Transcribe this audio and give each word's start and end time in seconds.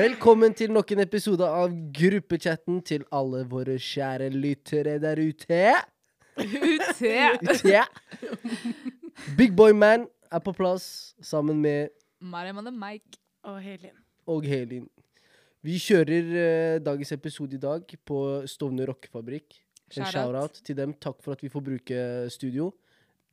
Velkommen 0.00 0.54
til 0.56 0.70
nok 0.72 0.94
en 0.94 1.02
episode 1.02 1.44
av 1.44 1.72
gruppechatten 1.92 2.78
til 2.88 3.02
alle 3.12 3.42
våre 3.50 3.74
kjære 3.84 4.30
lyttere 4.32 4.94
der 5.02 5.18
ute. 5.20 5.74
Ute. 6.40 7.10
ute. 7.44 7.82
Big 9.36 9.52
Boy 9.58 9.74
Man 9.76 10.06
er 10.32 10.40
på 10.40 10.54
plass 10.56 10.86
sammen 11.20 11.60
med 11.60 11.92
Mariam 12.22 12.62
og 12.62 12.72
Mike. 12.72 13.20
Og 13.44 13.60
Helin. 13.60 13.98
og 14.24 14.48
Helin. 14.48 14.88
Vi 15.60 15.76
kjører 15.76 16.32
eh, 16.46 16.80
dagens 16.80 17.12
episode 17.12 17.58
i 17.58 17.60
dag 17.60 17.84
på 18.06 18.22
Stovner 18.48 18.88
rockefabrikk. 18.88 19.58
En 19.90 19.98
Shout-out. 19.98 20.14
shout-out 20.14 20.62
til 20.64 20.80
dem. 20.80 20.96
Takk 20.96 21.20
for 21.20 21.36
at 21.36 21.44
vi 21.44 21.52
får 21.52 21.66
bruke 21.66 22.00
studio. 22.32 22.72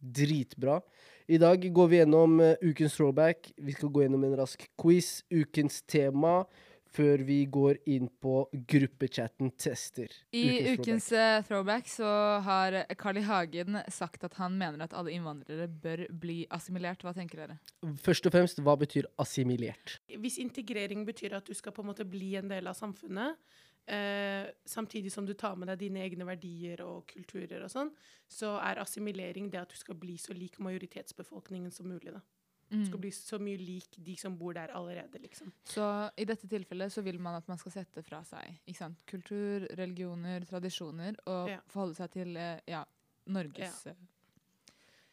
Dritbra. 0.03 0.81
I 1.27 1.37
dag 1.37 1.73
går 1.73 1.87
vi 1.87 1.97
gjennom 1.97 2.39
eh, 2.39 2.55
ukens 2.61 2.93
throwback. 2.95 3.49
Vi 3.57 3.73
skal 3.75 3.89
gå 3.91 4.05
gjennom 4.05 4.23
en 4.23 4.35
rask 4.39 4.61
quiz. 4.79 5.25
Ukens 5.27 5.81
tema. 5.83 6.45
Før 6.87 7.19
vi 7.27 7.41
går 7.51 7.81
inn 7.91 8.07
på 8.23 8.45
gruppechatten 8.71 9.51
tester. 9.59 10.07
I 10.31 10.71
ukens 10.71 11.09
throwback, 11.11 11.49
throwback 11.49 11.91
så 11.91 12.11
har 12.45 12.77
Carl 12.95 13.19
I. 13.19 13.25
Hagen 13.27 13.81
sagt 13.91 14.23
at 14.23 14.39
han 14.39 14.55
mener 14.57 14.85
at 14.87 14.95
alle 14.95 15.11
innvandrere 15.11 15.67
bør 15.67 16.05
bli 16.15 16.39
assimilert. 16.47 17.03
Hva 17.03 17.11
tenker 17.13 17.43
dere? 17.43 17.59
Først 18.07 18.31
og 18.31 18.37
fremst, 18.37 18.63
hva 18.63 18.77
betyr 18.79 19.11
assimilert? 19.19 19.99
Hvis 20.07 20.39
integrering 20.39 21.03
betyr 21.05 21.35
at 21.41 21.51
du 21.51 21.53
skal 21.59 21.75
på 21.75 21.83
en 21.83 21.91
måte 21.91 22.07
bli 22.07 22.37
en 22.39 22.47
del 22.47 22.71
av 22.71 22.79
samfunnet, 22.79 23.35
eh, 23.87 24.49
samtidig 24.65 25.11
som 25.11 25.25
du 25.25 25.33
tar 25.33 25.55
med 25.55 25.67
deg 25.69 25.79
dine 25.79 26.01
egne 26.03 26.25
verdier 26.27 26.81
og 26.85 27.07
kulturer 27.07 27.63
og 27.63 27.71
sånn, 27.71 27.91
så 28.27 28.57
er 28.61 28.81
assimilering 28.83 29.49
det 29.51 29.61
at 29.61 29.69
du 29.69 29.77
skal 29.79 29.95
bli 29.95 30.17
så 30.17 30.33
lik 30.35 30.59
majoritetsbefolkningen 30.59 31.71
som 31.71 31.87
mulig. 31.87 32.13
da. 32.13 32.21
Du 32.69 32.83
skal 32.83 32.97
Mm. 32.97 33.01
bli 33.01 33.11
så 33.11 33.39
mye 33.39 33.57
lik 33.57 33.95
de 34.03 34.15
som 34.17 34.35
bor 34.37 34.53
der 34.53 34.67
allerede, 34.75 35.21
liksom. 35.21 35.53
Så 35.63 36.11
i 36.17 36.25
dette 36.25 36.47
tilfellet 36.49 36.91
så 36.91 37.01
vil 37.01 37.17
man 37.17 37.35
at 37.35 37.47
man 37.47 37.57
skal 37.57 37.71
sette 37.71 38.03
fra 38.03 38.21
seg 38.23 38.59
ikke 38.67 38.77
sant? 38.77 39.05
kultur, 39.07 39.67
religioner, 39.77 40.41
tradisjoner, 40.45 41.15
og 41.27 41.47
Ja. 41.49 41.59
forholde 41.67 41.95
seg 41.95 42.11
til 42.11 42.35
eh, 42.35 42.59
ja, 42.67 42.83
Norges 43.27 43.85
ja. 43.85 43.93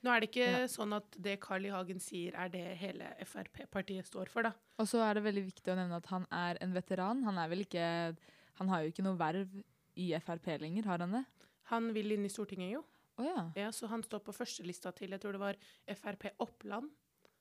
Nå 0.03 0.11
er 0.11 0.21
det 0.21 0.31
ikke 0.33 0.51
Ja. 0.61 0.67
sånn 0.67 0.93
at 0.97 1.05
det 1.19 1.41
Carl 1.41 1.65
I. 1.65 1.71
Hagen 1.71 1.99
sier, 1.99 2.35
er 2.35 2.49
det 2.51 2.77
hele 2.77 3.07
Frp-partiet 3.25 4.05
står 4.05 4.29
for, 4.29 4.43
da. 4.43 4.53
Og 4.79 4.87
så 4.87 4.99
er 5.09 5.15
det 5.15 5.23
veldig 5.25 5.45
viktig 5.47 5.73
å 5.73 5.77
nevne 5.77 5.97
at 5.97 6.07
han 6.07 6.27
er 6.31 6.59
en 6.61 6.75
veteran. 6.75 7.23
Han 7.25 7.39
er 7.39 7.49
vel 7.49 7.61
ikke 7.65 8.17
Han 8.61 8.69
har 8.71 8.83
jo 8.85 8.93
ikke 8.93 9.05
noe 9.07 9.19
verv 9.19 9.63
i 10.01 10.11
Frp 10.23 10.51
lenger, 10.63 10.85
har 10.91 10.99
han 11.05 11.13
det? 11.19 11.25
Han 11.71 11.93
vil 11.95 12.13
inn 12.17 12.27
i 12.27 12.33
Stortinget, 12.33 12.73
jo. 12.75 12.83
Oh, 13.19 13.25
ja. 13.27 13.45
Ja, 13.57 13.71
så 13.73 13.87
han 13.87 14.03
står 14.03 14.25
på 14.27 14.35
førstelista 14.35 14.91
til 14.95 15.15
jeg 15.15 15.23
tror 15.23 15.37
det 15.37 15.41
var 15.43 15.59
Frp 16.01 16.33
Oppland 16.43 16.91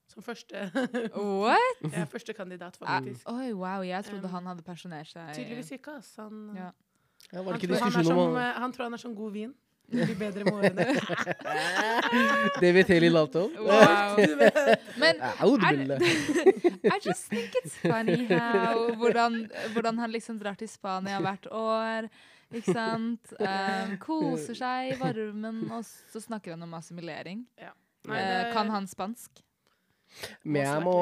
som 0.07 0.23
første, 0.25 0.67
What? 1.15 1.79
ja, 1.87 2.03
første 2.05 2.33
kandidat, 2.37 2.77
Ah, 2.81 2.99
faktisk. 2.99 3.29
Oi, 3.31 3.53
wow. 3.53 3.81
Jeg 3.81 4.05
trodde 4.05 4.27
Um, 4.27 4.33
han 4.35 4.45
hadde 4.51 4.65
pensjonert 4.67 5.07
seg. 5.09 5.31
Tydeligvis 5.33 5.71
ikke, 5.71 5.97
ass. 5.97 6.15
Han, 6.21 6.51
Ja. 6.55 6.71
Ja, 7.31 7.39
han, 7.41 7.59
tror, 7.59 7.79
han, 7.79 8.03
som, 8.05 8.35
eh, 8.35 8.53
han 8.59 8.73
tror 8.75 8.83
han 8.83 8.93
er 8.93 8.99
som 8.99 9.15
god 9.15 9.31
vin. 9.31 9.53
Det 9.93 10.05
blir 10.09 10.17
bedre 10.19 10.43
med 10.43 10.53
årene. 10.53 10.85
Det 12.63 12.71
vet 12.75 12.87
Helin 12.93 13.15
alt 13.19 13.35
om. 13.39 13.51
Wow. 13.59 14.19
Men 14.99 15.21
Er- 15.21 15.97
I 16.83 16.99
just 17.05 17.29
think 17.29 17.55
it's 17.63 17.77
funny 17.81 18.25
how 18.29 18.89
hvordan, 18.99 19.37
hvordan 19.73 19.97
han 20.03 20.11
liksom 20.11 20.39
drar 20.41 20.57
til 20.59 20.67
Spania 20.71 21.19
hvert 21.23 21.47
år. 21.51 22.09
Ikke 22.53 22.73
sant? 22.75 23.31
Um, 23.39 23.95
koser 24.03 24.53
seg 24.57 24.91
i 24.93 24.97
varmen, 24.99 25.63
og 25.73 25.81
så 25.85 26.21
snakker 26.21 26.53
han 26.53 26.61
om 26.67 26.73
assimilering. 26.77 27.45
Nei, 27.57 28.19
Eh, 28.19 28.43
det- 28.43 28.53
kan 28.53 28.69
han 28.69 28.85
spansk? 28.87 29.29
Me 30.45 30.61
amo 30.67 30.93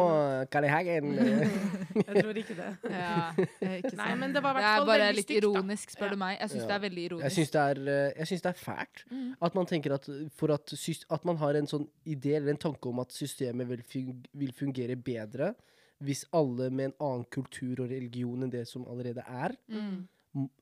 Carl 0.52 0.66
I. 0.66 0.68
Hagen. 0.72 1.12
Jeg 2.08 2.24
tror 2.24 2.38
ikke 2.42 2.56
det. 2.56 2.70
Ja, 2.90 3.32
ikke 3.78 3.96
Nei, 4.00 4.12
men 4.16 4.34
det 4.36 4.42
var 4.44 4.56
i 4.56 4.60
hvert 4.60 4.68
Det 4.68 4.82
er 4.82 4.86
bare 4.92 5.10
litt 5.16 5.34
ironisk, 5.36 5.92
spør 5.96 6.08
Ja. 6.08 6.12
du 6.14 6.18
meg. 6.24 6.38
Jeg 6.40 6.50
syns 6.54 6.62
Ja. 6.62 6.68
det 6.68 6.76
er 6.78 6.84
veldig 6.90 7.04
ironisk. 7.10 7.24
Jeg 7.28 7.32
syns 7.38 7.52
det, 7.52 7.62
er, 7.62 7.82
eh, 7.96 8.14
jeg 8.18 8.28
syns 8.32 8.42
det 8.42 8.52
er 8.54 8.60
fælt 8.62 9.04
Mm. 9.12 9.34
at 9.42 9.56
man 9.56 9.66
tenker 9.66 9.94
at 9.94 10.10
for 10.38 10.52
at, 10.54 10.74
at 11.12 11.26
man 11.26 11.38
har 11.38 11.56
en 11.56 11.68
sånn 11.68 11.88
idé 12.06 12.36
eller 12.36 12.52
en 12.52 12.58
tanke 12.58 12.88
om 12.90 13.00
at 13.00 13.12
systemet 13.12 13.68
vil, 13.68 13.84
fung 13.84 14.26
vil 14.34 14.54
fungere 14.54 14.96
bedre 14.96 15.54
hvis 16.02 16.26
alle 16.34 16.70
med 16.72 16.86
en 16.86 16.94
annen 17.00 17.26
kultur 17.30 17.84
og 17.84 17.90
religion 17.92 18.42
enn 18.44 18.50
det 18.50 18.68
som 18.68 18.86
allerede 18.90 19.22
er, 19.28 19.52
Mm. 19.70 20.08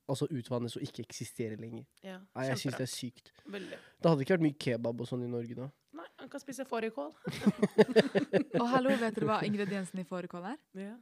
altså 0.09 0.25
utvannes 0.33 0.75
og 0.75 0.81
ikke 0.81 1.03
eksisterer 1.05 1.55
lenger. 1.61 1.85
Ja, 2.03 2.17
Nei, 2.35 2.47
jeg 2.49 2.57
syns 2.57 2.75
det 2.75 2.87
er 2.89 2.91
sykt. 2.91 3.31
Veldig. 3.47 3.77
Det 4.01 4.09
hadde 4.09 4.21
ikke 4.25 4.33
vært 4.35 4.41
mye 4.47 4.57
kebab 4.59 4.99
og 4.99 5.07
sånn 5.07 5.23
i 5.23 5.29
Norge 5.29 5.55
da. 5.55 5.69
Nei, 5.93 6.08
han 6.19 6.29
kan 6.29 6.39
spise 6.43 6.65
fårikål. 6.67 7.11
Og 8.61 8.67
hallo, 8.73 8.89
vet 8.99 9.15
dere 9.15 9.25
hva 9.29 9.39
ingrediensene 9.47 10.03
i 10.03 10.07
fårikål 10.09 10.49
er? 10.53 10.57
Ja. 10.79 10.95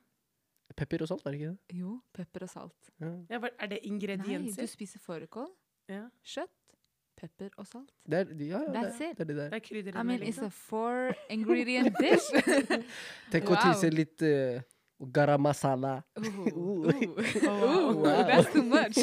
Pepper 0.77 1.01
og 1.05 1.09
salt, 1.09 1.23
er 1.25 1.31
det 1.33 1.39
ikke 1.39 1.49
det? 1.53 1.77
Jo, 1.79 1.93
pepper 2.13 2.43
og 2.45 2.49
salt. 2.51 2.89
Ja. 3.01 3.09
Ja, 3.31 3.39
er 3.63 3.69
det 3.71 3.79
ingredienser? 3.87 4.61
Nei, 4.61 4.67
du 4.67 4.67
spiser 4.69 4.99
fårikål, 5.01 5.47
Ja. 5.89 6.03
kjøtt, 6.27 6.51
pepper 7.17 7.49
og 7.57 7.65
salt. 7.65 7.89
Det 8.05 8.19
er, 8.19 8.33
ja, 8.45 8.59
ja, 8.61 8.73
That's 8.75 8.97
det, 8.99 9.07
it. 9.11 9.17
det 9.17 9.23
er 9.23 9.29
det 9.31 9.37
der. 9.37 9.49
Det 9.49 9.57
er 9.61 9.65
krydderier 9.67 10.01
I 10.01 10.03
mean, 10.05 10.19
it's 10.21 10.37
a 10.37 10.45
liksom. 10.45 10.51
four 10.51 11.15
ingredient 11.33 11.95
dish. 12.03 12.27
Tenk 13.31 13.49
å 13.49 13.57
tisse 13.63 13.89
litt 13.89 14.21
uh, 14.27 14.59
garam 15.13 15.41
masala. 15.47 15.95
Ooh, 16.19 16.47
Ooh. 16.57 16.91
Oh, 16.91 17.15
wow. 17.47 17.63
ooh, 17.63 18.03
Wow. 18.03 18.23
that's 18.27 18.51
too 18.53 18.63
much. 18.67 18.97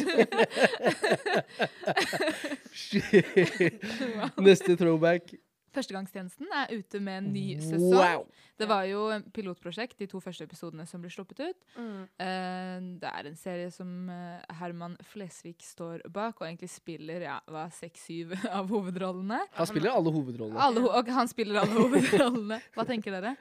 Neste 4.39 4.77
throwback. 4.77 5.35
Førstegangstjenesten 5.75 6.51
er 6.55 6.71
ute 6.79 7.01
med 7.03 7.21
en 7.23 7.33
ny 7.35 7.45
sesong. 7.61 7.95
Wow! 7.95 8.27
Det 8.61 8.69
var 8.71 8.85
jo 8.87 9.09
en 9.11 9.25
pilotprosjekt, 9.35 9.97
de 9.99 10.07
to 10.11 10.21
første 10.23 10.47
episodene 10.47 10.85
som 10.87 11.03
ble 11.03 11.11
sluppet 11.11 11.41
ut. 11.43 11.65
Mm. 11.75 12.03
Uh, 12.23 12.87
det 13.03 13.11
er 13.11 13.29
en 13.31 13.39
serie 13.41 13.71
som 13.75 13.91
eh, 14.12 14.45
Herman 14.61 14.95
Flesvig 15.11 15.57
står 15.67 16.05
bak, 16.15 16.39
og 16.41 16.47
egentlig 16.47 16.71
spiller 16.71 17.25
ja, 17.27 17.39
seks-syv 17.75 18.37
av 18.59 18.71
hovedrollene. 18.71 19.41
Han 19.59 19.71
spiller 19.71 19.91
alle 19.97 20.12
hovedrollene. 20.15 20.61
Alle, 20.62 20.85
ho- 20.87 20.93
og 20.95 21.11
han 21.19 21.31
spiller 21.31 21.61
alle 21.65 21.75
hovedrollene. 21.83 22.61
Hva 22.77 22.87
tenker 22.89 23.19
dere? 23.19 23.35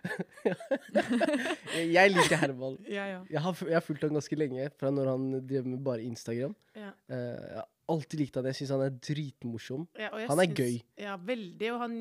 Jeg 1.94 2.12
liker 2.14 2.40
Herman. 2.42 2.78
Ja, 2.90 3.06
ja. 3.12 3.20
Jeg 3.32 3.42
har, 3.46 3.54
fu- 3.58 3.68
jeg 3.70 3.76
har 3.78 3.86
fulgt 3.86 4.04
han 4.08 4.18
ganske 4.18 4.38
lenge, 4.40 4.70
fra 4.80 4.92
når 4.94 5.10
han 5.14 5.30
drev 5.48 5.68
med 5.70 5.84
bare 5.86 6.04
Instagram. 6.10 6.56
ja. 6.78 6.92
Uh, 7.12 7.62
alltid 7.92 8.20
likt 8.20 8.36
han. 8.40 8.46
Jeg 8.50 8.56
syns 8.62 8.72
han 8.76 8.82
er 8.86 8.94
dritmorsom. 9.04 9.88
ja 10.00 10.10
og 10.14 10.20
jeg 10.22 10.30
Han 10.30 10.40
er 10.40 10.48
synes, 10.50 10.60
gøy. 10.60 10.82
Ja, 11.04 11.16
veldig. 11.18 11.70
Og 11.74 11.80
han 11.84 11.98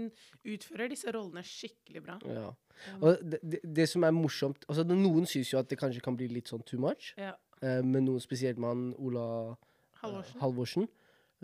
utfører 0.54 0.88
disse 0.92 1.12
rollene 1.14 1.42
skikkelig 1.46 2.02
bra. 2.04 2.18
Ja. 2.26 2.48
Um, 2.94 3.02
Og 3.02 3.18
det, 3.22 3.38
det, 3.42 3.60
det 3.64 3.88
som 3.90 4.02
er 4.04 4.10
morsomt 4.16 4.64
altså 4.68 4.82
det, 4.88 4.96
Noen 4.98 5.26
syns 5.28 5.52
jo 5.52 5.58
at 5.60 5.68
det 5.68 5.78
kanskje 5.78 6.00
kan 6.02 6.16
bli 6.16 6.26
litt 6.32 6.48
sånn 6.50 6.62
too 6.66 6.80
much, 6.80 7.12
Ja. 7.20 7.34
eh, 7.60 7.82
men 7.84 8.04
noen 8.08 8.20
spesielt 8.24 8.58
med 8.58 8.68
han 8.72 8.94
Ola 8.98 9.26
eh, 9.52 9.68
Halvorsen. 10.02 10.40
Halvorsen. 10.40 10.88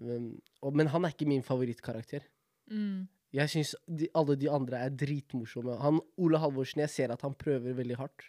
Um, 0.01 0.41
og, 0.63 0.75
men 0.79 0.87
han 0.89 1.05
er 1.05 1.13
ikke 1.15 1.29
min 1.29 1.43
favorittkarakter. 1.43 2.23
Mm. 2.71 3.07
Jeg 3.35 3.51
syns 3.53 3.75
alle 4.17 4.37
de 4.41 4.49
andre 4.49 4.79
er 4.87 4.91
dritmorsomme. 4.97 5.75
Han 5.83 6.01
Ola 6.17 6.39
Halvorsen, 6.41 6.81
jeg 6.87 6.91
ser 6.91 7.13
at 7.13 7.23
han 7.27 7.35
prøver 7.35 7.75
veldig 7.77 7.97
hardt. 8.01 8.25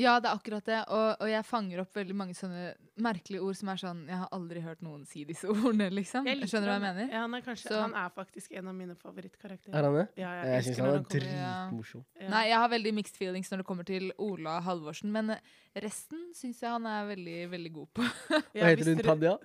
Ja, 0.00 0.14
det 0.22 0.30
er 0.30 0.38
akkurat 0.38 0.64
det. 0.66 0.78
Og, 0.88 1.08
og 1.20 1.28
jeg 1.30 1.44
fanger 1.44 1.82
opp 1.82 1.94
veldig 1.98 2.16
mange 2.16 2.34
sånne 2.38 2.70
merkelige 3.04 3.42
ord 3.44 3.56
som 3.58 3.70
er 3.72 3.80
sånn 3.80 4.00
Jeg 4.08 4.18
har 4.22 4.28
aldri 4.36 4.62
hørt 4.64 4.80
noen 4.84 5.04
si 5.08 5.22
disse 5.28 5.48
ordene, 5.52 5.90
liksom. 5.92 6.26
Jeg 6.28 6.40
Skjønner 6.48 6.68
du 6.68 6.72
hva 6.72 6.78
jeg 6.78 6.84
mener? 6.86 7.12
Ja, 7.12 7.22
han, 7.26 7.36
er 7.38 7.44
kanskje, 7.46 7.68
Så- 7.70 7.80
han 7.82 7.94
er 8.02 8.10
faktisk 8.16 8.56
en 8.60 8.72
av 8.72 8.76
mine 8.80 8.96
favorittkarakterer. 8.98 9.76
Er 9.76 9.88
han 9.90 9.98
det? 10.00 10.06
Ja, 10.22 10.32
jeg, 10.40 10.50
Jeg 10.54 10.66
syns 10.70 10.80
han 10.82 10.90
er 10.94 11.06
dritmorsom. 11.14 12.04
Ja. 12.20 12.28
Nei, 12.34 12.42
jeg 12.50 12.58
har 12.64 12.72
veldig 12.74 12.94
mixed 13.02 13.16
feelings 13.20 13.52
når 13.52 13.62
det 13.62 13.68
kommer 13.70 13.88
til 13.88 14.10
Ola 14.18 14.58
Halvorsen, 14.66 15.12
men 15.14 15.34
resten 15.76 16.28
syns 16.36 16.60
jeg 16.64 16.70
han 16.74 16.86
er 16.90 17.08
veldig, 17.14 17.38
veldig 17.54 17.72
god 17.78 17.88
på. 18.00 18.06
Hva 18.30 18.70
heter 18.72 18.94
hun? 18.94 19.02
Tanja? 19.06 19.36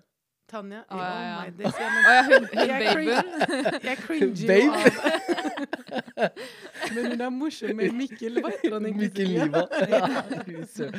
Tanja. 0.47 0.81
Å, 0.85 0.97
ja, 0.99 1.05
ja. 1.25 1.35
Oh 1.35 1.45
my 1.45 1.51
days, 1.57 1.75
ja, 1.79 1.87
men 1.93 2.01
ja, 2.05 2.21
hun, 2.27 2.45
hun 2.45 2.57
Jeg 2.61 2.69
babyen. 2.85 3.27
jeg 3.89 3.97
cringer 4.03 4.27
jo 4.35 4.71
av 4.71 4.79
Men 6.95 7.07
hun 7.11 7.21
er 7.25 7.31
morsom 7.33 7.73
med 7.79 7.95
Mikkel. 7.97 8.39
Hva 8.43 8.51
heter 8.53 8.75
han 8.75 8.85
egentlig? 8.89 9.09
Mikkel 9.09 9.27
Liva. 9.33 9.63
Ja. 9.89 10.89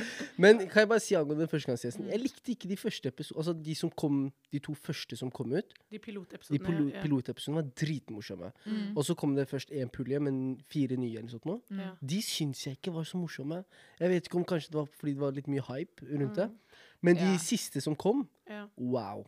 Men 0.43 0.59
kan 0.71 0.83
jeg 0.83 0.91
bare 0.91 1.03
si 1.05 1.17
angående 1.19 1.47
førstegangstjenesten 1.51 2.09
Jeg 2.11 2.21
likte 2.23 2.55
ikke 2.55 2.71
de 2.71 2.79
første 2.81 3.11
episodene 3.13 3.43
Altså 3.43 3.55
de, 3.69 3.75
som 3.79 3.93
kom, 4.03 4.19
de 4.53 4.61
to 4.67 4.75
første 4.75 5.19
som 5.19 5.31
kom 5.35 5.55
ut. 5.55 5.77
De 5.91 5.97
De 5.97 6.03
pilotepisodene. 6.03 6.65
pilo 6.67 6.89
ja. 6.91 7.03
pilotepisodene 7.05 7.61
var 7.63 7.71
dritmorsomme. 7.83 8.51
Mm. 8.67 8.97
Og 8.97 9.05
så 9.07 9.15
kom 9.19 9.35
det 9.37 9.49
først 9.51 9.71
én 9.73 9.91
pulje, 9.93 10.21
men 10.21 10.59
fire 10.73 10.97
nye 11.01 11.19
eller 11.19 11.31
sånt 11.33 11.47
nå. 11.49 11.61
Mm. 11.71 11.81
Ja. 11.85 11.93
De 12.03 12.21
syns 12.25 12.67
jeg 12.67 12.79
ikke 12.81 12.95
var 12.97 13.07
så 13.09 13.19
morsomme. 13.21 13.63
Jeg 14.01 14.11
vet 14.13 14.27
ikke 14.29 14.41
om 14.43 14.45
kanskje 14.49 14.73
det 14.75 14.81
var 14.81 14.91
fordi 14.99 15.15
det 15.17 15.21
var 15.23 15.37
litt 15.37 15.49
mye 15.53 15.65
hype 15.71 16.11
rundt 16.11 16.37
det. 16.37 16.49
Mm. 16.51 16.83
Men 17.07 17.17
de 17.21 17.33
siste 17.39 17.81
som 17.85 17.97
kom, 17.97 18.27
wow. 18.77 19.25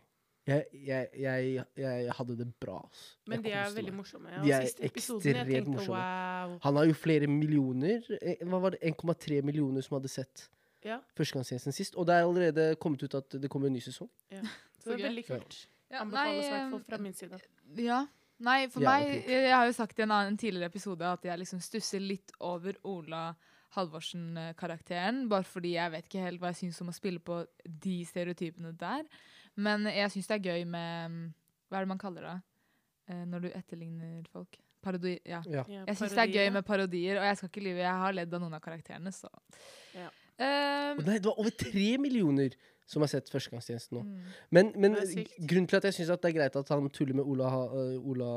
Jeg, 0.49 0.65
jeg, 0.89 1.09
jeg, 1.21 1.63
jeg 1.77 2.13
hadde 2.17 2.35
det 2.39 2.47
bra. 2.59 2.79
ass. 2.89 3.01
Men 3.29 3.43
de 3.45 3.51
er 3.53 3.73
veldig 3.75 3.93
morsomme. 3.93 4.31
Ja. 4.33 4.41
De 4.43 4.51
er 4.57 4.65
siste 4.67 4.85
episoden, 4.89 5.23
ekstremt 5.29 5.51
tenkte 5.53 5.73
morsomme. 5.75 6.03
wow. 6.03 6.55
Han 6.65 6.79
har 6.81 6.89
jo 6.89 6.95
flere 6.97 7.27
millioner. 7.31 8.01
eh, 8.21 8.41
Hva 8.49 8.61
var 8.65 8.75
det? 8.75 8.81
1,3 8.91 9.41
millioner 9.45 9.85
som 9.85 9.99
hadde 9.99 10.11
sett 10.11 10.47
Ja, 10.85 11.01
førstegangstjenesten 11.19 11.75
sist. 11.75 11.95
Og 11.99 12.07
det 12.07 12.15
er 12.15 12.23
allerede 12.27 12.69
kommet 12.79 13.03
ut 13.03 13.15
at 13.19 13.35
det 13.41 13.49
kommer 13.51 13.67
en 13.67 13.73
ny 13.77 13.83
sesong. 13.83 14.09
så 14.31 14.41
Så 14.83 14.93
det 14.95 15.01
er 15.01 15.09
veldig 15.09 15.25
kult. 15.27 15.57
Ja, 15.91 16.01
Anbefales 16.05 16.45
i 16.45 16.49
hvert 16.53 16.71
fall 16.71 16.83
fra 16.87 16.97
min 17.03 17.13
side. 17.17 17.39
Ja. 17.83 18.05
Nei, 18.39 18.69
for 18.71 18.79
ja, 18.85 18.93
meg. 18.95 19.25
Jeg 19.27 19.51
har 19.51 19.65
jo 19.67 19.73
sagt 19.75 19.99
i 19.99 20.03
en 20.05 20.11
annen 20.15 20.37
tidligere 20.39 20.69
episode 20.71 21.03
at 21.03 21.25
jeg 21.27 21.41
liksom 21.41 21.59
stusser 21.59 21.99
litt 21.99 22.31
over 22.39 22.77
Ola 22.87 23.33
Halvorsen-karakteren. 23.75 25.27
Bare 25.29 25.43
fordi 25.43 25.73
jeg 25.75 25.91
vet 25.93 26.07
ikke 26.07 26.23
helt 26.23 26.41
hva 26.41 26.51
jeg 26.53 26.61
syns 26.63 26.79
om 26.83 26.91
å 26.91 26.95
spille 26.95 27.19
på 27.19 27.41
de 27.65 27.97
stereotypene 28.07 28.71
der. 28.79 29.03
Men 29.59 29.89
jeg 29.91 30.13
syns 30.13 30.29
det 30.29 30.37
er 30.39 30.47
gøy 30.53 30.65
med 30.69 31.11
mm, 31.11 31.27
Hva 31.69 31.79
er 31.79 31.85
det 31.85 31.91
man 31.91 32.01
kaller 32.01 32.25
det? 32.27 32.37
Eh, 33.09 33.21
når 33.27 33.45
du 33.45 33.51
etterligner 33.51 34.25
folk? 34.31 34.59
Parodi... 34.79 35.17
Ja. 35.27 35.41
Ja. 35.49 35.65
Jeg 35.67 35.97
syns 35.99 36.15
det 36.15 36.23
er 36.23 36.33
gøy 36.37 36.49
med 36.55 36.63
parodier, 36.67 37.19
og 37.19 37.27
jeg 37.27 37.37
skal 37.37 37.51
ikke 37.51 37.63
lyve, 37.65 37.83
jeg 37.83 38.01
har 38.03 38.15
ledd 38.15 38.33
av 38.35 38.43
noen 38.45 38.55
av 38.55 38.63
karakterene, 38.63 39.11
så 39.11 39.27
Ja. 39.97 40.07
um, 40.07 41.01
Nei, 41.03 41.17
det 41.17 41.27
var 41.27 41.41
over 41.41 41.51
tre 41.51 41.89
millioner 41.99 42.55
som 42.89 43.03
har 43.03 43.11
sett 43.11 43.29
Førstegangstjenesten 43.29 43.99
nå. 43.99 44.03
mm. 44.05 44.37
Men, 44.55 44.71
men 44.79 44.95
grunnen 45.45 45.67
til 45.69 45.77
at 45.77 45.89
jeg 45.89 45.99
syns 45.99 46.13
det 46.13 46.31
er 46.31 46.37
greit 46.39 46.55
at 46.57 46.71
han 46.73 46.89
tuller 46.89 47.19
med 47.19 47.27
Ola, 47.27 47.51
øh, 47.75 47.99
Ola 47.99 48.31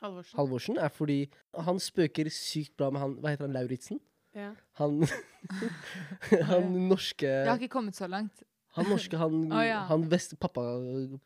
Halvorsen. 0.00 0.38
Halvorsen, 0.38 0.78
er 0.78 0.88
fordi 0.88 1.18
han 1.66 1.80
spøker 1.82 2.30
sykt 2.32 2.76
bra 2.78 2.90
med 2.94 3.02
han 3.02 3.18
Hva 3.20 3.34
heter 3.34 3.48
han? 3.48 3.56
Lauritzen? 3.56 4.00
Ja. 4.34 4.52
Han 4.80 5.04
Han 6.50 6.72
norske 6.88 7.26
Jeg 7.28 7.50
har 7.50 7.60
ikke 7.60 7.74
kommet 7.76 7.96
så 7.96 8.08
langt. 8.10 8.42
Han 8.74 8.88
norske, 8.90 9.16
han, 9.16 9.34
oh, 9.52 9.62
ja. 9.62 9.84
han 9.86 10.04
vest, 10.10 10.34
pappa, 10.42 10.64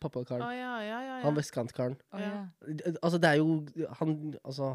pappakaren. 0.00 0.44
Å 0.44 0.52
ja, 0.52 0.74
ja, 0.84 1.00
ja. 1.00 1.16
ja. 1.16 1.18
Han 1.24 1.36
vestkantkaren. 1.38 1.96
Oh, 2.12 2.20
Ja. 2.20 2.28
ja. 2.28 2.92
Altså, 3.00 3.18
det 3.18 3.30
er 3.30 3.40
jo 3.40 3.64
Han 4.00 4.16
Altså, 4.44 4.74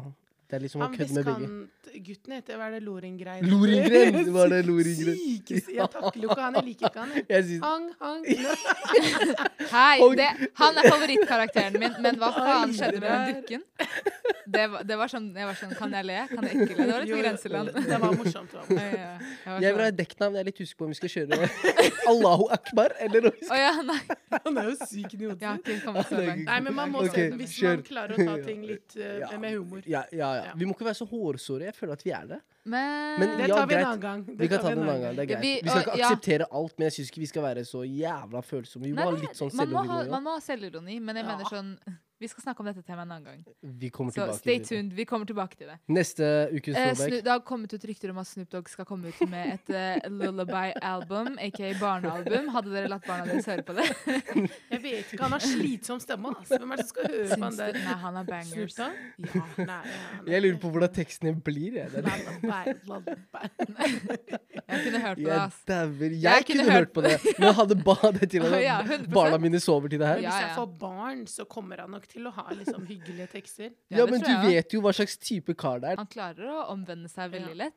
det 0.50 0.58
er 0.58 0.62
liksom 0.66 0.82
å 0.84 0.88
kødde 0.92 1.14
med 1.16 1.28
begge. 1.28 1.46
Gutten 2.04 2.34
heter 2.36 2.58
Hva 2.58 2.66
er 2.68 2.74
det 2.76 2.80
Loringrein? 2.84 3.46
Loringren! 3.48 4.18
Var 4.34 4.50
det 4.52 4.60
Loringren? 4.68 5.16
Sykeste 5.18 5.76
Jeg 5.78 5.88
takler 5.94 6.26
jo 6.26 6.30
ikke 6.34 6.44
han. 6.44 6.58
Jeg 6.58 6.66
liker 6.68 6.90
ikke 6.90 7.04
han. 7.04 7.14
jeg. 7.30 7.60
Hang, 7.68 7.86
hang. 8.02 8.22
Hei, 9.74 9.98
det, 10.18 10.28
han 10.60 10.80
er 10.82 10.90
favorittkarakteren 10.90 11.78
min, 11.80 11.96
men 12.04 12.18
hva 12.20 12.30
faen 12.36 12.74
skjedde 12.76 13.00
med 13.00 13.14
den 13.14 13.40
dukken? 13.40 13.66
Det 14.54 14.64
var, 14.70 14.84
det 14.86 14.96
var 15.00 15.10
sånn, 15.12 15.26
jeg 15.34 15.46
var 15.48 15.56
sånn 15.58 15.72
Kan 15.78 15.92
jeg 15.96 16.06
le? 16.06 16.18
Kan 16.30 16.46
jeg 16.48 16.54
ikke 16.64 16.76
le? 16.78 16.84
Det 16.84 16.92
var 16.94 17.04
litt 17.04 17.10
Jo, 17.12 17.18
grenseland. 17.22 17.70
Det 17.74 17.98
var 18.04 18.12
morsomt. 18.18 18.50
Det 18.52 18.58
var 18.58 18.68
morsomt. 18.68 18.78
ja, 18.78 18.88
ja. 18.94 19.14
Jeg 19.44 19.62
jeg 19.64 19.74
vil 19.74 19.82
ha 19.82 19.88
sånn, 19.88 19.92
et 19.94 19.98
dekknavn. 20.00 20.34
Jeg 20.38 20.44
er 20.44 20.48
litt 20.50 20.60
usikker 20.64 20.78
på 20.78 20.84
om 20.88 20.92
vi 20.94 20.98
skal 21.00 21.12
kjøre 21.14 21.48
Allahu 22.12 22.46
akbar 22.58 22.94
eller 23.06 23.26
noe. 23.28 23.48
Oh, 23.50 23.56
ja, 23.58 23.72
nei. 23.90 23.98
Han 24.44 24.58
er 24.62 24.70
jo 24.70 24.74
syk 24.86 25.14
i 25.14 25.20
hodet 25.24 25.54
sitt. 25.66 26.44
Nei, 26.44 26.58
men 26.66 26.74
man 26.74 26.90
må 26.94 27.02
okay, 27.04 27.14
se 27.14 27.28
den 27.32 27.38
hvis 27.42 27.54
kjør. 27.58 27.76
man 27.80 27.86
klarer 27.90 28.14
å 28.18 28.26
ta 28.30 28.36
ting 28.46 28.64
litt 28.68 28.96
uh, 28.98 29.04
Ja. 29.24 29.30
med 29.38 29.56
humor. 29.58 29.82
ja, 29.86 30.04
ja. 30.12 30.32
Vi 30.58 30.66
må 30.68 30.74
ikke 30.76 30.88
være 30.90 30.98
så 31.02 31.06
hårsåre. 31.10 31.68
Jeg 31.70 31.76
føler 31.78 31.96
at 31.98 32.04
vi 32.06 32.12
er 32.14 32.26
det. 32.34 32.40
Men, 32.64 33.18
Men 33.20 33.34
Det 33.38 33.48
Ja, 33.50 33.56
tar 33.58 33.66
vi 33.68 33.74
en 33.76 33.84
annen 33.86 34.00
gang. 34.00 34.20
Vi 34.38 34.48
kan 34.48 34.62
ta 34.62 34.70
det 34.70 34.78
en 34.78 34.84
annen 34.88 35.02
gang. 35.02 35.16
Det 35.18 35.22
er 35.26 35.30
greit. 35.34 35.42
vi- 35.44 35.60
Vi 35.62 35.68
skal 35.68 35.82
ikke 35.82 35.92
og- 35.92 35.98
ja. 35.98 36.08
akseptere 36.10 36.46
alt, 36.50 36.78
men 36.78 36.86
jeg 36.88 36.92
syns 36.98 37.10
ikke 37.12 37.20
vi 37.20 37.26
skal 37.26 37.42
være 37.42 37.64
så 37.68 37.82
jævla 37.84 38.40
følsomme. 38.42 38.84
Vi 38.88 38.92
må 38.92 38.96
Nei, 38.96 39.04
ha 39.04 39.10
litt 39.10 39.36
sånn 39.36 39.52
man, 39.54 39.66
selvironi. 39.68 40.08
man 40.10 40.24
må 40.24 40.30
ha 40.32 40.40
selvironi, 40.40 41.00
men 41.00 41.16
jeg 41.16 41.24
mener 41.26 41.44
sånn 41.50 41.76
Vi 42.24 42.28
skal 42.32 42.44
snakke 42.46 42.62
om 42.64 42.68
dette 42.70 42.80
temaet 42.86 43.04
en 43.04 43.12
annen 43.18 43.24
gang. 43.28 43.40
Vi 43.82 43.88
kommer 43.92 44.12
Så 44.14 44.22
tilbake 44.24 44.38
stay 44.40 44.54
til 44.58 44.62
det. 44.64 44.68
tuned. 44.70 44.92
Vi 44.96 45.04
kommer 45.04 45.26
tilbake 45.28 45.56
til 45.60 45.68
det. 45.68 45.76
Neste 45.92 46.28
ukes 46.56 46.72
Eh, 46.72 46.86
throwback. 46.94 47.10
Snu, 47.12 47.16
det 47.20 47.32
har 47.34 47.42
kommet 47.44 47.74
ut 47.76 47.84
rykter 47.90 48.10
om 48.14 48.18
at 48.22 48.26
Snoop 48.30 48.48
Dogg 48.54 48.68
skal 48.72 48.86
komme 48.88 49.08
ut 49.12 49.20
med 49.28 49.58
et 49.58 49.68
uh, 49.74 50.08
lullaby-album, 50.08 51.36
aka 51.38 51.72
barnealbum. 51.80 52.48
Hadde 52.54 52.72
dere 52.72 52.88
latt 52.94 53.04
barna 53.06 53.26
deres 53.28 53.44
høre 53.50 53.62
på 53.68 53.76
det? 53.76 53.84
Jeg 54.72 54.80
vet 54.82 55.12
ikke, 55.12 55.20
Han 55.22 55.36
har 55.36 55.44
slitsom 55.44 56.00
stemme. 56.00 56.32
Altså. 56.38 56.58
Hvem 56.62 56.72
er 56.72 56.76
det 56.80 56.86
som 56.88 56.94
skal 56.94 57.10
høre 57.12 57.28
på 57.36 57.44
han 57.44 57.58
der? 57.60 57.72
du- 57.76 57.78
Nei, 57.84 57.98
han 58.06 58.14
har 58.14 58.24
Snoop 58.24 58.32
bangers. 58.32 58.74
Dogg? 58.74 58.88
Ja. 58.88 59.44
Nei, 59.58 59.66
nei, 59.66 59.74
nei, 59.74 60.24
er 60.24 60.30
Jeg 60.34 60.42
lurer 60.46 60.58
på 60.64 60.70
hvordan 60.74 60.94
teksten 60.96 61.40
blir. 61.44 61.72
Jeg, 61.82 61.90
det 61.92 62.04
er. 62.04 62.04
Lullaby, 62.08 62.72
lullaby. 62.88 63.14
Jeg 64.64 64.80
kunne 64.84 65.00
hørt 65.00 65.18
på 65.18 65.22
det, 65.22 65.28
jeg 65.28 65.40
ass. 65.44 65.60
dauer. 65.68 66.00
Jeg, 66.00 66.22
Jeg 66.22 66.44
kunne 66.46 66.64
kunne 66.64 66.72
hørt 66.72 66.92
på 66.94 67.00
det, 67.04 67.14
men 67.38 67.46
jeg 67.48 67.54
hadde 67.60 67.76
ba 67.84 67.94
det 68.18 68.30
til 68.30 68.42
at 68.48 68.62
Ja, 68.64 68.78
barna 69.12 69.38
mine 69.38 69.60
sover 69.60 69.88
til 69.88 69.98
det 70.00 70.06
her. 70.08 70.14
Ja, 70.16 70.22
Ja, 70.24 70.30
hvis 70.30 70.40
jeg 70.46 70.54
får 70.56 70.70
barn, 70.80 71.26
så 71.26 71.44
kommer 71.44 71.76
han 71.80 71.90
nok 71.90 72.06
til 72.08 72.13
å 72.22 72.30
ha 72.36 72.44
liksom 72.54 72.84
hyggelige 72.86 73.26
tekster. 73.32 73.72
Ja, 73.90 73.98
ja 73.98 74.06
men 74.06 74.20
du 74.22 74.28
jeg 74.30 74.52
vet 74.54 74.72
jo 74.76 74.80
hva 74.84 74.92
slags 74.94 75.16
type 75.18 75.54
kar 75.58 75.80
det 75.82 75.90
er, 75.94 75.96
Han 75.98 76.06
klarer 76.06 76.46
å 76.54 76.60
omvende 76.70 77.08
seg 77.10 77.32
veldig 77.34 77.56
lett. 77.58 77.74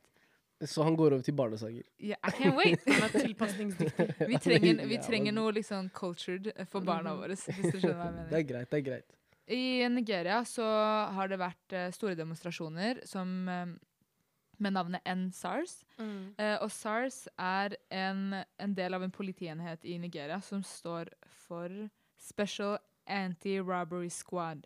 så 0.66 0.84
han 0.86 0.96
går 0.98 1.14
over 1.18 1.24
til 1.26 1.34
barnesanger. 1.38 1.84
Yeah, 1.98 2.18
I 2.24 2.32
can't 2.38 2.56
wait. 2.58 2.80
Han 2.88 3.04
er 3.10 3.14
tilpasningsdyktig. 3.14 4.08
Vi 4.32 4.38
trenger, 4.42 4.86
vi 4.90 4.98
trenger 4.98 5.34
noe 5.34 5.52
liksom 5.58 5.90
cultured 5.94 6.52
for 6.70 6.82
barna 6.82 7.14
Mhm. 7.14 7.20
våre, 7.20 7.36
hvis 7.36 7.74
du 7.74 7.80
skjønner 7.80 7.98
hva 7.98 8.06
jeg 8.08 8.16
mener. 8.22 8.30
Det 8.32 8.38
er 8.40 8.48
greit, 8.54 8.70
det 8.72 8.78
er 8.80 8.86
greit. 8.92 9.14
I 9.48 9.88
Nigeria 9.90 10.40
så 10.44 10.66
har 11.18 11.28
det 11.30 11.38
vært 11.40 11.74
eh, 11.74 11.92
store 11.96 12.16
demonstrasjoner 12.20 13.04
som, 13.08 13.36
eh, 13.50 13.66
med 14.60 14.74
navnet 14.74 15.06
NSARS. 15.06 15.76
Mm. 16.02 16.34
Eh, 16.42 16.58
og 16.66 16.72
SARS 16.74 17.28
er 17.38 17.78
en, 17.94 18.34
en 18.60 18.74
del 18.74 18.94
av 18.98 19.04
en 19.06 19.12
politienhet 19.14 19.86
i 19.86 20.00
Nigeria 20.02 20.42
som 20.42 20.64
står 20.66 21.14
for 21.46 21.70
Special 22.18 22.80
Anti-Robbery 23.08 24.10
Squad. 24.14 24.66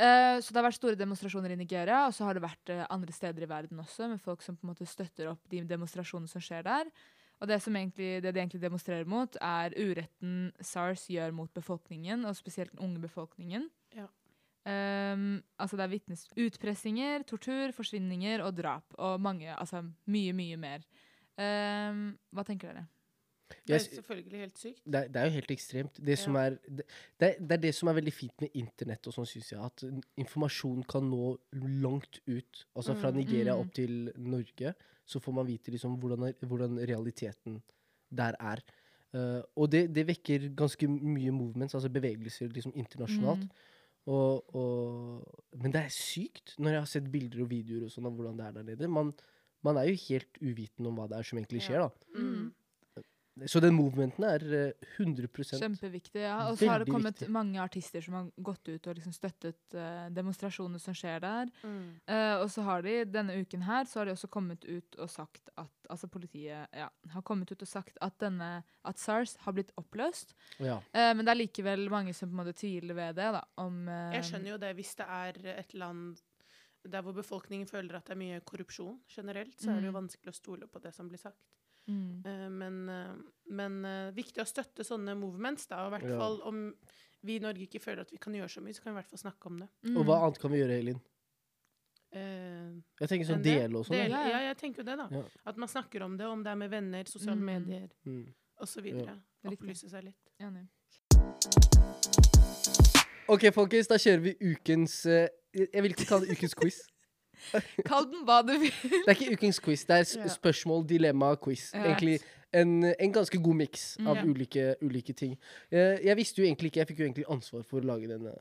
Uh, 0.00 0.38
så 0.40 0.52
det 0.52 0.60
har 0.60 0.68
vært 0.68 0.78
store 0.78 0.98
demonstrasjoner 0.98 1.52
i 1.52 1.58
Nigeria, 1.60 2.06
og 2.06 2.14
så 2.16 2.24
har 2.24 2.36
det 2.36 2.44
vært 2.44 2.72
uh, 2.72 2.86
andre 2.94 3.12
steder 3.12 3.44
i 3.44 3.50
verden 3.50 3.82
også, 3.82 4.08
med 4.08 4.22
folk 4.22 4.44
som 4.44 4.56
på 4.56 4.64
en 4.64 4.72
måte 4.72 4.88
støtter 4.88 5.28
opp 5.32 5.42
de 5.52 5.60
demonstrasjonene 5.68 6.30
som 6.30 6.44
skjer 6.44 6.64
der. 6.68 6.92
Og 7.40 7.48
det, 7.48 7.58
som 7.64 7.76
egentlig, 7.76 8.20
det 8.20 8.32
de 8.36 8.40
egentlig 8.40 8.60
demonstrerer 8.62 9.08
mot, 9.08 9.36
er 9.40 9.74
uretten 9.76 10.50
SARS 10.60 11.06
gjør 11.12 11.32
mot 11.36 11.52
befolkningen, 11.56 12.24
og 12.28 12.36
spesielt 12.36 12.72
den 12.74 12.84
unge 12.84 13.00
befolkningen. 13.02 13.68
Ja. 13.96 14.06
Um, 14.60 15.40
altså 15.56 15.78
det 15.80 15.86
er 15.86 15.92
vitnes 15.94 16.26
utpressinger, 16.36 17.24
tortur, 17.28 17.72
forsvinninger 17.72 18.44
og 18.44 18.58
drap. 18.58 18.84
Og 19.00 19.20
mange, 19.24 19.48
altså 19.56 19.80
mye, 20.12 20.36
mye 20.36 20.60
mer. 20.60 20.84
Um, 21.40 22.10
hva 22.36 22.44
tenker 22.44 22.74
dere? 22.74 22.84
Det 23.66 23.74
er 23.76 23.82
selvfølgelig 23.84 24.38
helt 24.44 24.58
sykt. 24.58 24.80
det, 24.84 25.00
det 25.12 25.20
er 25.20 25.24
jo 25.28 25.34
helt 25.36 25.50
ekstremt. 25.54 26.00
Det, 26.06 26.16
som 26.18 26.36
er, 26.36 26.56
det, 26.68 26.84
det, 27.20 27.30
er- 27.50 27.56
det 27.64 27.74
som 27.74 27.88
er 27.88 27.98
veldig 28.00 28.12
fint 28.12 28.40
med 28.44 28.50
internett 28.54 29.06
og 29.10 29.14
sånn, 29.16 29.26
syns 29.26 29.50
jeg. 29.52 29.60
At 29.60 29.84
informasjon 30.16 30.84
kan 30.88 31.08
nå 31.10 31.36
langt 31.82 32.20
ut. 32.26 32.66
Altså 32.76 32.94
fra 32.96 33.10
Mm. 33.10 33.16
Nigeria 33.16 33.54
Mm. 33.56 33.60
opp 33.60 33.72
til 33.74 34.12
Norge, 34.16 34.74
så 35.06 35.20
får 35.20 35.32
man 35.34 35.46
vite 35.46 35.70
liksom 35.74 35.98
hvordan, 36.00 36.32
hvordan 36.46 36.78
realiteten 36.86 37.62
der 38.10 38.34
er. 38.40 38.62
Uh, 39.12 39.42
og 39.56 39.70
det, 39.72 39.88
det 39.92 40.06
vekker 40.06 40.54
ganske 40.54 40.86
mye 40.86 41.32
movements, 41.34 41.74
altså 41.74 41.88
bevegelser 41.90 42.48
liksom 42.54 42.72
internasjonalt. 42.78 43.42
Mm. 43.42 43.66
Og, 44.06 44.54
og, 44.54 45.42
men 45.60 45.72
det 45.74 45.80
er 45.82 45.88
sykt 45.92 46.54
når 46.58 46.70
jeg 46.76 46.80
har 46.80 46.86
sett 46.86 47.10
bilder 47.12 47.42
og 47.42 47.50
videoer 47.50 47.84
og 47.84 47.90
sånn 47.92 48.06
av 48.06 48.14
hvordan 48.16 48.38
det 48.38 48.46
er 48.46 48.52
der 48.52 48.62
nede. 48.70 48.88
Man, 48.88 49.10
man 49.66 49.76
er 49.76 49.90
jo 49.90 49.98
helt 50.08 50.38
uviten 50.40 50.86
om 50.86 50.96
hva 50.96 51.08
det 51.10 51.18
er 51.18 51.26
som 51.26 51.38
egentlig 51.38 51.60
skjer, 51.66 51.82
da. 51.82 51.90
Mm. 52.16 52.52
Så 53.48 53.60
den 53.62 53.74
movementen 53.74 54.24
er 54.26 54.42
eh, 54.52 54.88
100 54.98 55.28
Kjempeviktig, 55.60 56.20
ja. 56.22 56.48
Og 56.50 56.58
så 56.58 56.68
har 56.68 56.82
det 56.84 56.90
kommet 56.90 57.14
viktig. 57.20 57.30
mange 57.32 57.60
artister 57.62 58.00
som 58.04 58.14
har 58.18 58.30
gått 58.36 58.68
ut 58.68 58.86
og 58.90 58.96
liksom 58.98 59.12
støttet 59.14 59.76
uh, 59.76 60.08
demonstrasjoner 60.12 60.78
som 60.82 60.94
skjer 60.94 61.20
der. 61.24 61.52
Mm. 61.62 62.00
Uh, 62.10 62.36
og 62.42 62.48
så 62.52 62.62
har 62.66 62.82
de 62.82 62.96
denne 63.08 63.36
uken 63.40 63.62
her 63.62 63.84
så 63.88 64.00
har 64.00 64.10
de 64.10 64.12
også 64.16 64.28
kommet 64.28 64.64
ut 64.68 64.96
og 64.98 65.10
sagt 65.10 65.48
at 65.56 65.68
Altså 65.90 66.06
politiet 66.06 66.68
ja, 66.70 66.84
har 67.10 67.22
kommet 67.26 67.50
ut 67.50 67.62
og 67.64 67.66
sagt 67.66 67.96
at 68.00 68.14
denne 68.22 68.62
at 68.86 68.98
SARS 69.02 69.32
har 69.42 69.52
blitt 69.56 69.72
oppløst. 69.80 70.36
Ja. 70.62 70.76
Uh, 70.94 71.10
men 71.18 71.24
det 71.24 71.32
er 71.32 71.40
likevel 71.40 71.88
mange 71.90 72.14
som 72.14 72.30
på 72.30 72.36
en 72.36 72.44
måte 72.44 72.54
tviler 72.60 72.94
ved 72.94 73.16
det. 73.18 73.32
da, 73.34 73.40
om... 73.58 73.88
eh, 73.88 74.12
Jeg 74.14 74.28
skjønner 74.28 74.52
jo 74.52 74.58
det 74.62 74.70
hvis 74.78 74.94
det 75.00 75.06
er 75.10 75.40
et 75.58 75.74
land 75.74 76.20
der 76.88 77.02
hvor 77.02 77.12
befolkningen 77.12 77.66
føler 77.68 77.98
at 77.98 78.06
det 78.06 78.14
er 78.14 78.20
mye 78.22 78.38
korrupsjon 78.46 79.00
generelt, 79.10 79.56
så 79.60 79.70
er 79.74 79.80
det 79.82 79.90
jo 79.90 79.96
Mm. 79.96 79.98
vanskelig 79.98 80.30
å 80.32 80.36
stole 80.38 80.66
på 80.70 80.80
det 80.80 80.94
som 80.94 81.08
blir 81.10 81.18
sagt. 81.20 81.42
Mm. 81.90 82.22
Eh, 82.26 82.48
men 82.48 82.88
eh, 82.88 83.14
men 83.50 83.84
eh, 83.84 84.10
viktig 84.14 84.38
å 84.42 84.46
støtte 84.46 84.84
sånne 84.86 85.16
movements, 85.18 85.66
da. 85.66 85.80
Og 85.84 85.92
i 85.92 85.96
hvert 85.98 86.10
Ja. 86.12 86.18
fall 86.18 86.40
om 86.46 86.74
vi 87.22 87.36
i 87.36 87.40
Norge 87.42 87.66
ikke 87.66 87.80
føler 87.82 88.00
at 88.06 88.10
vi 88.12 88.18
kan 88.18 88.32
gjøre 88.32 88.48
så 88.48 88.62
mye, 88.62 88.72
så 88.72 88.82
kan 88.82 88.92
vi 88.94 88.98
i 88.98 89.02
hvert 89.02 89.10
fall 89.10 89.18
snakke 89.24 89.46
om 89.50 89.58
det. 89.58 89.68
Og 89.96 90.04
hva 90.06 90.16
Mm. 90.20 90.22
annet 90.24 90.38
kan 90.40 90.50
vi 90.52 90.58
gjøre, 90.58 90.78
Elin? 90.78 91.00
Eh, 92.12 92.72
Jeg 93.00 93.08
tenker 93.08 93.26
sånn 93.26 93.42
del 93.42 93.58
dele 93.68 93.76
og 93.78 93.84
sånn. 93.86 93.90
Del. 93.98 94.10
Ja, 94.10 94.38
jeg 94.48 94.56
tenker 94.58 94.78
jo 94.78 94.84
det, 94.84 94.96
da. 94.98 95.08
Ja. 95.10 95.22
At 95.46 95.56
man 95.56 95.68
snakker 95.68 96.02
om 96.02 96.16
det, 96.16 96.26
om 96.26 96.42
det 96.42 96.50
er 96.50 96.56
med 96.56 96.70
venner, 96.70 97.04
sosiale 97.04 97.36
Mm. 97.36 97.44
medier 97.44 97.88
Mm. 98.06 98.34
osv. 98.60 98.86
Ja. 98.86 99.16
Opplyse 99.46 99.88
seg 99.90 100.04
litt. 100.04 100.30
Enig. 100.40 100.68
OK, 103.28 103.50
folkens, 103.54 103.86
da 103.88 103.94
kjører 103.96 104.20
vi 104.24 104.34
ukens 104.52 105.04
Jeg 105.06 105.82
vil 105.82 105.92
ikke 105.92 106.06
kalle 106.06 106.26
det 106.26 106.36
ukens 106.38 106.54
quiz. 106.54 106.80
Kall 107.88 108.06
den 108.10 108.24
hva 108.28 108.40
du 108.46 108.52
vil. 108.58 108.72
Det 108.82 109.08
er 109.08 109.16
ikke 109.16 109.36
ukens 109.38 109.60
quiz, 109.64 109.84
det 109.88 109.96
er 110.02 110.28
spørsmål, 110.34 110.84
dilemma, 110.88 111.32
quiz. 111.42 111.70
Egentlig 111.74 112.18
en, 112.52 112.84
en 112.90 113.12
ganske 113.14 113.38
god 113.42 113.54
miks 113.60 113.84
av 114.02 114.16
Ja. 114.20 114.24
ulike, 114.26 114.64
ulike 114.82 115.14
ting. 115.16 115.36
Eh, 115.70 115.98
jeg 116.04 116.16
visste 116.18 116.42
jo 116.42 116.46
egentlig 116.48 116.70
ikke 116.72 116.80
Jeg 116.82 116.88
fikk 116.90 116.98
jo 116.98 117.04
egentlig 117.08 117.26
ansvar 117.30 117.62
for 117.64 117.80
å 117.80 117.86
lage 117.92 118.08
denne 118.10 118.32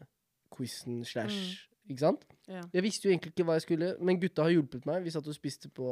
quizen 0.56 1.04
slash 1.06 1.66
Ikke 1.90 2.00
sant? 2.04 2.26
Ja. 2.50 2.62
Jeg 2.74 2.84
visste 2.86 3.08
jo 3.08 3.14
egentlig 3.14 3.32
ikke 3.34 3.46
hva 3.48 3.56
jeg 3.58 3.64
skulle, 3.68 3.96
men 4.02 4.20
gutta 4.22 4.44
har 4.46 4.52
hjulpet 4.54 4.86
meg. 4.86 5.04
Vi 5.06 5.10
satt 5.14 5.26
og 5.30 5.34
spiste 5.38 5.70
på 5.74 5.88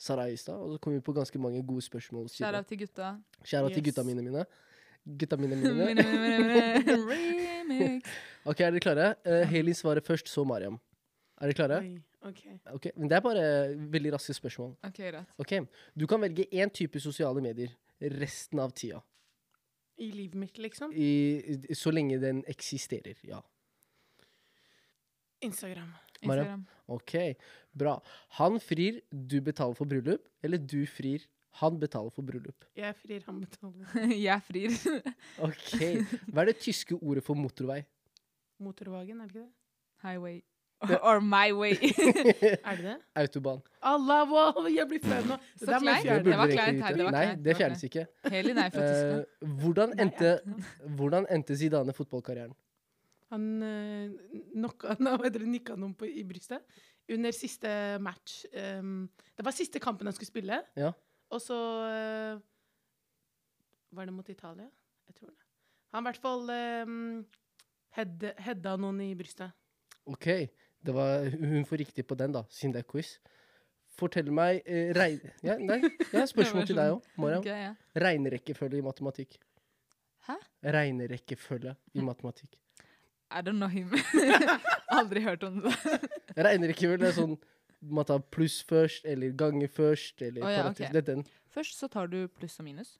Sarai 0.00 0.32
i 0.32 0.36
stad, 0.40 0.56
og 0.58 0.72
så 0.74 0.80
kom 0.80 0.94
vi 0.96 1.00
på 1.04 1.12
ganske 1.14 1.38
mange 1.38 1.60
gode 1.66 1.82
spørsmål. 1.84 2.26
Av 2.48 2.64
til 2.64 2.78
gutta. 2.80 3.10
Shout-out 3.44 3.74
til 3.74 3.82
Yes. 3.84 3.90
gutta 3.94 4.02
mine 4.08 4.22
mine. 4.24 4.44
Gutta 5.18 5.36
mine 5.42 5.56
Mine, 5.56 5.74
mine. 5.74 5.94
mine, 5.94 6.04
mine, 6.22 6.78
mine. 6.88 6.96
Remix. 7.10 8.08
OK, 8.46 8.60
er 8.64 8.70
dere 8.74 8.80
klare? 8.80 9.08
Uh, 9.26 9.42
Helin 9.50 9.74
svarer 9.76 10.00
først, 10.02 10.28
så 10.28 10.42
Mariam. 10.48 10.78
Er 11.40 11.50
dere 11.50 11.54
klare? 11.60 11.78
Oi, 11.84 11.98
OK. 12.28 12.42
Ok, 12.74 12.90
Men 12.96 13.08
det 13.08 13.16
er 13.16 13.22
bare 13.24 13.44
veldig 13.92 14.12
raske 14.12 14.34
spørsmål. 14.36 14.74
OK, 14.86 14.98
rett. 15.14 15.30
Ok, 15.40 15.54
Du 15.96 16.06
kan 16.06 16.20
velge 16.20 16.46
én 16.52 16.70
type 16.72 17.00
sosiale 17.00 17.40
medier 17.40 17.72
resten 18.00 18.60
av 18.60 18.72
tida. 18.76 19.00
I 20.00 20.10
livet 20.10 20.34
mitt, 20.40 20.58
liksom. 20.58 20.92
I, 20.96 21.74
så 21.76 21.92
lenge 21.92 22.20
den 22.20 22.44
eksisterer, 22.48 23.16
ja. 23.24 23.40
Instagram. 25.44 25.92
Instagram. 26.22 26.64
OK, 26.88 27.14
bra. 27.72 27.98
Han 28.40 28.60
frir, 28.60 29.00
du 29.10 29.40
betaler 29.44 29.76
for 29.76 29.88
bryllup. 29.88 30.26
Eller 30.42 30.58
du 30.58 30.86
frir, 30.88 31.24
han 31.60 31.78
betaler 31.80 32.12
for 32.14 32.22
bryllup. 32.26 32.64
Jeg 32.76 32.96
frir, 32.96 33.22
han 33.26 33.40
betaler. 33.40 33.96
jeg 34.28 34.42
frir. 34.48 34.76
OK. 35.40 35.80
Hva 36.32 36.44
er 36.44 36.52
det 36.52 36.58
tyske 36.64 36.96
ordet 37.00 37.24
for 37.24 37.38
motorvei? 37.38 37.82
Motorvagen, 38.60 39.20
er 39.20 39.28
det 39.28 39.34
ikke 39.36 39.46
det? 39.46 39.52
Highway. 40.04 40.40
Or 41.08 41.20
my 41.20 41.52
way. 41.52 41.74
Er 42.64 42.76
det 42.76 42.84
det? 42.84 42.96
Autobahn. 43.16 43.60
Allah, 43.82 44.24
wow, 44.30 44.66
jeg 44.68 44.86
blir 44.88 45.02
flau 45.04 45.20
nå. 45.28 45.36
Så 45.56 45.66
Det 45.66 45.80
kleint. 45.82 46.02
fjerne. 46.06 46.24
Det 46.24 46.38
var 46.38 46.52
kleint 46.52 46.82
her, 46.84 46.96
det 46.96 47.04
var 47.04 47.14
Nei, 47.16 47.24
kleint, 47.24 47.44
det 47.44 47.50
det 47.50 47.56
fjernes 47.56 47.84
ikke. 47.84 48.06
Heli, 48.32 48.54
nei. 48.56 48.66
Eh, 48.72 49.48
hvordan, 49.60 49.92
endte, 50.00 50.32
hvordan 50.96 51.28
endte 51.30 51.56
Zidane 51.56 51.92
fotballkarrieren? 51.96 52.54
Han 53.30 53.44
uh, 53.62 54.38
knocka? 54.54 54.96
Nikka 55.44 55.76
noen 55.76 55.92
på, 55.94 56.08
i 56.08 56.24
brystet 56.26 56.64
under 57.10 57.34
siste 57.34 57.70
match. 58.02 58.44
Um, 58.54 59.10
det 59.36 59.44
var 59.44 59.54
siste 59.54 59.82
kampen 59.82 60.08
han 60.08 60.16
skulle 60.16 60.30
spille. 60.30 60.62
Ja. 60.78 60.92
Og 61.30 61.42
så 61.42 61.58
uh, 61.84 62.40
Var 63.90 64.06
det 64.06 64.14
mot 64.14 64.28
Italia? 64.28 64.68
Jeg 65.10 65.14
tror 65.14 65.28
det. 65.28 65.38
Han 65.92 66.04
i 66.04 66.08
hvert 66.08 66.22
fall 66.22 66.50
um, 66.86 67.24
head, 67.96 68.28
heada 68.38 68.76
noen 68.78 69.00
i 69.02 69.14
brystet. 69.18 69.50
OK, 70.10 70.26
det 70.26 70.50
var, 70.86 71.28
hun 71.36 71.64
får 71.68 71.82
riktig 71.84 72.06
på 72.06 72.16
den, 72.18 72.32
da, 72.32 72.44
siden 72.50 72.74
det 72.76 72.84
er 72.84 72.88
quiz. 72.88 73.18
Fortell 73.98 74.30
meg 74.32 74.62
eh, 74.64 74.94
rei... 74.96 75.12
Ja, 75.44 75.58
nei, 75.58 75.80
jeg 75.82 76.16
har 76.16 76.28
spørsmål 76.30 76.66
til 76.70 76.78
deg 76.80 76.94
òg, 76.94 77.12
Mariam. 77.20 77.44
Okay, 77.44 77.66
ja. 77.68 78.00
Regnerekkefølge 78.00 78.80
i 78.80 78.84
matematikk. 78.86 79.38
Hæ? 80.28 80.38
Regnerekkefølge 80.78 81.76
i 81.94 82.04
matematikk. 82.06 82.56
I 83.30 83.42
don't 83.46 83.60
know 83.60 83.68
him. 83.70 83.92
Aldri 84.98 85.22
hørt 85.22 85.44
om 85.46 85.60
det. 85.62 85.74
Regnerekkefølge 86.36 87.10
er 87.12 87.18
sånn 87.18 87.36
man 87.80 88.04
tar 88.04 88.20
pluss 88.32 88.60
først, 88.68 89.04
eller 89.08 89.32
gange 89.36 89.68
først, 89.68 90.22
eller 90.22 90.44
oh, 90.44 90.52
ja, 90.52 90.68
okay. 90.68 90.90
Det 90.92 91.06
den. 91.06 91.24
Først 91.50 91.78
så 91.78 91.88
tar 91.88 92.10
du 92.12 92.26
pluss 92.28 92.58
og 92.60 92.64
minus. 92.64 92.98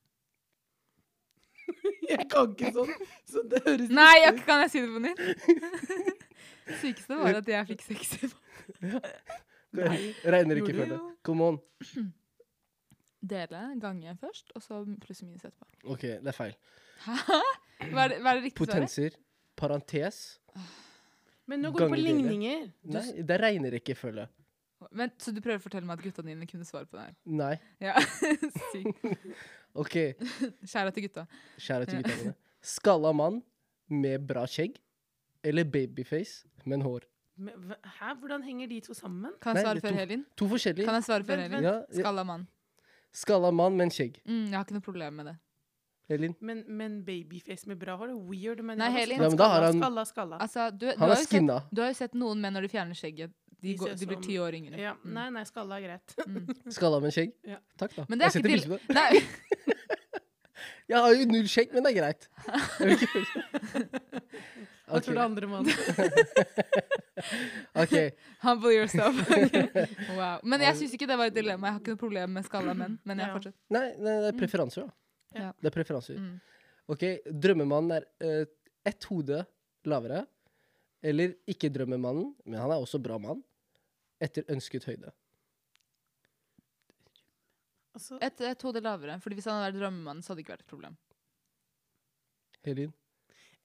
Jeg 2.15 2.27
kan 2.33 2.55
ikke 2.55 2.71
sånn, 2.75 2.93
så 3.29 3.43
det 3.51 3.61
høres 3.67 3.93
Nei, 3.95 4.15
jeg, 4.25 4.39
kan 4.47 4.65
jeg 4.65 4.73
si 4.73 4.83
det 4.83 4.91
på 4.95 5.03
nytt? 5.05 5.21
Sykeste 6.81 7.19
var 7.19 7.39
at 7.41 7.51
jeg 7.51 7.69
fikk 7.73 7.85
sex 7.87 8.35
Regner 10.35 10.61
ikke 10.63 10.75
for 10.75 10.93
det 10.95 10.99
Come 11.27 11.51
on. 11.53 11.61
Dele, 13.31 13.63
gange 13.83 14.15
først, 14.21 14.53
og 14.57 14.63
så 14.65 14.81
pluss 15.03 15.21
og 15.21 15.29
minus 15.29 15.45
etterpå. 15.45 15.67
OK, 15.93 16.07
det 16.25 16.31
er 16.33 16.37
feil. 16.37 16.55
Hæ? 17.05 17.17
Hva 17.91 18.07
er 18.07 18.15
det, 18.15 18.21
hva 18.25 18.33
er 18.33 18.39
det 18.39 18.45
riktige 18.47 18.65
svaret? 18.65 18.87
Potenser, 18.89 19.19
parentes. 19.61 20.21
Men 21.51 21.61
nå 21.61 21.73
går 21.75 21.85
det 21.85 21.91
på 21.93 22.01
ligninger. 22.01 22.65
Nei, 22.97 23.05
det 23.21 23.37
er 23.37 23.45
regnerekkefølge. 23.45 24.25
Men, 24.97 25.13
så 25.21 25.35
du 25.37 25.43
prøver 25.45 25.61
å 25.61 25.65
fortelle 25.67 25.85
meg 25.89 26.01
at 26.01 26.07
gutta 26.07 26.25
dine 26.25 26.49
kunne 26.49 26.65
svare 26.65 26.89
på 26.89 26.97
det 26.97 27.11
her? 27.11 27.17
Nei. 27.29 27.55
Ja, 27.85 28.01
sykt. 28.73 29.05
OK, 29.75 29.97
Skjæra 30.71 30.91
til 30.95 31.03
gutta. 31.09 31.27
kjære 31.59 31.87
til 31.87 32.03
gutta 32.03 32.17
mine. 32.23 32.35
Skalla 32.63 33.13
mann 33.13 33.43
med 33.89 34.27
bra 34.27 34.47
skjegg 34.47 34.77
eller 35.45 35.65
babyface, 35.65 36.45
men 36.67 36.83
hår? 36.83 37.07
Men, 37.41 37.75
hæ? 38.01 38.15
Hvordan 38.21 38.43
henger 38.45 38.69
de 38.69 38.81
to 38.85 38.95
sammen? 38.95 39.33
Kan 39.41 39.57
jeg 39.57 39.65
svare 39.65 39.81
før 39.81 39.89
to- 39.95 39.97
Helin? 39.97 40.25
To 40.37 40.49
forskjellige. 40.49 40.85
Kan 40.85 40.95
jeg 40.99 41.05
svare 41.07 41.25
før 41.25 41.37
Helin? 41.41 41.63
Ja, 41.65 41.73
ja. 41.89 42.01
Skalla 42.03 42.25
mann. 42.25 42.47
Skalla 43.13 43.51
mann, 43.51 43.77
men 43.79 43.91
skjegg. 43.91 44.19
Mm, 44.27 44.45
jeg 44.51 44.59
har 44.59 44.65
ikke 44.67 44.77
noe 44.77 44.85
problem 44.85 45.15
med 45.23 45.27
det. 45.31 45.37
Helin? 46.11 46.35
Men, 46.41 46.65
men 46.69 46.99
babyface 47.07 47.67
med 47.71 47.79
bra 47.81 47.95
hår 47.97 48.11
er 48.13 48.19
weird. 48.29 48.61
Men 48.67 48.79
Nei, 48.83 48.91
Helin. 48.93 49.17
Ja, 49.23 49.29
men 49.29 49.39
skalla, 49.39 49.61
han- 49.71 49.79
skalla, 49.81 50.05
skalla. 50.05 50.39
Altså, 50.45 50.69
du, 50.71 50.87
du, 50.91 50.93
Han 50.99 51.09
har 51.09 51.17
sett, 51.23 51.51
du 51.73 51.81
har 51.83 51.89
jo 51.95 51.95
sett 52.03 52.15
noen 52.19 52.41
menn 52.43 52.53
når 52.59 52.67
de 52.67 52.73
fjerner 52.75 52.99
skjegget. 52.99 53.33
De, 53.61 53.69
De 53.69 53.75
går, 53.77 53.95
de 54.01 54.07
blir 54.09 54.21
ti 54.25 54.37
år 54.41 54.55
yngre. 54.57 54.79
Ja, 54.81 54.95
Mm. 55.05 55.13
nei, 55.15 55.27
nei, 55.31 55.43
skalla 55.45 55.77
er 55.77 55.83
greit. 55.89 56.15
Mm. 56.27 56.71
Skalla, 56.73 57.01
med 57.01 57.13
skjegg? 57.13 57.33
Ja. 57.47 57.59
Takk, 57.79 57.95
da. 57.97 58.05
Men 58.09 58.19
det 58.19 58.25
er 58.27 58.31
jeg 58.31 58.43
setter 58.43 58.51
pris 58.51 58.67
på 58.67 58.79
det. 58.89 59.25
Jeg 60.91 60.99
har 61.05 61.15
jo 61.15 61.27
null 61.31 61.49
skjegg, 61.51 61.71
men 61.75 61.87
det 61.87 61.93
er 61.93 61.99
greit. 62.01 62.27
Hva 64.91 64.99
okay. 64.99 65.05
tror 65.07 65.15
du 65.15 65.21
andre 65.23 65.47
mann? 65.47 65.69
OK. 67.83 67.95
humble 68.43 68.73
yourself. 68.75 69.21
wow. 70.19 70.41
Men 70.43 70.65
jeg 70.67 70.81
syns 70.81 70.97
ikke 70.97 71.07
det 71.07 71.19
var 71.21 71.31
et 71.31 71.37
dilemma. 71.37 71.69
Jeg 71.69 71.77
har 71.77 71.83
ikke 71.85 71.95
noe 71.95 72.01
problem 72.01 72.35
med 72.35 72.49
skalla 72.49 72.75
menn. 72.75 72.97
Men 73.07 73.23
jeg 73.23 73.31
fortsetter. 73.37 73.59
Nei, 73.77 73.85
nei, 74.01 74.17
det 74.25 74.33
er 74.33 74.41
preferanser, 74.41 74.89
da. 74.89 75.39
Ja. 75.45 75.53
Det 75.55 75.71
er 75.71 75.77
preferanser. 75.77 76.19
Mm. 76.19 76.35
OK, 76.91 77.07
drømmemannen 77.47 78.01
er 78.01 78.09
uh, 78.27 78.43
ett 78.91 79.07
hode 79.13 79.45
lavere. 79.87 80.25
Eller 81.07 81.39
ikke 81.49 81.71
drømmemannen, 81.73 82.33
men 82.45 82.59
han 82.59 82.75
er 82.75 82.83
også 82.83 82.99
bra 83.03 83.21
mann. 83.23 83.45
Etter 84.21 84.49
ønsket 84.51 84.91
høyde. 84.91 85.15
Altså, 87.95 88.19
Et, 88.23 88.41
et 88.53 88.63
hode 88.63 88.81
lavere. 88.85 89.19
Fordi 89.21 89.35
hvis 89.41 89.49
han 89.51 89.59
hadde 89.61 89.73
vært 89.73 89.81
drømmemann, 89.83 90.23
så 90.23 90.31
hadde 90.33 90.41
det 90.43 90.47
ikke 90.49 90.57
vært 90.59 90.67
et 90.67 90.73
problem. 90.75 90.97
Helin? 92.67 92.93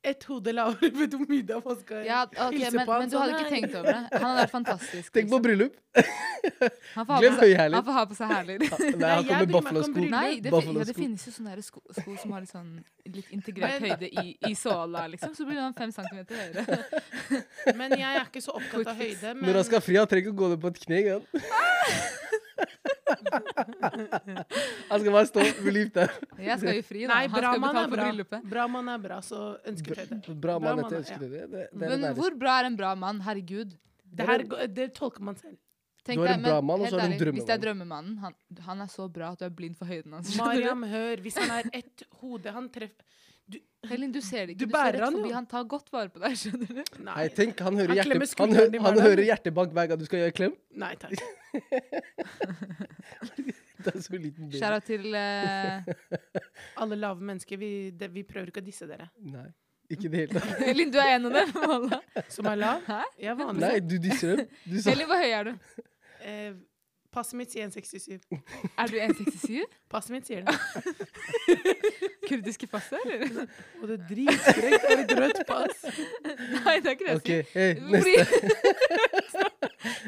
Et 0.05 0.23
hode 0.29 0.51
lavere. 0.53 0.89
Vet 0.93 1.09
du 1.11 1.15
hvor 1.17 1.29
mye 1.31 1.41
er 1.55 1.61
man 1.65 1.77
skal 1.81 2.03
Ja, 2.05 2.19
ok, 2.29 2.53
hilse 2.53 2.75
men, 2.75 2.85
på 2.85 2.93
han 2.93 2.99
men 3.01 3.09
du 3.09 3.15
hadde 3.17 3.31
sånn, 3.33 3.39
ikke 3.41 3.53
tenkt 3.55 3.77
over 3.79 3.87
det. 3.89 4.01
Han 4.13 4.25
hadde 4.27 4.41
vært 4.43 4.51
fantastisk. 4.53 5.07
Tenk 5.15 5.29
på 5.31 5.39
liksom. 5.39 5.45
bryllup! 5.47 5.79
Han 5.95 7.07
får 7.07 7.13
ha 7.15 7.17
Glem 7.23 7.33
på 7.33 7.39
seg- 7.39 7.47
høyhæler. 7.49 7.75
Han 7.79 7.85
får 7.87 7.95
ha 7.97 8.03
på 8.11 8.17
seg 8.19 8.33
hæler. 8.33 8.59
Nei, 8.61 8.67
han 8.69 8.81
jeg 8.85 8.99
kommer 9.01 9.01
bryr 9.01 9.25
meg 9.25 9.25
ikke 9.25 9.45
om 9.45 9.55
Buffalo-sko. 9.55 9.93
bryllup. 9.95 10.11
Nei, 10.13 10.33
det, 10.45 10.51
fin- 10.53 10.75
ja, 10.77 10.83
det 10.85 10.93
sko. 10.95 11.01
finnes 11.01 11.25
jo 11.25 11.33
sånne 11.39 11.55
sko, 11.69 11.81
sko 11.99 12.17
som 12.21 12.35
har 12.35 12.45
litt 12.45 12.53
sånn 12.53 12.69
litt 13.17 13.31
integrert 13.39 13.81
Men- 13.81 13.89
høyde 13.95 14.11
i, 14.25 14.25
i 14.49 14.53
såla, 14.61 15.05
liksom. 15.15 15.33
Så 15.37 15.47
blir 15.49 15.61
han 15.63 15.73
fem 15.73 15.93
centimeter 15.95 16.37
høyere. 16.37 16.77
Men 17.81 17.97
jeg 17.97 18.09
er 18.11 18.25
ikke 18.29 18.45
så 18.45 18.53
opptatt 18.61 18.93
av 18.93 19.01
høyde. 19.01 19.33
Men 19.33 19.49
Når 19.49 19.61
han 19.61 19.69
skal 19.71 19.81
fri, 19.89 19.97
han 20.01 20.09
trenger 20.11 20.29
ikke 20.29 20.37
gå 20.43 20.51
ned 20.53 20.61
på 20.61 20.73
et 20.73 20.83
kne 20.85 21.01
engang. 21.01 21.25
han 24.89 24.99
skal 25.01 25.11
bare 25.11 25.25
stå 25.29 25.45
liv 25.69 25.91
der. 25.95 26.13
Jeg 26.39 26.59
skal 26.61 26.79
jo 26.79 26.85
fri, 26.85 27.03
da. 27.05 27.13
Nei, 27.13 27.27
bra 27.33 27.53
mann 27.61 27.81
er 27.81 27.91
bra. 27.91 28.39
Bra 28.55 28.67
mann 28.71 28.91
er 28.95 29.03
bra, 29.03 29.19
så 29.25 29.41
ønsker 29.67 30.01
du 30.01 30.15
det. 30.15 30.37
Bra 30.47 30.57
mann 30.63 30.83
etter 30.85 31.03
det. 31.03 31.29
Det, 31.35 31.43
det 31.51 31.67
Men 31.73 31.97
en 31.99 32.17
hvor 32.17 32.35
bra 32.39 32.59
er 32.61 32.71
en 32.71 32.79
bra 32.79 32.95
mann? 32.99 33.21
Herregud. 33.25 33.77
Det 34.15 34.27
her 34.29 34.45
det 34.71 34.89
tolker 34.97 35.25
man 35.25 35.39
selv. 35.39 35.57
Tenk 36.05 36.21
Du 36.21 36.27
har 36.27 36.35
en 36.35 36.43
bra 36.45 36.59
mann, 36.61 36.83
og 36.85 36.91
så 36.91 36.99
har 36.99 37.09
du 37.09 37.13
en 37.15 37.17
drømmemann. 37.17 37.39
Hvis 37.39 37.47
det 37.49 37.53
er 37.55 37.61
drømmemannen, 37.63 38.17
han, 38.21 38.35
han 38.67 38.81
er 38.85 38.89
så 38.93 39.07
bra 39.09 39.31
at 39.33 39.41
du 39.41 39.47
er 39.47 39.53
blind 39.57 39.77
for 39.79 39.89
høyden 39.89 40.13
hans. 40.13 40.35
Mariam, 40.37 40.83
hør. 40.95 41.23
Hvis 41.25 41.39
han 41.41 41.53
er 41.57 41.69
ett 41.73 42.05
hode 42.21 42.53
Han 42.53 42.69
treffer 42.73 43.23
Helin, 43.85 44.09
du 44.09 44.21
ser 44.23 44.47
det 44.47 44.55
ikke. 44.55 44.65
Du, 44.65 44.71
bærer 44.73 44.95
ser 44.97 44.97
rett 44.97 45.05
han 45.05 45.17
forbi. 45.19 45.33
Han 45.35 45.47
tar 45.49 45.65
godt 45.69 45.91
vare 45.93 46.09
på 46.09 46.21
deg, 46.23 46.37
skjønner 46.39 46.71
du. 46.79 46.79
Nei, 47.05 47.25
tenk, 47.37 47.59
han 47.61 47.77
hører, 47.77 47.91
Han 47.93 47.99
hjerte, 47.99 48.29
han, 48.41 48.55
hø 48.57 48.63
han 48.87 49.01
hører 49.03 49.23
hjertebank 49.27 49.75
hver 49.77 49.91
gang 49.91 50.01
du 50.01 50.05
skal 50.07 50.23
gjøre 50.23 50.35
klem. 50.39 50.55
Nei 50.81 50.93
takk. 51.01 51.13
Det 53.85 53.91
er 53.91 54.01
så 54.01 54.17
liten 54.17 54.49
del. 54.49 54.57
Skjæra 54.57 54.79
til 54.81 55.13
uh... 55.13 55.85
Alle 56.81 56.97
lave 56.97 57.21
mennesker, 57.21 57.59
vi, 57.61 57.69
det, 57.93 58.09
vi 58.15 58.23
prøver 58.25 58.49
ikke 58.49 58.63
å 58.63 58.65
disse 58.65 58.87
dere. 58.89 59.11
Nei, 59.21 59.45
ikke 59.93 60.07
i 60.07 60.13
det 60.13 60.23
hele 60.23 60.39
tatt. 60.39 60.53
Helin, 60.69 60.93
du 60.93 60.97
er 61.03 61.11
en 61.19 61.29
av 61.29 61.35
dem. 61.37 61.51
Som 62.33 62.49
er 62.49 62.61
lav? 62.63 62.81
Hæ? 62.87 63.03
Jeg 63.21 63.33
er 63.35 63.37
vanlig. 63.43 63.61
Nei, 63.67 63.75
du 63.85 63.97
disser 64.01 64.41
dem. 64.41 64.55
Du 64.65 64.79
Helin, 64.79 65.11
hvor 65.11 65.21
høy 65.21 65.35
er 65.37 65.51
du? 65.51 65.83
Eh, 66.25 66.55
passet 67.15 67.37
mitt 67.39 67.51
sier 67.55 67.65
1,67. 67.69 68.19
Er 68.77 68.91
du 68.91 68.97
1,67? 68.99 69.63
Passet 69.95 70.11
mitt 70.11 70.27
sier 70.27 70.41
det. 70.43 70.55
Kurdiske 72.27 72.67
passet, 72.67 72.99
eller? 73.05 73.45
Og 73.81 73.87
det 73.87 73.95
er 73.95 74.03
dritstrengt. 74.09 74.87
Er 74.89 75.03
et 75.03 75.13
rødt 75.19 75.41
pass. 75.47 75.85
Nei, 76.25 76.75
det 76.81 76.89
er 76.89 76.95
ikke 76.95 77.05
det 77.05 77.11
jeg 77.11 77.19
OK, 77.21 77.29
sier. 77.29 77.43
hey. 77.53 77.73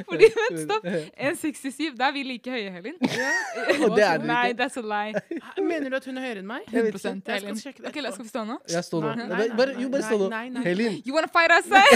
Fordi, 0.08 0.28
vent, 0.34 0.60
stopp. 0.64 0.86
1,67, 0.88 1.94
da 2.00 2.08
er 2.10 2.14
vi 2.16 2.24
like 2.26 2.50
høye, 2.52 2.72
Helin. 2.74 2.98
Og 2.98 3.94
det 3.94 4.04
er 4.04 4.18
dere 4.18 4.28
Nei, 4.28 4.48
that's 4.58 4.78
a 4.80 4.84
lie. 4.84 5.14
Mener 5.62 5.94
du 5.94 5.98
at 6.00 6.08
hun 6.10 6.18
er 6.18 6.26
høyere 6.26 6.42
enn 6.42 6.50
meg? 6.50 6.66
100 6.72 6.90
ikke. 6.90 6.98
Jeg 6.98 7.00
skal 7.00 7.34
Helin. 7.38 7.62
det 7.62 7.92
Ok, 7.92 8.00
la 8.02 8.10
oss 8.10 8.18
skal 8.18 8.26
vi 8.28 8.32
stå 8.34 8.44
nå? 8.50 8.58
Jeg 8.74 8.84
står 8.88 9.06
nå. 9.06 9.12
Nei, 9.14 9.28
nei, 9.28 9.38
nei, 9.38 9.48
bare, 9.60 9.76
jo, 9.82 9.88
bare 9.94 10.06
stå 10.08 10.18
nå. 10.24 10.30
nei, 10.34 10.46
nei. 10.56 10.64
Helin. 10.66 10.98
You 11.06 11.14
wanna 11.16 11.30
fight 11.32 11.52
outside? 11.54 11.94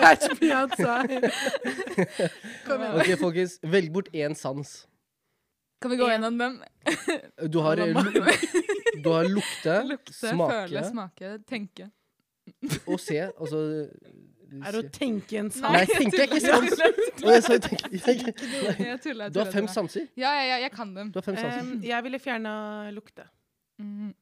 Catch 0.00 0.24
me 0.42 0.50
outside. 0.58 1.30
Kom 2.66 2.82
igjen. 2.82 2.98
OK, 2.98 3.10
folkens. 3.22 3.52
Velg 3.76 3.92
bort 3.94 4.01
én 4.12 4.34
sans. 4.34 4.86
Kan 5.82 5.90
vi 5.90 5.96
gå 5.96 6.08
gjennom 6.08 6.38
dem? 6.38 6.58
Du 7.50 7.58
har, 7.58 7.76
eh, 7.78 7.94
du 9.02 9.08
har 9.10 9.28
lukte, 9.36 9.82
Lukte, 9.90 10.12
smake 10.14 10.52
føle, 10.52 10.84
smake, 10.90 11.32
tenke. 11.48 11.90
og 12.86 13.00
se. 13.00 13.18
Altså 13.32 13.88
Er 14.66 14.74
det 14.74 14.80
å 14.82 14.88
tenke 14.92 15.38
en 15.40 15.48
sans? 15.50 15.72
Nei, 15.72 15.86
tenker 15.88 16.18
jeg 16.18 16.28
ikke 16.28 16.40
sans. 16.44 16.74
Jeg 17.24 18.98
tuller. 19.00 19.30
Du 19.32 19.38
har 19.40 19.48
fem 19.48 19.68
sanser. 19.70 20.10
Ja, 20.12 20.34
ja, 20.36 20.42
ja, 20.50 20.58
jeg 20.66 20.74
kan 20.74 20.92
dem. 20.92 21.08
Du 21.08 21.16
har 21.22 21.24
fem 21.24 21.38
sanser. 21.40 21.62
Um, 21.64 21.78
jeg 21.86 22.04
ville 22.04 22.20
fjerna 22.20 22.52
lukte. 22.92 23.24
Mm. 23.80 24.12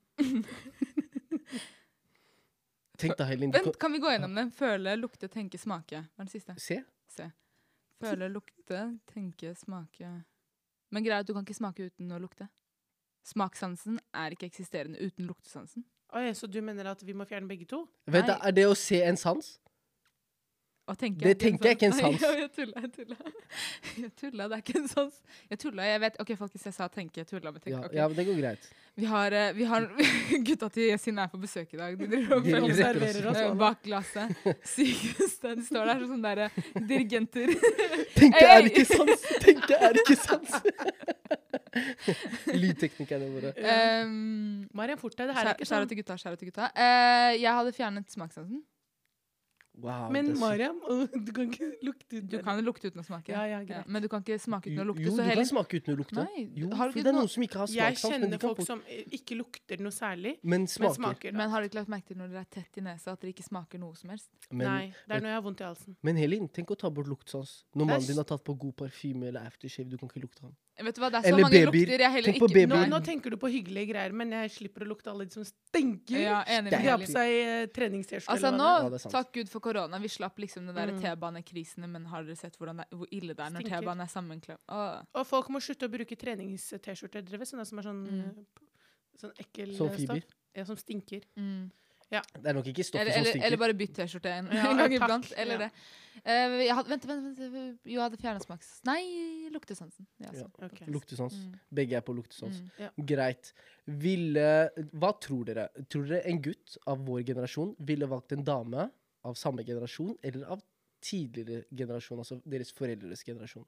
Tenk 3.01 3.17
da, 3.19 3.27
Helin. 3.27 3.51
du 3.51 3.59
Vent, 3.59 3.79
kan 3.81 3.93
vi 3.93 3.99
gå 3.99 4.11
gjennom 4.13 4.35
dem? 4.37 4.51
Føle, 4.55 4.95
lukte, 5.01 5.27
tenke, 5.33 5.59
smake. 5.59 6.05
Hva 6.15 6.23
er 6.23 6.29
det 6.29 6.35
siste? 6.37 6.55
Se. 6.61 6.79
Se. 7.11 7.27
Føle, 8.01 8.29
lukte, 8.33 8.83
tenke, 9.13 9.55
smake 9.59 10.09
Men 10.91 11.05
greia 11.05 11.21
er 11.21 11.25
at 11.25 11.29
du 11.29 11.35
kan 11.37 11.45
ikke 11.45 11.59
smake 11.59 11.91
uten 11.91 12.11
å 12.13 12.19
lukte. 12.19 12.49
Smakssansen 13.29 14.01
er 14.17 14.35
ikke 14.35 14.49
eksisterende 14.49 14.99
uten 15.05 15.29
luktesansen. 15.29 15.85
Oi, 16.17 16.33
så 16.35 16.49
du 16.51 16.59
mener 16.65 16.89
at 16.91 17.03
vi 17.07 17.15
må 17.15 17.27
fjerne 17.29 17.47
begge 17.51 17.69
to? 17.71 17.85
Vent, 18.11 18.27
da, 18.27 18.41
er 18.43 18.57
det 18.57 18.65
å 18.67 18.75
se 18.79 18.99
en 19.07 19.19
sans? 19.21 19.53
Å 20.91 20.97
tenke 20.99 21.23
Det 21.23 21.37
tenker 21.39 21.71
jeg 21.71 21.77
ikke 21.79 21.89
en 21.91 21.97
sans. 21.99 22.23
Nei, 22.25 22.31
jeg 22.41 22.51
tulla, 22.57 22.81
jeg 22.83 22.93
tulla. 22.97 23.17
Jeg 24.01 24.11
tulla, 24.21 24.47
det 24.51 24.57
er 24.57 24.63
ikke 24.63 24.79
en 24.81 24.89
sans. 24.91 25.17
Jeg 25.51 25.59
tulla, 25.63 25.87
jeg 25.87 26.01
vet 26.03 26.17
OK, 26.23 26.31
folkens, 26.39 26.65
jeg 26.69 26.75
sa 26.77 26.87
tenke, 26.93 27.21
jeg 27.21 27.29
tulla, 27.29 27.51
men 27.55 27.63
tenk, 27.63 27.75
Ja, 27.75 27.81
ok. 27.87 27.95
ja, 27.99 28.07
men 28.11 28.19
det 28.19 28.25
går 28.29 28.39
greit. 28.39 28.69
Vi 29.01 29.07
har, 29.11 29.33
eh, 29.33 29.53
vi 29.57 29.67
har 29.71 29.87
Gutta 30.47 30.69
til 30.75 30.89
Yasin 30.91 31.19
er 31.23 31.31
på 31.33 31.39
besøk 31.43 31.75
i 31.75 31.79
dag. 31.81 31.97
De 31.99 32.09
driver 32.11 32.37
og 32.39 32.67
observerer 32.69 33.29
oss. 33.31 33.41
bak 33.61 33.83
glasset. 33.87 34.35
Sykeste. 34.75 35.55
De 35.61 35.67
står 35.67 35.91
der 35.93 36.03
som 36.03 36.15
sånne 36.15 36.35
der, 36.35 36.43
eh, 36.49 36.83
dirigenter. 36.91 37.55
Tenke 38.17 38.43
er 38.57 38.67
ikke 38.71 38.87
sans! 38.91 39.29
Tenke 39.47 39.79
er 39.79 40.01
ikke 40.03 40.19
sans! 40.19 40.59
Lydteknikerne 42.51 43.31
våre. 43.31 43.55
Um, 44.05 44.67
Mariam, 44.75 44.99
fort 45.01 45.15
deg. 45.19 45.31
Det 45.31 45.39
her 45.39 45.53
er 45.53 45.55
ikke 45.55 45.69
Skjæra 45.71 45.87
Skjære 45.87 45.93
til 45.95 46.03
gutta. 46.03 46.19
Skjære 46.25 46.41
til 46.43 46.51
gutta. 46.51 46.71
Uh, 46.75 47.31
jeg 47.39 47.57
hadde 47.61 47.75
fjernet 47.77 48.11
smakssansen. 48.19 48.63
Wow, 49.81 50.11
Men. 50.13 50.31
Mariam, 50.39 50.77
du 51.27 51.33
kan 51.33 51.47
ikke 51.51 51.69
lukte 51.83 52.19
uten 52.19 52.29
Du 52.29 52.37
kan 52.45 52.61
lukte 52.65 52.91
uten 52.91 53.01
å 53.01 53.05
smake. 53.07 53.33
Ja, 53.33 53.45
ja, 53.49 53.61
Ja, 53.69 53.83
men 53.87 54.03
du 54.03 54.09
kan 54.13 54.21
ikke 54.23 54.37
smake 54.41 54.69
uten 54.71 54.83
å 54.83 54.87
lukte. 54.91 55.05
Jo, 55.07 55.15
så 55.17 55.25
du 55.25 55.31
kan 55.41 55.49
smake 55.51 55.81
uten 55.81 55.95
å 55.95 55.99
lukte. 56.03 56.17
Nei, 56.21 56.45
Jo, 56.57 56.69
har 56.77 56.91
du 56.91 56.93
for 56.93 57.01
ikke 57.01 57.05
det 57.07 57.11
er 57.13 57.17
noe- 57.17 57.25
noen 57.25 57.33
som 57.35 57.43
ikke 57.47 57.59
har 57.63 57.67
Jeg 57.75 57.81
men 57.81 57.95
de 57.95 58.37
kjenner 58.37 58.41
folk 58.45 58.63
som 58.67 58.83
eh, 58.87 59.05
ikke 59.19 59.39
lukter 59.41 59.81
noe 59.81 59.95
særlig, 59.97 60.35
Men 60.43 60.61
men 60.61 60.67
smaker. 60.69 60.95
smaker. 61.01 61.33
Men 61.33 61.51
har 61.51 61.61
du 61.63 61.69
ikke 61.71 61.81
lagt 61.81 61.89
merke 61.97 62.07
til 62.13 62.17
når 62.21 62.29
dere 62.35 62.45
er 62.45 62.51
tett 62.61 62.77
i 62.77 62.81
nesa, 62.85 63.13
at 63.13 63.21
dere 63.21 63.33
ikke 63.33 63.47
smaker 63.49 63.79
noe 63.81 63.95
som 63.97 64.11
helst? 64.11 64.29
Men, 64.51 64.67
Nei, 64.67 64.87
det 65.09 65.17
er 65.17 65.21
når 65.25 65.31
jeg 65.33 65.39
har 65.41 65.47
vondt 65.49 65.61
i 65.61 65.65
halsen. 65.71 65.97
men 66.03 66.17
Helin, 66.17 66.49
tenk 66.49 66.69
å 66.71 66.77
ta 66.79 66.91
bort 66.91 67.07
luktsans. 67.09 67.65
Når 67.75 67.87
mannen 67.87 68.07
din 68.07 68.17
har 68.21 68.25
tatt 68.29 68.45
på 68.45 68.57
god 68.59 68.77
parfyme 68.77 69.29
eller 69.33 69.41
aftershave, 69.49 69.89
du 69.89 69.97
kan 69.97 70.09
ikke 70.13 70.21
lukte 70.27 70.43
han. 70.45 70.57
Vet 70.81 70.97
du 70.97 71.01
hva, 71.03 71.11
Det 71.13 71.19
er 71.19 71.23
så 71.23 71.29
Eller 71.29 71.43
mange 71.45 71.53
babyer. 71.53 71.67
lukter 71.91 72.01
jeg 72.01 72.13
heller 72.15 72.33
Tenk 72.33 72.39
på 72.41 72.47
ikke 72.49 72.69
Nå, 72.71 72.77
nå 72.89 72.99
tenker 73.05 73.31
du 73.31 73.37
på 73.37 73.49
hyggelige 73.53 73.89
greier, 73.91 74.13
men 74.17 74.31
jeg 74.33 74.49
slipper 74.55 74.81
å 74.81 74.89
lukte 74.89 75.11
alle 75.13 75.27
de 75.29 75.35
som 75.35 75.45
stinker. 75.45 76.17
Ja, 76.23 76.39
enig 76.49 76.71
med 76.71 76.73
De 76.73 76.89
har 76.89 76.97
på 77.03 77.09
seg 77.11 77.29
eh, 77.37 77.67
treningst-T-skjorte 77.77 78.33
Altså 78.33 78.49
eller 78.49 78.57
noe. 78.57 78.79
Ja, 78.81 78.89
korona. 79.71 79.99
Vi 80.03 80.09
slapp 80.13 80.39
liksom 80.43 80.67
den 80.67 80.75
der 80.77 80.93
Mm. 80.93 81.01
T-banekrisene, 81.01 81.89
men 81.89 82.05
har 82.11 82.25
dere 82.27 82.37
sett 82.37 82.59
det, 82.59 82.87
hvor 82.91 83.07
ille 83.11 83.35
det 83.35 83.47
er 83.47 83.51
når 83.55 83.69
T-banen 83.71 84.03
er 84.05 84.11
sammenklemt? 84.11 84.61
Og 85.15 85.27
folk 85.27 85.49
må 85.49 85.61
slutte 85.63 85.87
å 85.89 85.93
bruke 85.93 86.17
trenings-T-skjorter, 86.19 87.23
dere 87.25 87.39
vet, 87.39 87.49
sånne 87.49 87.67
som 87.67 87.79
er 87.79 87.83
sånn, 87.83 88.03
Mm. 88.07 88.21
eh, 88.29 88.65
sånn 89.21 89.33
ekkel 89.39 89.77
Sånn 89.77 89.91
eh, 89.93 89.97
fiber. 89.97 90.23
Ja, 90.57 90.65
som 90.65 90.77
stinker. 90.77 91.23
Mm. 91.37 91.71
Det 92.11 92.19
er 92.51 92.55
nok 92.57 92.67
ikke 92.67 92.83
stoffet 92.83 93.03
Eller, 93.07 93.13
som 93.13 93.21
eller, 93.23 93.31
stinker. 93.31 93.47
eller 93.47 93.57
bare 93.57 93.75
bytt 93.79 93.93
T-skjorte 93.95 94.27
en, 94.35 94.47
Ja, 94.51 94.71
en 94.73 94.79
gang 94.79 94.93
iblant. 94.97 95.29
Eller 95.39 95.61
ja. 95.61 95.69
det. 95.69 95.71
Uh, 96.27 96.59
jeg 96.67 96.75
hadde, 96.75 96.89
vent, 96.91 97.05
vent, 97.07 97.39
vent, 97.39 97.79
jo, 97.87 97.93
jeg 97.95 98.01
hadde 98.03 98.19
fjernesmaks. 98.19 98.71
Nei, 98.85 99.49
luktesansen. 99.55 100.07
Ja, 100.19 100.33
Ja. 100.35 100.47
okay. 100.67 100.89
Luktesans. 100.91 101.35
Mm. 101.39 101.53
Begge 101.73 101.97
er 101.97 102.01
på 102.03 102.13
luktesans. 102.17 102.59
Mm. 102.81 103.07
Greit. 103.07 103.53
Ville 103.87 104.71
Hva 104.93 105.13
tror 105.23 105.45
dere? 105.47 105.69
Tror 105.89 106.09
dere 106.11 106.27
en 106.27 106.43
gutt 106.43 106.77
av 106.91 106.99
vår 107.07 107.23
generasjon 107.31 107.77
ville 107.79 108.07
valgt 108.11 108.33
en 108.33 108.43
dame 108.43 108.91
av 109.27 109.35
samme 109.35 109.65
generasjon 109.65 110.17
eller 110.23 110.45
av 110.47 110.63
tidligere 111.01 111.65
generasjon, 111.71 112.19
altså 112.21 112.41
deres 112.45 112.73
foreldres 112.77 113.23
generasjon? 113.25 113.67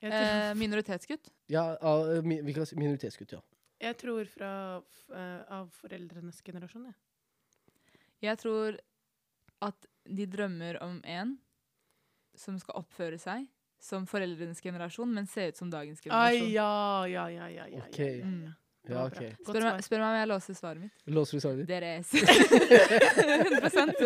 Eh, 0.00 0.54
minoritetsgutt? 0.56 1.28
Ja, 1.52 1.76
av, 1.80 2.24
mi- 2.24 2.40
vi 2.42 2.54
kan 2.56 2.66
si 2.66 2.76
minoritetsgutt, 2.76 3.32
ja. 3.36 3.40
jeg 3.80 3.96
tror 4.00 4.24
fra 4.32 4.52
eh, 5.12 5.42
av 5.52 5.68
foreldrenes 5.76 6.40
generasjon, 6.44 6.86
jeg. 6.88 6.94
Jeg 8.22 8.38
tror 8.38 8.78
at 9.64 9.86
de 10.08 10.26
drømmer 10.26 10.78
om 10.84 11.00
en 11.04 11.38
som 12.36 12.58
skal 12.60 12.80
oppføre 12.80 13.18
seg 13.20 13.46
som 13.80 14.04
foreldrenes 14.08 14.60
generasjon, 14.60 15.08
men 15.14 15.26
se 15.28 15.46
ut 15.48 15.56
som 15.56 15.70
dagens 15.72 16.00
Ai, 16.00 16.08
generasjon. 16.08 16.50
ja, 16.52 17.06
ja, 17.08 17.28
ja, 17.28 17.46
ja, 17.48 17.66
ja, 17.66 17.84
Ok. 17.86 17.98
ja, 17.98 18.10
ja, 18.20 18.24
Mm. 18.24 18.54
Ja. 18.88 19.04
Ok. 19.04 19.18
Spør 19.44 19.62
meg, 19.66 19.82
spør 19.84 20.00
meg 20.00 20.08
om 20.08 20.16
jeg 20.16 20.28
låser 20.30 20.54
svaret 20.56 20.80
mitt. 20.84 20.94
Låser 21.12 21.36
du 21.36 21.40
svaret 21.44 21.58
ditt? 21.60 21.70
er 21.76 21.82
100 23.76 24.00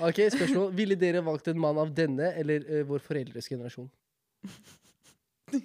Ok, 0.08 0.18
spørsmål. 0.32 0.72
Ville 0.78 0.96
dere 0.98 1.20
valgt 1.26 1.48
en 1.52 1.60
mann 1.60 1.78
av 1.80 1.92
denne 1.94 2.32
eller 2.40 2.64
uh, 2.70 2.80
vår 2.88 3.04
foreldres 3.04 3.48
generasjon? 3.52 3.90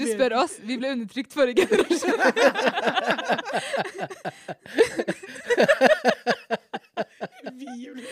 Du 0.00 0.04
spør 0.08 0.32
oss. 0.40 0.56
Vi 0.66 0.74
ble 0.80 0.88
undertrykt 0.96 1.32
forrige 1.36 1.66
generasjon. 1.70 2.18
Vi 7.58 7.74
gjorde 7.84 8.04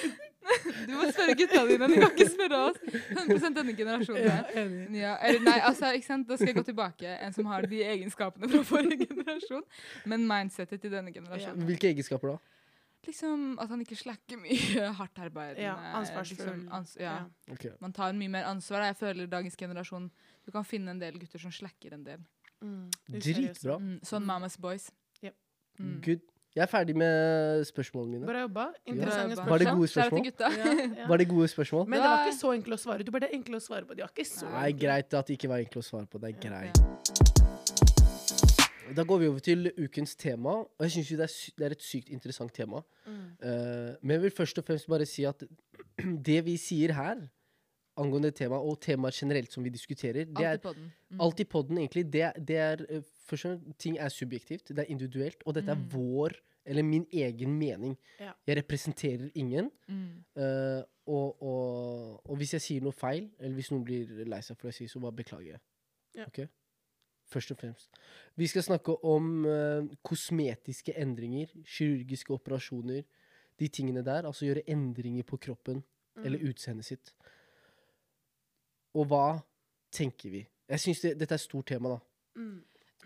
Du 0.88 0.92
må 0.96 1.06
spørre 1.12 1.34
gutta 1.38 1.62
dine. 1.68 1.88
Du 1.90 1.96
kan 2.00 2.12
ikke 2.14 2.28
spørre 2.32 2.60
oss. 2.70 2.78
100 3.14 3.50
denne 3.58 3.74
generasjonen. 3.76 4.22
Ja, 4.24 4.38
enig. 4.62 4.84
Ja, 4.98 5.14
eller 5.28 5.44
nei, 5.44 5.56
altså, 5.70 5.90
ikke 5.96 6.08
sant? 6.08 6.28
Da 6.28 6.38
skal 6.38 6.52
jeg 6.52 6.58
gå 6.60 6.66
tilbake. 6.70 7.16
En 7.26 7.34
som 7.36 7.48
har 7.52 7.66
de 7.68 7.82
egenskapene 7.84 8.48
fra 8.52 8.62
forrige 8.66 9.06
generasjon, 9.10 9.66
men 10.08 10.24
mindsetet 10.30 10.80
til 10.80 10.94
denne 10.94 11.12
generasjonen. 11.14 11.66
Hvilke 11.68 11.92
egenskaper 11.92 12.34
da? 12.34 12.38
Liksom 13.06 13.44
At 13.62 13.70
han 13.70 13.82
ikke 13.84 13.96
slacker 13.96 14.40
mye 14.40 14.88
hardtarbeidende. 14.98 15.62
Ja, 15.64 15.76
ansvarsfull. 16.00 16.48
Liksom, 16.48 16.64
ans 16.74 16.96
ja. 17.00 17.18
Okay. 17.52 17.70
Man 17.80 17.94
tar 17.96 18.16
mye 18.16 18.32
mer 18.32 18.48
ansvar. 18.50 18.84
Jeg 18.88 18.98
føler 18.98 19.30
dagens 19.30 19.56
generasjon 19.56 20.10
Du 20.46 20.52
kan 20.52 20.66
finne 20.66 20.92
en 20.92 21.00
del 21.00 21.20
gutter 21.20 21.40
som 21.40 21.54
slacker 21.54 21.94
en 21.94 22.04
del. 22.04 22.24
Mm. 22.64 22.88
Dritbra. 23.06 23.78
Mm, 23.78 24.00
sånn 24.06 24.26
Mamas 24.26 24.58
Boys. 24.60 24.88
Yep. 25.22 25.36
Mm. 25.78 25.94
Good. 26.04 26.26
Jeg 26.56 26.62
er 26.64 26.70
ferdig 26.70 26.94
med 26.96 27.64
spørsmålene 27.68 28.12
mine. 28.16 28.26
Bra 28.26 28.40
jobba. 28.46 28.64
Interessante 28.86 28.94
Interessante 28.94 29.36
spørsmål. 29.36 29.50
Var 29.50 29.58
det 29.58 29.68
gode 29.76 29.88
spørsmål? 29.88 30.24
Ja, 30.40 30.72
ja. 31.02 31.08
Var 31.08 31.16
det 31.20 31.28
gode 31.28 31.48
spørsmål? 31.48 31.84
Men 31.88 32.00
det 32.00 32.08
var 32.08 32.24
ikke 32.26 32.38
så 32.38 32.52
enkelt 32.56 32.74
å 32.74 32.80
svare. 32.82 33.04
Du 33.04 33.10
bare 33.14 33.26
det 33.26 33.34
enkelt 33.36 33.56
å 33.58 33.60
svare 33.62 33.84
på. 33.88 33.94
De 33.98 34.02
var 34.06 34.12
ikke 34.14 34.26
så 34.30 34.46
Nei, 34.48 34.64
enkle. 34.72 34.80
greit 34.86 35.14
at 35.20 35.26
det 35.28 35.36
ikke 35.38 35.50
var 35.52 35.58
enkelt 35.62 35.76
å 35.82 35.86
svare 35.90 36.06
på. 36.08 36.18
Det 36.24 36.28
er 36.32 36.38
greit. 36.48 36.76
Da 38.96 39.04
går 39.04 39.18
vi 39.20 39.28
over 39.28 39.44
til 39.44 39.68
ukens 39.76 40.16
tema. 40.16 40.54
Og 40.64 40.86
jeg 40.86 40.90
syns 40.96 41.08
det, 41.12 41.20
er 41.28 41.32
sy- 41.36 41.52
det 41.58 41.66
er 41.68 41.74
et 41.76 41.84
sykt 41.84 42.08
interessant 42.16 42.52
tema. 42.56 42.80
Mm. 43.06 43.18
Uh, 43.44 43.90
men 44.00 44.16
jeg 44.16 44.22
vil 44.22 44.36
først 44.40 44.58
og 44.58 44.64
fremst 44.64 44.88
bare 44.88 45.06
si 45.06 45.26
at 45.28 45.44
det 46.30 46.40
vi 46.48 46.56
sier 46.56 46.96
her 46.96 47.26
angående 47.98 48.30
tema, 48.30 48.56
og 48.62 48.78
temaer 48.80 49.10
generelt 49.12 49.50
som 49.52 49.64
vi 49.66 49.70
diskuterer, 49.74 50.24
det 50.30 50.44
er. 50.46 50.58
Mm. 50.62 51.20
Alt 51.20 51.40
i 51.42 51.44
podden, 51.44 51.78
egentlig, 51.82 52.04
det, 52.14 52.28
det 52.46 52.56
er 52.62 52.84
eh, 52.88 53.02
Først 53.28 53.44
og 53.44 53.50
fremst, 53.58 53.78
ting 53.78 53.98
er 54.00 54.08
subjektivt, 54.08 54.68
det 54.72 54.78
er 54.78 54.88
individuelt, 54.92 55.42
og 55.46 55.54
dette 55.54 55.70
er 55.70 55.76
Mm. 55.76 55.88
vår, 55.92 56.32
eller 56.64 56.82
min 56.82 57.06
egen 57.12 57.58
mening. 57.58 57.96
Ja. 58.20 58.32
Jeg 58.46 58.56
representerer 58.62 59.30
ingen. 59.34 59.70
Mm. 59.88 60.24
Uh, 60.36 60.82
og, 61.06 61.42
og, 61.42 62.30
og 62.30 62.36
hvis 62.36 62.52
jeg 62.52 62.60
sier 62.64 62.80
noe 62.84 62.92
feil, 62.92 63.30
eller 63.40 63.54
hvis 63.54 63.70
noen 63.72 63.84
blir 63.84 64.24
lei 64.28 64.40
seg 64.44 64.56
for 64.56 64.68
det 64.68 64.74
jeg 64.74 64.78
sier, 64.82 64.88
så 64.94 65.00
bare 65.00 65.12
beklager 65.16 65.52
jeg. 65.54 65.60
Ja. 66.16 66.26
Ok? 66.26 66.40
Først 67.28 67.50
og 67.52 67.58
fremst. 67.60 67.90
Vi 68.36 68.46
skal 68.48 68.62
snakke 68.62 68.94
om 69.04 69.44
uh, 69.44 69.84
kosmetiske 70.04 70.94
endringer, 70.96 71.52
kirurgiske 71.64 72.32
operasjoner, 72.32 73.02
de 73.60 73.68
tingene 73.68 74.04
der. 74.04 74.24
Altså 74.26 74.46
gjøre 74.48 74.64
endringer 74.70 75.22
på 75.28 75.36
kroppen 75.36 75.84
Mm. 76.18 76.24
eller 76.24 76.48
utseendet 76.50 76.84
sitt. 76.84 77.12
Og 78.98 79.06
hva 79.06 79.38
tenker 79.94 80.30
vi? 80.32 80.40
Jeg 80.68 80.80
syns 80.82 81.00
det, 81.04 81.12
dette 81.20 81.34
er 81.36 81.38
et 81.40 81.44
stort 81.44 81.68
tema, 81.70 81.88
da. 81.94 81.98
Mm. 82.40 82.56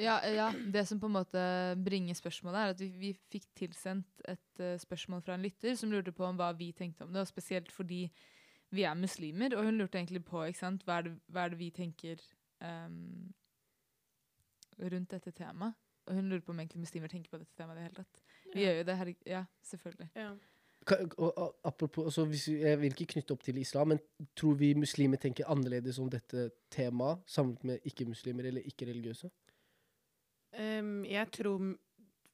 Ja, 0.00 0.20
eh, 0.24 0.35
ja, 0.35 0.46
det 0.72 0.87
som 0.88 1.00
på 1.00 1.07
en 1.07 1.12
måte 1.18 1.40
bringer 1.85 2.14
spørsmålet, 2.16 2.59
er 2.61 2.72
at 2.72 2.81
vi, 2.81 2.88
vi 2.88 3.11
fikk 3.33 3.48
tilsendt 3.59 4.22
et 4.28 4.61
uh, 4.62 4.76
spørsmål 4.81 5.20
fra 5.22 5.35
en 5.37 5.42
lytter 5.44 5.74
som 5.76 5.92
lurte 5.92 6.12
på 6.16 6.24
om 6.24 6.37
hva 6.40 6.52
vi 6.57 6.70
tenkte 6.72 7.05
om 7.05 7.12
det, 7.12 7.20
og 7.20 7.28
spesielt 7.28 7.72
fordi 7.72 8.07
vi 8.72 8.87
er 8.88 8.94
muslimer, 8.96 9.52
og 9.57 9.64
hun 9.68 9.76
lurte 9.76 9.98
egentlig 10.00 10.24
på 10.24 10.46
ikke 10.48 10.59
sant, 10.62 10.85
hva 10.88 10.98
er 11.02 11.11
det, 11.11 11.12
hva 11.28 11.44
er 11.44 11.52
det 11.52 11.59
vi 11.61 11.68
tenker 11.76 12.22
um, 12.64 13.35
rundt 14.81 15.11
dette 15.12 15.35
temaet. 15.37 15.76
Og 16.09 16.16
hun 16.18 16.31
lurer 16.33 16.40
på 16.42 16.50
om 16.50 16.59
egentlig 16.59 16.81
muslimer 16.83 17.12
tenker 17.12 17.31
på 17.31 17.38
dette 17.38 17.55
temaet 17.55 17.76
i 17.76 17.83
det 17.83 17.85
hele 17.85 18.00
tatt. 18.00 18.22
Vi 18.55 18.64
gjør 18.64 18.81
jo 18.81 18.87
det 18.88 18.96
her, 18.98 19.11
ja, 19.28 19.42
selvfølgelig. 19.68 20.09
Ja. 20.16 20.33
Ka- 20.88 20.98
og- 21.18 21.37
og 21.38 21.55
Apropos, 21.64 22.05
altså 22.05 22.24
hvis, 22.24 22.48
Jeg 22.48 22.81
vil 22.81 22.90
ikke 22.90 23.12
knytte 23.12 23.33
opp 23.33 23.42
til 23.42 23.59
islam, 23.59 23.88
men 23.88 24.00
tror 24.35 24.55
vi 24.55 24.74
muslimer 24.74 25.16
tenker 25.16 25.44
annerledes 25.46 25.98
om 25.98 26.11
dette 26.11 26.50
temaet 26.70 27.20
sammenlignet 27.26 27.64
med 27.64 27.78
ikke-muslimer 27.85 28.44
eller 28.44 28.62
ikke-religiøse? 28.62 29.31
Em, 30.52 31.04
jeg 31.08 31.30
tror 31.32 31.76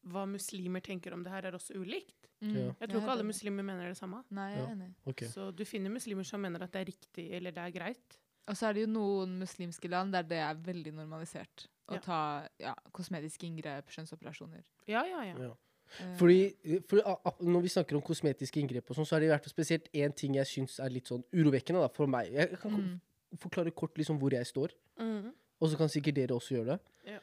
hva 0.08 0.24
muslimer 0.26 0.80
tenker 0.84 1.12
om 1.14 1.22
det 1.24 1.32
her, 1.32 1.46
er 1.46 1.52
også 1.58 1.76
ulikt. 1.78 2.14
Mm, 2.40 2.54
Ja. 2.54 2.72
Jeg 2.80 2.88
tror 2.90 3.00
ikke 3.02 3.10
alle 3.16 3.24
muslimer 3.26 3.62
mener 3.66 3.88
det 3.88 3.96
samme. 3.98 4.22
Nei, 4.30 4.50
jeg 4.54 4.62
er 4.62 4.76
Ja. 4.76 4.88
Okay. 5.06 5.26
Så 5.28 5.50
du 5.54 5.64
finner 5.64 5.90
muslimer 5.90 6.24
som 6.24 6.40
mener 6.40 6.62
at 6.62 6.72
det 6.72 6.80
er 6.80 6.92
riktig, 6.92 7.32
eller 7.32 7.50
det 7.50 7.58
er 7.58 7.70
greit. 7.78 8.18
Og 8.48 8.54
så 8.56 8.68
er 8.68 8.72
det 8.74 8.86
jo 8.86 8.92
noen 8.92 9.38
muslimske 9.40 9.88
land 9.90 10.12
der 10.12 10.22
det 10.22 10.38
er 10.38 10.54
veldig 10.54 10.94
normalisert 10.94 11.66
å 11.88 11.94
Ja. 11.94 11.98
ta 12.00 12.48
ja, 12.60 12.74
kosmetiske 12.92 13.44
inngrep, 13.44 13.88
skjønnsoperasjoner. 13.90 14.62
Ja, 14.86 15.04
ja, 15.04 15.22
ja. 15.24 15.36
Ja. 15.38 15.54
Eh, 16.00 16.16
Fordi, 16.16 16.54
for, 16.86 16.98
a- 17.04 17.20
a- 17.24 17.34
Når 17.42 17.62
vi 17.62 17.68
snakker 17.68 17.96
om 17.96 18.02
kosmetiske 18.02 18.60
inngrep, 18.60 18.88
og 18.90 18.96
sånn, 18.96 19.06
så 19.06 19.16
er 19.16 19.20
det 19.20 19.26
i 19.26 19.32
hvert 19.32 19.42
fall 19.44 19.52
spesielt 19.64 19.88
én 19.92 20.14
ting 20.14 20.34
jeg 20.34 20.46
syns 20.46 20.78
er 20.80 20.88
litt 20.90 21.06
sånn 21.06 21.24
urovekkende 21.32 21.80
da, 21.80 21.88
for 21.88 22.06
meg. 22.06 22.30
Jeg 22.32 22.58
kan 22.60 22.70
mm, 22.72 23.00
forklare 23.38 23.70
kort 23.74 23.94
liksom 23.96 24.18
hvor 24.18 24.30
jeg 24.30 24.44
står, 24.46 24.70
mm. 24.98 25.32
og 25.60 25.68
så 25.70 25.76
kan 25.76 25.88
sikkert 25.88 26.14
dere 26.14 26.36
også 26.36 26.54
gjøre 26.56 26.66
det. 26.76 26.80
Ja. 27.06 27.18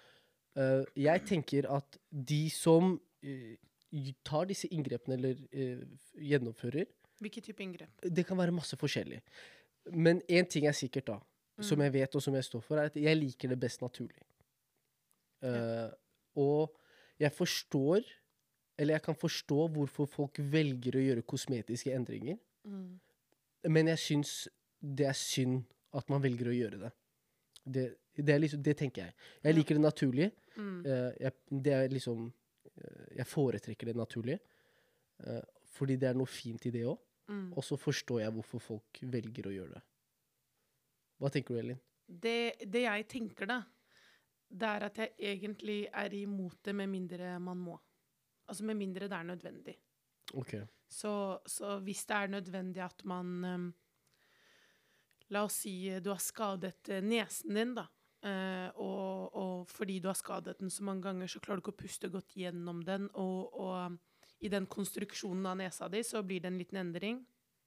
Eh, 0.56 0.84
jeg 1.04 1.24
tenker 1.28 1.68
at 1.68 1.98
de 2.10 2.46
som 2.54 2.94
uh, 2.96 3.56
tar 4.24 4.48
disse 4.48 4.70
inngrepene 4.72 5.18
eller 5.18 5.42
uh, 5.52 5.82
gjennomfører 6.16 6.88
Hvilken 7.24 7.44
type 7.46 7.64
inngrep? 7.64 8.02
Det 8.12 8.26
kan 8.28 8.36
være 8.36 8.52
masse 8.52 8.76
forskjellig. 8.76 9.22
Men 9.96 10.18
én 10.28 10.48
ting 10.52 10.66
er 10.68 10.76
sikkert, 10.76 11.08
da, 11.08 11.16
som 11.64 11.80
Mm. 11.80 11.84
jeg 11.86 11.94
vet 11.94 12.16
og 12.16 12.22
som 12.22 12.36
jeg 12.36 12.44
står 12.44 12.62
for, 12.62 12.78
er 12.78 12.90
at 12.90 12.96
jeg 13.00 13.16
liker 13.16 13.48
det 13.48 13.60
best 13.60 13.82
naturlig. 13.82 14.20
Ja. 15.46 15.92
og 16.36 16.74
jeg 17.20 17.32
forstår 17.32 18.02
Eller 18.78 18.94
jeg 18.96 19.04
kan 19.04 19.16
forstå 19.16 19.68
hvorfor 19.72 20.06
folk 20.06 20.40
velger 20.40 20.96
å 20.98 21.04
gjøre 21.04 21.22
kosmetiske 21.22 21.94
endringer. 21.96 22.38
Mm. 22.66 23.00
Men 23.70 23.88
jeg 23.88 24.00
syns 24.00 24.50
det 24.82 25.06
er 25.08 25.16
synd 25.16 25.64
at 25.94 26.10
man 26.10 26.24
velger 26.24 26.50
å 26.50 26.56
gjøre 26.56 26.80
det. 26.82 26.92
Det, 27.64 27.86
det, 28.18 28.34
er 28.34 28.42
liksom, 28.44 28.64
det 28.64 28.76
tenker 28.78 29.06
jeg. 29.06 29.14
Jeg 29.44 29.56
liker 29.56 29.76
det 29.76 29.86
naturlig. 29.86 30.32
Mm. 30.56 30.86
Eh, 30.86 31.12
jeg, 31.20 31.62
det 31.66 31.74
er 31.76 31.92
liksom 31.92 32.28
eh, 32.30 33.08
Jeg 33.18 33.28
foretrekker 33.28 33.92
det 33.92 33.98
naturlig. 34.00 34.38
Eh, 35.24 35.44
fordi 35.76 35.98
det 36.00 36.10
er 36.10 36.18
noe 36.18 36.30
fint 36.30 36.66
i 36.68 36.74
det 36.74 36.86
òg. 36.88 37.00
Mm. 37.32 37.48
Og 37.58 37.64
så 37.66 37.78
forstår 37.80 38.22
jeg 38.22 38.34
hvorfor 38.36 38.62
folk 38.62 39.00
velger 39.12 39.50
å 39.50 39.54
gjøre 39.56 39.78
det. 39.78 39.84
Hva 41.22 41.32
tenker 41.34 41.56
du, 41.56 41.62
Elin? 41.62 41.80
Det, 42.06 42.68
det 42.70 42.84
jeg 42.84 43.08
tenker, 43.10 43.50
da, 43.50 43.62
det 44.46 44.70
er 44.70 44.86
at 44.86 45.00
jeg 45.02 45.16
egentlig 45.32 45.80
er 45.90 46.14
imot 46.14 46.60
det 46.68 46.76
med 46.78 46.92
mindre 46.92 47.32
man 47.42 47.64
må. 47.64 47.80
Altså 48.46 48.68
med 48.68 48.78
mindre 48.78 49.10
det 49.10 49.18
er 49.18 49.30
nødvendig. 49.32 49.76
Okay. 50.38 50.68
Så, 50.90 51.40
så 51.50 51.80
hvis 51.86 52.06
det 52.06 52.20
er 52.20 52.34
nødvendig 52.36 52.84
at 52.86 53.02
man 53.06 53.32
um, 53.46 53.66
La 55.34 55.42
oss 55.48 55.64
si 55.64 55.90
du 56.06 56.12
har 56.12 56.22
skadet 56.22 56.92
nesen 57.02 57.58
din, 57.58 57.72
da. 57.74 57.88
Eh, 58.26 58.70
og, 58.82 59.36
og 59.38 59.68
fordi 59.70 60.00
du 60.02 60.08
har 60.10 60.18
skadet 60.18 60.58
den 60.60 60.70
så 60.74 60.84
mange 60.88 61.04
ganger, 61.06 61.28
så 61.30 61.40
klarer 61.44 61.62
du 61.62 61.66
ikke 61.68 61.76
å 61.76 61.82
puste 61.84 62.10
godt 62.10 62.34
gjennom 62.36 62.80
den. 62.88 63.08
Og, 63.14 63.54
og 63.60 63.98
i 64.42 64.50
den 64.50 64.66
konstruksjonen 64.66 65.46
av 65.52 65.58
nesa 65.62 65.88
di 65.94 66.02
så 66.04 66.24
blir 66.26 66.42
det 66.42 66.50
en 66.52 66.58
liten 66.58 66.78
endring. 66.82 67.20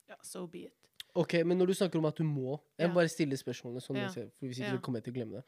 Ja, 0.08 0.16
so 0.24 0.46
be 0.50 0.64
it. 0.66 0.74
Ok, 1.14 1.34
Men 1.44 1.58
når 1.58 1.66
du 1.70 1.74
snakker 1.74 1.98
om 1.98 2.04
at 2.06 2.16
du 2.16 2.24
må 2.24 2.58
Jeg 2.78 2.86
Ja. 2.86 2.88
må 2.88 2.94
bare 3.00 3.08
stille 3.08 3.36
spørsmålene, 3.36 3.80
sånn 3.80 3.96
Ja. 3.96 4.08
ser, 4.08 4.30
for 4.38 4.46
hvis 4.46 4.58
ikke 4.58 4.68
Ja. 4.72 4.76
så 4.76 4.80
kommer 4.82 4.98
jeg 4.98 5.04
til 5.04 5.12
å 5.12 5.16
glemme 5.16 5.32
det. 5.36 5.44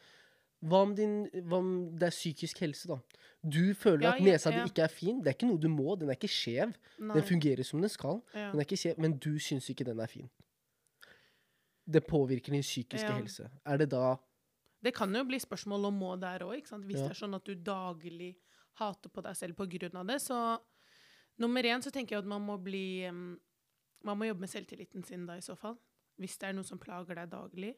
Hva 0.63 0.83
om, 0.83 0.95
din, 0.95 1.29
hva 1.49 1.57
om 1.59 1.97
det 1.97 2.03
er 2.07 2.11
psykisk 2.11 2.59
helse, 2.61 2.87
da? 2.89 2.99
Du 3.43 3.73
føler 3.75 4.03
Ja, 4.03 4.13
at 4.15 4.21
ja, 4.21 4.25
nesa 4.33 4.51
ja. 4.53 4.63
di 4.65 4.71
ikke 4.71 4.83
er 4.85 4.89
fin. 4.93 5.19
Det 5.23 5.29
er 5.29 5.33
ikke 5.39 5.49
noe 5.49 5.59
du 5.59 5.69
må. 5.69 5.99
Den 5.99 6.09
er 6.11 6.15
ikke 6.19 6.29
skjev. 6.29 6.75
Nei. 6.99 7.15
Den 7.15 7.23
fungerer 7.23 7.65
som 7.65 7.81
den 7.81 7.89
skal. 7.89 8.23
ja. 8.35 8.51
Den 8.53 8.61
er 8.61 8.65
ikke 8.65 8.77
skjev, 8.77 8.99
men 8.99 9.17
du 9.19 9.39
syns 9.39 9.71
ikke 9.71 9.85
den 9.85 10.01
er 10.01 10.07
fin. 10.07 10.29
Det 11.91 12.07
påvirker 12.07 12.53
din 12.53 12.63
psykiske 12.63 13.07
Ja. 13.09 13.17
helse. 13.17 13.51
Er 13.67 13.77
det 13.79 13.89
da 13.91 14.17
Det 14.83 14.95
kan 14.97 15.13
jo 15.15 15.25
bli 15.29 15.39
spørsmål 15.39 15.85
om 15.91 15.99
må 16.01 16.15
der 16.21 16.41
òg, 16.47 16.63
hvis 16.65 16.97
Ja. 16.97 17.09
det 17.09 17.11
er 17.11 17.21
sånn 17.27 17.35
at 17.37 17.45
du 17.45 17.55
daglig 17.55 18.37
hater 18.81 19.11
på 19.11 19.23
deg 19.23 19.37
selv 19.37 19.55
på 19.57 19.67
grunn 19.69 19.97
av 20.01 20.07
det. 20.07 20.21
Så 20.23 20.59
nummer 21.39 21.63
én 21.63 21.83
så 21.83 21.91
tenker 21.93 22.17
jeg 22.17 22.19
at 22.25 22.27
man 22.27 22.43
må 22.47 22.57
bli 22.63 23.07
um, 23.09 23.39
Man 24.03 24.17
må 24.17 24.25
jobbe 24.25 24.41
med 24.41 24.49
selvtilliten 24.49 25.05
sin 25.05 25.27
da, 25.27 25.35
i 25.37 25.41
så 25.45 25.55
fall. 25.55 25.77
Hvis 26.19 26.39
det 26.39 26.49
er 26.49 26.53
noe 26.55 26.65
som 26.65 26.79
plager 26.79 27.15
deg 27.15 27.29
daglig. 27.29 27.75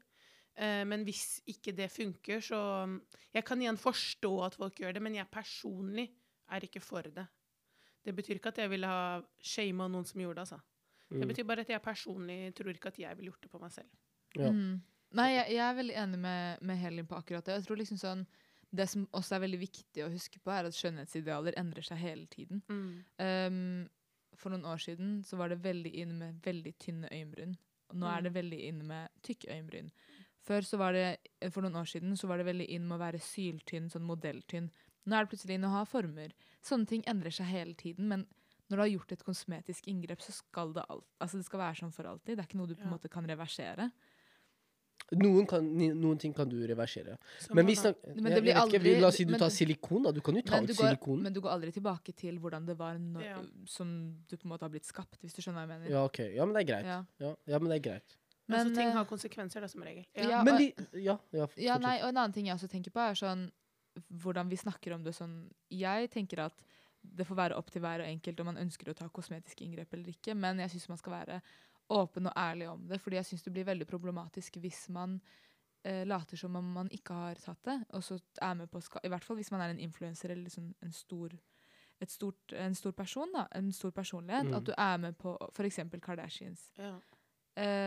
Uh, 0.57 0.85
men 0.87 1.03
hvis 1.05 1.41
ikke 1.49 1.75
det 1.75 1.91
funker, 1.91 2.39
så 2.41 2.85
um, 2.85 3.01
Jeg 3.35 3.45
kan 3.45 3.59
igjen 3.61 3.77
forstå 3.77 4.31
at 4.47 4.55
folk 4.55 4.77
gjør 4.79 4.93
det, 4.95 5.03
men 5.03 5.15
jeg 5.15 5.27
personlig 5.33 6.13
er 6.49 6.61
ikke 6.61 6.81
for 6.81 7.03
det. 7.03 7.27
Det 8.05 8.15
betyr 8.15 8.37
ikke 8.39 8.49
at 8.55 8.59
jeg 8.59 8.71
ville 8.71 8.87
ha 8.87 9.21
shama 9.43 9.89
noen 9.89 10.05
som 10.07 10.21
gjorde 10.21 10.35
det, 10.37 10.47
altså. 10.47 10.61
Det 11.11 11.21
Mm. 11.27 11.29
betyr 11.29 11.45
bare 11.47 11.61
at 11.61 11.69
jeg 11.69 11.83
personlig 11.83 12.55
tror 12.55 12.71
ikke 12.73 12.87
at 12.89 12.99
jeg 12.99 13.17
ville 13.17 13.31
gjort 13.33 13.41
det 13.43 13.51
på 13.51 13.61
meg 13.61 13.71
selv. 13.73 13.91
Ja. 14.37 14.51
Mm. 14.51 14.81
Nei, 15.19 15.29
jeg, 15.35 15.53
jeg 15.57 15.65
er 15.67 15.75
veldig 15.77 15.97
enig 16.05 16.19
med, 16.23 16.63
med 16.63 16.79
Helin 16.81 17.07
på 17.09 17.19
akkurat 17.19 17.45
det. 17.45 17.59
Jeg 17.59 17.67
tror 17.67 17.81
liksom 17.83 17.99
sånn, 18.01 18.27
Det 18.73 18.87
som 18.89 19.03
også 19.13 19.35
er 19.37 19.43
veldig 19.45 19.59
viktig 19.61 20.05
å 20.07 20.11
huske 20.13 20.41
på, 20.41 20.51
er 20.55 20.65
at 20.65 20.77
skjønnhetsidealer 20.77 21.59
endrer 21.61 21.85
seg 21.85 21.99
hele 22.01 22.25
tiden. 22.33 22.63
Mm. 22.73 23.05
Um, 23.21 23.89
for 24.41 24.49
noen 24.55 24.65
år 24.65 24.81
siden 24.81 25.19
så 25.29 25.37
var 25.37 25.53
det 25.53 25.59
veldig 25.61 25.93
inne 25.93 26.17
med 26.17 26.39
veldig 26.47 26.73
tynne 26.81 27.11
øyenbryn. 27.13 27.53
Nå 27.93 28.01
nå 28.01 28.09
er 28.09 28.23
det 28.25 28.33
veldig 28.33 28.61
inne 28.71 28.87
med 28.89 29.11
tykke 29.23 29.51
øyenbryn. 29.53 29.91
Før 30.43 30.65
så 30.65 30.79
var 30.81 30.97
det, 30.97 31.19
For 31.53 31.61
noen 31.63 31.77
år 31.77 31.91
siden 31.91 32.17
så 32.17 32.27
var 32.27 32.41
det 32.41 32.47
veldig 32.49 32.65
inn 32.73 32.87
med 32.89 32.97
å 32.97 33.03
være 33.05 33.21
syltynn, 33.21 33.91
sånn 33.93 34.09
modelltynn. 34.09 34.71
Nå 35.05 35.15
er 35.19 35.27
det 35.27 35.31
plutselig 35.35 35.59
inn 35.59 35.69
å 35.69 35.75
ha 35.77 35.85
former. 35.85 36.33
Sånne 36.65 36.89
ting 36.89 37.05
endrer 37.07 37.31
seg 37.35 37.47
hele 37.53 37.75
tiden. 37.79 38.09
Men 38.09 38.25
når 38.71 38.77
du 38.79 38.83
har 38.83 38.91
gjort 38.95 39.13
et 39.13 39.25
kosmetisk 39.27 39.87
inngrep, 39.93 40.23
så 40.25 40.33
skal 40.33 40.73
det 40.73 40.87
alt, 40.89 41.05
altså 41.21 41.37
det 41.37 41.45
skal 41.47 41.61
være 41.61 41.81
sånn 41.83 41.93
for 41.93 42.09
alltid. 42.09 42.39
Det 42.39 42.41
er 42.41 42.49
ikke 42.49 42.61
noe 42.63 42.71
du 42.71 42.75
på 42.75 42.87
en 42.87 42.89
Ja. 42.89 42.97
måte 42.97 43.11
kan 43.13 43.29
reversere. 43.29 43.91
Noen, 45.13 45.47
kan, 45.47 45.67
noen 45.77 46.19
ting 46.19 46.33
kan 46.33 46.49
du 46.49 46.57
reversere. 46.67 47.19
Men 47.53 47.67
vi 47.67 47.75
snak, 47.77 47.97
Men 48.15 48.25
det 48.25 48.33
jeg, 48.33 48.43
blir 48.43 48.53
jeg 48.55 48.71
vet 48.73 48.87
ikke, 48.95 49.01
La 49.03 49.09
oss 49.09 49.17
si 49.17 49.25
du 49.25 49.31
men- 49.33 49.41
tar 49.41 49.51
silikon. 49.51 50.03
da. 50.05 50.13
Du 50.13 50.21
kan 50.21 50.35
jo 50.35 50.43
ta 50.43 50.57
Men 50.61 50.65
ut 50.65 50.77
går, 50.77 50.89
silikon. 50.89 51.23
men 51.23 51.33
du 51.33 51.41
går 51.41 51.51
aldri 51.51 51.73
tilbake 51.73 52.15
til 52.17 52.39
hvordan 52.39 52.67
det 52.67 52.79
var 52.79 52.99
no, 52.99 53.21
Ja. 53.21 53.39
som 53.67 54.17
du 54.29 54.37
på 54.37 54.45
en 54.47 54.51
måte 54.51 54.63
har 54.63 54.71
blitt 54.71 54.85
skapt, 54.87 55.19
hvis 55.21 55.35
du 55.35 55.43
skjønner 55.43 55.67
hva 55.67 55.69
jeg 55.69 55.81
mener. 55.81 55.91
Ja, 55.91 56.05
ok. 56.05 56.19
Ja, 56.35 56.45
men 56.47 56.55
det 56.55 56.63
er 56.69 56.73
greit. 56.73 56.85
Ja. 56.87 57.05
Ja, 57.21 57.35
ja 57.47 57.59
men 57.59 57.69
det 57.71 57.85
er 57.85 57.91
greit. 57.91 58.17
altså, 58.51 58.75
ting 58.75 58.89
eh, 58.89 58.93
har 58.93 59.05
konsekvenser, 59.05 59.61
da, 59.61 59.67
som 59.69 59.83
regel. 59.83 60.05
Ja, 60.17 60.43
Men 60.43 60.55
og- 60.55 60.59
vi 60.61 60.75
Ja, 61.05 61.19
ja 61.33 61.47
Ja, 61.57 61.79
nei, 61.79 61.99
og 62.03 62.09
En 62.09 62.17
annen 62.17 62.33
ting 62.33 62.47
jeg 62.47 62.55
også 62.57 62.69
tenker 62.71 62.91
på, 62.91 63.01
er 63.01 63.15
sånn 63.15 63.51
hvordan 64.11 64.49
vi 64.49 64.57
snakker 64.57 64.95
om 64.95 65.03
det 65.05 65.15
sånn 65.15 65.51
Jeg 65.71 66.11
tenker 66.11 66.39
at 66.47 66.55
det 67.05 67.27
får 67.27 67.35
være 67.37 67.57
opp 67.59 67.69
til 67.71 67.83
hver 67.83 68.01
og 68.01 68.07
enkelt 68.07 68.41
om 68.41 68.47
man 68.47 68.57
ønsker 68.57 68.89
å 68.89 68.95
ta 68.95 69.09
kosmetiske 69.09 69.61
inngrep 69.67 69.93
eller 69.93 70.07
ikke, 70.15 70.37
men 70.37 70.59
jeg 70.59 70.71
syns 70.71 70.89
man 70.89 70.99
skal 70.99 71.13
være 71.13 71.43
åpen 71.93 72.27
og 72.31 72.37
ærlig 72.39 72.69
om 72.73 72.83
det, 72.89 73.01
fordi 73.01 73.17
jeg 73.21 73.27
syns 73.31 73.43
det 73.47 73.53
blir 73.55 73.65
veldig 73.69 73.87
problematisk 73.91 74.57
hvis 74.63 74.89
man 74.95 75.21
eh, 75.85 76.05
later 76.07 76.37
som 76.41 76.57
om 76.57 76.65
man 76.75 76.91
ikke 76.95 77.15
har 77.15 77.35
tatt 77.43 77.63
det, 77.69 77.79
og 77.93 78.03
så 78.07 78.19
er 78.43 78.55
med 78.55 78.71
på 78.71 78.81
ska 78.83 79.01
I 79.05 79.09
hvert 79.13 79.25
fall 79.25 79.37
hvis 79.41 79.51
man 79.53 79.61
er 79.65 79.71
en 79.75 79.81
influenser 79.83 80.31
eller 80.31 80.45
liksom 80.49 80.75
en 80.83 80.93
stor 80.93 81.35
et 82.03 82.11
stort, 82.11 82.53
en 82.59 82.75
stor 82.75 82.91
person, 82.99 83.31
da, 83.33 83.45
en 83.55 83.69
stor 83.73 83.91
personlighet, 83.95 84.49
Mm. 84.49 84.55
at 84.59 84.65
du 84.67 84.73
er 84.77 84.97
med 84.99 85.13
på 85.19 85.37
f.eks. 85.55 85.79
Kardashians. 86.03 86.73
Ja. 86.79 86.97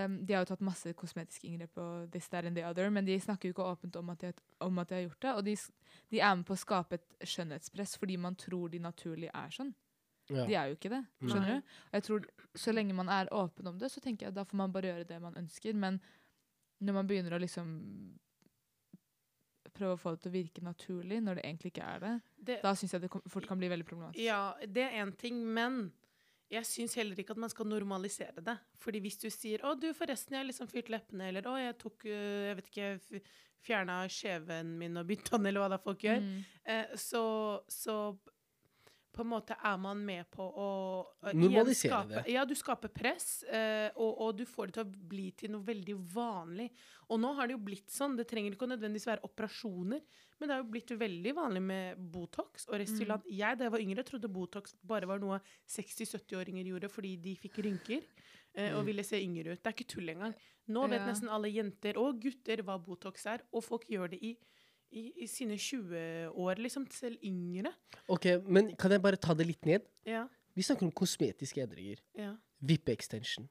Um, 0.05 0.19
de 0.25 0.33
har 0.33 0.43
jo 0.45 0.45
tatt 0.53 0.61
masse 0.61 0.93
kosmetiske 0.93 1.47
inngrep 1.49 1.77
og 1.81 2.11
this, 2.13 2.29
that 2.29 2.45
and 2.45 2.55
the 2.55 2.63
other, 2.63 2.89
men 2.89 3.03
de 3.05 3.19
snakker 3.19 3.49
jo 3.49 3.53
ikke 3.55 3.65
åpent 3.65 3.95
om 3.99 4.09
at 4.13 4.21
de, 4.21 4.25
har- 4.29 4.67
om 4.67 4.79
at 4.79 4.87
de 4.89 4.95
har 4.95 5.01
gjort 5.07 5.21
det. 5.25 5.33
Og 5.35 5.43
de, 5.45 5.55
de 6.11 6.19
er 6.21 6.35
med 6.35 6.45
på 6.45 6.53
å 6.53 6.61
skape 6.61 6.95
et 6.95 7.27
skjønnhetspress 7.27 7.97
fordi 7.97 8.15
man 8.17 8.35
tror 8.35 8.69
de 8.71 8.79
naturlig 8.79 9.29
er 9.33 9.49
sånn. 9.51 9.73
Ja. 10.29 10.45
De 10.45 10.55
er 10.55 10.67
jo 10.71 10.75
ikke 10.75 10.89
det. 10.89 11.05
Nei. 11.21 11.29
skjønner 11.29 11.47
du? 11.47 11.73
Og 11.85 11.93
jeg 11.93 12.03
tror 12.03 12.25
Så 12.55 12.71
lenge 12.73 12.93
man 12.95 13.09
er 13.09 13.27
åpen 13.31 13.67
om 13.67 13.77
det, 13.77 13.91
så 13.91 13.99
tenker 14.01 14.25
jeg 14.27 14.33
da 14.33 14.43
får 14.43 14.57
man 14.57 14.71
bare 14.71 14.89
gjøre 14.93 15.07
det 15.07 15.21
man 15.21 15.35
ønsker. 15.35 15.73
Men 15.75 15.99
når 16.81 16.93
man 16.93 17.07
begynner 17.07 17.33
å 17.35 17.39
liksom 17.41 18.17
prøve 19.75 19.97
å 19.97 19.99
få 19.99 20.13
det 20.15 20.21
til 20.23 20.31
å 20.31 20.35
virke 20.37 20.63
naturlig 20.63 21.17
når 21.23 21.35
det 21.39 21.45
egentlig 21.49 21.71
ikke 21.73 21.83
er 21.95 21.99
det, 22.03 22.13
Det, 22.47 22.57
da 22.63 22.71
syns 22.79 22.93
jeg 22.95 23.01
det 23.03 23.09
fort 23.11 23.47
kan 23.49 23.59
bli 23.59 23.67
veldig 23.71 23.85
problematisk. 23.89 24.23
ja, 24.23 24.53
det 24.65 24.83
er 24.87 25.01
én 25.03 25.11
ting, 25.19 25.41
men 25.43 25.91
jeg 26.53 26.63
syns 26.69 26.95
heller 26.95 27.17
ikke 27.19 27.31
at 27.35 27.41
man 27.41 27.49
skal 27.49 27.65
normalisere 27.67 28.43
det. 28.45 28.55
Fordi 28.79 28.99
hvis 29.01 29.17
du 29.19 29.29
sier 29.29 29.59
'Å, 29.59 29.73
du, 29.79 29.91
forresten, 29.93 30.31
jeg 30.37 30.39
har 30.45 30.45
liksom 30.47 30.67
fyrt 30.69 30.89
leppene', 30.93 31.27
eller 31.27 31.41
'Å, 31.41 31.57
jeg 31.59 31.77
tok 31.77 32.05
øh, 32.05 32.47
Jeg 32.47 32.55
vet 32.55 32.67
ikke 32.71 33.21
Fjerna 33.65 34.05
skjeven 34.07 34.77
min 34.77 34.95
og 34.97 35.07
bytta 35.07 35.37
den', 35.37 35.47
eller 35.47 35.59
hva 35.59 35.69
det 35.69 35.79
er 35.79 35.83
folk 35.83 35.99
gjør, 35.99 36.19
Mm. 36.21 36.43
eh, 36.65 36.85
så, 36.95 37.61
så 37.67 38.17
på 39.15 39.23
en 39.23 39.29
måte 39.31 39.55
er 39.55 39.77
man 39.79 40.01
med 40.05 40.27
på 40.35 40.43
å 40.43 40.67
Normalisere 41.33 41.89
skape, 41.93 42.21
det. 42.25 42.33
Ja, 42.35 42.43
du 42.45 42.53
skaper 42.59 42.91
press, 42.91 43.43
uh, 43.47 43.87
og, 43.95 44.11
og 44.25 44.35
du 44.37 44.43
får 44.45 44.67
det 44.67 44.75
til 44.77 44.83
å 44.83 45.07
bli 45.15 45.25
til 45.39 45.51
noe 45.55 45.63
veldig 45.65 45.95
vanlig. 46.13 46.67
Og 47.09 47.19
nå 47.23 47.31
har 47.37 47.47
det 47.47 47.55
jo 47.55 47.63
blitt 47.63 47.89
sånn, 47.93 48.17
det 48.19 48.27
trenger 48.27 48.53
ikke 48.55 48.67
å 48.67 48.71
nødvendigvis 48.73 49.07
være 49.07 49.23
operasjoner, 49.27 50.01
men 50.39 50.49
det 50.49 50.55
har 50.57 50.63
jo 50.63 50.71
blitt 50.73 50.91
veldig 50.99 51.33
vanlig 51.37 51.61
med 51.63 51.99
Botox 52.11 52.67
og 52.67 52.79
Restylant. 52.81 53.23
Jeg 53.31 53.57
da 53.57 53.67
jeg 53.69 53.71
var 53.77 53.83
yngre, 53.85 54.03
trodde 54.03 54.27
Botox 54.35 54.75
bare 54.83 55.07
var 55.07 55.21
noe 55.23 55.39
60-70-åringer 55.89 56.67
gjorde 56.71 56.89
fordi 56.91 57.13
de 57.23 57.35
fikk 57.39 57.61
rynker 57.65 58.01
eh, 58.55 58.71
og 58.73 58.81
Mm. 58.83 58.85
ville 58.89 59.03
se 59.03 59.19
yngre 59.21 59.53
ut. 59.53 59.61
Det 59.63 59.67
er 59.71 59.75
ikke 59.75 59.87
tull 59.95 60.09
engang. 60.09 60.35
Nå 60.67 60.87
vet 60.89 60.99
Ja. 61.01 61.05
nesten 61.07 61.29
alle 61.29 61.49
jenter 61.51 61.97
og 61.97 62.19
gutter 62.21 62.63
hva 62.63 62.77
Botox 62.81 63.25
er, 63.27 63.41
og 63.53 63.63
folk 63.63 63.85
gjør 63.87 64.09
det 64.11 64.19
i 64.23 64.37
i, 64.95 65.05
i 65.23 65.27
sine 65.27 65.57
20-år, 65.59 66.61
liksom, 66.63 66.87
selv 66.91 67.19
yngre. 67.23 67.71
Ok, 68.07 68.25
men 68.47 68.73
kan 68.79 68.91
jeg 68.95 69.03
bare 69.03 69.19
ta 69.19 69.35
det 69.37 69.47
litt 69.47 69.67
ned? 69.67 69.85
Ja, 70.07 70.25
Vi 70.55 70.63
snakker 70.63 70.87
om 70.87 70.91
kosmetiske 70.95 71.61
endringer. 71.61 71.99
ja, 72.15 72.35
Vippe-extension. 72.63 73.49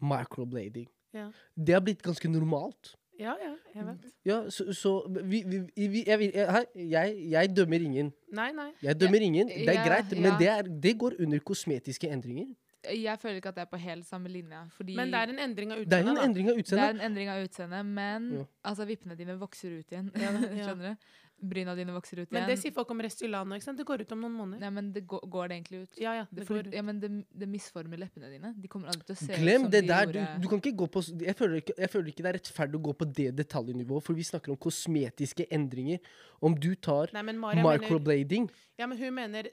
Microblading. 0.00 0.88
ja. 1.12 1.30
Det 1.56 1.74
har 1.74 1.80
blitt 1.84 2.02
ganske 2.02 2.28
normalt. 2.28 2.96
Ja, 3.18 3.32
ja, 3.40 3.52
jeg 3.74 3.86
vet. 3.86 4.08
Ja, 4.28 4.50
så, 4.50 4.72
så 4.76 4.90
vi, 5.08 5.42
vi, 5.46 5.60
vi, 5.88 6.02
jeg, 6.06 6.32
jeg, 6.74 7.14
jeg, 7.30 7.56
dømmer 7.56 7.80
ingen. 7.80 8.12
Nei, 8.32 8.50
nei. 8.52 8.70
Jeg 8.82 9.00
dømmer 9.00 9.24
ingen. 9.24 9.48
Det 9.48 9.72
er 9.72 9.84
greit, 9.86 10.12
men 10.20 10.36
det, 10.40 10.48
er, 10.52 10.68
det 10.82 10.98
går 11.00 11.16
under 11.24 11.38
kosmetiske 11.38 12.10
endringer. 12.12 12.50
Jeg 12.94 13.18
føler 13.22 13.36
ikke 13.40 13.48
at 13.52 13.58
det 13.58 13.64
er 13.66 13.70
på 13.72 13.78
helt 13.82 14.06
samme 14.06 14.28
linje. 14.30 14.62
Fordi 14.76 14.94
Men 14.96 15.10
det 15.10 15.20
er 15.20 15.34
en 15.34 15.38
endring 15.50 15.72
av 15.72 15.84
Det 15.84 15.92
er 16.00 16.08
en 16.08 16.18
endring 16.22 16.48
av 16.50 16.56
Det 16.56 16.60
er 16.60 16.64
utseendet. 16.64 16.90
en 16.94 17.00
endring 17.10 17.28
av 17.32 17.44
utseendet, 17.44 17.86
men 17.86 18.32
Ja. 18.38 18.44
altså, 18.64 18.86
vippene 18.86 19.16
dine 19.16 19.38
vokser 19.40 19.78
ut 19.78 19.90
igjen. 19.92 20.10
Ja. 20.14 20.32
Skjønner 20.74 20.94
du? 20.96 21.06
Bryna 21.36 21.74
dine 21.76 21.92
vokser 21.92 22.16
ut 22.22 22.30
igjen. 22.30 22.32
Men 22.32 22.48
det 22.48 22.54
sier 22.62 22.72
folk 22.72 22.88
om 22.94 23.00
Restylane, 23.04 23.58
ikke 23.58 23.66
sant? 23.66 23.76
Det 23.76 23.84
går 23.84 24.00
ut 24.06 24.12
om 24.12 24.20
noen 24.24 24.32
måneder. 24.38 24.60
Nei, 24.64 24.70
men 24.72 24.86
det 24.94 25.02
går, 25.06 25.20
går 25.28 25.48
det 25.50 25.56
egentlig 25.58 25.80
ut? 25.82 25.98
Ja, 26.00 26.14
ja, 26.16 26.22
Det, 26.30 26.38
det 26.40 26.46
går 26.48 26.62
ut. 26.70 26.72
ja, 26.72 26.82
men 26.86 27.00
det, 27.02 27.10
det 27.42 27.48
misformer 27.52 28.00
leppene 28.00 28.30
dine. 28.32 28.54
De 28.56 28.68
kommer 28.72 28.88
aldri 28.88 29.04
til 29.04 29.16
å 29.18 29.18
se 29.20 29.32
ut 29.34 29.42
Glem 29.42 29.66
som 29.66 29.70
det 29.74 29.82
de 29.84 29.90
der. 29.90 30.06
Gjorde 30.06 30.40
du 30.40 30.48
kan 30.48 30.62
ikke 30.62 30.72
gå 30.80 30.88
på 30.94 31.02
jeg 31.26 31.36
føler, 31.36 31.56
ikke, 31.60 31.74
jeg 31.76 31.90
føler 31.92 32.08
ikke 32.08 32.24
det 32.24 32.30
er 32.32 32.38
rettferdig 32.38 32.80
å 32.80 32.82
gå 32.88 32.94
på 33.02 33.08
det 33.20 33.28
detaljnivået, 33.36 34.02
for 34.08 34.14
vi 34.16 34.24
snakker 34.24 34.54
om 34.54 34.56
kosmetiske 34.56 35.44
endringer. 35.52 36.00
Om 36.40 36.56
du 36.56 36.74
tar 36.74 37.12
Nei, 37.12 37.22
men 37.28 37.38
Maria 37.38 37.60
mener, 37.62 37.84
microblading 37.84 38.48
ja, 38.78 38.86
men 38.86 38.96
hun 38.96 39.12
mener 39.14 39.50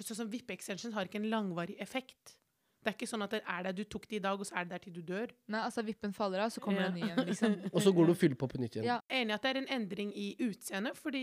Sånn 0.00 0.16
som 0.16 0.28
vippe-extension 0.30 0.92
har 0.94 1.06
ikke 1.06 1.18
en 1.18 1.26
langvarig 1.30 1.74
effekt. 1.82 2.36
Det 2.80 2.88
er 2.88 2.94
ikke 2.96 3.08
sånn 3.10 3.22
at 3.26 3.30
det 3.34 3.42
er 3.44 3.62
der 3.66 3.72
du 3.76 3.82
tok 3.84 4.06
det 4.08 4.16
i 4.16 4.22
dag, 4.24 4.40
og 4.40 4.46
så 4.48 4.54
er 4.56 4.64
det 4.64 4.70
der 4.72 4.78
til 4.86 4.92
du 4.96 5.02
dør. 5.04 5.28
Nei, 5.52 5.60
altså 5.66 5.82
Vippen 5.84 6.14
faller 6.16 6.40
av, 6.46 6.48
så 6.54 6.60
kommer 6.64 6.80
Ja. 6.80 6.88
det 6.88 6.94
en 6.94 7.00
ny 7.00 7.10
igjen, 7.10 7.26
liksom. 7.28 7.56
Og 7.74 7.82
så 7.84 7.92
går 7.92 8.06
du 8.08 8.12
og 8.14 8.16
fyller 8.16 8.38
på 8.40 8.48
på 8.48 8.60
nytt 8.62 8.76
igjen. 8.78 8.86
Ja. 8.88 9.00
Enig 9.10 9.34
at 9.36 9.42
det 9.44 9.50
er 9.50 9.58
en 9.60 9.68
endring 9.76 10.12
i 10.16 10.30
utseendet, 10.40 10.96
fordi 10.96 11.22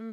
um, 0.00 0.10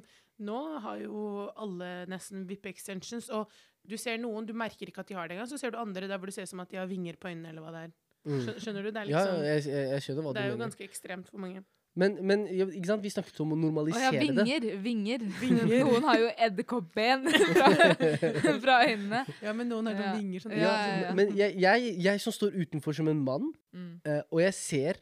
nå 0.48 0.60
har 0.86 1.02
jo 1.04 1.50
alle 1.58 2.06
nesten 2.08 2.46
vippe-extensions, 2.48 3.28
og 3.36 3.52
du 3.88 3.98
ser 3.98 4.18
noen, 4.18 4.46
du 4.48 4.54
merker 4.54 4.88
ikke 4.88 5.04
at 5.04 5.08
de 5.12 5.16
har 5.20 5.28
det 5.28 5.36
engang, 5.36 5.50
så 5.52 5.60
ser 5.60 5.72
du 5.76 5.78
andre 5.78 6.08
der 6.08 6.18
hvor 6.18 6.28
du 6.32 6.32
ser 6.36 6.46
som 6.48 6.60
at 6.64 6.70
de 6.72 6.78
har 6.80 6.88
vinger 6.88 7.16
på 7.20 7.28
øynene, 7.32 7.50
eller 7.52 7.62
hva 7.68 7.72
det 7.76 7.84
er. 7.90 7.92
Mm. 8.28 8.42
Skjønner 8.60 8.84
du? 8.84 8.92
Det 8.92 9.02
er 9.04 9.08
Ja, 9.12 9.20
liksom 9.24 9.44
jeg, 9.44 9.64
jeg, 9.68 9.90
jeg 9.92 10.02
skjønner 10.04 10.24
hva 10.24 10.34
Det 10.36 10.42
er 10.42 10.48
jo 10.50 10.56
mener. 10.58 10.66
ganske 10.68 10.84
ekstremt 10.88 11.30
for 11.32 11.38
mange. 11.40 11.64
Men, 11.98 12.16
men 12.30 12.44
ikke 12.54 12.86
sant? 12.92 13.02
vi 13.02 13.10
snakket 13.10 13.40
om 13.42 13.52
å 13.52 13.56
Å 13.56 13.58
ja, 13.58 13.64
normalisere 13.66 14.12
det. 14.14 14.22
vinger. 14.28 14.68
Vinger. 14.86 15.24
Vinger. 15.42 15.72
Noen 15.88 16.06
har 16.06 16.20
jo 16.22 16.28
edderkoppben 16.48 17.26
fra, 17.58 17.70
fra 18.64 18.76
øynene. 18.86 19.22
Ja, 19.42 19.54
men 19.58 19.72
noen 19.72 19.90
har 19.90 19.98
Ja. 19.98 20.04
sånn 20.12 20.22
vinger 20.22 20.46
sånn. 20.46 20.56
Ja, 20.60 20.74
ja, 20.78 20.98
ja. 21.08 21.14
Men 21.18 21.34
jeg, 21.38 21.56
jeg, 21.64 21.94
jeg 22.06 22.22
som 22.22 22.36
står 22.36 22.54
utenfor 22.62 22.98
som 23.02 23.10
en 23.14 23.24
mann, 23.26 23.54
Mm. 23.78 24.00
uh, 24.08 24.22
og 24.34 24.40
jeg 24.42 24.54
ser 24.58 24.98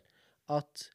at 0.51 0.87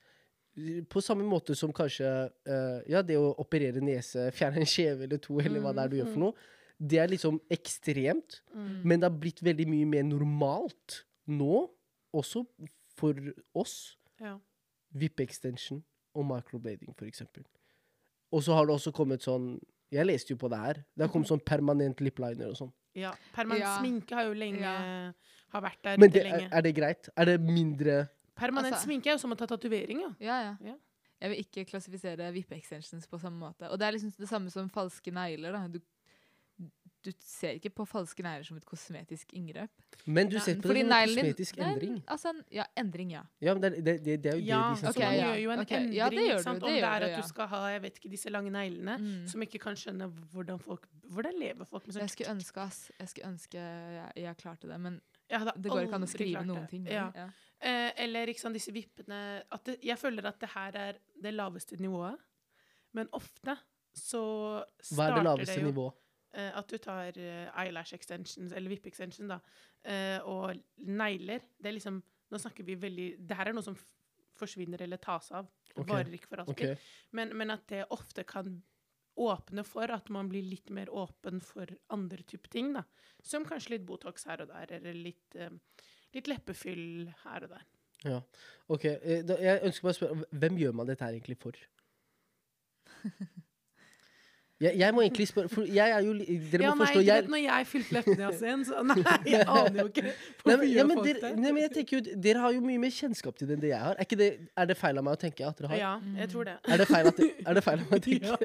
på 0.92 1.00
samme 1.00 1.24
måte 1.24 1.54
som 1.56 1.70
kanskje 1.72 2.04
uh, 2.28 2.80
Ja, 2.90 3.00
det 3.06 3.14
å 3.16 3.30
operere 3.40 3.80
nese, 3.80 4.26
fjerne 4.36 4.60
en 4.60 4.68
kjeve 4.68 5.06
eller 5.06 5.20
to, 5.22 5.38
eller 5.40 5.62
hva 5.64 5.70
det 5.72 5.84
er 5.84 5.92
du 5.92 5.96
gjør 6.00 6.10
for 6.12 6.24
noe, 6.26 6.34
det 6.80 6.98
er 7.00 7.08
liksom 7.12 7.38
ekstremt. 7.52 8.40
Mm. 8.52 8.68
Men 8.84 9.00
det 9.00 9.08
har 9.08 9.16
blitt 9.22 9.40
veldig 9.44 9.66
mye 9.70 9.88
mer 9.88 10.04
normalt 10.08 11.02
nå, 11.30 11.62
også 12.16 12.42
for 12.98 13.16
oss. 13.56 13.76
Ja. 14.20 14.34
Vippe-extension 14.94 15.82
og 16.14 16.26
microblading, 16.26 16.94
for 16.98 17.06
eksempel. 17.06 17.44
Og 18.32 18.42
så 18.42 18.54
har 18.54 18.66
det 18.66 18.74
også 18.74 18.92
kommet 18.94 19.22
sånn 19.22 19.58
Jeg 19.92 20.06
leste 20.06 20.30
jo 20.30 20.36
på 20.38 20.48
det 20.48 20.58
her. 20.58 20.74
Det 20.94 21.02
har 21.02 21.08
kommet 21.10 21.26
sånn 21.26 21.40
permanent 21.44 21.98
lipliner 22.00 22.46
og 22.52 22.54
sånn. 22.56 22.72
ja. 22.94 23.10
Permanent 23.34 23.60
Ja. 23.64 23.78
sminke 23.80 24.14
har 24.14 24.22
jo 24.24 24.34
lenge 24.34 24.60
Ja. 24.60 25.12
har 25.52 25.60
vært 25.62 25.82
der 25.82 25.96
Men 25.98 26.10
det, 26.10 26.24
er, 26.26 26.30
lenge. 26.38 26.48
er 26.52 26.62
det 26.62 26.74
greit? 26.76 27.08
Er 27.16 27.24
det 27.24 27.40
mindre 27.40 28.08
Permanent 28.36 28.72
Altså- 28.74 28.86
sminke 28.86 29.06
er 29.08 29.12
jo 29.12 29.18
som 29.18 29.32
å 29.32 29.36
ta 29.36 29.46
tatovering, 29.46 30.00
ja. 30.00 30.14
Ja, 30.20 30.42
ja. 30.42 30.56
Ja. 30.64 30.74
Jeg 31.20 31.30
vil 31.30 31.44
ikke 31.44 31.64
klassifisere 31.70 32.32
vippe-extensions 32.32 33.06
på 33.08 33.18
samme 33.20 33.38
måte. 33.38 33.68
Og 33.70 33.78
det 33.78 33.88
er 33.88 33.92
liksom 33.92 34.16
det 34.16 34.28
samme 34.28 34.48
som 34.50 34.70
falske 34.70 35.12
negler. 35.12 35.52
da. 35.52 35.66
Du, 35.68 35.80
du 37.02 37.10
ser 37.24 37.54
ikke 37.56 37.70
på 37.74 37.84
falske 37.88 38.22
negler 38.22 38.44
som 38.44 38.56
et 38.60 38.64
kosmetisk 38.68 39.32
inngrep. 39.38 39.70
Men 40.06 40.28
du 40.28 40.38
ser 40.38 40.58
på 40.60 40.68
det 40.74 40.82
som 40.84 40.92
en 40.92 41.08
kosmetisk 41.08 41.16
din- 41.16 41.16
kosmetisk 41.16 41.56
Nei, 41.60 41.68
endring. 41.72 41.94
Altså, 42.06 42.32
ja, 42.52 42.64
endring, 42.76 43.10
ja. 43.14 43.22
Ja, 43.40 43.54
men 43.54 43.62
det, 43.62 43.70
det, 43.84 43.94
det, 44.04 44.16
det 44.22 44.32
er 44.32 44.36
jo 44.38 44.44
Ja, 44.44 44.60
det 44.68 44.74
de 44.74 44.80
snakker 44.80 44.90
Ok, 44.90 44.98
man 45.00 45.08
om. 45.08 45.14
ja. 45.14 45.26
gjør 45.30 45.40
jo 45.42 45.50
en 45.50 45.60
okay. 45.64 45.76
endring, 45.80 45.94
Ja, 45.96 46.08
det 46.10 46.24
gjør 46.28 46.42
sant? 46.44 46.60
du, 46.60 46.66
det 46.66 46.72
om 46.72 46.76
det 46.76 46.84
er 46.84 47.06
at 47.08 47.22
du 47.22 47.28
skal 47.28 47.48
ha 47.48 47.60
jeg 47.72 47.82
vet 47.82 47.98
ikke, 48.00 48.10
disse 48.16 48.30
lange 48.30 48.50
neglene, 48.50 48.98
Mm. 49.00 49.26
som 49.28 49.40
ikke 49.42 49.58
kan 49.60 49.74
skjønne 49.76 50.10
hvordan 50.32 50.58
folk 50.60 50.86
Hvordan 51.10 51.38
lever 51.40 51.64
folk 51.66 51.86
med 51.86 51.94
sånt? 51.94 52.02
Jeg 52.02 52.10
skulle 52.10 52.30
ønske, 52.36 52.60
ass. 52.60 52.90
Jeg 53.00 53.08
skulle 53.08 53.26
ønske 53.32 53.58
jeg, 53.58 54.12
jeg 54.16 54.36
klarte 54.36 54.68
det, 54.68 54.80
men 54.80 55.00
det 55.28 55.70
går 55.72 55.80
ikke 55.88 55.94
an 55.98 56.04
å 56.06 56.10
skrive 56.10 56.44
noen 56.46 56.68
ting. 56.68 56.86
Ja. 56.86 57.10
Ja. 57.16 57.28
Eh, 57.60 57.90
eller 58.04 58.26
ikke 58.30 58.40
sant, 58.40 58.54
disse 58.54 58.70
vippene 58.72 59.42
at 59.50 59.64
det, 59.64 59.78
Jeg 59.82 59.98
føler 59.98 60.24
at 60.26 60.38
det 60.40 60.48
her 60.54 60.76
er 60.76 60.92
det 61.22 61.34
laveste 61.34 61.76
nivået. 61.80 62.16
Men 62.92 63.08
ofte 63.12 63.56
så 63.94 64.62
starter 64.80 64.86
det 64.86 64.94
jo 64.94 64.96
Hva 64.96 65.08
er 65.10 65.14
det 65.14 65.24
laveste 65.26 65.54
det 65.56 65.62
jo 65.62 65.68
nivået? 65.72 65.92
Eh, 66.32 66.50
at 66.58 66.68
du 66.70 66.78
tar 66.78 67.16
eh, 67.18 67.48
eyelash 67.62 67.94
extensions, 67.96 68.52
eller 68.52 68.70
vippe-extension, 68.72 69.28
da, 69.32 69.40
eh, 69.84 70.18
og 70.28 70.54
negler. 70.86 71.40
Det 71.58 71.72
er 71.72 71.78
liksom 71.78 72.02
Nå 72.30 72.38
snakker 72.38 72.62
vi 72.62 72.76
veldig 72.78 73.06
Det 73.26 73.34
her 73.34 73.48
er 73.50 73.54
noe 73.56 73.66
som 73.66 73.74
forsvinner 74.38 74.78
eller 74.84 75.00
tas 75.02 75.32
av. 75.34 75.48
Det 75.66 75.80
Ok, 75.82 75.88
varer 75.88 76.12
ikke 76.14 76.28
for 76.30 76.42
alltid. 76.44 76.52
Okay. 76.70 76.92
Men, 77.18 77.32
men 77.36 77.50
at 77.50 77.64
det 77.72 77.80
ofte 77.90 78.22
kan 78.22 78.52
åpne 79.20 79.64
for 79.66 79.90
at 79.90 80.08
man 80.14 80.28
blir 80.30 80.46
litt 80.46 80.70
mer 80.70 80.88
åpen 80.94 81.40
for 81.42 81.66
andre 81.90 82.22
typer 82.22 82.52
ting. 82.54 82.70
da. 82.76 82.84
Som 83.26 83.44
kanskje 83.48 83.74
litt 83.74 83.86
Botox 83.88 84.24
her 84.30 84.44
og 84.44 84.52
der, 84.54 84.76
eller 84.78 84.94
litt, 84.94 85.34
eh, 85.34 85.50
litt 86.14 86.30
leppefyll 86.30 87.10
her 87.24 87.48
og 87.48 87.56
der. 87.56 87.66
Ja. 88.06 88.22
ok. 88.70 88.84
eh, 88.84 89.24
Da, 89.26 89.36
jeg 89.42 89.64
ønsker 89.66 89.88
bare 89.88 89.96
å 89.96 89.98
spørre, 89.98 90.30
hvem 90.30 90.62
gjør 90.62 90.78
man 90.78 90.86
dette 90.88 91.04
her 91.04 91.18
egentlig 91.18 91.36
for? 91.42 91.58
Jeg, 94.60 94.76
jeg 94.76 94.92
må 94.92 95.00
egentlig 95.00 95.24
spørre, 95.30 95.48
for 95.48 95.64
jeg 95.64 95.88
er 95.96 96.02
jo 96.04 96.12
Dere 96.20 96.64
ja, 96.66 96.70
må 96.76 96.84
nei, 96.84 96.88
forstå 96.90 97.00
jeg, 97.06 97.22
vet 97.22 97.30
når 97.32 97.40
jeg 97.40 97.66
fylte 97.70 97.94
leppene 97.96 98.26
igjen, 98.36 98.64
så 98.68 98.82
Nei, 98.84 98.96
jeg 99.32 99.46
aner 99.60 99.78
jo 99.80 99.86
ikke. 99.88 100.02
Nei, 100.04 100.56
men, 100.60 100.64
ja, 100.68 100.84
men 100.90 101.00
dere, 101.06 101.30
nei, 101.38 101.52
men 101.56 101.60
jeg 101.64 101.72
tenker 101.78 101.96
jo, 101.96 102.18
dere 102.26 102.42
har 102.44 102.52
jo 102.52 102.60
mye 102.66 102.82
mer 102.82 102.92
kjennskap 102.92 103.38
til 103.40 103.48
det 103.48 103.56
enn 103.56 103.62
det 103.64 103.70
jeg 103.72 103.80
har. 103.80 103.96
Er, 103.96 104.04
ikke 104.04 104.18
det, 104.20 104.28
er 104.60 104.68
det 104.68 104.76
feil 104.76 105.00
av 105.00 105.06
meg 105.08 105.16
å 105.16 105.20
tenke 105.24 105.48
at 105.48 105.62
dere 105.62 105.72
har? 105.72 105.80
Ja, 105.80 105.92
jeg 106.20 106.32
tror 106.34 106.50
det. 106.50 106.58
Er 106.68 106.82
det 106.84 106.88
feil, 106.90 107.08
at 107.14 107.22
er 107.24 107.58
det 107.60 107.64
feil 107.70 107.80
av 107.80 107.88
meg 107.88 107.98
å 107.98 108.04
tenke? 108.10 108.36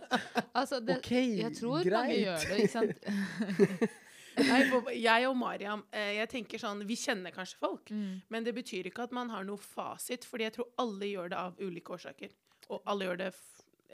Altså, 0.60 0.78
det, 0.84 1.00
OK, 1.00 1.10
jeg 1.40 1.56
tror 1.58 1.88
mange 1.96 2.18
gjør 2.20 2.44
det, 2.44 2.58
ikke 2.62 2.74
sant? 2.76 3.94
Nei, 4.34 4.60
jeg 4.98 5.26
og 5.28 5.36
Mariam, 5.38 5.82
eh, 5.94 6.12
jeg 6.18 6.28
tenker 6.32 6.58
sånn, 6.62 6.80
vi 6.88 6.96
kjenner 6.98 7.34
kanskje 7.34 7.58
folk, 7.60 7.90
Mm. 7.94 8.20
men 8.30 8.44
det 8.46 8.54
betyr 8.56 8.88
ikke 8.90 9.04
at 9.08 9.12
man 9.14 9.30
har 9.30 9.44
noe 9.46 9.58
fasit, 9.62 10.24
fordi 10.26 10.48
jeg 10.48 10.54
tror 10.56 10.68
alle 10.82 11.06
gjør 11.10 11.28
det 11.30 11.38
av 11.38 11.60
ulike 11.62 11.94
årsaker. 11.94 12.32
Og 12.72 12.80
alle 12.88 13.04
gjør 13.10 13.18
det 13.20 13.28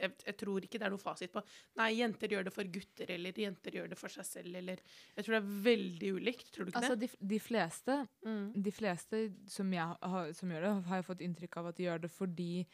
jeg, 0.01 0.13
jeg 0.25 0.35
tror 0.41 0.65
ikke 0.67 0.79
det 0.81 0.87
er 0.87 0.93
noe 0.95 1.01
fasit 1.01 1.31
på 1.33 1.43
Nei, 1.79 1.89
jenter 1.99 2.33
gjør 2.35 2.47
det 2.49 2.53
for 2.55 2.63
gutter, 2.75 3.11
eller 3.15 3.37
jenter 3.43 3.77
gjør 3.77 3.89
det 3.93 3.97
for 3.99 4.09
seg 4.13 4.25
selv, 4.27 4.55
eller 4.59 4.79
Jeg 5.15 5.25
tror 5.27 5.37
det 5.37 5.41
er 5.41 5.51
veldig 5.69 6.11
ulikt, 6.17 6.51
tror 6.55 6.65
du 6.65 6.71
ikke 6.73 6.81
Altså, 6.81 6.97
det? 6.99 7.11
de, 7.13 7.27
de 7.35 7.39
fleste 7.39 7.99
Mm. 8.25 8.47
de 8.63 8.71
fleste 8.71 9.19
som, 9.49 9.71
jeg 9.73 9.95
har, 10.01 10.33
som 10.37 10.49
gjør 10.51 10.61
det, 10.67 10.73
har 10.89 10.99
jeg 11.01 11.05
fått 11.07 11.21
inntrykk 11.25 11.57
av 11.61 11.69
at 11.71 11.77
de 11.77 11.83
gjør 11.87 12.01
det 12.05 12.11
fordi 12.11 12.65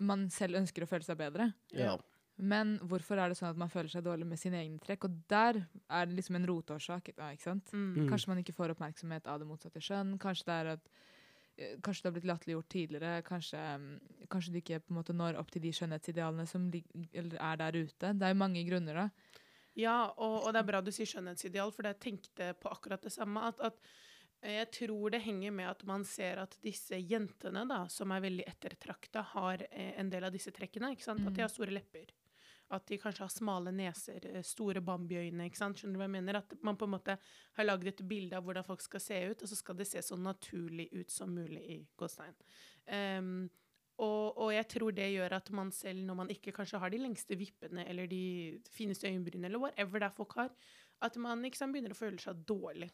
man 0.00 0.28
selv 0.32 0.56
ønsker 0.56 0.82
å 0.86 0.88
føle 0.88 1.04
seg 1.04 1.18
bedre. 1.20 1.50
Ja. 1.76 1.98
Men 2.40 2.78
hvorfor 2.88 3.18
er 3.20 3.28
det 3.28 3.36
sånn 3.36 3.50
at 3.50 3.58
man 3.60 3.68
føler 3.68 3.90
seg 3.92 4.02
dårlig 4.06 4.24
med 4.30 4.40
sine 4.40 4.56
egne 4.62 4.78
trekk? 4.80 5.04
Og 5.04 5.18
der 5.28 5.58
er 5.92 6.06
det 6.08 6.16
liksom 6.16 6.38
en 6.38 6.46
rotårsak. 6.48 7.10
Ja, 7.18 7.28
ikke 7.34 7.44
sant? 7.50 7.68
Mm. 7.76 8.06
Kanskje 8.08 8.30
man 8.32 8.40
ikke 8.40 8.54
får 8.56 8.72
oppmerksomhet 8.72 9.26
av 9.28 9.42
det 9.42 9.48
motsatte 9.50 9.82
kjønn. 9.84 10.14
Kanskje 10.22 10.46
det 10.48 10.56
er 10.62 10.70
at 10.78 10.88
Kanskje 11.84 12.02
det 12.02 12.08
har 12.08 12.14
blitt 12.16 12.28
latterliggjort 12.30 12.68
tidligere. 12.72 13.22
Kanskje, 13.26 13.60
mm, 13.82 14.26
kanskje 14.32 14.54
du 14.54 14.58
ikke 14.60 14.80
på 14.82 14.94
en 14.94 14.98
måte 15.00 15.16
når 15.16 15.38
opp 15.40 15.50
til 15.52 15.64
de 15.64 15.72
skjønnhetsidealene 15.76 16.46
som 16.48 16.68
er 16.72 17.60
der 17.60 17.78
ute. 17.78 18.12
Det 18.12 18.26
er 18.26 18.34
jo 18.34 18.40
mange 18.40 18.64
grunner, 18.68 19.04
da. 19.04 19.38
Ja, 19.78 19.96
og, 20.16 20.46
og 20.46 20.54
det 20.54 20.62
er 20.62 20.68
bra 20.70 20.80
du 20.82 20.90
sier 20.94 21.08
skjønnhetsideal, 21.08 21.72
for 21.74 21.86
jeg 21.86 22.00
tenkte 22.02 22.52
på 22.60 22.70
akkurat 22.72 23.04
det 23.06 23.12
samme. 23.14 23.44
At, 23.52 23.60
at 23.70 23.78
eh, 24.42 24.56
jeg 24.58 24.70
tror 24.80 25.14
det 25.14 25.22
henger 25.24 25.54
med 25.54 25.70
at 25.70 25.84
man 25.88 26.06
ser 26.08 26.42
at 26.42 26.56
disse 26.64 26.98
jentene, 26.98 27.66
da, 27.70 27.84
som 27.92 28.12
er 28.14 28.24
veldig 28.26 28.48
ettertrakta, 28.50 29.24
har 29.34 29.66
eh, 29.70 29.94
en 30.00 30.10
del 30.12 30.26
av 30.26 30.34
disse 30.34 30.52
trekkene. 30.54 30.94
ikke 30.96 31.06
sant? 31.06 31.26
At 31.26 31.36
de 31.36 31.44
har 31.44 31.52
store 31.52 31.76
lepper. 31.76 32.10
At 32.70 32.86
de 32.86 32.98
kanskje 33.02 33.24
har 33.24 33.32
smale 33.34 33.72
neser, 33.74 34.26
eh, 34.30 34.42
store 34.46 34.82
bambiøyne. 34.84 35.46
ikke 35.48 35.58
sant? 35.58 35.78
Skjønner 35.80 35.98
du 35.98 36.02
hva 36.02 36.06
jeg 36.06 36.16
mener? 36.16 36.38
At 36.38 36.54
man 36.62 36.78
på 36.78 36.86
en 36.86 36.94
måte 36.94 37.16
har 37.56 37.66
lagd 37.66 37.88
et 37.90 38.02
bilde 38.08 38.36
av 38.38 38.44
hvordan 38.46 38.66
folk 38.66 38.84
skal 38.84 39.02
se 39.02 39.18
ut, 39.32 39.42
og 39.42 39.50
så 39.50 39.58
skal 39.58 39.80
det 39.80 39.88
se 39.90 40.02
så 40.06 40.18
naturlig 40.18 40.88
ut 40.92 41.10
som 41.10 41.34
mulig 41.34 41.64
i 41.74 41.80
gåstein. 41.98 42.36
Um, 42.86 43.50
og, 44.00 44.38
og 44.40 44.54
jeg 44.54 44.68
tror 44.72 44.94
det 44.96 45.10
gjør 45.12 45.34
at 45.36 45.50
man 45.52 45.70
selv, 45.76 46.00
når 46.06 46.16
man 46.22 46.30
ikke 46.32 46.54
kanskje 46.56 46.78
har 46.80 46.92
de 46.92 47.02
lengste 47.02 47.36
vippene 47.36 47.84
eller 47.90 48.08
de 48.08 48.22
fineste 48.72 49.10
øyenbrynene, 49.10 49.50
eller 49.50 49.60
whatever 49.60 50.00
det 50.00 50.08
er 50.08 50.16
folk 50.16 50.36
har, 50.38 50.54
at 51.04 51.16
man 51.20 51.44
liksom 51.44 51.72
begynner 51.72 51.92
å 51.92 51.98
føle 51.98 52.20
seg 52.22 52.40
dårlig. 52.48 52.88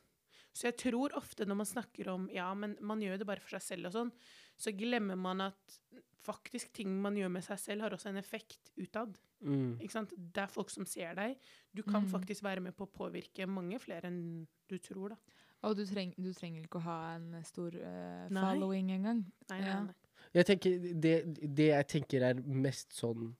Så 0.57 0.71
jeg 0.71 0.79
tror 0.81 1.15
ofte 1.19 1.45
når 1.45 1.61
man 1.61 1.69
snakker 1.69 2.09
om 2.09 2.27
ja, 2.33 2.49
men 2.57 2.75
man 2.81 3.03
gjør 3.05 3.21
det 3.21 3.29
bare 3.29 3.45
for 3.45 3.55
seg 3.55 3.65
selv 3.65 3.91
og 3.91 3.97
sånn, 3.97 4.12
så 4.57 4.73
glemmer 4.73 5.19
man 5.21 5.45
at 5.51 5.79
faktisk 6.27 6.73
ting 6.75 6.95
man 7.03 7.19
gjør 7.19 7.31
med 7.37 7.45
seg 7.45 7.61
selv, 7.61 7.85
har 7.85 7.95
også 7.95 8.11
en 8.11 8.21
effekt 8.23 8.73
utad. 8.81 9.19
Mm. 9.44 9.79
Ikke 9.81 9.92
sant? 9.92 10.11
Det 10.16 10.42
er 10.42 10.46
folk 10.49 10.70
som 10.70 10.87
ser 10.87 11.14
deg. 11.14 11.37
Du 11.77 11.83
kan 11.83 12.03
Mm. 12.03 12.09
faktisk 12.11 12.42
være 12.42 12.61
med 12.61 12.72
på 12.77 12.87
å 12.87 12.92
påvirke 12.92 13.46
mange 13.46 13.79
flere 13.79 14.05
enn 14.09 14.46
du 14.68 14.79
tror, 14.79 15.09
da. 15.11 15.16
Og 15.62 15.77
du, 15.77 15.85
treng, 15.85 16.14
du 16.16 16.33
trenger 16.33 16.62
ikke 16.64 16.79
å 16.79 16.85
ha 16.87 17.14
en 17.16 17.42
stor 17.44 17.75
uh, 17.75 18.29
following 18.31 18.90
engang. 18.92 19.25
Nei, 19.51 19.61
nei, 19.61 19.68
Ja. 19.68 19.83
nei. 19.85 19.94
Jeg 20.35 20.46
tenker, 20.46 20.79
det, 21.01 21.14
det 21.57 21.66
jeg 21.68 21.87
tenker 21.88 22.22
er 22.22 22.35
mest 22.35 22.92
sånn 22.92 23.35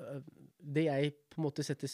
uh, 0.00 0.20
Det 0.58 0.84
jeg 0.84 1.12
på 1.30 1.38
en 1.38 1.44
måte 1.44 1.62
setter 1.62 1.88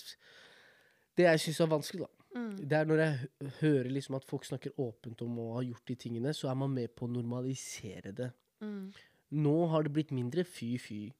Det 1.16 1.24
jeg 1.26 1.40
syns 1.40 1.60
er 1.60 1.66
vanskelig, 1.72 2.00
da. 2.06 2.08
Mm. 2.38 2.56
Det 2.68 2.72
er 2.78 2.84
når 2.84 2.98
jeg 3.02 3.52
hører 3.60 3.90
liksom 3.90 4.14
at 4.16 4.24
folk 4.24 4.44
snakker 4.44 4.70
åpent 4.78 5.22
om 5.22 5.38
å 5.38 5.54
ha 5.56 5.62
gjort 5.62 5.84
de 5.86 5.94
tingene, 5.96 6.32
så 6.36 6.50
er 6.50 6.54
man 6.54 6.70
med 6.74 6.94
på 6.94 7.06
å 7.08 7.10
normalisere 7.10 8.12
det. 8.14 8.30
Mm. 8.62 8.92
Nå 9.32 9.68
har 9.70 9.82
det 9.82 9.92
blitt 9.92 10.10
mindre 10.12 10.44
fy-fy 10.44 11.12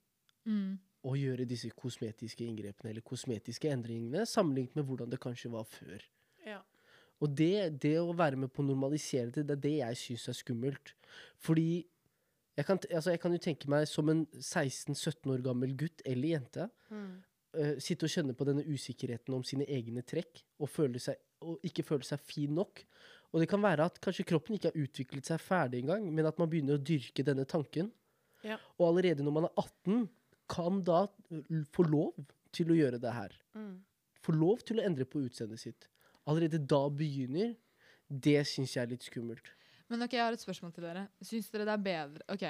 Mm. 0.47 0.79
Å 1.09 1.17
gjøre 1.19 1.47
disse 1.49 1.71
kosmetiske 1.77 2.45
inngrepene 2.47 2.93
eller 2.93 3.05
kosmetiske 3.07 3.71
endringene, 3.73 4.27
sammenlignet 4.29 4.77
med 4.79 4.89
hvordan 4.89 5.13
det 5.13 5.21
kanskje 5.23 5.51
var 5.53 5.67
før. 5.69 6.03
Ja. 6.47 6.61
Og 7.19 7.33
det, 7.35 7.81
det 7.83 7.97
å 8.01 8.15
være 8.17 8.39
med 8.39 8.53
på 8.55 8.63
å 8.63 8.69
normalisere 8.69 9.33
det, 9.35 9.47
det 9.49 9.57
er 9.57 9.63
det 9.65 9.77
jeg 9.79 10.03
syns 10.03 10.29
er 10.31 10.39
skummelt. 10.39 10.93
Fordi 11.43 11.71
jeg 12.59 12.67
kan, 12.67 12.81
altså 12.91 13.15
jeg 13.15 13.23
kan 13.23 13.35
jo 13.35 13.41
tenke 13.43 13.71
meg 13.71 13.87
som 13.87 14.11
en 14.11 14.25
16-17 14.35 15.31
år 15.35 15.43
gammel 15.47 15.75
gutt 15.79 16.05
eller 16.07 16.37
jente 16.37 16.69
Mm. 16.89 17.19
uh, 17.53 17.75
sitte 17.85 18.07
og 18.07 18.13
kjenne 18.13 18.33
på 18.33 18.47
denne 18.49 18.65
usikkerheten 18.65 19.35
om 19.37 19.43
sine 19.45 19.67
egne 19.69 20.01
trekk 20.09 20.41
og, 20.57 20.71
føle 20.73 21.01
seg, 21.03 21.19
og 21.45 21.61
ikke 21.67 21.85
føle 21.85 22.07
seg 22.07 22.23
fin 22.25 22.55
nok. 22.57 22.81
Og 23.29 23.43
det 23.43 23.49
kan 23.51 23.61
være 23.61 23.85
at 23.91 24.01
kanskje 24.01 24.25
kroppen 24.31 24.57
ikke 24.57 24.71
har 24.73 24.87
utviklet 24.87 25.29
seg 25.29 25.43
ferdig 25.45 25.83
engang, 25.83 26.07
men 26.15 26.27
at 26.27 26.39
man 26.41 26.49
begynner 26.49 26.79
å 26.79 26.83
dyrke 26.83 27.27
denne 27.27 27.45
tanken. 27.49 27.91
Ja. 28.47 28.57
Og 28.79 28.89
allerede 28.89 29.27
når 29.27 29.35
man 29.37 29.49
er 29.51 29.61
18, 29.61 30.09
kan 30.49 30.83
da 30.85 31.05
få 31.75 31.85
lov 31.89 32.17
til 32.55 32.73
å 32.73 32.79
gjøre 32.79 33.01
det 33.03 33.13
her. 33.13 33.35
Mm. 33.57 33.77
Få 34.25 34.35
lov 34.35 34.65
til 34.67 34.81
å 34.81 34.87
endre 34.87 35.07
på 35.09 35.23
utseendet 35.27 35.63
sitt. 35.63 35.89
Allerede 36.29 36.61
da 36.61 36.81
begynner. 36.93 37.55
Det 38.09 38.41
syns 38.49 38.75
jeg 38.75 38.87
er 38.87 38.93
litt 38.95 39.05
skummelt. 39.05 39.53
Men 39.89 40.05
ok, 40.05 40.17
jeg 40.17 40.25
har 40.25 40.37
et 40.37 40.43
spørsmål 40.43 40.73
til 40.77 40.87
dere. 40.89 41.07
Syns 41.25 41.49
dere 41.53 41.67
det 41.69 41.75
er 41.75 41.85
bedre 41.85 42.25
Ok, 42.33 42.45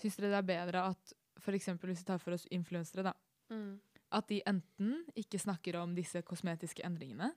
syns 0.00 0.18
dere 0.18 0.32
det 0.32 0.38
er 0.40 0.50
bedre 0.52 0.84
at 0.92 1.14
for 1.42 1.56
eksempel 1.56 1.90
hvis 1.90 2.02
vi 2.04 2.08
tar 2.08 2.20
for 2.22 2.36
oss 2.36 2.46
influensere, 2.54 3.06
da. 3.08 3.14
Mm. 3.52 3.80
At 4.12 4.28
de 4.28 4.42
enten 4.46 5.00
ikke 5.18 5.40
snakker 5.40 5.78
om 5.80 5.94
disse 5.96 6.20
kosmetiske 6.28 6.84
endringene, 6.86 7.30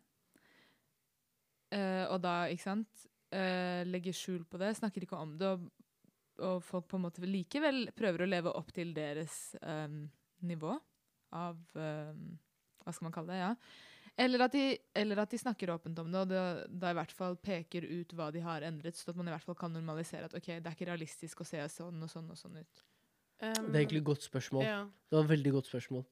uh, 1.74 2.06
og 2.12 2.20
da, 2.24 2.36
ikke 2.52 2.68
sant 2.68 3.06
uh, 3.34 3.82
legger 3.88 4.16
skjul 4.16 4.44
på 4.50 4.60
det, 4.62 4.76
snakker 4.78 5.08
ikke 5.08 5.20
om 5.20 5.34
det, 5.40 5.54
og, 5.56 5.66
og 6.44 6.64
folk 6.64 6.88
på 6.92 7.00
en 7.00 7.06
måte 7.08 7.26
likevel 7.26 7.90
prøver 7.96 8.26
å 8.26 8.30
leve 8.30 8.54
opp 8.56 8.72
til 8.76 8.94
deres 8.96 9.56
um, 9.62 10.06
nivå 10.46 10.76
av 11.36 11.60
um, 11.76 12.24
Hva 12.84 12.94
skal 12.94 13.08
man 13.08 13.16
kalle 13.16 13.34
det? 13.34 13.44
ja. 13.44 13.54
Eller 14.16 14.46
at, 14.46 14.54
de, 14.56 14.78
eller 14.96 15.20
at 15.20 15.32
de 15.34 15.38
snakker 15.42 15.74
åpent 15.74 15.98
om 16.00 16.08
det, 16.08 16.20
og 16.22 16.30
det, 16.30 16.42
da 16.72 16.94
i 16.94 16.96
hvert 16.96 17.12
fall 17.12 17.34
peker 17.36 17.84
ut 17.84 18.14
hva 18.16 18.30
de 18.32 18.40
har 18.46 18.64
endret, 18.64 18.96
så 18.96 19.10
at 19.12 19.18
man 19.20 19.28
i 19.28 19.34
hvert 19.34 19.44
fall 19.44 19.58
kan 19.60 19.74
normalisere 19.76 20.30
at 20.30 20.36
ok, 20.38 20.54
det 20.54 20.70
er 20.70 20.78
ikke 20.78 20.88
realistisk 20.88 21.44
å 21.44 21.48
se 21.48 21.60
sånn 21.74 22.00
og 22.00 22.12
sånn 22.12 22.30
og 22.32 22.40
sånn 22.40 22.62
ut. 22.62 22.84
Um, 23.44 23.74
Det 23.74 23.74
er 23.74 23.82
egentlig 23.82 24.00
et 24.06 24.08
godt 24.08 24.24
spørsmål. 24.24 24.64
ja. 24.64 24.84
Det 24.88 25.18
var 25.18 25.28
et 25.28 25.34
veldig 25.34 25.54
godt 25.58 25.72
spørsmål. 25.74 26.06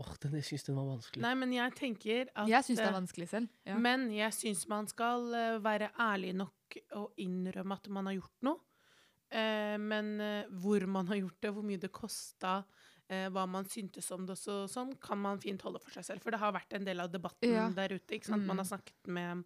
Åh, 0.00 0.08
oh, 0.08 0.32
jeg 0.32 0.46
syns 0.46 0.64
den 0.64 0.78
var 0.78 0.86
vanskelig. 0.88 1.20
Nei, 1.20 1.34
men 1.36 1.52
jeg 1.52 1.76
tenker 1.76 2.30
at 2.32 2.48
Jeg 2.48 2.64
syns 2.64 2.78
det 2.78 2.86
eh, 2.86 2.88
er 2.88 2.96
vanskelig 2.96 3.28
selv. 3.28 3.50
Ja. 3.68 3.76
Men 3.76 4.06
jeg 4.14 4.32
syns 4.32 4.62
man 4.70 4.88
skal 4.88 5.26
eh, 5.36 5.58
være 5.60 5.90
ærlig 6.00 6.32
nok 6.38 6.78
og 6.96 7.20
innrømme 7.20 7.76
at 7.76 7.90
man 7.92 8.08
har 8.08 8.16
gjort 8.16 8.46
noe. 8.48 8.69
Eh, 9.30 9.76
men 9.78 10.20
eh, 10.20 10.44
hvor 10.62 10.84
man 10.90 11.06
har 11.06 11.16
gjort 11.20 11.40
det, 11.40 11.52
hvor 11.54 11.62
mye 11.66 11.78
det 11.80 11.92
kosta, 11.94 12.64
eh, 13.08 13.28
hva 13.30 13.46
man 13.48 13.64
syntes 13.70 14.10
om 14.14 14.24
det, 14.26 14.36
så, 14.38 14.64
sånn 14.70 14.96
kan 15.00 15.18
man 15.18 15.38
fint 15.42 15.62
holde 15.62 15.80
for 15.82 15.90
seg 15.94 16.04
selv. 16.04 16.22
For 16.22 16.30
det 16.34 16.40
har 16.42 16.52
vært 16.52 16.72
en 16.74 16.84
del 16.84 17.00
av 17.00 17.10
debatten 17.12 17.52
Ja. 17.54 17.68
der 17.70 17.94
ute. 17.94 18.14
ikke 18.18 18.26
sant? 18.26 18.46
Man 18.46 18.56
Mm. 18.56 18.64
har 18.64 18.78
snakket 18.78 19.06
med 19.06 19.44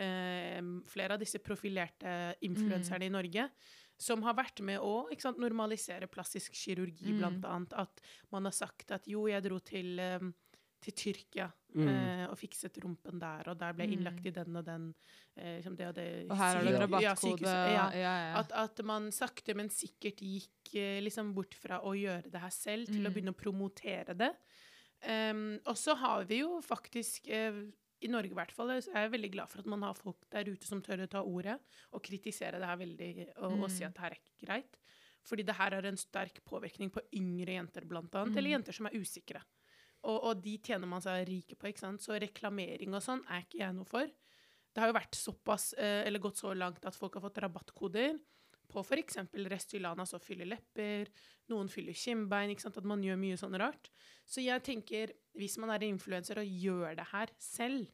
eh, 0.00 0.60
flere 0.86 1.14
av 1.14 1.18
disse 1.18 1.38
profilerte 1.42 2.36
influenserne 2.42 3.02
i 3.06 3.08
Norge. 3.10 3.50
Som 3.98 4.22
har 4.22 4.34
vært 4.34 4.60
med 4.62 4.78
å 4.78 5.08
sant, 5.18 5.38
normalisere 5.38 6.06
plastisk 6.06 6.52
kirurgi, 6.54 7.10
Mm. 7.12 7.18
blant 7.18 7.44
annet. 7.44 7.72
At 7.72 8.00
man 8.30 8.44
har 8.44 8.52
sagt 8.52 8.92
at 8.92 9.04
jo, 9.08 9.26
jeg 9.26 9.42
dro 9.42 9.58
til, 9.58 9.98
eh, 9.98 10.20
til 10.80 10.92
Tyrkia 10.94 11.52
Mm. 11.74 11.86
eh, 11.88 12.26
og 12.30 12.38
fikset 12.38 12.78
rumpen 12.82 13.18
der, 13.20 13.48
og 13.50 13.58
der 13.58 13.72
ble 13.74 13.86
Mm. 13.86 13.92
innlagt 13.98 14.24
i 14.26 14.30
den 14.30 14.56
og 14.56 14.64
den 14.64 14.94
eh, 15.36 15.58
liksom 15.60 15.76
det 15.76 15.86
og 15.88 15.94
det 15.94 16.30
Og 16.30 16.36
her 16.36 16.62
du 16.64 16.68
en 16.68 16.80
rabattkode. 16.80 17.42
ja. 17.44 17.90
ja, 17.92 18.14
ja. 18.32 18.38
At, 18.38 18.52
at 18.52 18.84
man 18.84 19.10
sakte, 19.12 19.54
men 19.54 19.68
sikkert 19.68 20.16
gikk 20.16 20.74
eh, 20.74 21.00
liksom 21.02 21.34
bort 21.34 21.54
fra 21.54 21.80
å 21.82 21.92
gjøre 21.92 22.30
det 22.30 22.40
her 22.40 22.50
selv, 22.50 22.86
til 22.86 23.04
å 23.04 23.10
Mm. 23.10 23.14
begynne 23.14 23.34
å 23.34 23.36
promotere 23.36 24.16
det. 24.16 24.32
Um, 25.06 25.60
og 25.66 25.76
så 25.76 25.94
har 25.96 26.24
vi 26.24 26.40
jo 26.40 26.56
faktisk 26.64 27.28
eh, 27.30 27.52
i 28.02 28.08
Norge 28.10 28.30
i 28.32 28.34
hvert 28.34 28.50
fall, 28.54 28.68
så 28.82 28.90
er 28.94 29.04
jeg 29.06 29.12
veldig 29.12 29.30
glad 29.32 29.48
for 29.50 29.58
at 29.60 29.66
man 29.66 29.82
har 29.82 29.94
folk 29.94 30.24
der 30.30 30.44
ute 30.50 30.66
som 30.66 30.80
tør 30.82 31.04
å 31.04 31.08
ta 31.10 31.20
ordet 31.22 31.58
og 31.92 32.02
kritisere 32.02 32.58
det 32.58 32.66
her 32.66 32.76
veldig, 32.80 33.12
og, 33.36 33.60
og 33.62 33.70
si 33.70 33.84
Mm. 33.84 33.88
at 33.88 33.94
det 33.94 34.02
her 34.02 34.10
er 34.10 34.18
ikke 34.18 34.46
greit. 34.46 34.76
Fordi 35.28 35.44
det 35.44 35.54
her 35.56 35.70
har 35.76 35.84
en 35.84 35.96
sterk 35.96 36.40
påvirkning 36.46 36.90
på 36.90 37.00
yngre 37.12 37.52
jenter, 37.58 37.84
blant 37.84 38.10
annet, 38.14 38.32
Mm. 38.32 38.38
eller 38.38 38.50
jenter 38.50 38.72
som 38.72 38.86
er 38.86 38.92
usikre. 38.98 39.42
Og, 40.08 40.16
og 40.30 40.40
de 40.40 40.54
tjener 40.64 40.88
man 40.88 41.02
seg 41.04 41.26
rike 41.28 41.56
på, 41.58 41.68
ikke 41.68 41.82
sant? 41.84 42.00
Så 42.04 42.16
reklamering 42.22 42.94
og 42.96 43.02
sånn 43.04 43.20
er 43.28 43.44
ikke 43.44 43.60
jeg 43.60 43.76
noe 43.76 43.88
for. 43.88 44.08
Det 44.72 44.80
har 44.82 44.88
jo 44.92 44.96
vært 44.96 45.18
såpass, 45.18 45.72
eh, 45.76 46.06
eller 46.06 46.22
gått 46.22 46.40
så 46.40 46.54
langt 46.56 46.84
at 46.88 46.96
folk 46.96 47.18
har 47.18 47.24
fått 47.26 47.40
rabattkoder 47.44 48.16
på 48.68 48.82
f.eks. 48.84 49.16
Restylane, 49.48 50.04
altså 50.04 50.20
fylle 50.20 50.44
lepper, 50.48 51.08
noen 51.48 51.70
fyller 51.72 51.96
kinnbein, 51.96 52.50
ikke 52.52 52.66
sant? 52.66 52.76
at 52.80 52.84
man 52.88 53.00
gjør 53.04 53.16
mye 53.20 53.36
sånn 53.40 53.56
rart. 53.60 53.88
Så 54.28 54.44
jeg 54.44 54.60
tenker, 54.66 55.12
hvis 55.36 55.56
man 55.60 55.72
er 55.72 55.86
influenser 55.88 56.40
og 56.42 56.50
gjør 56.64 56.96
det 57.00 57.06
her 57.12 57.32
selv, 57.40 57.88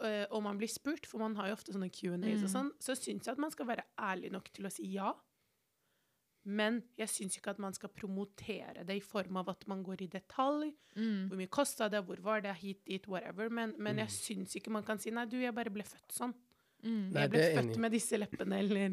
øh, 0.00 0.24
og 0.30 0.42
man 0.46 0.58
blir 0.60 0.72
spurt, 0.72 1.06
for 1.06 1.20
man 1.20 1.36
har 1.36 1.50
jo 1.50 1.56
ofte 1.58 1.72
sånne 1.76 1.90
Q&As 1.92 2.42
og 2.42 2.48
Mm. 2.48 2.54
sånn, 2.56 2.72
så 2.80 2.96
syns 2.96 3.24
jeg 3.26 3.32
at 3.32 3.38
man 3.44 3.50
skal 3.52 3.66
være 3.66 3.84
ærlig 3.98 4.32
nok 4.32 4.48
til 4.52 4.64
å 4.66 4.72
si 4.72 4.88
ja. 4.94 5.12
Men 6.46 6.82
jeg 6.98 7.08
syns 7.08 7.36
ikke 7.38 7.50
at 7.54 7.58
man 7.58 7.72
skal 7.72 7.88
promotere 7.88 8.84
det 8.84 8.96
i 8.96 9.00
form 9.00 9.36
av 9.40 9.48
at 9.48 9.66
man 9.66 9.82
går 9.82 10.02
i 10.02 10.06
detalj. 10.12 10.72
Mm. 10.96 11.28
Hvor 11.30 11.36
mye 11.40 11.48
kosta 11.48 11.88
det, 11.88 12.02
hvor 12.04 12.20
var 12.20 12.40
det, 12.44 12.54
hit, 12.60 12.82
dit, 12.86 13.06
whatever. 13.08 13.48
Men, 13.48 13.74
men 13.78 13.96
jeg 13.96 14.06
Mm. 14.06 14.10
syns 14.10 14.56
ikke 14.56 14.70
man 14.70 14.82
kan 14.84 14.98
si 14.98 15.10
nei, 15.10 15.24
du, 15.24 15.38
jeg 15.40 15.54
bare 15.54 15.70
ble 15.70 15.82
født 15.82 16.12
sånn. 16.12 16.34
Mm. 16.84 17.12
Nei, 17.14 17.20
jeg 17.22 17.30
ble 17.30 17.38
det 17.40 17.54
født 17.56 17.64
enig 17.70 17.78
med 17.80 17.92
disse 17.92 18.18
leppene, 18.20 18.58
eller 18.58 18.88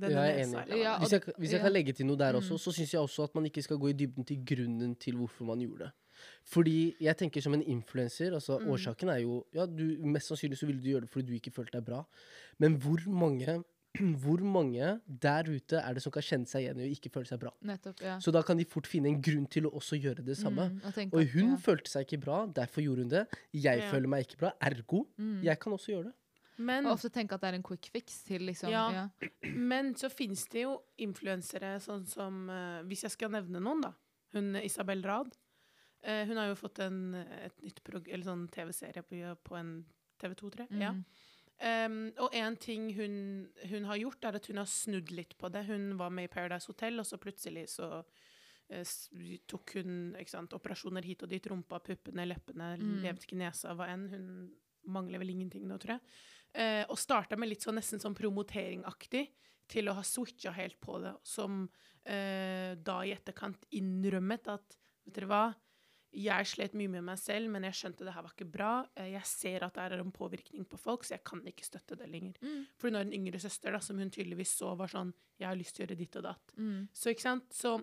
denne 0.00 0.22
Jeg 0.24 0.36
nesa. 0.46 0.62
enig. 0.64 0.78
Ja, 0.80 0.98
Hvis 0.98 1.10
jeg, 1.12 1.20
hvis 1.36 1.50
jeg 1.52 1.58
ja. 1.60 1.64
kan 1.66 1.72
legge 1.72 1.92
til 1.92 2.06
noe 2.06 2.16
der 2.16 2.32
også, 2.38 2.52
Mm. 2.56 2.58
så 2.64 2.72
syns 2.72 2.92
jeg 2.94 3.00
også 3.00 3.24
at 3.24 3.34
man 3.34 3.44
ikke 3.44 3.62
skal 3.62 3.76
gå 3.76 3.88
i 3.90 3.92
dybden 3.92 4.24
til 4.24 4.38
grunnen 4.44 4.96
til 4.98 5.14
hvorfor 5.20 5.44
man 5.44 5.60
gjorde 5.60 5.78
det. 5.84 5.92
Fordi 6.44 6.94
jeg 7.00 7.16
tenker 7.16 7.40
som 7.42 7.52
en 7.54 7.62
influenser, 7.62 8.32
altså 8.32 8.58
Mm. 8.58 8.68
årsaken 8.72 9.08
er 9.10 9.20
jo 9.20 9.44
Ja, 9.52 9.66
du, 9.66 9.98
mest 10.02 10.28
sannsynlig 10.30 10.56
så 10.58 10.66
ville 10.66 10.80
du 10.80 10.88
gjøre 10.88 11.00
det 11.02 11.10
fordi 11.10 11.26
du 11.26 11.32
ikke 11.34 11.52
følte 11.52 11.72
deg 11.72 11.84
bra. 11.84 12.04
Men 12.58 12.76
hvor 12.80 12.98
mange 13.08 13.62
hvor 14.22 14.42
mange 14.46 15.00
der 15.06 15.48
ute 15.50 15.80
er 15.80 15.96
det 15.96 16.02
som 16.04 16.12
kan 16.14 16.22
kjenne 16.22 16.46
seg 16.46 16.62
igjen 16.62 16.78
i 16.78 16.86
å 16.86 16.92
ikke 16.94 17.10
føle 17.14 17.26
seg 17.26 17.40
bra? 17.42 17.50
Nettopp, 17.66 18.02
ja. 18.04 18.18
Så 18.22 18.32
da 18.34 18.42
kan 18.46 18.60
de 18.60 18.66
fort 18.68 18.86
finne 18.86 19.10
en 19.10 19.18
grunn 19.24 19.48
til 19.50 19.66
å 19.66 19.72
også 19.80 19.98
gjøre 19.98 20.24
det 20.26 20.36
samme. 20.38 20.68
Mm, 20.70 20.80
og 20.86 21.18
Og 21.18 21.34
hun 21.34 21.50
ja. 21.56 21.58
følte 21.64 21.90
seg 21.90 22.06
ikke 22.06 22.20
bra, 22.22 22.44
derfor 22.46 22.84
gjorde 22.86 23.06
hun 23.06 23.12
det. 23.16 23.26
Jeg 23.52 23.82
Ja. 23.82 23.90
føler 23.90 24.08
meg 24.08 24.26
ikke 24.26 24.38
bra, 24.44 24.52
ergo 24.62 25.06
Mm. 25.18 25.42
jeg 25.42 25.58
kan 25.58 25.72
også 25.72 25.92
gjøre 25.94 26.04
det. 26.04 26.14
Men, 26.58 26.86
Og 26.86 26.92
ofte 26.92 27.08
tenke 27.10 27.32
at 27.32 27.40
det 27.40 27.48
er 27.48 27.54
en 27.56 27.62
quick 27.62 27.88
fix 27.90 28.22
til 28.22 28.42
liksom 28.42 28.70
Ja. 28.70 28.90
ja. 28.92 29.08
men 29.72 29.94
så 29.94 30.10
finnes 30.10 30.44
det 30.52 30.62
jo 30.62 30.82
influensere 30.98 31.80
sånn 31.80 32.06
som 32.06 32.48
uh, 32.48 32.82
Hvis 32.84 33.02
jeg 33.02 33.10
skal 33.10 33.30
nevne 33.30 33.60
noen, 33.60 33.80
da. 33.80 33.94
Hun 34.34 34.54
Isabel 34.56 35.02
Rad. 35.02 35.36
Uh, 36.06 36.24
hun 36.26 36.36
har 36.36 36.48
jo 36.48 36.54
fått 36.54 36.78
en, 36.80 37.12
nytt 37.62 37.80
sånn 38.24 38.48
TV-serie 38.48 39.02
på, 39.02 39.36
på 39.42 39.56
en 39.56 39.84
TV2, 40.20 40.50
tror 40.50 40.66
jeg. 40.68 40.80
Ja. 40.80 40.94
Um, 41.60 42.06
og 42.24 42.32
en 42.32 42.54
ting 42.56 42.86
hun, 42.96 43.14
hun 43.68 43.84
har 43.84 43.98
gjort, 44.00 44.24
er 44.24 44.38
at 44.38 44.46
hun 44.48 44.60
har 44.62 44.68
snudd 44.70 45.10
litt 45.12 45.34
på 45.36 45.50
det. 45.52 45.66
Hun 45.68 45.90
var 46.00 46.12
med 46.14 46.30
i 46.30 46.32
Paradise 46.32 46.70
Hotel, 46.70 46.96
og 47.02 47.04
så 47.08 47.18
plutselig 47.20 47.66
så 47.74 47.88
uh, 48.00 48.94
tok 49.50 49.74
hun 49.76 50.16
sant, 50.30 50.56
operasjoner 50.56 51.04
hit 51.04 51.26
og 51.26 51.32
dit. 51.32 51.50
Rumpa, 51.52 51.82
puppene, 51.84 52.24
leppene, 52.30 52.72
Mm. 52.80 53.02
levde 53.04 53.28
ikke 53.28 53.40
nesa, 53.42 53.74
hva 53.76 53.90
enn. 53.92 54.08
Hun 54.08 54.26
mangler 54.88 55.20
vel 55.20 55.34
ingenting 55.34 55.66
nå, 55.68 55.76
tror 55.78 55.98
jeg. 55.98 56.02
Uh, 56.56 56.84
og 56.88 56.98
starta 56.98 57.36
med 57.36 57.52
litt 57.52 57.62
sånn 57.62 57.76
nesten 57.78 58.00
sånn 58.00 58.16
promoteringaktig 58.16 59.28
til 59.70 59.88
å 59.88 59.94
ha 59.94 60.02
switcha 60.02 60.50
helt 60.56 60.80
på 60.80 60.96
det, 61.04 61.12
som 61.22 61.66
uh, 61.68 62.70
da 62.74 62.96
i 63.04 63.12
etterkant 63.14 63.68
innrømmet 63.70 64.48
at 64.48 64.76
Vet 65.06 65.14
dere 65.16 65.26
hva? 65.30 65.44
Jeg 66.12 66.46
slet 66.50 66.72
mye 66.74 66.90
med 66.90 67.04
meg 67.06 67.18
selv, 67.22 67.50
men 67.54 67.62
jeg 67.68 67.76
skjønte 67.78 68.04
det 68.06 68.14
her 68.16 68.24
var 68.26 68.32
ikke 68.34 68.48
bra. 68.50 68.70
Eh, 68.98 69.12
Jeg 69.12 69.26
ser 69.30 69.62
at 69.66 69.74
det 69.76 69.84
er 69.84 70.00
en 70.00 70.10
påvirkning 70.12 70.64
på 70.66 70.78
folk, 70.80 71.04
så 71.06 71.14
jeg 71.14 71.24
kan 71.24 71.42
ikke 71.46 71.64
støtte 71.68 71.96
det 72.00 72.08
lenger. 72.10 72.34
Mm. 72.42 72.64
For 72.76 72.88
hun 72.90 72.98
har 72.98 73.06
en 73.06 73.14
yngre 73.14 73.38
søster 73.38 73.70
da, 73.72 73.78
som 73.78 73.98
hun 73.98 74.10
tydeligvis 74.10 74.56
så 74.58 74.74
var 74.76 74.90
sånn 74.90 75.12
Jeg 75.38 75.48
har 75.48 75.56
lyst 75.56 75.76
til 75.76 75.84
å 75.84 75.86
gjøre 75.86 75.98
ditt 75.98 76.16
og 76.20 76.22
datt. 76.26 76.52
Mm. 76.58 76.88
Så 76.92 77.10
ikke 77.14 77.22
sant? 77.28 77.46
Så 77.54 77.76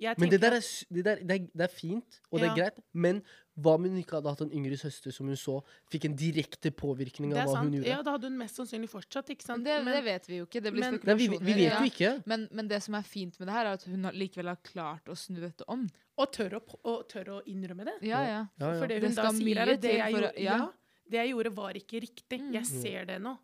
Men 0.00 0.30
det 0.32 0.40
der 0.40 0.56
er, 0.56 0.64
det, 0.88 1.04
der, 1.04 1.16
det, 1.20 1.34
er, 1.36 1.46
det 1.52 1.64
er 1.66 1.72
fint, 1.72 2.20
og 2.30 2.40
det 2.40 2.48
er 2.48 2.54
greit, 2.56 2.78
men 2.96 3.18
hva 3.60 3.74
om 3.76 3.84
hun 3.84 3.98
ikke 4.00 4.16
hadde 4.16 4.32
hatt 4.32 4.40
en 4.46 4.52
yngre 4.56 4.76
søster 4.80 5.12
som 5.12 5.28
hun 5.28 5.36
så 5.36 5.58
fikk 5.92 6.06
en 6.08 6.14
direkte 6.16 6.70
påvirkning 6.72 7.34
av 7.34 7.42
hva 7.42 7.56
sant. 7.58 7.68
hun 7.68 7.74
gjorde? 7.76 7.90
Ja, 7.90 7.98
da 8.06 8.14
hadde 8.14 8.30
hun 8.30 8.38
mest 8.40 8.56
sannsynlig 8.56 8.88
fortsatt, 8.88 9.28
ikke 9.34 9.44
sant? 9.44 9.66
Det, 9.66 9.76
Men- 9.84 9.92
det 9.98 10.04
vet 10.06 10.28
vi 10.30 10.38
jo 10.38 10.46
ikke. 10.46 10.62
Det 10.64 10.72
blir 10.72 10.86
men- 10.86 11.00
Nei, 11.04 11.14
vi, 11.18 11.28
vi 11.28 11.56
vet 11.58 11.66
ja. 11.66 11.80
jo 11.82 11.90
ikke. 11.90 12.12
Men, 12.32 12.48
men 12.52 12.68
det 12.68 12.82
som 12.82 12.96
er 12.96 13.02
fint 13.02 13.36
med 13.38 13.48
det 13.50 13.54
her, 13.58 13.66
er 13.66 13.72
at 13.76 13.84
hun 13.84 14.08
likevel 14.16 14.48
har 14.48 14.56
klart 14.64 15.04
å 15.12 15.16
snu 15.16 15.40
dette 15.40 15.68
om. 15.68 15.84
Og 16.16 16.32
tør 16.32 16.56
å, 16.56 16.62
og 16.84 17.04
tør 17.08 17.28
å 17.36 17.42
innrømme 17.44 17.84
det. 17.84 17.98
Ja, 18.08 18.22
ja. 18.24 18.40
Ja, 18.56 18.72
ja. 18.72 18.78
For 18.80 18.86
det 18.86 19.00
Det 19.02 19.08
hun 19.10 19.20
da 19.20 19.28
sier, 19.36 19.58
er 19.60 19.74
at 19.74 19.80
det 19.84 19.94
jeg, 19.98 20.12
gjorde, 20.16 20.32
ja. 20.40 20.56
ja, 20.56 20.70
det 21.10 21.20
jeg 21.20 21.34
gjorde, 21.34 21.54
var 21.60 21.72
ikke 21.74 22.00
riktig. 22.06 22.40
Mm. 22.40 22.52
Jeg 22.56 22.66
ser 22.66 23.04
det 23.12 23.20
nå. 23.20 23.36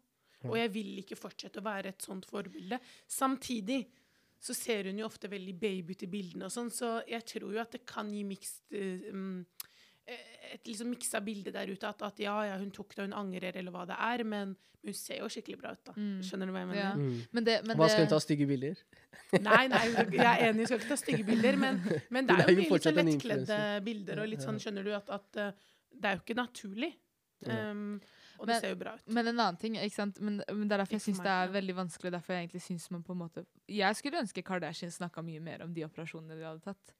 Og 0.47 0.57
jeg 0.57 0.71
vil 0.73 0.99
ikke 1.03 1.16
fortsette 1.19 1.61
å 1.61 1.64
være 1.66 1.90
et 1.92 2.03
sånt 2.05 2.25
forbilde. 2.29 2.79
Samtidig 3.11 3.83
så 4.46 4.54
ser 4.54 4.90
hun 4.90 5.00
jo 5.00 5.09
ofte 5.09 5.30
veldig 5.32 5.54
baby 5.59 5.96
ut 5.96 6.04
i 6.06 6.11
bildene 6.11 6.46
og 6.48 6.54
sånn, 6.54 6.70
så 6.72 7.00
jeg 7.09 7.24
tror 7.35 7.56
jo 7.56 7.62
at 7.62 7.74
det 7.74 7.82
kan 7.88 8.11
gi 8.14 8.22
mixed 8.26 8.76
eh, 8.76 9.09
um, 9.11 9.40
eh, 10.06 10.32
et 10.52 10.68
liksom 10.70 10.92
miksa 10.92 11.20
bilde 11.26 11.50
der 11.54 11.72
ute. 11.72 11.88
At, 11.88 12.04
at 12.06 12.20
ja, 12.22 12.37
ja, 12.46 12.59
hun 12.61 12.70
tok 12.74 12.94
det, 12.94 13.09
hun 13.09 13.16
angrer, 13.18 13.59
eller 13.59 13.74
hva 13.74 13.82
det 13.88 13.96
er. 13.98 14.22
Men 14.28 14.52
hun 14.87 14.94
ser 14.94 15.18
jo 15.18 15.30
skikkelig 15.32 15.59
bra 15.59 15.72
ut, 15.74 15.82
da. 15.88 15.94
Mm. 15.98 16.20
Skjønner 16.22 16.46
du 16.46 16.54
hva 16.54 16.62
jeg 16.62 16.68
Ja. 16.78 16.92
mener? 16.94 17.00
Mm. 17.00 17.32
Men 17.35 17.48
det, 17.48 17.56
men 17.66 17.80
Hva 17.80 17.88
skal 17.90 18.06
hun 18.06 18.12
ta 18.14 18.20
stygge 18.22 18.46
bilder? 18.46 18.82
Nei, 19.42 19.64
nei, 19.72 19.82
jeg 19.90 20.23
er 20.23 20.44
enig, 20.46 20.62
hun 20.62 20.71
skal 20.71 20.79
ikke 20.79 20.92
ta 20.92 21.00
stygge 21.00 21.27
bilder, 21.27 21.58
men, 21.58 21.81
men 22.14 22.29
det 22.29 22.37
er 22.44 22.52
jo 22.52 22.60
jo 22.60 22.60
mye 22.62 22.83
sånn 22.85 23.00
lettkledde 23.00 23.58
bilder, 23.88 24.23
og 24.23 24.31
litt 24.31 24.44
sånn, 24.46 24.60
skjønner 24.62 24.87
du, 24.87 24.92
at, 24.94 25.10
at 25.18 25.40
eh, 25.42 25.66
det 25.96 26.10
er 26.12 26.21
jo 26.21 26.23
ikke 26.23 26.38
naturlig. 26.38 26.92
Ja. 27.46 27.58
Og 28.38 28.46
Men- 28.46 28.54
det 28.54 28.60
ser 28.60 28.74
jo 28.74 28.80
bra 28.80 28.94
ut. 28.94 29.06
Men 29.06 29.26
en 29.28 29.40
annen 29.40 29.56
ting, 29.60 29.76
ikke 29.80 29.94
sant? 29.94 30.20
Men, 30.20 30.42
men 30.48 30.68
det 30.68 30.76
er 30.76 30.84
derfor 30.84 30.98
jeg 30.98 31.06
syns 31.06 31.22
det 31.24 31.32
er 31.32 31.48
veldig 31.56 31.74
vanskelig. 31.76 32.12
Derfor 32.12 32.34
jeg 32.34 32.46
egentlig 32.46 32.62
synes 32.62 32.90
man 32.90 33.02
på 33.02 33.12
en 33.16 33.18
måte 33.24 33.46
Jeg 33.68 33.96
skulle 33.96 34.20
ønske 34.20 34.44
Kardashian 34.44 34.90
snakka 34.94 35.22
mye 35.24 35.40
mer 35.40 35.62
om 35.64 35.74
de 35.74 35.84
operasjonene 35.84 36.38
de 36.38 36.44
hadde 36.46 36.64
tatt. 36.64 36.94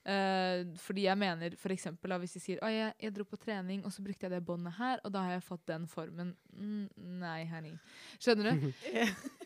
Uh, 0.00 0.64
fordi 0.80 1.02
jeg 1.04 1.18
mener 1.20 1.52
for 1.60 1.68
eksempel, 1.74 2.14
hvis 2.22 2.32
de 2.32 2.40
sier 2.40 2.60
at 2.64 2.72
jeg, 2.72 2.92
jeg 3.04 3.12
dro 3.18 3.24
på 3.28 3.36
trening, 3.36 3.82
og 3.84 3.92
så 3.92 4.00
brukte 4.02 4.24
jeg 4.24 4.32
det 4.32 4.38
båndet 4.48 4.72
her, 4.78 5.00
og 5.04 5.12
da 5.12 5.26
har 5.26 5.34
jeg 5.34 5.42
fått 5.44 5.66
den 5.68 5.84
formen. 5.86 6.30
Mm, 6.56 6.86
nei, 7.20 7.44
honey. 7.50 7.74
Skjønner 8.18 8.50
du? 8.56 8.72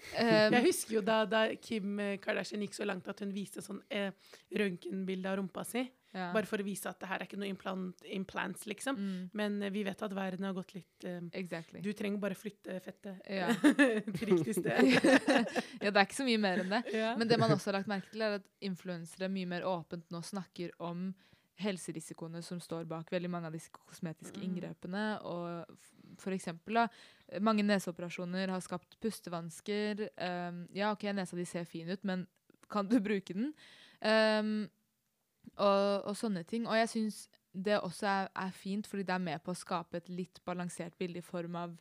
Um, 0.04 0.52
Jeg 0.52 0.60
husker 0.66 0.98
jo 0.98 1.00
da, 1.00 1.22
da 1.24 1.38
Kim 1.56 1.96
Kardashian 2.20 2.60
gikk 2.60 2.74
så 2.76 2.84
langt 2.84 3.06
at 3.08 3.22
hun 3.24 3.30
viste 3.32 3.62
sånn 3.64 3.78
eh, 3.88 4.10
røntgenbilde 4.52 5.30
av 5.30 5.38
rumpa 5.40 5.62
si. 5.64 5.80
Ja. 6.14 6.28
Bare 6.32 6.46
for 6.46 6.62
å 6.62 6.64
vise 6.64 6.86
at 6.88 7.00
det 7.02 7.08
her 7.10 7.18
er 7.20 7.26
ikke 7.26 7.38
noe 7.40 7.48
implant, 7.50 8.04
implants, 8.06 8.64
liksom. 8.70 8.94
mm, 8.96 9.30
Men 9.34 9.56
eh, 9.66 9.72
vi 9.74 9.82
vet 9.82 10.02
at 10.06 10.12
verden 10.14 10.46
har 10.46 10.54
gått 10.54 10.72
litt 10.76 11.04
um, 11.10 11.26
exactly. 11.34 11.80
Du 11.82 11.90
trenger 11.92 12.20
bare 12.22 12.36
flytte 12.38 12.76
fettet 12.84 13.18
Ja. 13.28 13.48
til 14.16 14.30
riktig 14.30 14.54
sted. 14.60 14.92
ja, 15.82 15.90
det 15.90 15.96
er 15.96 16.04
ikke 16.06 16.20
så 16.20 16.26
mye 16.28 16.38
mer 16.38 16.62
enn 16.62 16.70
det. 16.76 16.82
ja. 16.94 17.16
Men 17.18 17.26
det 17.28 17.38
man 17.42 17.50
også 17.56 17.72
har 17.72 17.80
lagt 17.80 17.90
merke 17.90 18.12
til, 18.14 18.22
er 18.22 18.38
at 18.38 18.46
influensere 18.62 19.28
mye 19.28 19.50
mer 19.50 19.66
åpent 19.66 20.06
nå 20.14 20.22
snakker 20.22 20.70
om 20.78 21.08
helserisikoene 21.62 22.40
som 22.42 22.58
står 22.62 22.86
bak 22.90 23.10
veldig 23.14 23.28
mange 23.30 23.46
av 23.50 23.54
disse 23.54 23.70
kosmetiske 23.74 24.38
Mm. 24.40 24.46
inngrepene, 24.48 25.02
og 25.22 25.76
for 26.18 26.34
eksempel, 26.34 26.74
da, 26.74 27.38
mange 27.42 27.62
neseoperasjoner 27.66 28.50
har 28.50 28.60
skapt 28.62 28.96
pustevansker. 29.02 30.08
Um, 30.18 30.64
ja, 30.74 30.92
OK, 30.94 31.02
nesa 31.14 31.36
di 31.38 31.44
ser 31.46 31.64
fin 31.66 31.88
ut, 31.90 32.02
men 32.06 32.26
kan 32.70 32.86
du 32.90 32.98
bruke 33.02 33.34
den? 33.34 33.52
Um, 34.02 34.68
og, 35.56 36.04
og 36.08 36.16
sånne 36.16 36.44
ting. 36.44 36.66
Og 36.66 36.74
jeg 36.76 36.88
syns 36.88 37.28
det 37.54 37.76
også 37.80 38.06
er, 38.10 38.28
er 38.36 38.50
fint, 38.50 38.86
fordi 38.86 39.02
det 39.06 39.14
er 39.14 39.18
med 39.22 39.42
på 39.44 39.52
å 39.52 39.58
skape 39.58 39.96
et 40.00 40.08
litt 40.08 40.40
balansert 40.44 40.96
bilde 40.98 41.18
i 41.18 41.26
form 41.26 41.54
av 41.56 41.76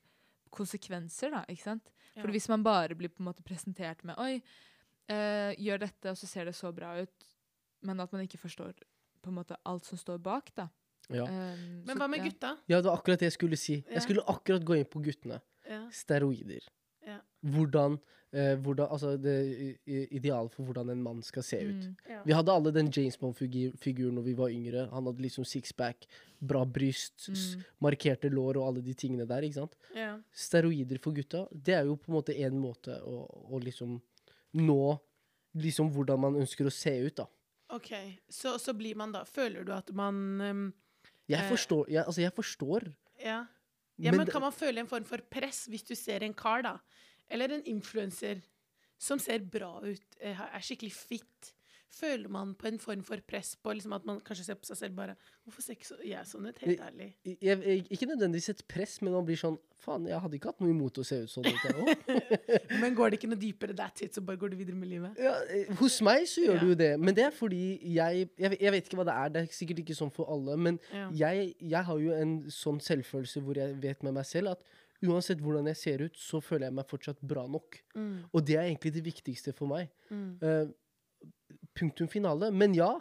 konsekvenser, 0.53 1.31
da, 1.33 1.43
ikke 1.49 1.63
sant? 1.65 1.89
For 2.13 2.27
Ja. 2.29 2.33
hvis 2.35 2.47
man 2.49 2.61
bare 2.63 2.93
blir 2.95 3.09
på 3.09 3.23
en 3.23 3.25
måte 3.31 3.41
presentert 3.43 4.03
med 4.05 4.15
Oi, 4.21 4.35
eh, 5.09 5.55
gjør 5.57 5.79
dette, 5.79 6.09
og 6.11 6.17
så 6.17 6.27
ser 6.29 6.45
det 6.45 6.53
så 6.55 6.71
bra 6.75 6.93
ut, 7.01 7.25
men 7.81 7.99
at 7.99 8.11
man 8.13 8.21
ikke 8.21 8.37
forstår 8.37 8.73
på 9.23 9.29
en 9.31 9.35
måte 9.39 9.57
alt 9.65 9.85
som 9.85 9.97
står 9.97 10.19
bak, 10.21 10.53
da. 10.55 10.67
Ja. 11.09 11.23
Um, 11.25 11.83
Men 11.85 11.97
så- 11.97 11.99
hva 11.99 12.07
med 12.09 12.21
gutta? 12.23 12.57
ja, 12.67 12.77
det 12.81 12.85
var 12.85 12.97
akkurat 12.97 13.19
det 13.19 13.25
jeg 13.31 13.33
skulle 13.39 13.57
si. 13.57 13.83
Ja. 13.87 13.93
Jeg 13.95 14.03
skulle 14.03 14.21
akkurat 14.27 14.63
gå 14.63 14.77
inn 14.77 14.85
på 14.85 15.01
guttene. 15.03 15.41
Ja. 15.67 15.89
Steroider. 15.89 16.61
Ja. 17.05 17.19
Hvordan, 17.43 17.99
eh, 18.31 18.55
hvordan 18.63 18.87
Altså 18.89 19.17
det 19.21 19.79
idealet 19.87 20.51
for 20.53 20.63
hvordan 20.63 20.89
en 20.89 21.01
mann 21.03 21.21
skal 21.23 21.43
se 21.43 21.57
ut. 21.59 21.75
Mm. 21.89 21.95
Ja. 22.09 22.21
Vi 22.25 22.31
hadde 22.33 22.51
alle 22.53 22.71
den 22.71 22.89
James 22.91 23.17
Bond-figuren 23.17 24.15
når 24.15 24.23
vi 24.23 24.33
var 24.33 24.49
yngre. 24.49 24.89
Han 24.91 25.05
hadde 25.05 25.21
liksom 25.21 25.45
sixpack, 25.45 26.07
bra 26.41 26.63
bryst, 26.65 27.27
Mm. 27.29 27.63
markerte 27.81 28.29
lår 28.31 28.57
og 28.57 28.67
alle 28.67 28.81
de 28.81 28.93
tingene 28.93 29.27
der. 29.27 29.41
ikke 29.43 29.53
sant? 29.59 29.75
Ja. 29.95 30.17
Steroider 30.33 30.97
for 30.99 31.11
gutta, 31.13 31.47
det 31.51 31.75
er 31.75 31.83
jo 31.85 31.95
på 31.95 32.09
en 32.09 32.15
måte 32.21 32.35
en 32.39 32.59
måte 32.59 32.99
å, 33.03 33.27
å 33.51 33.59
liksom 33.61 34.01
nå 34.55 34.99
liksom 35.55 35.91
hvordan 35.93 36.19
man 36.19 36.35
ønsker 36.35 36.65
å 36.65 36.71
se 36.71 36.97
ut, 37.05 37.15
da. 37.15 37.27
OK. 37.69 37.91
Så, 38.29 38.57
så 38.59 38.73
blir 38.73 38.95
man 38.95 39.11
da 39.11 39.23
Føler 39.25 39.63
du 39.65 39.71
at 39.73 39.91
man 39.93 40.41
um, 40.41 40.73
Jeg 41.27 41.39
Eh. 41.41 41.49
forstår, 41.49 41.87
jeg, 41.89 42.03
altså 42.05 42.21
jeg 42.21 42.31
forstår 42.33 42.93
Ja. 43.23 43.45
Ja, 44.01 44.11
men, 44.11 44.23
men 44.23 44.31
kan 44.31 44.41
man 44.41 44.55
føle 44.55 44.81
en 44.81 44.89
form 44.89 45.05
for 45.05 45.21
press 45.31 45.65
hvis 45.69 45.85
du 45.85 45.93
ser 45.97 46.25
en 46.25 46.33
kar, 46.37 46.63
da, 46.65 46.77
eller 47.29 47.53
en 47.53 47.65
influenser, 47.69 48.41
som 49.01 49.19
ser 49.21 49.45
bra 49.51 49.75
ut, 49.83 50.17
eh, 50.21 50.39
er 50.39 50.63
skikkelig 50.63 50.93
fit? 50.95 51.52
Føler 51.93 52.29
man 52.33 52.55
på 52.57 52.65
en 52.71 52.79
form 52.81 53.03
for 53.05 53.21
press 53.29 53.51
på 53.61 53.73
liksom 53.77 53.93
at 53.93 54.05
man 54.09 54.17
kanskje 54.25 54.45
ser 54.47 54.55
på 54.57 54.65
seg 54.65 54.77
selv 54.79 54.95
bare 54.97 55.13
Hvorfor 55.45 55.61
ser 55.61 55.75
ikke 55.77 55.85
så, 55.91 55.97
jeg 56.07 56.25
sånn 56.25 56.47
ut? 56.49 56.57
Helt 56.63 56.79
ærlig. 56.81 57.09
jeg, 57.23 57.37
jeg, 57.61 57.83
Ikke 57.93 58.07
nødvendigvis 58.09 58.49
et 58.49 58.63
press, 58.71 58.95
men 59.03 59.13
man 59.13 59.25
blir 59.27 59.37
sånn 59.37 59.59
Faen, 59.83 60.05
jeg 60.07 60.17
hadde 60.23 60.37
ikke 60.39 60.47
hatt 60.53 60.61
noe 60.63 60.71
imot 60.71 60.97
å 60.97 61.03
se 61.03 61.17
ut 61.25 61.29
sånn. 61.29 61.43
ut. 61.43 62.03
Men 62.81 62.93
går 62.95 63.11
det 63.11 63.17
ikke 63.19 63.29
noe 63.33 63.39
dypere 63.41 63.73
that's 63.75 64.01
it, 64.05 64.15
så 64.15 64.21
bare 64.23 64.39
går 64.39 64.53
du 64.53 64.55
videre 64.61 64.77
med 64.79 64.87
livet? 64.87 65.17
Ja, 65.19 65.33
eh, 65.51 65.67
hos 65.81 65.97
meg 66.07 66.23
så 66.31 66.45
gjør 66.45 66.55
Ja. 66.55 66.61
du 66.61 66.69
jo 66.71 66.77
det, 66.79 66.91
men 67.03 67.17
det 67.17 67.25
er 67.27 67.33
fordi 67.35 67.59
jeg, 67.93 68.29
jeg 68.39 68.57
Jeg 68.61 68.71
vet 68.77 68.87
ikke 68.87 68.99
hva 69.01 69.05
det 69.09 69.15
er, 69.19 69.33
det 69.35 69.41
er 69.43 69.51
sikkert 69.57 69.81
ikke 69.83 69.97
sånn 69.99 70.13
for 70.15 70.31
alle, 70.31 70.55
men 70.57 70.79
Ja. 70.93 71.09
jeg, 71.11 71.51
jeg 71.59 71.83
har 71.89 71.99
jo 71.99 72.13
en 72.15 72.37
sånn 72.47 72.79
selvfølelse 72.79 73.43
hvor 73.43 73.59
jeg 73.59 73.75
vet 73.83 74.03
med 74.07 74.15
meg 74.15 74.25
selv 74.25 74.55
at 74.55 74.63
uansett 75.03 75.41
hvordan 75.43 75.67
jeg 75.67 75.75
ser 75.81 76.05
ut, 76.05 76.15
så 76.15 76.39
føler 76.39 76.69
jeg 76.69 76.77
meg 76.79 76.87
fortsatt 76.87 77.19
bra 77.19 77.43
nok. 77.51 77.81
Mm, 77.93 78.23
Og 78.31 78.45
det 78.47 78.55
er 78.55 78.69
egentlig 78.69 78.93
det 78.95 79.03
viktigste 79.03 79.51
for 79.53 79.67
meg. 79.67 79.89
mm. 80.09 80.37
Eh, 80.41 80.71
punktum 81.75 82.07
finale. 82.11 82.51
Men 82.51 82.73
ja, 82.77 82.91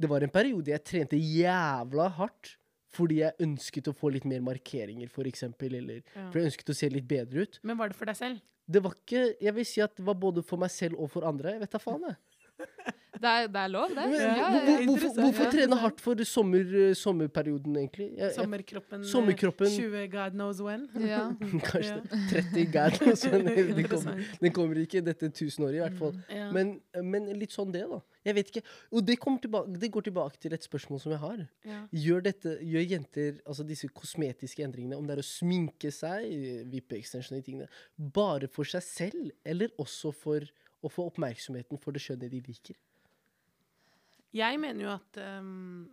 det 0.00 0.08
var 0.10 0.22
en 0.24 0.32
periode 0.32 0.72
jeg 0.72 0.84
trente 0.84 1.18
jævla 1.20 2.08
hardt. 2.18 2.56
Fordi 2.90 3.20
jeg 3.20 3.36
ønsket 3.38 3.86
å 3.86 3.94
få 3.94 4.08
litt 4.10 4.24
mer 4.26 4.40
markeringer, 4.42 5.06
for 5.08 5.22
eksempel. 5.30 5.76
Eller 5.78 6.00
Ja. 6.16 6.24
fordi 6.32 6.40
jeg 6.42 6.50
ønsket 6.50 6.70
å 6.72 6.74
se 6.74 6.88
litt 6.90 7.06
bedre 7.06 7.42
ut. 7.46 7.60
Men 7.62 7.78
var 7.78 7.88
det 7.88 7.94
for 7.96 8.04
deg 8.10 8.16
selv? 8.18 8.40
Det 8.70 8.82
var 8.82 8.94
ikke 8.94 9.36
Jeg 9.40 9.54
vil 9.54 9.64
si 9.64 9.80
at 9.80 9.94
det 9.96 10.04
var 10.06 10.14
både 10.14 10.42
for 10.44 10.58
meg 10.58 10.70
selv 10.70 10.98
og 10.98 11.10
for 11.10 11.22
andre. 11.22 11.52
Jeg 11.54 11.60
vet 11.60 11.70
da 11.70 11.78
faen, 11.78 12.02
jeg. 12.08 12.16
Det, 13.20 13.28
er, 13.28 13.48
det 13.52 13.60
er 13.60 13.68
lov, 13.68 13.88
det. 13.92 13.96
Men, 14.08 14.14
Ja, 14.20 14.46
hvor- 14.64 14.84
hvorfor 14.88 15.20
hvorfor 15.20 15.50
trene 15.52 15.76
hardt 15.76 16.00
for 16.00 16.22
sommer, 16.24 16.60
eh, 16.82 16.94
sommerperioden, 16.96 17.76
egentlig? 17.76 18.06
Jeg, 18.16 18.18
jeg, 18.18 18.34
Sommerkroppen, 18.34 19.00
eh, 19.00 19.06
Sommerkroppen. 19.10 19.66
20 19.74 20.06
God 20.08 20.30
knows 20.38 20.62
when? 20.64 20.86
Ja. 21.00 21.26
kanskje 21.68 22.00
30 22.30 22.64
God 22.72 22.96
knows 22.98 23.24
when. 23.26 23.44
den, 23.78 23.84
kommer, 23.88 24.24
den 24.40 24.52
kommer 24.56 24.80
ikke 24.80 25.02
dette 25.04 25.28
tusenåret, 25.36 25.76
i 25.76 25.82
hvert 25.84 25.98
fall. 25.98 26.16
Ja. 26.32 26.48
Men, 26.56 26.80
men 27.04 27.28
litt 27.36 27.52
sånn 27.52 27.72
det, 27.74 27.84
da. 27.90 28.00
Jeg 28.24 28.36
vet 28.36 28.52
ikke. 28.54 28.64
Og 28.92 29.04
det, 29.04 29.18
tilbake, 29.20 29.76
det 29.84 29.90
går 29.92 30.08
tilbake 30.08 30.40
til 30.40 30.56
et 30.56 30.64
spørsmål 30.64 31.00
som 31.04 31.12
jeg 31.12 31.20
har. 31.20 31.44
ja. 31.68 31.82
Gjør, 31.92 32.22
dette, 32.24 32.56
gjør 32.64 32.86
jenter 32.94 33.40
altså 33.44 33.64
disse 33.68 33.88
kosmetiske 33.92 34.64
endringene, 34.64 34.96
om 34.96 35.04
det 35.08 35.18
er 35.18 35.22
å 35.24 35.28
sminke 35.28 35.92
seg, 35.92 36.24
vippe 36.72 36.96
extension 36.96 37.36
og 37.36 37.42
de 37.44 37.50
tingene, 37.50 37.68
bare 38.16 38.48
for 38.48 38.64
seg 38.64 38.82
selv, 38.86 39.30
eller 39.44 39.68
også 39.80 40.12
for 40.16 40.40
å 40.80 40.88
få 40.88 41.04
oppmerksomheten 41.10 41.76
for 41.80 41.92
det 41.92 42.00
skjønnet 42.00 42.32
de 42.32 42.40
liker? 42.46 42.76
Jeg 44.36 44.60
mener 44.62 44.84
jo 44.84 44.90
at 44.94 45.18
um, 45.40 45.88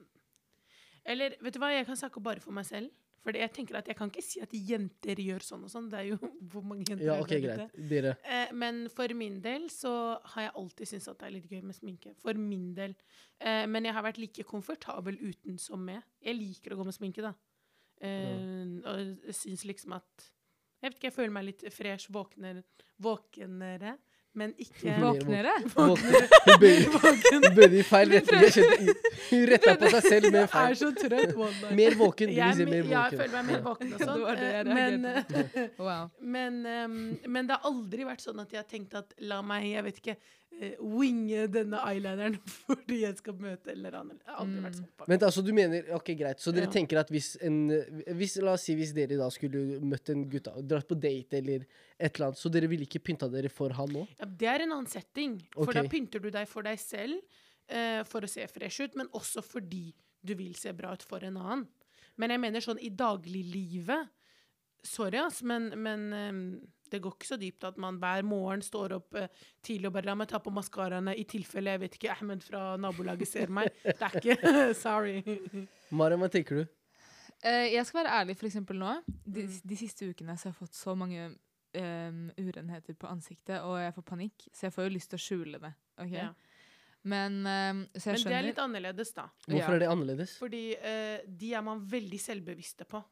Eller 1.08 1.36
vet 1.42 1.56
du 1.56 1.60
hva, 1.62 1.72
jeg 1.74 1.88
kan 1.88 1.98
snakke 1.98 2.22
bare 2.24 2.44
for 2.44 2.54
meg 2.56 2.68
selv. 2.68 2.92
For 3.26 3.36
jeg 3.36 3.52
tenker 3.52 3.76
at 3.80 3.88
jeg 3.90 3.98
kan 4.00 4.08
ikke 4.12 4.24
si 4.24 4.40
at 4.40 4.54
jenter 4.56 5.20
gjør 5.20 5.44
sånn 5.44 5.66
og 5.68 5.72
sånn. 5.72 5.90
Det 5.92 5.98
er 6.00 6.06
jo 6.14 6.18
hvor 6.52 6.64
mange 6.64 6.86
jenter 6.88 7.08
Ja, 7.10 7.18
OK, 7.20 7.34
der 7.34 7.40
ute? 7.42 7.48
greit. 7.48 7.90
Dere. 7.90 8.14
Eh, 8.24 8.54
men 8.56 8.86
for 8.94 9.12
min 9.20 9.40
del 9.44 9.66
så 9.74 9.92
har 10.34 10.46
jeg 10.48 10.54
alltid 10.62 10.92
syntes 10.94 11.10
at 11.12 11.20
det 11.20 11.28
er 11.28 11.36
litt 11.36 11.50
gøy 11.52 11.66
med 11.66 11.76
sminke. 11.76 12.14
For 12.22 12.40
min 12.40 12.70
del. 12.78 12.96
Eh, 13.42 13.66
men 13.68 13.90
jeg 13.90 13.98
har 13.98 14.06
vært 14.06 14.22
like 14.22 14.46
komfortabel 14.48 15.20
uten 15.20 15.60
som 15.60 15.84
med. 15.84 16.06
Jeg 16.24 16.38
liker 16.40 16.76
å 16.76 16.80
gå 16.80 16.88
med 16.88 16.96
sminke, 16.96 17.26
da. 17.26 17.34
Eh, 18.00 18.78
og 18.86 19.04
jeg 19.26 19.36
syns 19.36 19.64
liksom 19.66 19.96
at 19.98 20.28
Jeg 20.78 20.92
vet 20.92 20.98
ikke, 21.00 21.08
jeg 21.10 21.16
føler 21.16 21.34
meg 21.34 21.46
litt 21.48 21.64
fresh, 21.74 22.12
våkner, 22.14 22.60
våknere, 23.02 23.96
men 24.38 24.52
ikke 24.62 24.94
Våknere? 25.02 25.54
Hun 25.76 27.48
bøyde 27.56 27.78
i 27.82 27.84
feil 27.86 28.12
retning. 28.14 28.92
Hun 29.32 29.46
retta 29.52 29.74
på 29.82 29.90
seg 29.96 30.08
selv 30.08 30.28
med 30.32 30.46
Jeg 30.46 30.72
er 30.72 30.78
så 30.80 30.92
trøtt. 30.96 31.36
Mer 31.78 31.98
våken. 32.00 32.32
Jeg, 32.36 32.56
si 32.58 32.66
er 32.66 32.72
mer 32.72 32.84
me- 32.86 32.94
ja, 32.94 33.04
jeg 33.10 33.12
våken. 33.12 33.20
føler 33.20 33.34
meg 33.36 33.46
mer 33.52 33.62
våken 33.66 33.94
og 33.94 34.00
sånn. 34.08 34.22
eh, 34.38 34.64
men, 34.78 35.06
eh, 35.06 35.68
Wow. 35.82 36.10
men, 36.22 36.60
ehm, 36.66 36.98
men 37.28 37.48
det 37.50 37.58
har 37.58 37.64
aldri 37.72 38.06
vært 38.08 38.24
sånn 38.26 38.40
at 38.46 38.54
jeg 38.54 38.62
har 38.64 38.70
tenkt 38.70 38.94
at 39.00 39.14
la 39.20 39.42
meg, 39.46 39.62
jeg 39.74 39.84
vet 39.88 39.98
ikke, 40.04 40.16
eh, 40.18 40.47
winge 40.82 41.44
denne 41.54 41.78
eyelineren 41.86 42.38
fordi 42.66 43.04
jeg 43.04 43.18
skal 43.20 43.36
møte 43.42 43.72
eller 43.74 43.98
annen. 44.00 44.18
Aldri 44.26 44.64
vært 44.64 44.78
Mm. 44.78 44.80
sånn. 44.82 45.08
Vent, 45.12 45.24
altså 45.28 45.44
du 45.46 45.52
mener, 45.54 45.90
ok 45.94 46.12
greit, 46.18 46.40
Så 46.42 46.52
dere 46.56 46.66
Ja. 46.66 46.72
tenker 46.74 46.98
at 47.00 47.10
hvis 47.14 47.36
en 47.46 47.70
hvis, 48.18 48.38
La 48.42 48.54
oss 48.54 48.64
si 48.66 48.76
hvis 48.76 48.94
dere 48.96 49.18
da 49.20 49.30
skulle 49.30 49.80
møtt 49.82 50.10
en 50.10 50.26
gutt, 50.30 50.48
og 50.50 50.66
dratt 50.68 50.88
på 50.90 50.98
date 51.00 51.38
eller 51.38 51.66
et 52.00 52.16
eller 52.16 52.28
annet, 52.32 52.38
så 52.42 52.50
dere 52.52 52.68
ville 52.68 52.86
ikke 52.88 53.04
pynta 53.04 53.30
dere 53.32 53.50
for 53.54 53.70
han 53.78 53.90
nå? 53.94 54.08
Ja, 54.20 54.26
det 54.26 54.48
er 54.48 54.66
en 54.66 54.72
annen 54.72 54.88
setting. 54.90 55.38
For 55.54 55.70
okay. 55.70 55.84
da 55.84 55.88
pynter 55.94 56.20
du 56.22 56.30
deg 56.32 56.48
for 56.50 56.64
deg 56.64 56.80
selv 56.80 57.22
uh, 57.70 58.04
for 58.04 58.22
å 58.22 58.30
se 58.30 58.46
fresh 58.48 58.82
ut, 58.82 58.96
men 58.96 59.08
også 59.14 59.44
fordi 59.46 59.94
du 60.26 60.34
vil 60.36 60.56
se 60.56 60.74
bra 60.74 60.94
ut 60.94 61.04
for 61.04 61.24
en 61.24 61.38
annen. 61.38 61.68
Men 62.18 62.32
jeg 62.34 62.40
mener 62.42 62.60
sånn 62.66 62.80
i 62.82 62.90
dagliglivet 62.90 64.10
Sorry, 64.88 65.18
ass, 65.20 65.42
men, 65.44 65.72
men 65.82 66.04
ehm, 66.14 66.42
det 66.92 67.02
går 67.04 67.16
ikke 67.18 67.28
så 67.30 67.38
dypt 67.42 67.64
at 67.70 67.78
man 67.78 67.98
hver 68.02 68.24
morgen 68.28 68.62
står 68.66 68.96
opp 68.98 69.16
eh, 69.16 69.28
tidlig 69.66 69.88
og 69.90 69.94
bare 69.98 70.06
la 70.10 70.16
meg 70.16 70.28
ta 70.32 70.40
på 70.44 70.54
maskaraene 70.56 71.14
i 71.18 71.24
tilfelle 71.30 71.74
jeg 71.76 71.80
vet 71.86 71.96
ikke 72.00 72.12
Ahmed 72.16 72.44
fra 72.44 72.62
nabolaget 72.78 73.28
ser 73.28 73.48
meg. 73.54 73.70
Det 73.84 73.98
er 74.02 74.18
ikke 74.22 74.74
Sorry. 74.86 75.22
Mariam, 75.92 76.22
hva 76.26 76.30
tenker 76.34 76.62
du? 76.64 76.66
Eh, 77.46 77.68
jeg 77.76 77.86
skal 77.86 78.04
være 78.04 78.16
ærlig, 78.22 78.38
for 78.40 78.48
eksempel 78.50 78.80
nå. 78.82 78.96
De, 79.26 79.44
Mm. 79.48 79.60
de 79.70 79.76
siste 79.78 80.08
ukene 80.10 80.34
så 80.38 80.48
har 80.50 80.56
jeg 80.56 80.62
fått 80.64 80.74
så 80.78 80.96
mange 80.98 81.28
um, 81.78 82.22
urenheter 82.42 82.96
på 82.98 83.08
ansiktet, 83.12 83.60
og 83.62 83.76
jeg 83.78 83.94
får 83.94 84.06
panikk. 84.08 84.48
Så 84.56 84.66
jeg 84.68 84.74
får 84.74 84.88
jo 84.88 84.94
lyst 84.96 85.12
til 85.12 85.20
å 85.20 85.26
skjule 85.28 85.60
det. 85.62 85.74
ok? 86.02 86.14
Ja. 86.16 86.32
Men, 87.08 87.36
jeg 87.46 88.02
Men 88.04 88.24
det 88.26 88.34
er 88.36 88.48
litt 88.50 88.58
annerledes, 88.60 89.14
da. 89.16 89.28
Hvorfor 89.46 89.70
Ja. 89.70 89.76
er 89.76 89.80
det 89.80 89.88
annerledes? 89.92 90.34
Fordi 90.42 90.64
eh, 90.76 91.22
de 91.28 91.54
er 91.54 91.62
man 91.64 91.80
veldig 91.88 92.20
selvbevisste 92.20 92.84
på. 92.90 93.04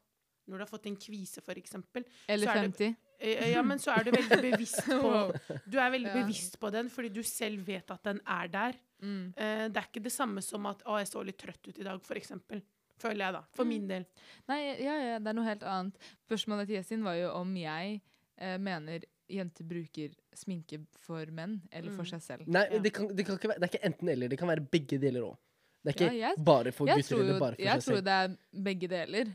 Når 0.48 0.58
du 0.58 0.62
har 0.64 0.70
fått 0.70 0.86
en 0.86 0.96
kvise, 0.96 1.42
for 1.42 1.54
eksempel. 1.58 2.04
Eller 2.28 2.46
så 2.46 2.50
er 2.56 2.68
det- 2.68 2.76
50. 2.78 2.96
Eh, 3.18 3.50
ja, 3.52 3.62
men 3.62 3.78
så 3.78 3.90
er 3.96 4.04
du 4.04 4.10
veldig 4.12 4.40
bevisst 4.52 4.84
på 4.84 5.10
Du 5.70 5.78
er 5.80 5.90
veldig 5.90 6.12
Ja. 6.14 6.22
bevisst 6.22 6.58
på 6.60 6.70
den 6.70 6.88
fordi 6.90 7.08
du 7.12 7.22
selv 7.22 7.64
vet 7.66 7.90
at 7.90 8.02
den 8.04 8.20
er 8.26 8.48
der. 8.48 8.72
Mm. 9.02 9.32
Uh, 9.36 9.68
det 9.68 9.76
er 9.76 9.86
ikke 9.90 10.02
det 10.02 10.12
samme 10.12 10.40
som 10.42 10.66
at 10.66 10.82
'Å, 10.84 10.98
jeg 10.98 11.06
så 11.08 11.24
litt 11.24 11.38
trøtt 11.38 11.68
ut 11.68 11.78
i 11.78 11.82
dag', 11.82 12.02
for 12.04 12.14
eksempel. 12.14 12.62
Føler 12.98 13.24
jeg, 13.26 13.32
da. 13.32 13.42
For 13.52 13.64
Mm. 13.64 13.68
min 13.68 13.88
del. 13.88 14.06
Nei, 14.48 14.60
ja, 14.80 14.94
ja, 15.02 15.18
det 15.18 15.26
er 15.28 15.32
noe 15.34 15.44
helt 15.44 15.62
annet. 15.62 15.94
Spørsmålet 16.28 16.66
til 16.66 16.76
Yasin 16.76 17.02
var 17.04 17.14
jo 17.14 17.30
om 17.32 17.54
jeg 17.56 18.00
uh, 18.40 18.56
mener 18.58 19.00
jenter 19.28 19.64
bruker 19.64 20.14
sminke 20.34 20.86
for 21.00 21.26
menn 21.26 21.60
eller 21.72 21.90
for 21.90 22.04
Mm. 22.04 22.08
seg 22.10 22.22
selv. 22.22 22.46
Nei, 22.48 22.66
Ja. 22.70 22.78
det, 22.78 22.92
kan, 22.94 23.08
det, 23.08 23.26
kan 23.26 23.36
ikke 23.36 23.48
være, 23.48 23.60
det 23.60 23.74
er 23.74 23.78
ikke 23.78 23.84
enten-eller. 23.84 24.28
Det 24.28 24.38
kan 24.38 24.48
være 24.48 24.60
begge 24.70 24.98
deler 25.00 25.20
òg. 25.22 25.36
Det 25.84 25.88
er 26.00 26.04
ikke 26.06 26.14
Ja, 26.16 26.28
jeg- 26.28 26.44
bare 26.44 26.72
for 26.72 26.86
gutter 26.86 27.16
eller 27.20 27.38
bare 27.40 27.54
for 27.56 27.62
jeg 27.62 27.80
tror 27.80 28.00
det 28.02 28.08
er 28.08 28.36
begge 28.62 28.88
deler. 28.88 29.32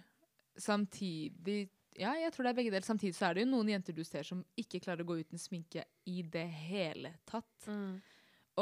Samtidig 0.62 1.62
Ja, 2.00 2.14
jeg 2.16 2.32
tror 2.32 2.46
det 2.46 2.54
er 2.54 2.56
begge 2.62 2.72
deler. 2.72 2.86
Samtidig 2.88 3.18
så 3.18 3.28
er 3.28 3.36
det 3.36 3.44
jo 3.44 3.52
noen 3.52 3.68
jenter 3.74 3.96
du 3.98 4.06
ser 4.08 4.24
som 4.24 4.46
ikke 4.60 4.80
klarer 4.80 5.04
å 5.04 5.10
gå 5.10 5.18
uten 5.20 5.42
sminke 5.42 5.84
i 6.08 6.22
det 6.24 6.46
hele 6.70 7.12
tatt. 7.28 7.68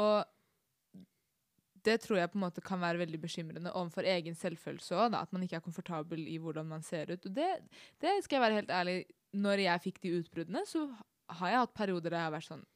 Og 0.00 0.24
det 1.86 1.94
tror 2.02 2.18
jeg 2.18 2.30
på 2.32 2.36
en 2.40 2.44
måte 2.44 2.64
kan 2.64 2.80
være 2.82 3.00
veldig 3.00 3.20
bekymrende 3.22 3.72
overfor 3.72 4.08
egen 4.10 4.34
selvfølelse 4.36 4.98
òg. 4.98 5.14
At 5.16 5.32
man 5.32 5.46
ikke 5.46 5.60
er 5.60 5.64
komfortabel 5.64 6.26
i 6.28 6.40
hvordan 6.42 6.68
man 6.68 6.82
ser 6.84 7.12
ut. 7.14 7.24
Og 7.30 7.36
det, 7.38 7.48
det 8.02 8.18
skal 8.24 8.36
jeg 8.40 8.44
være 8.46 8.58
helt 8.60 8.74
ærlig 8.80 8.98
Når 9.32 9.62
jeg 9.62 9.84
fikk 9.86 10.02
de 10.02 10.16
utbruddene, 10.18 10.64
så 10.66 10.88
har 11.38 11.52
jeg 11.52 11.62
hatt 11.62 11.74
perioder 11.78 12.10
der 12.10 12.18
jeg 12.18 12.26
har 12.26 12.34
vært 12.34 12.50
sånn 12.50 12.66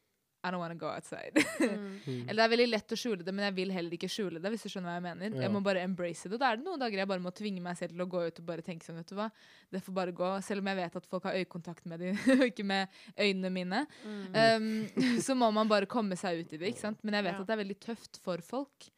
I 0.45 0.51
don't 0.53 0.61
wanna 0.61 0.75
go 0.77 0.87
outside. 0.91 1.33
Mm. 1.59 1.85
Mm. 2.05 2.29
Eller 2.29 2.37
det 2.39 2.43
er 2.45 2.51
veldig 2.51 2.67
lett 2.69 2.93
å 2.93 2.97
skjule 2.99 3.25
det, 3.25 3.33
men 3.33 3.47
jeg 3.47 3.55
vil 3.57 3.71
heller 3.73 3.95
ikke 3.97 4.09
skjule 4.11 4.41
det. 4.41 4.51
hvis 4.53 4.65
du 4.67 4.69
skjønner 4.69 4.91
hva 4.91 4.95
Jeg 4.99 5.05
mener. 5.07 5.37
Ja. 5.37 5.41
Jeg 5.47 5.53
må 5.55 5.61
bare 5.65 5.81
embrace 5.81 6.29
det. 6.29 6.37
Og 6.37 6.43
da 6.43 6.51
er 6.51 6.59
det 6.59 6.67
noen 6.67 6.81
dager 6.83 7.01
jeg 7.01 7.09
bare 7.09 7.23
må 7.23 7.33
tvinge 7.33 7.63
meg 7.65 7.79
selv 7.79 7.95
til 7.95 8.05
å 8.05 8.09
gå 8.11 8.21
ut 8.27 8.41
og 8.43 8.45
bare 8.51 8.65
tenke 8.65 8.85
sånn, 8.85 8.99
vet 9.01 9.09
du 9.09 9.15
hva. 9.17 9.29
Det 9.73 9.81
får 9.85 9.97
bare 9.97 10.15
gå. 10.21 10.29
Selv 10.45 10.61
om 10.61 10.69
jeg 10.69 10.79
vet 10.83 10.99
at 11.01 11.09
folk 11.09 11.25
har 11.29 11.39
øyekontakt 11.41 11.89
med 11.89 12.03
dem, 12.05 12.21
og 12.37 12.45
ikke 12.51 12.67
med 12.67 13.01
øynene 13.17 13.53
mine. 13.57 13.83
Mm. 14.05 14.23
Um, 14.37 15.19
så 15.25 15.37
må 15.39 15.49
man 15.55 15.71
bare 15.71 15.89
komme 15.89 16.19
seg 16.19 16.43
ut 16.43 16.53
i 16.53 16.61
det. 16.61 16.73
ikke 16.73 16.85
sant? 16.85 17.01
Men 17.03 17.17
jeg 17.19 17.27
vet 17.29 17.33
Ja. 17.35 17.41
at 17.41 17.49
det 17.49 17.57
er 17.57 17.63
veldig 17.65 17.79
tøft 17.89 18.21
for 18.23 18.45
folk. 18.45 18.89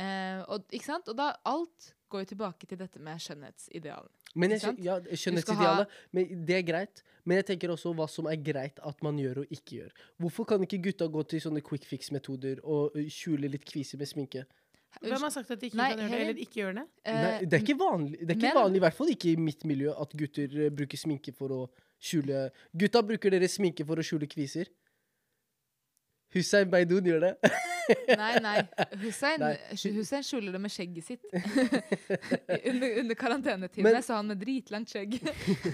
Uh, 0.00 0.40
og, 0.48 0.66
ikke 0.72 0.88
sant? 0.88 1.08
og 1.12 1.18
da 1.18 1.34
alt 1.46 1.92
går 2.12 2.24
jo 2.24 2.32
tilbake 2.34 2.68
til 2.68 2.80
dette 2.80 3.00
med 3.00 3.20
skjønnhetsidealen. 3.22 4.10
Men 4.34 4.54
jeg, 4.54 4.76
ja, 4.84 4.98
skjønnhetsidealet, 5.12 5.92
men 6.16 6.44
det 6.48 6.56
er 6.58 6.64
greit. 6.64 7.02
Men 7.24 7.38
jeg 7.38 7.46
tenker 7.52 7.70
også 7.70 7.92
hva 7.94 8.08
som 8.10 8.26
er 8.26 8.40
greit 8.42 8.80
at 8.82 9.02
man 9.06 9.18
gjør 9.20 9.44
og 9.44 9.52
ikke 9.54 9.76
gjør. 9.78 9.92
Hvorfor 10.18 10.48
kan 10.50 10.64
ikke 10.66 10.80
gutta 10.88 11.06
gå 11.06 11.22
til 11.30 11.42
sånne 11.44 11.62
quick 11.62 11.86
fix-metoder 11.86 12.62
og 12.64 12.96
kjule 12.96 13.10
skjule 13.14 13.50
litt 13.52 13.64
kviser 13.68 14.00
med 14.00 14.10
sminke? 14.10 14.42
Hvem 15.00 15.22
har 15.24 15.30
sagt 15.32 15.50
at 15.50 15.60
de 15.60 15.70
ikke 15.70 15.78
Nei, 15.78 15.88
kan 15.94 16.02
gjøre 16.02 16.10
det, 16.12 16.20
eller 16.26 16.40
ikke 16.42 16.58
gjør 16.60 16.74
det? 16.76 16.84
Eh, 17.08 17.20
Nei, 17.22 17.36
det 17.46 17.56
er 17.56 17.62
ikke 17.64 17.78
vanlig, 17.80 18.18
det 18.20 18.28
er 18.28 18.36
ikke 18.36 18.48
men- 18.50 18.58
vanlig, 18.58 18.76
i 18.76 18.84
hvert 18.84 18.98
fall 18.98 19.12
ikke 19.14 19.30
i 19.30 19.36
mitt 19.40 19.64
miljø, 19.64 19.94
at 20.02 20.12
gutter 20.18 20.56
bruker 20.70 21.00
sminke 21.00 21.32
for 21.34 21.54
å 21.56 21.60
skjule 22.02 22.50
Gutta 22.76 23.00
bruker 23.06 23.30
dere 23.32 23.48
sminke 23.48 23.86
for 23.86 23.96
å 23.96 24.04
skjule 24.04 24.28
kviser? 24.28 24.68
Hussein 26.34 26.68
Beidoun 26.70 27.04
gjør 27.08 27.20
det. 27.28 27.34
Nei, 28.08 28.32
nei. 28.44 28.56
Hussein, 29.02 29.40
Nei. 29.42 29.56
Hussein 29.96 30.22
skjuler 30.26 30.54
det 30.54 30.60
med 30.62 30.72
skjegget 30.72 31.04
sitt. 31.06 31.24
under 32.70 32.98
under 33.02 33.14
karantenetiden 33.18 33.82
Men- 33.88 34.02
så 34.02 34.14
han 34.20 34.26
med 34.30 34.38
dritlangt 34.40 34.90
skjegg. 34.92 35.16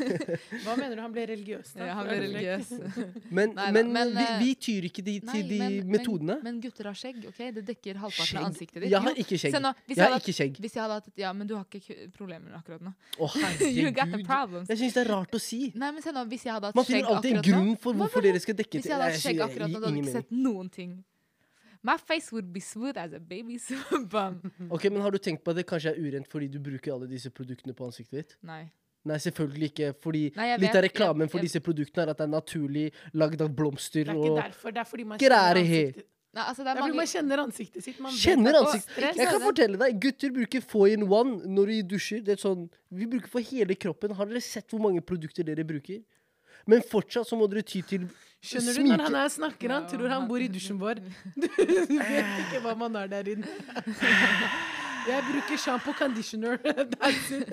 Hva 0.65 0.77
mener 0.77 0.97
du? 0.97 1.03
Han 1.03 1.13
ble 1.15 1.27
religiøs? 1.31 1.73
da? 1.77 1.87
ja, 1.89 1.97
han 1.99 2.09
ble 2.09 2.19
religiøs. 2.25 2.73
Men, 3.39 3.53
Nei 3.59 3.69
men, 3.75 3.93
men, 3.93 4.13
vi, 4.17 4.25
eh, 4.25 4.39
vi 4.41 4.51
tyr 4.69 4.87
ikke 4.89 5.03
de, 5.05 5.19
til 5.29 5.49
de 5.51 5.61
metodene. 5.89 6.39
Men, 6.45 6.61
gutter 6.65 6.89
har 6.91 6.97
skjegg, 6.99 7.21
OK? 7.29 7.41
Det 7.59 7.65
dekker 7.69 8.01
halvparten 8.03 8.41
av 8.41 8.49
ansiktet 8.51 8.83
ditt. 8.83 8.91
Jeg 8.93 9.03
har 9.05 9.21
ikke 9.25 9.39
skjegg. 9.41 9.59
nå, 9.63 9.73
jeg, 9.87 9.97
Jeg 9.97 10.05
har 10.05 10.15
hatt- 10.17 10.25
ikke 10.25 10.37
skjegg. 10.41 10.61
Hvis 10.65 10.77
jeg 10.79 10.83
hadde 10.85 10.99
hatt 11.01 11.09
et 11.13 11.23
Ja, 11.25 11.33
men 11.37 11.47
du 11.51 11.55
har 11.59 11.67
ikke 11.69 12.09
problemer 12.17 12.57
akkurat 12.59 12.83
nå. 12.85 12.93
Å, 13.19 13.31
you 13.69 13.91
got 13.93 14.11
the 14.13 14.23
herregud. 14.25 14.69
Jeg 14.69 14.79
syns 14.83 14.97
det 14.97 15.05
er 15.05 15.11
rart 15.13 15.35
å 15.35 15.41
si. 15.43 15.61
Nei, 15.75 15.91
men 15.93 16.03
se 16.05 16.13
nå, 16.15 16.25
hvis 16.31 16.47
jeg 16.49 16.55
hadde 16.57 16.71
hatt 16.71 16.79
Man 16.79 16.87
skjegg 16.89 17.03
finner 17.05 17.17
alltid 17.17 17.37
en 17.37 17.47
grunn 17.49 17.71
for 17.83 17.99
hvorfor 17.99 18.25
dere 18.25 18.41
skal 18.43 18.57
dekke 18.59 18.81
Hvis 18.81 18.89
jeg 18.91 18.97
hadde 18.97 19.11
hatt 19.13 19.23
skjegg 19.23 19.41
akkurat 19.45 19.69
nå, 19.73 19.81
hadde 19.81 19.95
du 19.95 20.01
ikke 20.03 20.17
sett 20.19 20.35
noen 20.35 20.71
ting. 20.73 20.99
My 21.83 21.97
face 21.97 22.33
would 22.33 22.53
be 22.53 22.61
smooth 22.61 22.97
as 22.99 23.13
a 23.13 23.21
baby's 23.21 23.69
bum. 24.11 24.41
Ok, 24.71 24.85
men 24.91 25.01
Har 25.03 25.11
du 25.11 25.19
tenkt 25.19 25.45
på 25.45 25.51
at 25.51 25.57
det 25.57 25.67
kanskje 25.67 25.93
er 25.95 26.01
urent 26.01 26.27
fordi 26.29 26.49
du 26.51 26.59
bruker 26.59 26.93
alle 26.95 27.07
disse 27.09 27.31
produktene 27.31 27.75
på 27.75 27.87
ansiktet 27.87 28.11
ditt? 28.23 28.37
Nei. 28.43 28.65
Nei, 29.07 29.17
selvfølgelig 29.23 29.71
ikke. 29.73 29.93
Fordi 30.03 30.23
Nei, 30.37 30.51
litt 30.59 30.69
vet- 30.69 30.77
av 30.77 30.83
reklamen 30.89 31.29
for 31.31 31.39
jeg- 31.39 31.47
disse 31.49 31.61
produktene 31.65 32.03
er 32.07 32.11
at 32.11 32.19
det 32.19 32.27
er 32.27 32.33
naturlig 32.35 32.93
lagd 33.15 33.41
av 33.41 33.51
blomster 33.55 34.05
Det 34.05 34.09
er 34.09 34.19
ikke 34.19 34.31
og 34.33 34.41
derfor. 34.43 34.71
Det 34.75 34.79
er 34.83 34.85
fordi 34.91 35.05
man 35.05 35.19
kjenner 35.19 35.55
ansiktet. 35.63 36.05
Nei, 36.35 36.43
altså, 36.45 36.59
det 36.59 36.65
Det 36.65 36.69
er 36.69 36.75
fordi 36.75 36.83
mange 36.93 36.97
man 36.99 37.07
kjenner 37.07 37.39
ansiktet 37.47 37.83
sitt. 37.85 38.01
Man 38.01 38.13
Kjenner 38.13 38.51
at- 38.59 38.67
ansikt- 38.67 38.89
Og 38.91 38.93
stress. 38.99 39.17
Jeg 39.17 39.29
kan 39.29 39.41
fortelle 39.41 39.79
deg, 39.79 40.01
gutter 40.01 40.31
bruker 40.35 40.61
four 40.61 40.87
in 40.89 41.03
one 41.09 41.39
når 41.47 41.67
de 41.67 41.83
dusjer. 41.95 42.21
Det 42.25 42.33
er 42.37 42.43
sånn, 42.49 42.69
Vi 42.93 43.07
bruker 43.07 43.29
for 43.29 43.41
hele 43.41 43.75
kroppen. 43.75 44.13
Har 44.13 44.27
dere 44.27 44.41
sett 44.41 44.69
hvor 44.69 44.81
mange 44.81 45.01
produkter 45.01 45.43
dere 45.45 45.65
bruker? 45.65 46.03
Men 46.69 46.85
fortsatt 46.85 47.29
så 47.29 47.37
må 47.39 47.49
dere 47.51 47.65
ty 47.67 47.81
til 47.87 48.09
Skjønner 48.39 48.77
du, 48.77 48.85
når 48.87 49.01
han 49.03 49.15
her 49.19 49.31
snakker, 49.35 49.73
han 49.75 49.87
tror 49.91 50.13
han 50.13 50.27
bor 50.31 50.39
i 50.39 50.47
dusjen 50.47 50.79
vår. 50.79 51.01
Du, 51.43 51.47
vet 51.59 52.29
ikke 52.45 52.61
hva 52.63 52.75
man 52.79 52.95
har 53.01 53.09
der 53.11 53.33
inne. 53.35 53.51
Jeg 55.09 55.25
bruker 55.27 55.59
shampoo 55.59 55.95
conditioner. 55.99 56.59
That's 57.01 57.31
it. 57.35 57.49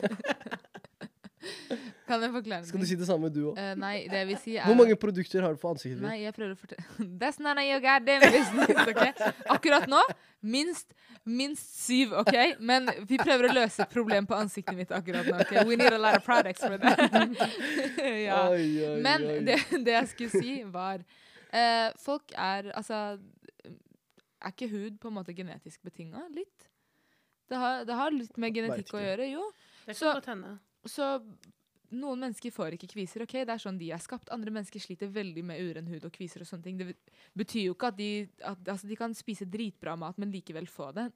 Kan 2.06 2.22
jeg 2.22 2.32
forklare 2.36 2.62
det? 2.62 2.70
Skal 2.70 2.84
du 2.84 2.86
si 2.86 2.96
det 3.00 3.08
samme, 3.08 3.30
du 3.34 3.40
òg? 3.50 3.58
Uh, 3.58 3.72
nei, 3.82 3.96
det 4.10 4.20
jeg 4.22 4.28
vil 4.30 4.38
si 4.44 4.56
er 4.60 4.70
Hvor 4.70 4.78
mange 4.78 4.96
produkter 5.02 5.42
har 5.46 5.56
du 5.56 5.62
på 5.62 5.72
ansiktet 5.74 5.98
ditt? 5.98 6.06
Nei, 6.06 6.20
jeg 6.22 6.36
prøver 6.38 6.54
å 6.54 6.60
fortelle 6.60 7.06
That's 7.22 7.42
none 7.42 7.58
of 7.62 7.66
your 7.66 7.82
goddamn 7.82 8.26
business, 8.30 8.74
OK? 8.86 9.24
Akkurat 9.56 9.88
nå 9.90 10.02
minst, 10.46 10.94
minst 11.26 11.72
syv, 11.82 12.14
OK? 12.22 12.38
Men 12.60 12.92
vi 13.10 13.18
prøver 13.18 13.50
å 13.50 13.56
løse 13.58 13.82
et 13.86 13.94
problem 13.94 14.28
på 14.30 14.38
ansiktet 14.38 14.78
mitt 14.78 14.94
akkurat 14.94 15.26
nå. 15.26 15.40
ok? 15.42 15.56
We 15.66 15.80
need 15.80 15.94
a 15.94 16.02
lot 16.02 16.20
of 16.20 16.26
products 16.26 16.62
for 16.62 16.78
that. 16.78 17.02
ja. 18.28 18.44
Oi, 18.52 18.68
oi, 18.86 19.00
Men 19.02 19.26
det, 19.48 19.58
det 19.74 19.98
jeg 19.98 20.12
skulle 20.14 20.44
si, 20.46 20.60
var 20.70 21.02
uh, 21.02 21.90
Folk 22.02 22.34
er 22.38 22.70
Altså 22.76 23.00
Er 23.18 24.54
ikke 24.54 24.70
hud 24.70 25.02
på 25.02 25.10
en 25.10 25.18
måte 25.18 25.34
genetisk 25.34 25.82
betinga? 25.86 26.28
Litt. 26.36 26.70
Det 27.50 27.58
har, 27.58 27.84
det 27.86 27.98
har 27.98 28.14
litt 28.14 28.38
med 28.42 28.54
genetikk 28.54 28.94
å 28.94 29.02
gjøre, 29.02 29.28
jo. 29.30 29.50
Det 29.86 29.94
er 29.94 30.00
kan 30.00 30.18
godt 30.20 30.32
hende. 30.34 30.56
Så 30.90 31.10
noen 31.96 32.20
mennesker 32.20 32.52
får 32.52 32.76
ikke 32.78 32.90
kviser. 32.94 33.24
ok? 33.26 33.34
Det 33.46 33.50
er 33.56 33.62
sånn 33.64 33.78
de 33.80 33.92
er 33.92 34.02
skapt. 34.04 34.30
Andre 34.36 34.52
mennesker 34.52 34.80
sliter 34.84 35.08
veldig 35.12 35.44
med 35.44 35.62
uren 35.62 35.88
hud 35.88 36.06
og 36.06 36.12
kviser. 36.16 36.42
og 36.42 36.48
sånne 36.48 36.64
ting. 36.64 36.78
Det 36.78 36.96
betyr 37.36 37.66
jo 37.70 37.74
ikke 37.78 37.88
at 37.94 37.98
de 37.98 38.10
at, 38.44 38.58
altså 38.68 38.88
De 38.88 38.96
kan 38.96 39.14
spise 39.14 39.46
dritbra 39.46 39.96
mat, 39.98 40.18
men 40.18 40.32
likevel 40.32 40.68
få 40.68 40.92
det. 40.94 41.12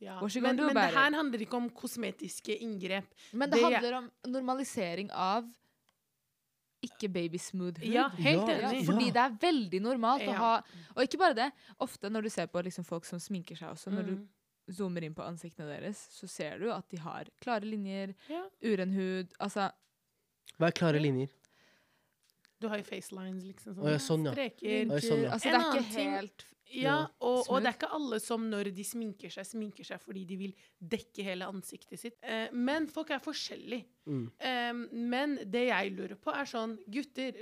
Ja. 0.00 0.18
Men, 0.20 0.56
men 0.56 0.74
det 0.74 0.90
her 0.92 1.14
handler 1.16 1.40
ikke 1.40 1.56
om 1.56 1.70
kosmetiske 1.70 2.58
inngrep. 2.60 3.06
Men 3.32 3.48
det, 3.50 3.56
Det- 3.60 3.64
handler 3.64 3.94
om 4.02 4.10
normalisering 4.28 5.10
av 5.12 5.46
ikke 6.86 7.08
baby 7.10 7.38
smooth 7.40 7.80
hud. 7.80 7.88
Ja, 7.94 8.08
helt 8.20 8.44
enig. 8.52 8.62
Ja, 8.62 8.82
fordi 8.86 9.06
det 9.14 9.22
er 9.22 9.36
veldig 9.42 9.80
normalt 9.82 10.22
å 10.28 10.34
ha 10.36 10.50
Og 10.94 11.02
ikke 11.02 11.18
bare 11.18 11.34
det. 11.34 11.46
Ofte 11.80 12.10
når 12.12 12.22
du 12.22 12.28
ser 12.30 12.46
på 12.52 12.62
liksom 12.62 12.84
folk 12.86 13.04
som 13.08 13.18
sminker 13.18 13.56
seg 13.56 13.70
også, 13.72 13.90
når 13.90 14.04
du 14.06 14.12
Mm. 14.16 14.28
Zoomer 14.72 15.04
inn 15.06 15.14
på 15.14 15.22
ansiktene 15.24 15.68
deres, 15.70 16.00
så 16.16 16.28
ser 16.30 16.58
du 16.62 16.70
at 16.72 16.88
de 16.90 16.98
har 17.02 17.28
klare 17.42 17.66
linjer, 17.68 18.14
Ja. 18.28 18.44
uren 18.62 18.92
hud 18.92 19.34
Altså 19.40 19.70
Hva 20.58 20.68
er 20.68 20.72
klare 20.72 21.00
linjer? 21.02 21.28
Du 22.58 22.68
har 22.68 22.78
jo 22.80 22.84
facelines, 22.88 23.44
liksom. 23.44 23.74
Sånn. 23.76 23.88
ja, 23.92 23.98
sånn, 24.00 24.24
ja. 24.24 24.32
Streker. 24.32 24.92
Sånn, 25.04 25.24
ja. 25.26 25.32
Altså, 25.36 25.50
det 25.52 25.58
er 25.60 25.80
ikke 25.80 25.98
helt 26.00 26.46
Ja, 26.72 26.94
og, 27.20 27.44
og 27.52 27.60
det 27.62 27.68
er 27.70 27.76
ikke 27.76 27.90
alle 27.94 28.18
som 28.24 28.46
når 28.50 28.70
de 28.74 28.82
sminker 28.82 29.30
seg, 29.30 29.46
sminker 29.46 29.84
seg 29.86 30.00
fordi 30.02 30.24
de 30.26 30.36
vil 30.40 30.54
dekke 30.80 31.22
hele 31.22 31.46
ansiktet 31.46 32.00
sitt. 32.00 32.16
Eh, 32.24 32.48
men 32.52 32.88
folk 32.90 33.12
er 33.14 33.20
forskjellige. 33.22 33.84
Mm. 34.08 34.24
Eh, 34.40 34.72
men 35.12 35.36
det 35.44 35.66
jeg 35.68 35.92
lurer 35.94 36.16
på, 36.18 36.32
er 36.34 36.48
sånn 36.50 36.74
Gutter, 36.90 37.38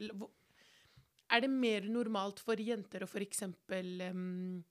er 1.32 1.40
det 1.40 1.48
mer 1.50 1.86
normalt 1.88 2.42
for 2.44 2.60
jenter 2.60 3.06
å 3.06 3.08
f.eks. 3.08 3.46
Um, 3.46 4.62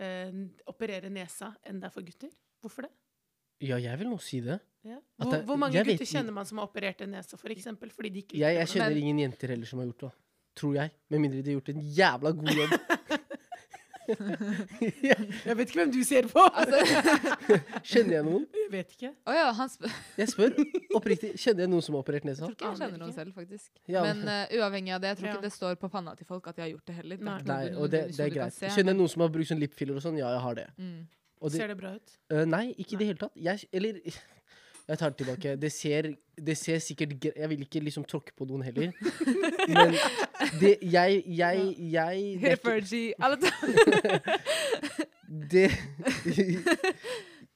eh, 0.00 0.32
operere 0.66 1.10
nesa 1.10 1.54
enn 1.66 1.80
det 1.80 1.88
er 1.90 1.94
for 1.94 2.02
gutter? 2.06 2.30
Hvorfor 2.62 2.82
det? 2.88 2.92
Ja, 3.64 3.78
jeg 3.80 3.98
vil 3.98 4.08
nå 4.10 4.18
si 4.20 4.40
det. 4.44 4.58
Ja. 4.84 4.98
Hvor, 5.16 5.30
det- 5.32 5.44
hvor 5.48 5.56
mange 5.56 5.72
gutter 5.80 5.98
vet 5.98 6.08
kjenner 6.08 6.32
man 6.36 6.44
som 6.46 6.58
har 6.60 6.66
operert 6.68 7.00
en 7.02 7.10
nese, 7.16 7.36
f.eks.? 7.38 7.68
Fordi 7.94 8.10
de 8.12 8.22
ikke 8.22 8.38
Jeg, 8.38 8.54
jeg 8.60 8.68
kjenner 8.74 8.96
ingen 9.00 9.18
jenter 9.24 9.48
heller 9.54 9.66
som 9.66 9.78
har 9.80 9.86
gjort 9.88 10.00
det. 10.06 10.12
Tror 10.56 10.74
jeg. 10.74 10.90
Med 11.10 11.20
mindre 11.20 11.42
de 11.42 11.52
har 11.52 11.60
gjort 11.60 11.68
en 11.74 11.80
jævla 11.96 12.30
god 12.32 12.52
jobb. 12.60 12.76
Jeg 14.06 15.56
vet 15.56 15.62
ikke 15.66 15.78
hvem 15.80 15.92
du 15.94 15.98
ser 16.06 16.28
på! 16.30 16.42
Altså, 16.52 16.80
Kjenner 17.90 18.16
jeg 18.18 18.26
noen? 18.26 18.44
Jeg 18.60 18.70
vet 18.72 18.94
ikke. 18.96 19.10
Oh, 19.26 19.34
ja, 19.36 19.46
han 19.58 19.70
sp 19.72 19.86
Jeg 20.20 20.30
spør 20.32 20.56
oppriktig. 20.98 21.32
Kjenner 21.40 21.66
jeg 21.66 21.72
noen 21.72 21.84
som 21.86 21.96
har 21.98 22.04
operert 22.04 22.26
nesa? 22.28 22.46
Jeg 22.46 22.46
tror 22.46 22.56
ikke 22.56 22.70
jeg 22.70 22.80
kjenner 22.82 23.02
noen 23.04 23.16
selv, 23.16 23.34
faktisk. 23.36 23.68
Ja, 23.90 24.04
Men 24.06 24.22
uh, 24.28 24.56
uavhengig 24.60 24.94
av 24.96 25.02
det, 25.04 25.12
jeg 25.14 25.20
tror 25.22 25.30
Ja. 25.30 25.34
ikke 25.36 25.48
det 25.48 25.52
står 25.56 25.78
på 25.82 25.90
panna 25.92 26.14
til 26.18 26.28
folk 26.28 26.46
at 26.52 26.56
de 26.58 26.66
har 26.66 26.72
gjort 26.74 26.86
det 26.92 26.96
heller. 27.00 27.20
Er 27.20 27.28
Nei. 27.30 27.36
Nei, 27.50 27.60
og 27.74 27.90
det, 27.92 28.04
det 28.16 28.24
er 28.28 28.32
greit. 28.38 28.62
Kjenner 28.62 28.92
jeg 28.94 29.00
noen 29.02 29.12
som 29.16 29.26
har 29.26 29.34
brukt 29.34 29.50
sånn 29.52 29.62
lipfiller 29.62 29.98
og 29.98 30.04
sånn? 30.06 30.18
Ja, 30.22 30.30
jeg 30.36 30.42
har 30.46 30.58
det. 30.62 30.68
Mm. 30.78 30.96
Og 31.42 31.52
det 31.52 31.60
Ser 31.60 31.68
det 31.74 31.76
bra 31.82 31.92
ut? 31.98 32.16
Uh, 32.32 32.44
nei, 32.48 32.64
ikke 32.80 32.96
i 32.96 33.00
det 33.02 33.10
hele 33.12 33.20
tatt. 33.26 33.34
Jeg, 33.36 33.66
eller 33.76 34.00
Jeg 34.88 34.98
tar 34.98 35.10
det 35.10 35.16
tilbake. 35.18 35.56
Det 35.58 35.72
ser, 35.72 36.08
det 36.46 36.56
ser 36.58 36.78
sikkert 36.78 37.24
Jeg 37.36 37.48
vil 37.50 37.60
ikke 37.64 37.80
liksom 37.82 38.04
tråkke 38.06 38.32
på 38.38 38.46
noen 38.46 38.62
heller. 38.62 38.92
Men 39.68 39.96
det 40.60 40.76
Jeg 40.82 41.22
Jeg, 41.26 41.74
jeg 41.92 42.38
det, 42.40 42.52
er 42.52 42.58
ikke- 42.60 43.14
alle 43.18 43.36
det 45.50 45.70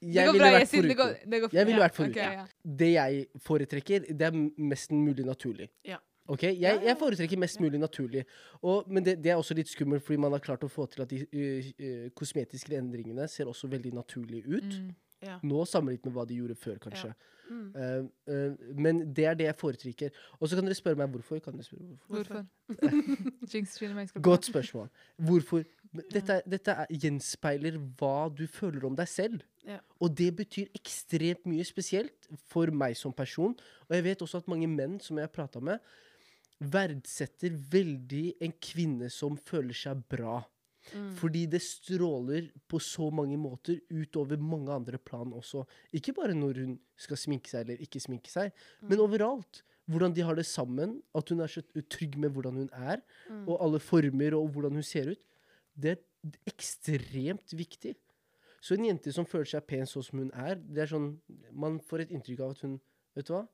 Jeg 0.02 0.32
ville 0.32 0.52
vært 0.52 0.68
foruten. 0.68 1.52
Jeg 1.52 1.66
ville 1.66 1.80
vært 1.82 1.94
foruten. 1.94 2.46
Det 2.78 2.92
jeg 2.92 3.26
foretrekker, 3.44 4.06
det 4.08 4.22
er 4.30 4.38
mest 4.58 4.90
mulig 4.92 5.24
naturlig. 5.26 5.68
Ja. 5.84 5.96
Ok, 6.30 6.42
Jeg, 6.42 6.80
jeg 6.84 6.96
foretrekker 6.98 7.38
mest 7.38 7.60
mulig 7.60 7.78
naturlig. 7.80 8.24
Og, 8.62 8.84
men 8.88 9.04
det, 9.04 9.16
det 9.24 9.30
er 9.32 9.36
også 9.36 9.54
litt 9.54 9.68
skummelt, 9.68 10.02
fordi 10.06 10.16
man 10.22 10.32
har 10.32 10.38
klart 10.38 10.62
å 10.64 10.68
få 10.70 10.86
til 10.86 11.02
at 11.02 11.10
de 11.10 11.24
øh, 11.32 11.70
øh, 11.78 12.10
kosmetiske 12.14 12.76
endringene 12.78 13.26
ser 13.28 13.50
også 13.50 13.66
veldig 13.72 13.92
naturlige 13.96 14.46
ut. 14.46 14.64
Mm. 14.78 14.92
Ja. 15.24 15.36
Nå 15.44 15.64
sammenlignet 15.68 16.06
med 16.08 16.16
hva 16.16 16.24
de 16.28 16.38
gjorde 16.38 16.56
før, 16.56 16.78
kanskje. 16.80 17.12
Mm. 17.50 17.72
Uh, 17.74 18.06
uh, 18.30 18.74
men 18.78 19.02
det 19.16 19.24
er 19.26 19.36
det 19.38 19.48
jeg 19.48 19.58
foretrekker. 19.58 20.18
Og 20.38 20.48
så 20.48 20.56
kan 20.56 20.68
dere 20.68 20.78
spørre 20.78 21.00
meg 21.00 21.10
hvorfor. 21.12 21.40
Kan 21.44 21.58
dere 21.58 21.66
spørre 21.66 21.96
hvorfor? 22.08 22.44
Hvorfor? 23.50 24.20
Godt 24.30 24.50
spørsmål. 24.50 24.90
Hvorfor? 25.16 25.64
Dette, 26.14 26.40
dette 26.46 26.76
er, 26.84 26.92
gjenspeiler 27.02 27.80
hva 27.98 28.28
du 28.30 28.46
føler 28.46 28.86
om 28.86 28.96
deg 28.96 29.10
selv. 29.10 29.42
Ja. 29.66 29.80
Og 30.00 30.14
det 30.16 30.30
betyr 30.38 30.70
ekstremt 30.78 31.42
mye 31.50 31.66
spesielt 31.68 32.30
for 32.48 32.70
meg 32.72 32.96
som 32.98 33.12
person. 33.12 33.56
Og 33.88 33.96
jeg 33.98 34.06
vet 34.06 34.22
også 34.22 34.40
at 34.40 34.48
mange 34.50 34.70
menn 34.70 35.00
som 35.02 35.18
jeg 35.18 35.26
har 35.26 35.34
prata 35.34 35.60
med, 35.60 35.82
verdsetter 36.60 37.54
veldig 37.72 38.24
en 38.44 38.54
kvinne 38.62 39.10
som 39.12 39.36
føler 39.48 39.76
seg 39.76 40.02
bra. 40.12 40.40
Mm. 40.94 41.14
Fordi 41.16 41.46
det 41.50 41.60
stråler 41.62 42.50
på 42.68 42.80
så 42.82 43.10
mange 43.14 43.36
måter 43.38 43.80
utover 43.90 44.36
mange 44.40 44.70
andre 44.74 44.98
plan 44.98 45.32
også. 45.32 45.64
Ikke 45.94 46.14
bare 46.16 46.34
når 46.34 46.60
hun 46.64 46.78
skal 46.96 47.16
sminke 47.16 47.48
seg 47.50 47.64
eller 47.66 47.80
ikke 47.84 48.00
sminke 48.00 48.30
seg, 48.30 48.52
men 48.82 48.98
overalt. 49.00 49.62
hvordan 49.90 50.12
de 50.14 50.22
har 50.22 50.34
det 50.38 50.46
sammen. 50.46 51.02
At 51.14 51.28
hun 51.32 51.40
er 51.40 51.48
så 51.50 51.62
trygg 51.90 52.16
med 52.16 52.30
hvordan 52.30 52.54
hun 52.54 52.68
er, 52.72 53.00
Mm. 53.28 53.48
og 53.48 53.56
alle 53.60 53.80
former 53.80 54.34
og 54.38 54.50
hvordan 54.52 54.72
hun 54.78 54.82
ser 54.86 55.10
ut. 55.10 55.18
Det 55.74 55.90
er 55.98 56.00
ekstremt 56.46 57.54
viktig. 57.56 57.94
Så 58.60 58.76
en 58.76 58.84
jente 58.84 59.12
som 59.12 59.24
føler 59.28 59.48
seg 59.48 59.66
pen 59.66 59.86
sånn 59.88 60.04
som 60.04 60.18
hun 60.20 60.30
er, 60.36 60.54
det 60.60 60.82
er 60.84 60.90
sånn 60.92 61.14
Man 61.56 61.78
får 61.80 62.02
et 62.04 62.10
inntrykk 62.12 62.40
av 62.44 62.50
at 62.56 62.60
hun 62.66 62.74
Vet 63.16 63.26
du 63.26 63.32
hva? 63.34 63.46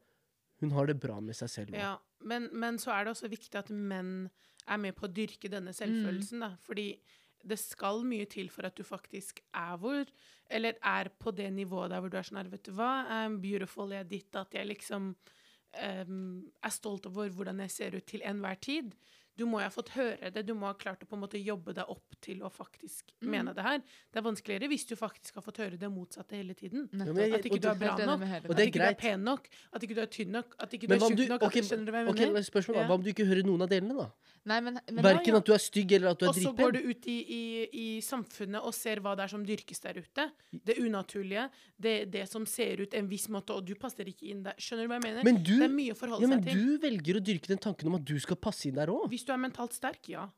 Hun 0.61 0.71
har 0.77 0.87
det 0.87 0.99
bra 1.01 1.21
med 1.21 1.37
seg 1.37 1.49
selv. 1.49 1.75
Ja, 1.77 1.95
men, 2.25 2.51
men 2.53 2.77
så 2.81 2.91
er 2.93 3.05
det 3.07 3.13
også 3.15 3.29
viktig 3.33 3.55
at 3.57 3.71
menn 3.73 4.29
er 4.69 4.77
med 4.83 4.97
på 4.97 5.07
å 5.07 5.13
dyrke 5.13 5.49
denne 5.53 5.73
selvfølelsen, 5.73 6.41
da. 6.43 6.51
Fordi 6.67 6.99
det 7.45 7.59
skal 7.61 8.05
mye 8.07 8.27
til 8.31 8.49
for 8.53 8.69
at 8.69 8.77
du 8.77 8.85
faktisk 8.87 9.43
er 9.55 9.77
hvor 9.81 10.05
Eller 10.51 10.79
er 10.83 11.09
på 11.19 11.33
det 11.35 11.49
nivået 11.53 11.91
der 11.91 12.01
hvor 12.01 12.11
du 12.11 12.17
er 12.17 12.27
sånn 12.27 12.39
her, 12.39 12.51
vet 12.53 12.69
du 12.69 12.73
hva, 12.79 13.07
I'm 13.11 13.41
beautiful, 13.43 13.91
jeg 13.91 14.05
er 14.05 14.11
ditt, 14.11 14.37
at 14.39 14.55
jeg 14.55 14.69
liksom 14.69 15.09
um, 15.11 16.53
er 16.63 16.71
stolt 16.71 17.09
over 17.11 17.33
hvordan 17.35 17.65
jeg 17.65 17.73
ser 17.75 17.97
ut 17.99 18.07
til 18.07 18.23
enhver 18.23 18.61
tid. 18.63 18.95
Du 19.37 19.45
må 19.45 19.61
jo 19.61 19.67
ha 19.69 19.73
fått 19.73 19.91
høre 19.97 20.31
det, 20.33 20.47
du 20.47 20.55
må 20.57 20.67
ha 20.71 20.75
klart 20.75 21.03
å 21.05 21.09
på 21.09 21.17
en 21.17 21.23
måte 21.23 21.41
jobbe 21.43 21.75
deg 21.77 21.85
opp 21.93 22.17
til 22.25 22.41
å 22.41 22.51
faktisk 22.53 23.13
Mm. 23.23 23.31
mene 23.31 23.55
det 23.55 23.63
her. 23.65 23.79
Det 24.13 24.21
er 24.21 24.23
vanskeligere 24.23 24.69
hvis 24.69 24.87
du 24.89 24.95
faktisk 24.97 25.35
har 25.35 25.43
fått 25.43 25.59
høre 25.59 25.79
det 25.79 25.89
motsatte 25.91 26.37
hele 26.37 26.55
tiden. 26.55 26.89
Ja, 26.93 27.05
jeg- 27.05 27.33
At 27.35 27.45
ikke 27.45 27.61
du 27.61 27.69
er 27.69 27.75
bra 27.75 27.97
nok, 27.97 28.21
at 28.23 28.59
ikke 28.59 28.73
du 28.73 28.81
er 28.83 28.95
pen 28.95 29.25
nok, 29.25 29.49
at 29.73 29.83
ikke 29.83 29.95
du 29.95 30.01
er 30.01 30.07
tynn 30.07 30.31
nok, 30.31 30.57
at 30.59 30.71
ikke 30.73 30.89
du 30.89 30.95
er 30.95 30.99
tjukk 30.99 31.29
nok. 31.29 31.43
Okay, 31.43 31.61
at, 31.61 31.65
skjønner 31.67 31.87
du 31.87 31.93
hva 31.93 32.05
jeg 32.07 32.33
mener? 32.33 32.43
spørsmål. 32.43 32.75
Ja. 32.77 32.87
Hva 32.87 32.95
om 32.95 33.03
du 33.03 33.13
ikke 33.13 33.27
hører 33.27 33.45
noen 33.45 33.63
av 33.63 33.69
delene, 33.69 33.97
da? 33.97 34.11
Nei, 34.47 34.61
men, 34.61 34.79
men 34.93 35.03
Verken 35.03 35.35
ja. 35.35 35.39
at 35.41 35.45
du 35.49 35.53
er 35.57 35.59
stygg 35.59 35.93
eller 35.97 36.11
at 36.11 36.21
du 36.21 36.27
er 36.27 36.29
Og 36.31 36.37
så 36.39 36.53
går 36.55 36.73
du 36.77 36.79
ut 36.87 37.07
i, 37.11 37.17
i, 37.27 37.43
i 37.73 37.87
samfunnet 38.01 38.63
og 38.63 38.73
ser 38.77 39.01
hva 39.03 39.17
det 39.19 39.25
er 39.27 39.33
som 39.33 39.45
dyrkes 39.45 39.81
der 39.83 39.99
ute. 39.99 40.27
Det 40.53 40.77
unaturlige. 40.79 41.49
Det, 41.77 41.95
det 42.13 42.29
som 42.31 42.47
ser 42.47 42.81
ut 42.85 42.95
en 42.95 43.09
viss 43.11 43.27
måte, 43.33 43.57
og 43.57 43.67
du 43.67 43.75
passer 43.75 44.07
ikke 44.07 44.31
inn 44.31 44.45
der. 44.47 44.55
Skjønner 44.63 44.87
du 44.87 44.93
hva 44.93 45.01
jeg 45.01 45.07
mener? 45.09 45.27
Men 45.27 45.43
du, 45.43 45.57
det 45.59 45.67
er 45.67 45.75
mye 45.75 45.97
å 45.97 45.99
forholde 45.99 46.23
ja, 46.23 46.31
men 46.31 46.45
seg 46.45 46.53
til. 46.53 46.63
du 46.63 46.87
velger 46.87 47.19
å 47.19 47.25
dyrke 47.27 47.51
den 47.51 47.63
tanken 47.67 47.91
om 47.91 47.99
at 47.99 48.07
du 48.07 48.15
skal 48.23 48.39
passe 48.39 48.69
inn 48.71 48.79
der 48.79 48.93
òg. 48.95 49.09
Hvis 49.27 49.35
du 49.35 49.35
er 49.35 49.43
mentalt 49.43 49.75
sterk, 49.75 50.05
ja. 50.07 50.29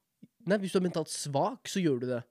Nei, 0.48 0.56
hvis 0.62 0.72
du 0.72 0.78
er 0.78 0.84
mentalt 0.86 1.10
svak, 1.12 1.68
så 1.68 1.80
gjør 1.82 1.98
du 2.00 2.06
det. 2.08 2.22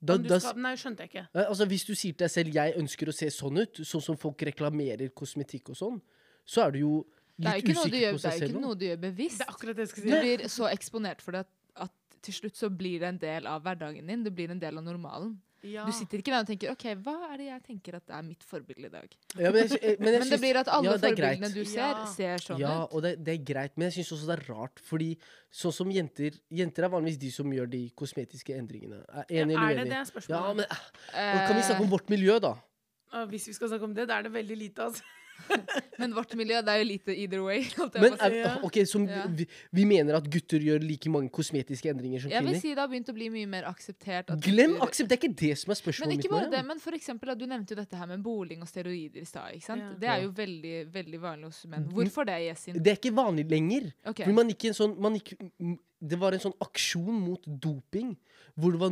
Da, 0.00 0.16
du 0.18 0.26
skal, 0.32 0.56
nei, 0.58 0.72
skjønte 0.80 1.04
jeg 1.04 1.12
ikke. 1.12 1.22
Altså 1.44 1.66
Hvis 1.70 1.84
du 1.86 1.92
sier 1.92 2.16
til 2.16 2.24
deg 2.24 2.30
selv 2.32 2.54
'jeg 2.56 2.74
ønsker 2.80 3.10
å 3.12 3.14
se 3.14 3.28
sånn 3.30 3.60
ut', 3.62 3.82
sånn 3.86 4.02
som 4.02 4.16
folk 4.16 4.42
reklamerer 4.42 5.12
kosmetikk 5.14 5.70
og 5.70 5.76
sånn, 5.76 6.00
så 6.44 6.66
er 6.66 6.70
du 6.72 6.78
jo 6.80 6.94
litt 7.38 7.62
usikker 7.62 7.76
på 7.76 7.84
seg 7.84 7.92
selv. 7.92 7.92
det 7.92 8.02
er 8.02 8.10
jo 8.10 8.18
selv 8.18 8.50
ikke 8.50 8.64
noe 8.64 8.74
du 8.74 8.84
gjør 8.86 9.00
bevisst. 9.04 9.38
Det 9.38 9.46
er 9.46 9.52
akkurat 9.54 9.76
det 9.76 9.86
jeg 9.86 9.92
skal 9.92 10.02
si. 10.02 10.10
Du 10.10 10.20
blir 10.20 10.48
så 10.48 10.66
eksponert 10.72 11.22
for 11.22 11.32
det 11.32 11.44
at, 11.44 11.52
at 11.86 11.92
til 12.22 12.34
slutt 12.34 12.56
så 12.56 12.70
blir 12.70 12.98
det 12.98 13.08
en 13.08 13.18
del 13.18 13.46
av 13.46 13.62
hverdagen 13.62 14.06
din. 14.06 14.24
Det 14.24 14.34
blir 14.34 14.50
en 14.50 14.58
del 14.58 14.78
av 14.78 14.84
normalen. 14.84 15.38
Ja. 15.62 15.84
Du 15.84 15.92
sitter 15.92 16.18
ikke 16.22 16.32
der 16.32 16.40
og 16.40 16.46
tenker 16.48 16.70
OK, 16.72 16.84
hva 17.04 17.14
er 17.32 17.36
det 17.36 17.46
jeg 17.50 17.62
tenker 17.66 17.96
at 17.98 18.08
er 18.16 18.22
mitt 18.24 18.42
forbilde 18.48 18.86
i 18.86 18.92
dag? 18.94 19.08
Ja, 19.36 19.50
men, 19.52 19.68
jeg, 19.68 19.76
eh, 19.82 19.96
men, 20.00 20.14
jeg 20.14 20.20
Men 20.20 20.22
det 20.22 20.22
syns- 20.30 20.40
blir 20.40 20.56
at 20.56 20.68
alle 20.72 20.84
ja, 20.88 20.92
det 20.96 21.10
forbildene 21.10 21.50
du 21.52 21.64
ser, 21.64 21.80
Ja. 21.80 22.04
ser 22.06 22.36
sånn 22.38 22.56
ut. 22.56 22.60
Ja, 22.60 22.76
og 22.90 23.02
det, 23.02 23.12
det 23.24 23.34
er 23.34 23.44
greit, 23.52 23.76
men 23.76 23.90
jeg 23.90 23.98
syns 24.04 24.12
også 24.16 24.26
det 24.30 24.36
er 24.38 24.54
rart, 24.54 24.80
fordi 24.80 25.10
sånn 25.52 25.72
som 25.76 25.90
jenter 25.92 26.38
Jenter 26.50 26.84
er 26.84 26.88
vanligvis 26.88 27.18
de 27.20 27.30
som 27.30 27.52
gjør 27.52 27.68
de 27.70 27.82
kosmetiske 27.90 28.56
endringene. 28.56 29.04
Er 29.12 29.24
enig 29.42 29.54
er 29.54 29.60
eller 29.60 29.68
det 29.68 29.84
uenig? 29.84 29.90
det 29.90 30.00
er 30.00 30.10
spørsmålet? 30.14 30.30
Ja, 30.32 30.52
men 30.54 30.64
eh, 30.64 31.36
Eh, 31.40 31.46
Kan 31.46 31.56
vi 31.56 31.62
snakke 31.62 31.82
om 31.84 31.90
vårt 31.90 32.08
miljø, 32.08 32.38
da? 32.40 32.54
Hvis 33.28 33.46
vi 33.48 33.52
skal 33.52 33.68
snakke 33.68 33.84
om 33.84 33.92
det, 33.94 34.06
da 34.08 34.18
er 34.18 34.22
det 34.22 34.32
veldig 34.32 34.56
lite, 34.56 34.78
altså. 34.86 35.02
Men 36.00 36.14
vårt 36.16 36.32
miljø, 36.38 36.60
det 36.64 36.72
er 36.72 36.78
jo 36.80 36.86
lite 36.88 37.14
either 37.14 37.42
way. 37.44 37.64
Men 38.00 38.14
si. 38.16 38.24
er, 38.26 38.34
ja. 38.38 38.52
ok, 38.64 38.78
som 38.88 39.06
Ja. 39.08 39.26
vi, 39.28 39.46
vi 39.76 39.84
mener 39.84 40.16
at 40.16 40.28
gutter 40.32 40.62
gjør 40.64 40.80
like 40.84 41.10
mange 41.12 41.28
kosmetiske 41.30 41.90
endringer 41.92 42.20
som 42.24 42.30
Jeg 42.32 42.44
vil 42.46 42.56
si 42.60 42.70
det 42.74 42.78
har 42.80 42.88
begynt 42.88 43.10
å 43.12 43.14
bli 43.16 43.28
mye 43.34 43.46
mer 43.50 43.64
akseptert. 43.68 44.30
at 44.32 44.40
Glem 44.44 44.76
gutter- 44.78 44.86
aksept! 44.88 45.08
Det 45.10 45.18
er 45.18 45.22
ikke 45.22 45.36
det 45.42 45.52
som 45.58 45.70
er 45.74 45.80
spørsmålet 45.80 46.08
Men 46.14 46.18
ikke 46.18 46.30
mitt. 46.32 46.36
bare 46.40 46.50
det, 46.56 46.62
men 46.70 46.78
for 46.78 46.96
eksempel, 46.96 47.30
at 47.34 47.38
du 47.38 47.46
nevnte 47.50 47.74
jo 47.74 47.80
dette 47.82 47.96
her 48.00 48.06
med 48.06 48.22
boling 48.24 48.62
og 48.64 48.68
steroider 48.70 49.20
i 49.20 49.28
stad. 49.28 49.52
ikke 49.58 49.66
sant? 49.68 49.82
Ja. 49.82 49.92
Det 50.04 50.08
er 50.14 50.22
jo 50.24 50.30
veldig 50.40 50.76
veldig 50.94 51.20
vanlig 51.20 51.44
hos 51.52 51.64
menn. 51.66 51.84
Mm. 51.88 51.92
Hvorfor 51.98 52.24
det, 52.26 52.38
Yesin? 52.48 52.80
Det 52.82 52.94
er 52.94 52.96
ikke 53.00 53.14
vanlig 53.16 53.46
lenger. 53.50 53.90
Okay. 54.04 54.24
Fordi 54.24 54.34
man 54.40 54.48
gikk 54.54 54.64
en 54.70 54.74
sånn, 54.80 54.96
man 55.00 55.18
gikk, 55.20 55.34
det 56.00 56.18
var 56.18 56.32
en 56.32 56.40
sånn 56.40 56.56
aksjon 56.64 57.12
mot 57.20 57.44
doping, 57.60 58.14
hvor 58.56 58.72
det 58.72 58.80
var 58.80 58.90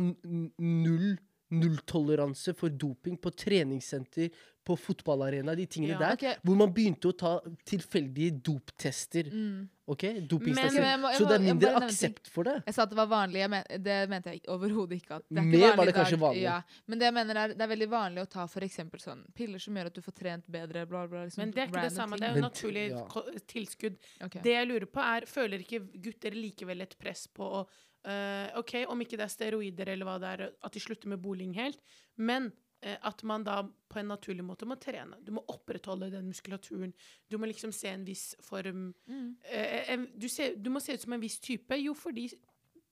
null 0.59 1.17
nulltoleranse 1.49 2.53
for 2.57 2.69
doping 2.69 3.17
på 3.17 3.31
treningssenter, 3.31 4.29
på 4.69 4.75
fotballarena, 4.77 5.55
de 5.55 5.65
tingene 5.65 5.93
Ja. 5.95 5.99
der. 5.99 6.13
Okay. 6.13 6.35
Hvor 6.43 6.55
man 6.55 6.71
begynte 6.73 7.09
å 7.09 7.17
ta 7.17 7.39
tilfeldige 7.65 8.31
doptester. 8.43 9.23
Mm. 9.31 9.69
ok? 9.87 10.03
Dopingtester. 10.29 10.73
Men 10.73 10.83
jeg 10.83 10.99
må- 10.99 11.13
Så 11.17 11.25
det 11.27 11.35
er 11.35 11.39
mindre 11.39 11.71
aksept 11.81 12.27
for 12.29 12.43
det. 12.43 12.61
Jeg 12.67 12.75
sa 12.75 12.83
at 12.83 12.89
det 12.89 12.97
var 12.97 13.07
vanlig. 13.07 13.39
Jeg 13.39 13.49
men, 13.49 13.63
det 13.81 14.09
mente 14.09 14.25
jeg 14.29 14.41
overhodet 14.47 15.01
ikke. 15.01 15.15
At 15.15 15.23
det 15.27 15.37
er 15.39 15.41
ikke 15.47 15.59
Mer 15.59 15.75
var 15.75 15.85
det 15.85 15.95
kanskje 15.95 16.19
vanlig. 16.19 16.41
Ja, 16.43 16.61
men 16.85 16.99
det 16.99 17.05
jeg 17.05 17.13
mener 17.13 17.35
er, 17.35 17.47
det 17.47 17.61
er 17.61 17.67
veldig 17.75 17.89
vanlig 17.89 18.21
å 18.21 18.29
ta 18.29 18.45
for 18.45 18.61
eksempel 18.61 18.99
sånn 19.01 19.25
piller 19.33 19.57
som 19.59 19.73
gjør 19.73 19.85
at 19.87 19.93
du 19.95 20.01
får 20.01 20.13
trent 20.13 20.45
bedre. 20.51 20.85
Bla, 20.87 21.07
bla, 21.07 21.25
liksom 21.25 21.37
Men 21.39 21.51
det 21.51 21.57
er 21.63 21.67
ikke 21.67 21.81
det 21.81 21.91
samme. 21.97 22.17
ting. 22.17 22.19
Det 22.19 22.29
er 22.29 22.35
jo 22.35 22.49
naturlig 22.49 22.89
ja. 22.91 23.41
tilskudd. 23.47 23.97
Okay. 24.21 24.41
Det 24.43 24.53
jeg 24.53 24.67
lurer 24.67 24.85
på 24.85 25.01
er, 25.01 25.25
føler 25.25 25.65
ikke 25.65 25.89
gutter 25.99 26.31
likevel 26.31 26.81
et 26.81 26.95
press 26.99 27.25
på 27.25 27.41
å 27.41 27.67
eh, 28.05 28.57
OK, 28.59 28.73
om 28.87 29.01
ikke 29.01 29.17
det 29.17 29.25
er 29.27 29.33
steroider 29.33 29.87
eller 29.93 30.05
hva 30.05 30.17
det 30.19 30.29
er, 30.39 30.51
at 30.63 30.73
de 30.73 30.79
slutter 30.79 31.07
med 31.09 31.21
boling 31.21 31.53
helt, 31.55 31.79
men 32.17 32.51
uh, 32.85 32.97
at 33.09 33.23
man 33.23 33.43
da 33.43 33.63
på 33.89 33.99
en 33.99 34.07
naturlig 34.07 34.43
måte 34.45 34.65
må 34.65 34.75
trene. 34.79 35.17
Du 35.25 35.31
må 35.35 35.43
opprettholde 35.47 36.11
den 36.11 36.27
muskulaturen. 36.27 36.93
Du 37.29 37.37
må 37.37 37.45
liksom 37.49 37.71
se 37.75 37.89
en 37.89 38.05
viss 38.05 38.35
form 38.41 38.93
Mm. 39.07 39.35
uh, 39.43 39.91
en, 39.93 40.07
du, 40.17 40.27
ser, 40.29 40.55
du 40.55 40.69
må 40.69 40.79
se 40.79 40.93
ut 40.93 41.01
som 41.01 41.13
en 41.13 41.21
viss 41.21 41.39
type. 41.39 41.75
Jo, 41.81 41.93
fordi 41.93 42.29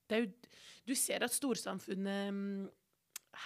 det 0.09 0.15
er 0.17 0.25
jo 0.25 0.31
Du 0.87 0.95
ser 0.95 1.23
at 1.23 1.31
storsamfunnet 1.35 2.29
um, 2.31 2.69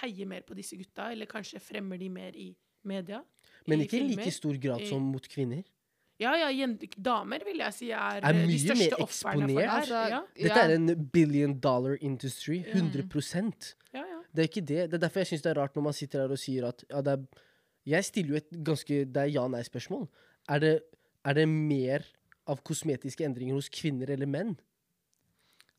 heier 0.01 0.25
mer 0.29 0.41
på 0.45 0.53
disse 0.55 0.77
gutta, 0.77 1.11
eller 1.11 1.25
kanskje 1.25 1.59
fremmer 1.59 1.97
de 1.97 2.09
mer 2.09 2.35
i 2.37 2.55
media. 2.83 3.23
Men 3.67 3.81
i 3.81 3.83
ikke 3.85 3.97
i 3.97 3.99
filmer. 3.99 4.23
like 4.25 4.31
stor 4.31 4.57
grad 4.61 4.81
i- 4.81 4.87
som 4.89 5.01
mot 5.01 5.27
kvinner. 5.27 5.63
Ja, 6.21 6.31
ja, 6.37 6.67
damer 7.01 7.43
vil 7.45 7.61
jeg 7.63 7.73
si 7.73 7.89
er, 7.89 8.21
Er 8.21 8.37
eh, 8.37 8.47
de 8.47 8.57
største 8.61 8.99
ofrene 9.01 9.47
for 9.47 9.57
det 9.57 9.65
her. 9.65 9.71
Altså, 9.79 10.01
ja. 10.11 10.19
Dette 10.37 10.65
er 10.67 10.75
en 10.75 11.05
billion 11.13 11.55
dollar 11.59 11.97
industry. 11.99 12.61
Ja. 12.61 12.77
100 12.77 13.07
Ja, 13.93 14.03
ja. 14.05 14.19
Det 14.31 14.43
er 14.43 14.49
ikke 14.49 14.61
det. 14.61 14.81
Det 14.91 14.93
er 14.93 15.03
derfor 15.07 15.19
jeg 15.19 15.31
syns 15.31 15.41
det 15.41 15.51
er 15.51 15.61
rart 15.61 15.75
når 15.75 15.87
man 15.89 15.93
sitter 15.97 16.21
her 16.21 16.31
og 16.31 16.39
sier 16.39 16.67
at 16.69 16.83
ja, 16.89 17.01
det 17.01 17.13
er 17.17 17.45
Jeg 17.85 18.05
stiller 18.05 18.29
jo 18.29 18.35
et 18.37 18.63
ganske 18.63 19.05
Det 19.05 19.17
er 19.17 19.33
ja-nei-spørsmål. 19.33 20.07
Er 20.49 20.79
er 21.25 21.33
det 21.33 21.47
mer 21.49 22.05
av 22.49 22.61
kosmetiske 22.65 23.25
endringer 23.25 23.57
hos 23.57 23.69
kvinner 23.69 24.09
eller 24.09 24.29
menn? 24.29 24.55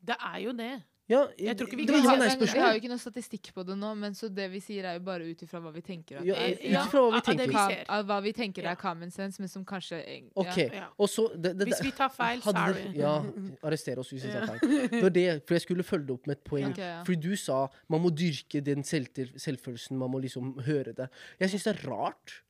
Det 0.03 0.17
er 0.19 0.39
jo 0.43 0.53
det. 0.53 0.83
Ja, 1.13 1.21
Jeg 1.39 1.57
tror 1.59 1.69
ikke 1.69 1.77
vi 1.81 1.85
det 1.89 1.95
kan 1.99 2.05
var 2.07 2.19
Men 2.23 2.39
Vi 2.41 2.59
har 2.63 2.73
jo 2.73 2.81
ikke 2.81 2.91
noe 2.93 3.03
statistikk 3.03 3.51
på 3.57 3.65
det 3.69 3.77
nå, 3.77 3.91
men 4.01 4.15
så 4.17 4.31
det 4.33 4.47
vi 4.53 4.61
sier 4.65 4.87
er 4.89 4.95
jo 4.99 5.03
bare 5.05 5.27
ut 5.29 5.43
ifra 5.45 5.61
hva 5.61 5.73
vi 5.75 5.83
tenker. 5.85 6.21
At 6.23 6.25
Ja, 6.25 6.35
det 6.35 6.59
er- 6.63 6.87
ut 6.87 6.93
hva 6.93 7.11
vi 7.13 7.21
tenker. 7.21 7.37
det 7.37 7.49
tenker. 7.53 7.69
vi 7.69 7.85
av 7.97 8.07
hva 8.09 8.19
vi 8.23 8.33
tenker 8.33 8.65
er 8.73 8.77
common 8.81 9.11
sense, 9.13 9.39
men 9.43 9.49
som 9.53 9.65
kanskje 9.69 9.99
eng- 10.09 10.31
OK. 10.37 10.57
ja. 10.57 10.69
Ja. 10.81 10.87
Og 10.99 11.09
så 11.13 11.29
det, 11.37 11.53
det, 11.59 11.67
Hvis 11.69 11.83
vi 11.85 11.91
tar 11.93 12.09
feil, 12.09 12.41
så 12.41 12.53
sorry. 12.57 12.89
vi 12.93 12.99
Ja, 12.99 13.23
arrester 13.63 13.99
oss 13.99 14.11
hvis 14.13 14.25
vi 14.25 14.33
tar 14.33 14.47
feil. 14.47 14.89
Det 14.91 15.03
var 15.03 15.11
det, 15.11 15.27
for 15.47 15.55
jeg 15.55 15.63
skulle 15.67 15.83
følge 15.85 16.07
det 16.07 16.15
opp 16.17 16.27
med 16.27 16.37
et 16.39 16.45
poeng. 16.45 16.71
Okay, 16.73 16.83
ja. 16.89 17.03
Fordi 17.05 17.21
du 17.21 17.37
sa 17.37 17.69
man 17.89 18.01
må 18.01 18.11
dyrke 18.11 18.63
den 18.65 18.83
selvtil- 18.83 19.35
selvfølelsen, 19.37 19.97
man 19.99 20.11
må 20.11 20.21
liksom 20.23 20.55
høre 20.65 20.95
det. 20.95 21.11
Jeg 21.41 21.51
syns 21.51 21.65
det 21.65 21.77
er 21.77 21.89
rart 21.91 22.41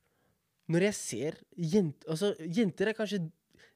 når 0.69 0.79
jeg 0.87 0.93
ser 0.93 1.33
jenter 1.57 2.07
Altså, 2.09 2.35
jenter 2.39 2.87
er 2.87 2.93
kanskje 2.93 3.29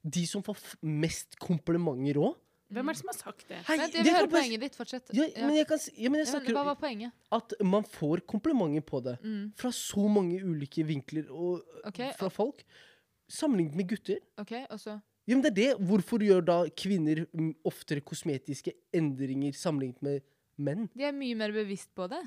de 0.08 0.26
som 0.26 0.42
får 0.42 0.56
f 0.56 0.76
mest 0.84 1.36
komplimenter 1.40 2.16
òg. 2.16 2.36
Hvem 2.68 2.90
er 2.90 2.96
det 2.96 3.00
som 3.00 3.08
har 3.12 3.16
sagt 3.18 3.46
det? 3.48 3.60
Vent, 3.68 3.94
jeg 3.96 4.04
vil 4.04 4.14
høre 4.14 4.28
poenget 4.32 4.64
ditt. 4.66 4.76
Fortsett. 4.76 5.12
Ja, 5.16 5.24
Ja. 5.24 5.46
men 5.48 5.56
jeg 5.56 5.68
kan 5.70 5.80
ja, 5.96 6.10
men 6.10 6.20
jeg 6.20 6.28
Ja, 6.28 6.54
hva 6.54 6.66
var 6.66 6.76
poenget? 6.76 7.12
at 7.32 7.54
man 7.64 7.84
får 7.84 8.26
komplimenter 8.28 8.82
på 8.84 9.02
det. 9.04 9.18
Mm. 9.24 9.54
Fra 9.56 9.70
så 9.72 10.08
mange 10.12 10.42
ulike 10.44 10.84
vinkler 10.86 11.30
og 11.32 11.64
okay, 11.86 12.12
fra 12.20 12.28
folk. 12.30 12.64
Sammenlignet 13.30 13.76
med 13.76 13.88
gutter. 13.90 14.20
ok, 14.38 14.52
og 14.70 14.80
så 14.80 15.02
Ja, 15.28 15.36
men 15.36 15.42
det 15.44 15.52
er 15.52 15.56
det. 15.76 15.80
Hvorfor 15.88 16.20
gjør 16.24 16.42
da 16.46 16.66
kvinner 16.70 17.26
oftere 17.66 18.00
kosmetiske 18.00 18.72
endringer 18.96 19.52
sammenlignet 19.54 20.02
med 20.02 20.22
menn? 20.58 20.90
De 20.96 21.04
er 21.04 21.12
mye 21.12 21.36
mer 21.36 21.52
bevisst 21.52 21.94
på 21.96 22.08
det. 22.08 22.22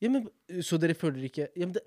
Ja, 0.00 0.08
men, 0.08 0.28
så 0.62 0.78
dere 0.80 0.94
føler 0.94 1.28
ikke 1.28 1.48
ja, 1.54 1.66
men 1.66 1.72
det, 1.76 1.82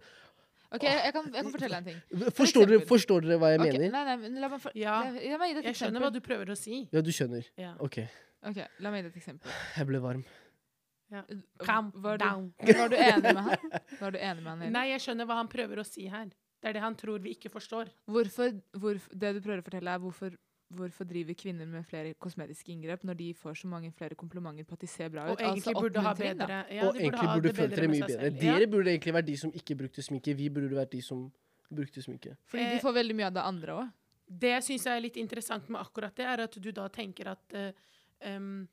OK, 0.73 0.83
jeg 0.89 1.13
kan, 1.13 1.25
jeg 1.33 1.43
kan 1.45 1.51
fortelle 1.53 1.77
en 1.79 1.85
ting. 1.85 1.97
forstår, 2.39 2.65
dere, 2.65 2.79
eksempel. 2.81 2.87
forstår 2.89 3.25
dere 3.27 3.37
hva 3.41 3.49
jeg 3.53 3.59
Ok, 3.61 3.67
mener? 3.69 3.91
Nei, 3.93 4.03
nei, 4.09 4.15
men 4.23 4.39
la 4.41 4.49
meg, 4.49 4.61
for, 4.63 4.73
Ja, 4.79 4.95
la, 5.05 5.11
la 5.33 5.37
meg 5.41 5.51
gi 5.51 5.57
deg 5.59 5.63
et 5.63 5.69
Jeg 5.69 5.77
skjønner 5.79 5.99
eksempel. 5.99 6.05
hva 6.07 6.13
du 6.15 6.21
prøver 6.25 6.53
å 6.53 6.55
si. 6.57 6.79
Ja, 6.95 7.03
du 7.05 7.11
skjønner. 7.13 7.49
Ja. 7.61 7.73
OK. 7.85 7.99
Ok, 8.49 8.57
La 8.83 8.89
meg 8.91 9.03
gi 9.03 9.07
deg 9.07 9.11
et 9.13 9.19
eksempel. 9.21 9.53
Jeg 9.77 9.87
ble 9.91 10.01
varm. 10.03 10.23
Calm 11.61 11.91
var 12.01 12.17
du, 12.17 12.23
down. 12.25 12.45
Var 12.79 12.89
du 12.89 12.95
enig 12.97 13.33
med 13.37 13.43
han? 13.45 13.73
Var 13.99 14.11
du 14.15 14.17
enig 14.17 14.41
med 14.41 14.49
han? 14.49 14.61
Eli? 14.65 14.71
Nei, 14.73 14.85
jeg 14.95 15.03
skjønner 15.03 15.27
hva 15.29 15.35
han 15.43 15.49
prøver 15.51 15.81
å 15.83 15.85
si 15.85 16.07
her. 16.09 16.31
Det 16.63 16.71
er 16.71 16.77
det 16.79 16.81
han 16.81 16.95
tror 16.97 17.19
vi 17.21 17.35
ikke 17.35 17.51
forstår. 17.53 17.91
Hvorfor, 18.09 18.55
hvorf- 18.81 19.11
det 19.13 19.33
du 19.35 19.41
prøver 19.45 19.61
å 19.61 19.65
fortelle, 19.67 19.93
er 19.93 20.01
hvorfor, 20.01 20.33
hvorfor 20.77 21.07
driver 21.07 21.35
kvinner 21.37 21.69
med 21.69 21.85
flere 21.87 22.13
kosmetiske 22.21 22.71
inngrep 22.73 23.03
når 23.07 23.17
de 23.19 23.29
får 23.37 23.59
så 23.61 23.69
mange 23.71 23.91
flere 23.91 24.17
komplimenter 24.19 24.67
på 24.67 24.77
at 24.77 24.85
de 24.85 24.89
ser 24.91 25.09
bra 25.13 25.25
ut? 25.27 25.33
Og 25.35 25.41
egentlig 25.45 25.75
burde 25.77 26.03
ha 26.05 26.13
bedre 26.17 26.59
ja, 26.69 26.87
og 26.87 26.99
egentlig 26.99 27.29
ha 27.29 27.35
burde 27.37 27.47
det 27.47 27.55
følt 27.57 27.75
dere 27.75 27.89
mye 27.91 28.09
bedre. 28.11 28.29
Dere 28.41 28.69
burde 28.75 28.93
egentlig 28.93 29.15
vært 29.17 29.29
de 29.29 29.37
som 29.43 29.55
ikke 29.61 29.77
brukte 29.83 30.05
sminke. 30.05 30.35
Vi 30.37 30.49
burde 30.53 30.77
vært 30.77 30.93
de 30.93 31.01
som 31.05 31.25
brukte 31.73 32.03
sminke. 32.05 32.37
Fordi 32.49 32.69
de 32.75 32.79
får 32.83 32.95
veldig 32.99 33.17
mye 33.19 33.29
av 33.31 33.35
det 33.37 33.45
andre 33.53 33.77
òg. 33.79 33.91
Det 34.43 34.53
jeg 34.55 34.65
syns 34.69 34.87
er 34.89 35.03
litt 35.03 35.17
interessant 35.21 35.67
med 35.69 35.81
akkurat 35.81 36.15
det, 36.17 36.25
er 36.25 36.45
at 36.47 36.55
du 36.57 36.71
da 36.73 36.87
tenker 36.93 37.33
at 37.33 37.57
uh, 37.57 37.69
em, 38.29 38.65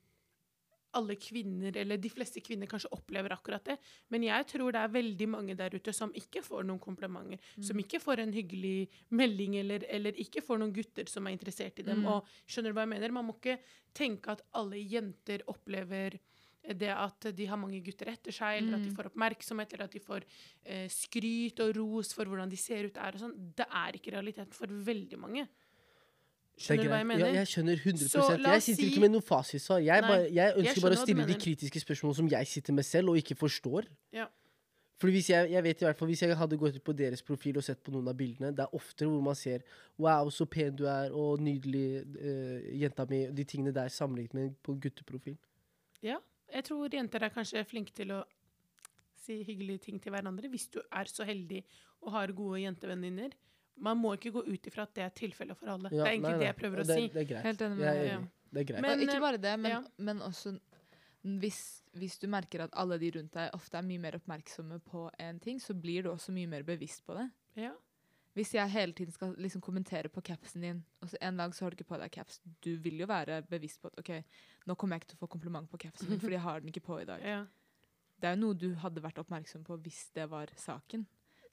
alle 0.95 1.15
kvinner, 1.17 1.77
eller 1.77 1.97
de 2.03 2.11
fleste 2.11 2.41
kvinner, 2.43 2.67
kanskje 2.67 2.91
opplever 2.97 3.33
akkurat 3.35 3.65
det. 3.65 3.77
Men 4.11 4.23
jeg 4.27 4.47
tror 4.47 4.73
det 4.73 4.81
er 4.81 4.95
veldig 4.95 5.29
mange 5.29 5.55
der 5.59 5.75
ute 5.77 5.93
som 5.95 6.11
ikke 6.19 6.43
får 6.43 6.65
noen 6.67 6.81
komplimenter. 6.83 7.39
Som 7.63 7.79
ikke 7.79 8.01
får 8.03 8.25
en 8.25 8.33
hyggelig 8.33 8.89
melding, 9.11 9.57
eller, 9.61 9.85
eller 9.89 10.13
ikke 10.19 10.43
får 10.43 10.59
noen 10.59 10.73
gutter 10.75 11.07
som 11.11 11.27
er 11.27 11.37
interessert 11.37 11.79
i 11.79 11.87
dem. 11.87 12.03
Mm. 12.03 12.11
Og 12.15 12.27
skjønner 12.47 12.71
du 12.71 12.79
hva 12.81 12.87
jeg 12.89 12.95
mener? 12.97 13.15
Man 13.15 13.29
må 13.29 13.37
ikke 13.39 13.59
tenke 13.95 14.35
at 14.35 14.43
alle 14.53 14.77
jenter 14.83 15.43
opplever 15.47 16.19
det 16.77 16.91
at 16.93 17.25
de 17.35 17.47
har 17.49 17.57
mange 17.57 17.79
gutter 17.81 18.11
etter 18.13 18.35
seg, 18.37 18.59
eller 18.61 18.77
at 18.77 18.83
de 18.85 18.91
Mm. 18.91 18.97
får 18.99 19.07
oppmerksomhet, 19.09 19.73
eller 19.73 19.85
at 19.87 19.93
de 19.97 19.99
får 20.05 20.25
eh, 20.67 20.89
skryt 20.93 21.59
og 21.65 21.75
ros 21.77 22.13
for 22.13 22.25
hvordan 22.29 22.51
de 22.51 22.57
ser 22.61 22.85
ut. 22.85 22.97
Er 23.01 23.15
og 23.17 23.21
sånn. 23.23 23.33
Det 23.57 23.65
er 23.65 23.97
ikke 23.97 24.13
realiteten 24.13 24.53
for 24.53 24.67
veldig 24.67 25.19
mange. 25.19 25.47
Er 26.61 26.65
Skjønner 26.67 26.85
du 26.85 26.91
hva 26.93 26.99
jeg 27.01 27.07
mener? 27.09 27.25
Ja, 27.25 27.33
jeg 27.41 27.49
skjønner 27.49 27.79
100 27.81 28.09
Så 28.11 28.25
Jeg 28.37 28.63
sitter 28.63 28.83
si- 28.83 28.89
ikke 28.91 29.01
med 29.01 29.11
noe 29.15 29.25
fasitsvar. 29.25 29.79
Jeg, 29.81 30.03
bare, 30.03 30.27
jeg 30.29 30.35
jeg 30.35 30.57
ønsker 30.57 30.75
jeg 30.75 30.83
bare 30.85 30.99
å 30.99 31.05
stille 31.07 31.27
de 31.27 31.37
kritiske 31.41 31.81
spørsmålene 31.81 32.17
som 32.17 32.29
jeg 32.29 32.47
sitter 32.47 32.73
med 32.77 32.85
selv, 32.85 33.09
og 33.09 33.17
ikke 33.17 33.35
forstår. 33.35 33.89
Ja. 34.13 34.27
Fordi 35.01 35.13
hvis 35.17 35.31
jeg, 35.31 35.51
jeg 35.51 35.65
vet 35.65 35.81
i 35.81 35.85
hvert 35.87 35.97
fall, 35.97 36.09
hvis 36.09 36.23
jeg 36.23 36.37
hadde 36.37 36.59
gått 36.61 36.77
ut 36.77 36.85
på 36.85 36.93
deres 36.93 37.23
profil 37.25 37.57
og 37.57 37.65
sett 37.65 37.81
på 37.83 37.93
noen 37.95 38.09
av 38.13 38.17
bildene, 38.19 38.51
det 38.53 38.67
er 38.67 38.75
oftere 38.77 39.09
hvor 39.09 39.23
man 39.25 39.35
ser 39.35 39.65
Wow, 39.97 40.29
så 40.29 40.45
pen 40.45 40.77
du 40.77 40.85
er, 40.85 41.15
og 41.17 41.41
nydelig 41.41 42.05
uh, 42.21 42.77
jenta 42.83 43.07
mi. 43.09 43.23
De 43.33 43.45
tingene 43.45 43.73
der 43.73 43.89
sammenlignet 43.89 44.35
med 44.35 44.59
på 44.63 44.77
gutteprofil. 44.77 45.39
Ja. 46.05 46.19
Jeg 46.53 46.65
tror 46.67 46.93
jenter 46.93 47.23
er 47.23 47.31
kanskje 47.31 47.65
flinke 47.65 47.95
til 47.95 48.11
å 48.11 48.25
si 49.25 49.43
hyggelige 49.47 49.79
ting 49.87 50.01
til 50.03 50.13
hverandre, 50.13 50.49
hvis 50.51 50.69
du 50.69 50.81
er 50.93 51.09
så 51.09 51.25
heldig 51.25 51.63
og 52.03 52.13
har 52.13 52.33
gode 52.37 52.61
jentevenninner. 52.65 53.31
Man 53.81 54.01
må 54.01 54.15
ikke 54.17 54.33
gå 54.35 54.45
ut 54.47 54.67
ifra 54.69 54.85
at 54.85 54.97
det 54.97 55.07
er 55.07 55.15
tilfellet 55.17 55.59
for 55.59 55.73
alle. 55.73 55.91
det 55.93 56.03
er 56.03 56.13
egentlig 56.13 56.35
nei, 56.35 56.43
det 56.43 56.51
jeg 56.51 56.59
prøver 56.59 56.83
å 56.83 56.87
det, 56.89 56.99
si. 56.99 57.09
Det 57.15 57.23
er 57.23 57.29
greit. 57.33 57.47
Helt 57.49 57.65
enig 57.67 57.79
med 57.79 57.87
Jeg. 57.87 58.07
Ja. 58.07 58.19
enig. 58.19 58.33
Det 58.51 58.61
er 58.61 58.67
greit. 58.73 58.83
Men, 58.85 58.91
og 58.93 59.07
ikke 59.07 59.23
bare 59.23 59.41
det, 59.41 59.53
men, 59.63 59.73
ja. 59.73 59.81
men 60.11 60.25
også 60.27 60.57
hvis, 61.41 61.61
hvis 62.01 62.17
du 62.21 62.27
merker 62.33 62.65
at 62.65 62.75
alle 62.81 62.97
de 63.01 63.11
rundt 63.19 63.35
deg 63.37 63.53
ofte 63.57 63.77
er 63.77 63.85
mye 63.85 64.01
mer 64.01 64.17
oppmerksomme 64.17 64.81
på 64.89 65.05
en 65.21 65.41
ting, 65.43 65.61
så 65.61 65.77
blir 65.77 66.07
du 66.07 66.11
også 66.15 66.33
mye 66.33 66.49
mer 66.49 66.65
bevisst 66.67 67.05
på 67.07 67.17
det. 67.19 67.27
Ja. 67.61 67.75
Hvis 68.39 68.55
jeg 68.55 68.71
hele 68.71 68.95
tiden 68.97 69.13
skal 69.13 69.35
liksom 69.43 69.61
kommentere 69.61 70.09
på 70.09 70.23
capsen 70.25 70.63
din, 70.65 70.83
og 71.03 71.11
så 71.11 71.19
en 71.21 71.41
dag 71.41 71.55
så 71.55 71.65
har 71.65 71.71
du 71.75 71.77
ikke 71.77 71.91
på 71.91 71.99
deg 72.01 72.13
caps, 72.15 72.39
du 72.63 72.77
vil 72.81 73.03
jo 73.03 73.09
være 73.11 73.43
bevisst 73.51 73.83
på 73.83 73.91
at 73.91 73.99
OK, 74.01 74.13
nå 74.71 74.77
kommer 74.79 74.97
jeg 74.97 75.03
ikke 75.03 75.13
til 75.13 75.19
å 75.19 75.25
få 75.25 75.31
kompliment 75.35 75.71
på 75.71 75.81
capsen 75.83 76.13
min, 76.13 76.21
fordi 76.23 76.39
jeg 76.39 76.45
har 76.47 76.63
den 76.63 76.73
ikke 76.73 76.87
på 76.87 77.01
i 77.03 77.09
dag. 77.09 77.25
Ja. 77.31 77.43
Det 78.21 78.29
er 78.29 78.35
jo 78.37 78.41
noe 78.43 78.57
du 78.59 78.75
hadde 78.77 79.01
vært 79.01 79.17
oppmerksom 79.23 79.63
på 79.65 79.79
hvis 79.81 80.11
det 80.13 80.27
var 80.29 80.51
saken. 80.61 81.07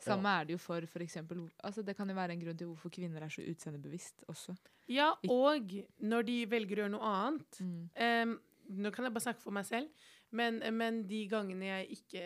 Samme 0.04 0.30
er 0.39 0.45
det 0.45 0.54
jo 0.54 0.58
for 0.62 0.82
eksempel, 1.04 1.50
altså 1.64 1.82
Det 1.86 1.95
kan 1.98 2.08
jo 2.10 2.16
være 2.16 2.32
en 2.36 2.39
grunn 2.43 2.58
til 2.58 2.68
hvorfor 2.68 2.89
kvinner 2.93 3.24
er 3.26 3.30
så 3.34 3.41
utseendebevisst 3.41 4.24
også. 4.30 4.54
ja, 4.88 5.12
og 5.30 5.72
når 6.00 6.26
de 6.28 6.36
velger 6.52 6.78
å 6.78 6.84
gjøre 6.86 6.93
noe 6.93 7.14
annet 7.14 7.60
Mm. 7.62 7.89
um, 8.34 8.39
Nå 8.70 8.91
kan 8.91 9.06
jeg 9.06 9.14
bare 9.16 9.24
snakke 9.24 9.41
for 9.41 9.52
meg 9.56 9.64
selv, 9.66 9.88
men, 10.30 10.58
men 10.76 10.98
de 11.08 11.22
gangene 11.32 11.66
jeg 11.70 11.88
ikke 12.02 12.24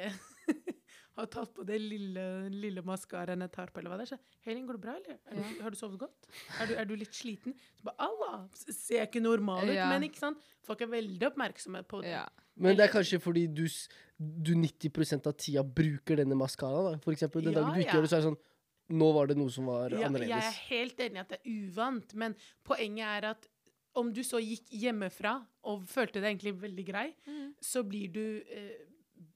har 1.18 1.28
tatt 1.30 1.52
på 1.54 1.64
det 1.68 1.78
lille, 1.80 2.24
lille 2.50 2.82
maskaraen 2.82 3.44
jeg 3.46 3.52
tar 3.54 3.70
på, 3.70 3.78
eller 3.80 3.92
hva 3.94 3.98
det 4.00 4.08
er, 4.08 4.16
så 4.16 4.40
Helin, 4.48 4.66
går 4.66 4.80
det 4.80 4.82
bra, 4.82 4.96
eller? 4.98 5.20
Er 5.30 5.38
du, 5.38 5.62
har 5.62 5.70
du 5.70 5.78
sovet 5.78 6.00
godt? 6.02 6.26
Er 6.60 6.66
du, 6.72 6.74
er 6.82 6.86
du 6.90 6.96
litt 6.98 7.14
sliten? 7.14 7.54
Så 7.78 7.86
bare, 7.86 8.08
Allah, 8.08 8.48
ser 8.58 9.04
jeg 9.04 9.10
ikke 9.12 9.22
normal 9.22 9.70
ut? 9.70 9.76
Ja. 9.76 9.90
Men 9.94 10.08
ikke 10.10 10.18
sant? 10.24 10.42
Folk 10.66 10.82
er 10.82 10.90
veldig 10.96 11.28
oppmerksomme 11.30 11.84
på 11.86 12.02
det. 12.02 12.16
Ja. 12.16 12.26
Men 12.62 12.76
det 12.78 12.88
er 12.88 12.94
kanskje 12.96 13.20
fordi 13.22 13.46
du, 13.48 13.68
du 14.22 14.54
90% 14.56 15.28
av 15.28 15.34
tida 15.42 15.64
bruker 15.66 16.20
denne 16.22 16.36
maskaraen. 16.38 16.92
da. 16.94 17.00
For 17.04 17.12
eksempel, 17.16 17.42
den 17.44 17.54
Ja, 17.56 17.62
dagen 17.62 17.74
du 17.74 17.82
ikke 17.82 17.88
ja. 17.90 18.00
gjør 18.00 18.06
det, 18.06 18.12
så 18.12 18.18
er 18.20 18.22
det 18.22 18.30
sånn 18.32 18.42
Nå 18.92 19.08
var 19.16 19.28
det 19.30 19.38
noe 19.40 19.50
som 19.54 19.66
var 19.72 19.94
Ja, 19.96 20.10
jeg 20.12 20.30
er 20.36 20.56
helt 20.68 20.98
enig 21.00 21.16
i 21.16 21.20
at 21.22 21.30
det 21.32 21.38
er 21.40 21.52
uvant, 21.70 22.14
men 22.20 22.34
poenget 22.68 23.06
er 23.08 23.28
at 23.30 23.46
om 23.96 24.10
du 24.14 24.20
så 24.24 24.40
gikk 24.44 24.68
hjemmefra 24.72 25.32
og 25.70 25.86
følte 25.88 26.20
deg 26.20 26.34
egentlig 26.36 26.54
veldig 26.60 26.86
grei, 26.88 27.06
Mm. 27.28 27.54
så 27.62 27.84
blir 27.88 28.12
du 28.12 28.42
eh, 28.52 28.84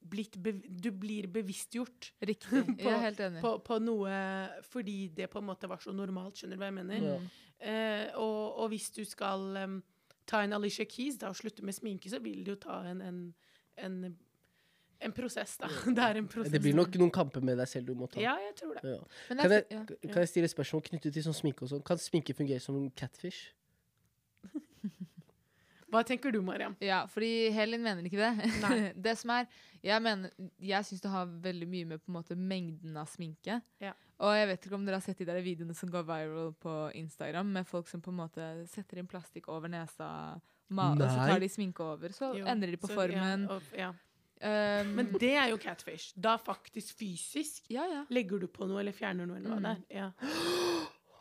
blitt 0.06 0.36
bev 0.44 0.60
du 0.68 0.92
blir 0.92 1.28
bevisstgjort 1.28 2.12
Riktig. 2.22 2.66
På- 2.66 2.76
jeg 2.84 2.94
er 2.94 3.00
helt 3.06 3.20
enig. 3.20 3.42
på, 3.42 3.54
på 3.64 3.80
noe 3.80 4.12
fordi 4.68 4.98
det 5.16 5.30
på 5.32 5.40
en 5.40 5.46
måte 5.50 5.68
var 5.72 5.78
så 5.80 5.94
normalt. 5.96 6.36
Skjønner 6.36 6.56
du 6.58 6.62
hva 6.62 6.70
jeg 6.72 6.78
mener? 6.82 7.08
Mm. 7.20 7.30
Eh, 7.60 8.06
og, 8.20 8.60
og 8.60 8.70
hvis 8.76 8.90
du 8.92 9.04
skal 9.08 9.40
um, 9.64 9.80
ta 10.28 10.44
en 10.44 10.54
Alicia 10.58 10.84
Keys 10.86 11.18
da, 11.22 11.30
og 11.32 11.36
slutte 11.40 11.64
med 11.64 11.74
sminke, 11.78 12.10
så 12.12 12.20
vil 12.20 12.44
det 12.44 12.58
jo 12.58 12.60
ta 12.68 12.82
en, 12.92 13.02
en, 13.02 13.22
en, 13.78 14.18
en 15.02 15.12
prosess, 15.12 15.58
da. 15.58 15.68
Det 15.98 16.04
er 16.04 16.16
en 16.22 16.28
prosess. 16.28 16.52
Det 16.52 16.62
blir 16.64 16.76
nok 16.78 16.96
noen 17.02 17.12
kamper 17.12 17.42
med 17.46 17.58
deg 17.60 17.68
selv 17.68 17.88
du 17.92 17.96
må 17.96 18.08
ta. 18.08 18.20
Ja, 18.24 18.36
jeg 18.42 18.56
tror 18.56 18.74
det. 18.80 18.84
Ja. 18.96 19.02
Men 19.30 19.38
Kan, 19.44 19.52
jeg, 19.52 19.66
jeg, 19.70 20.00
ja. 20.02 20.12
kan 20.14 20.22
jeg 20.24 20.30
stille 20.32 20.46
et 20.50 20.56
spørsmål 20.56 20.82
knyttet 20.90 21.14
til 21.14 21.26
sånn 21.28 21.36
sminke 21.38 21.66
og 21.68 21.70
sånn? 21.74 21.84
Kan 21.86 21.98
sminke 22.02 22.34
fungere 22.38 22.60
som 22.64 22.80
catfish? 22.96 23.52
Hva 25.92 26.02
tenker 26.04 26.34
du, 26.34 26.42
Mariam? 26.44 26.74
Ja, 26.84 27.04
fordi 27.08 27.50
Helin 27.56 27.84
mener 27.86 28.04
ikke 28.08 28.20
det. 28.20 28.50
Nei. 28.64 28.78
det 29.06 29.14
som 29.20 29.32
er, 29.36 29.46
Jeg 29.86 30.02
mener, 30.02 30.32
jeg 30.60 30.88
syns 30.88 31.04
det 31.04 31.12
har 31.14 31.30
veldig 31.46 31.68
mye 31.70 31.86
med 31.92 32.02
på 32.02 32.10
en 32.12 32.18
måte 32.18 32.36
mengden 32.36 32.98
av 32.98 33.08
sminke. 33.12 33.60
Ja. 33.84 33.94
Og 34.24 34.32
jeg 34.34 34.48
vet 34.50 34.66
ikke 34.66 34.78
om 34.80 34.86
dere 34.88 34.98
har 34.98 35.06
sett 35.06 35.20
de 35.22 35.28
der 35.28 35.40
videoene 35.46 35.76
som 35.78 35.92
går 35.92 36.06
viral 36.08 36.54
på 36.64 36.74
Instagram, 36.98 37.52
med 37.60 37.68
folk 37.70 37.88
som 37.92 38.02
på 38.04 38.12
en 38.14 38.20
måte 38.24 38.48
setter 38.72 39.00
inn 39.02 39.08
plastikk 39.12 39.48
over 39.52 39.70
nesa, 39.72 40.08
ma 40.74 40.88
og 40.96 41.04
så 41.04 41.28
tar 41.30 41.44
de 41.44 41.50
sminke 41.52 41.84
over. 41.86 42.16
Så 42.16 42.32
Jo, 42.40 42.48
endrer 42.50 42.74
de 42.74 42.80
på 42.82 42.90
så- 42.90 42.96
formen. 42.98 43.46
Ja, 43.46 43.56
og, 43.60 43.62
ja. 43.78 43.92
Um, 44.42 44.90
Men 44.98 45.14
det 45.20 45.32
er 45.40 45.48
jo 45.54 45.58
catfish. 45.58 46.12
Da 46.20 46.36
faktisk 46.38 46.98
fysisk 47.00 47.70
ja, 47.72 47.86
ja. 47.88 48.02
legger 48.12 48.40
du 48.44 48.48
på 48.52 48.68
noe 48.68 48.82
eller 48.84 48.92
fjerner 48.94 49.26
noe 49.30 49.38
eller 49.40 49.50
hva 49.50 49.60
Mm. 49.60 49.64
det 49.64 49.72
er. 49.72 50.02
Ja. 50.02 50.10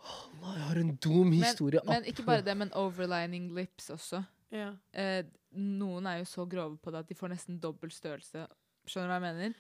Allah, 0.05 0.57
jeg 0.59 0.65
har 0.69 0.81
en 0.83 0.97
dum 1.01 1.31
historie. 1.33 1.81
Men, 1.87 1.95
men 2.03 2.11
ikke 2.11 2.25
bare 2.27 2.43
det, 2.45 2.57
men 2.61 2.73
overlining 2.77 3.51
lips 3.57 3.89
også. 3.95 4.21
Ja. 4.55 4.73
Eh, 4.93 5.23
noen 5.57 6.07
er 6.11 6.19
jo 6.21 6.27
så 6.29 6.45
grove 6.51 6.77
på 6.83 6.93
det 6.93 7.05
at 7.05 7.09
de 7.09 7.17
får 7.17 7.33
nesten 7.33 7.61
dobbel 7.63 7.91
størrelse. 7.95 8.45
Skjønner 8.87 9.09
du 9.09 9.15
hva 9.15 9.21
jeg 9.23 9.39
mener? 9.39 9.55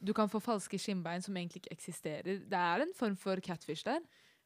Du 0.00 0.14
kan 0.16 0.30
få 0.32 0.40
falske 0.40 0.78
skinnbein 0.80 1.20
som 1.22 1.36
egentlig 1.36 1.60
ikke 1.64 1.74
eksisterer. 1.76 2.38
Det 2.48 2.56
er 2.56 2.80
en 2.86 2.94
form 2.96 3.16
for 3.20 3.36
catfish 3.44 3.84
der. 3.84 4.00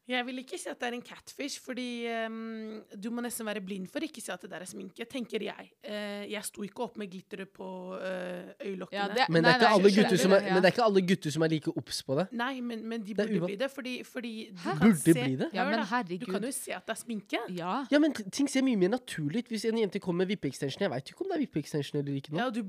Jeg 0.07 0.21
vil 0.27 0.37
ikke 0.37 0.57
si 0.61 0.69
at 0.69 0.77
det 0.77 0.85
er 0.85 0.93
en 0.93 1.01
catfish, 1.01 1.57
fordi 1.65 2.05
um, 2.27 2.83
du 2.93 3.07
må 3.09 3.23
nesten 3.25 3.47
være 3.47 3.61
blind 3.65 3.87
for 3.89 4.05
ikke 4.05 4.21
si 4.21 4.29
at 4.29 4.43
det 4.45 4.51
der 4.51 4.61
er 4.61 4.69
sminke, 4.69 5.05
tenker 5.09 5.41
jeg. 5.41 5.71
Uh, 5.81 6.25
jeg 6.29 6.43
sto 6.45 6.61
ikke 6.61 6.83
opp 6.85 6.99
med 7.01 7.09
glitteret 7.09 7.49
på 7.49 7.69
eh, 7.97 8.51
øyelokkene. 8.67 8.99
Ja, 8.99 9.07
det- 9.15 9.25
Men 9.33 9.43
det, 9.43 9.55
er 9.55 9.57
Nei, 9.57 9.57
ikke 9.57 9.65
nei, 9.65 9.73
alle 9.79 9.91
gutter 9.95 10.21
som 10.21 10.31
er. 10.37 10.43
Ja. 10.45 10.53
men 10.53 10.61
det 10.61 10.69
er 10.69 10.75
ikke 10.75 10.85
alle 10.85 11.01
gutter 11.09 11.31
som 11.33 11.41
er 11.47 11.51
like 11.55 11.73
obs 11.81 12.03
på 12.05 12.19
det. 12.19 12.27
Nei, 12.37 12.61
men, 12.61 12.85
men 12.85 13.01
de 13.07 13.15
burde 13.17 13.41
bli 13.47 13.55
det, 13.63 13.71
fordi, 13.71 13.95
fordi 14.03 14.33
du 14.51 14.57
Hæ? 14.61 14.69
kan 14.77 14.79
Burde 14.85 15.01
se 15.01 15.13
bli 15.23 15.35
det? 15.41 15.49
Ja, 15.57 15.65
men 15.69 15.85
herregud. 15.89 16.25
Du 16.27 16.31
kan 16.31 16.43
jo 16.43 16.51
se 16.51 16.77
at 16.77 16.85
det 16.85 16.93
er 16.97 17.01
sminke. 17.01 17.41
Ja. 17.57 17.73
Ja, 17.91 17.99
men 17.99 18.13
ting 18.13 18.49
ser 18.49 18.61
mye 18.61 18.77
mer 18.77 18.93
naturlig 18.93 19.45
ut 19.45 19.47
hvis 19.55 19.65
en 19.65 19.77
jente 19.81 19.99
kommer 19.99 20.21
med 20.25 20.35
vippeextension. 20.35 20.85
Jeg 20.85 20.91
veit 20.93 21.09
ikke 21.09 21.25
om 21.25 21.33
det 21.33 21.39
er 21.41 21.45
vippeextension 21.47 21.99
eller 22.03 22.13
ikke 22.21 22.31
nå. 22.37 22.43
Ja, 22.45 22.49
du, 22.53 22.61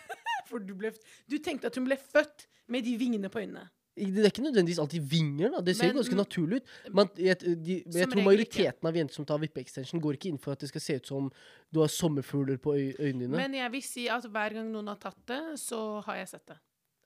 for 0.52 0.58
du, 0.60 0.74
ble, 0.76 0.92
du 1.30 1.38
tenkte 1.40 1.72
at 1.72 1.76
hun 1.80 1.88
ble 1.88 1.96
født 1.96 2.46
med 2.68 2.84
de 2.84 2.98
vingene 3.00 3.28
på 3.32 3.40
øynene. 3.40 3.64
Det 3.94 4.24
er 4.24 4.30
ikke 4.30 4.40
nødvendigvis 4.46 4.78
alltid 4.80 5.02
vinger. 5.04 5.50
da. 5.50 5.60
Det 5.60 5.76
ser 5.76 5.88
jo 5.90 5.92
Men- 5.92 6.02
ganske 6.02 6.16
naturlig 6.16 6.56
ut. 6.62 6.94
Men 6.94 7.08
jeg, 7.18 7.38
de, 7.40 7.82
jeg 7.84 8.08
tror 8.08 8.16
ikke. 8.16 8.24
majoriteten 8.24 8.88
av 8.88 8.94
jenter 8.96 9.14
som 9.14 9.24
tar 9.26 9.38
vippeextension, 9.38 10.00
går 10.00 10.12
ikke 10.16 10.28
inn 10.30 10.38
for 10.38 10.52
at 10.52 10.60
det 10.60 10.68
skal 10.70 10.80
se 10.80 10.94
ut 10.96 11.06
som 11.06 11.30
du 11.70 11.80
har 11.80 11.88
sommerfugler 11.88 12.56
på 12.58 12.72
øy, 12.74 12.94
øynene 12.98 13.26
dine. 13.28 13.36
Men 13.36 13.52
jeg 13.54 13.70
vil 13.72 13.82
si 13.82 14.08
at 14.08 14.22
hver 14.24 14.54
gang 14.54 14.72
noen 14.72 14.86
har 14.88 14.96
tatt 14.96 15.18
det, 15.26 15.58
så 15.60 16.02
har 16.04 16.16
jeg 16.16 16.28
sett 16.28 16.46
det. 16.46 16.56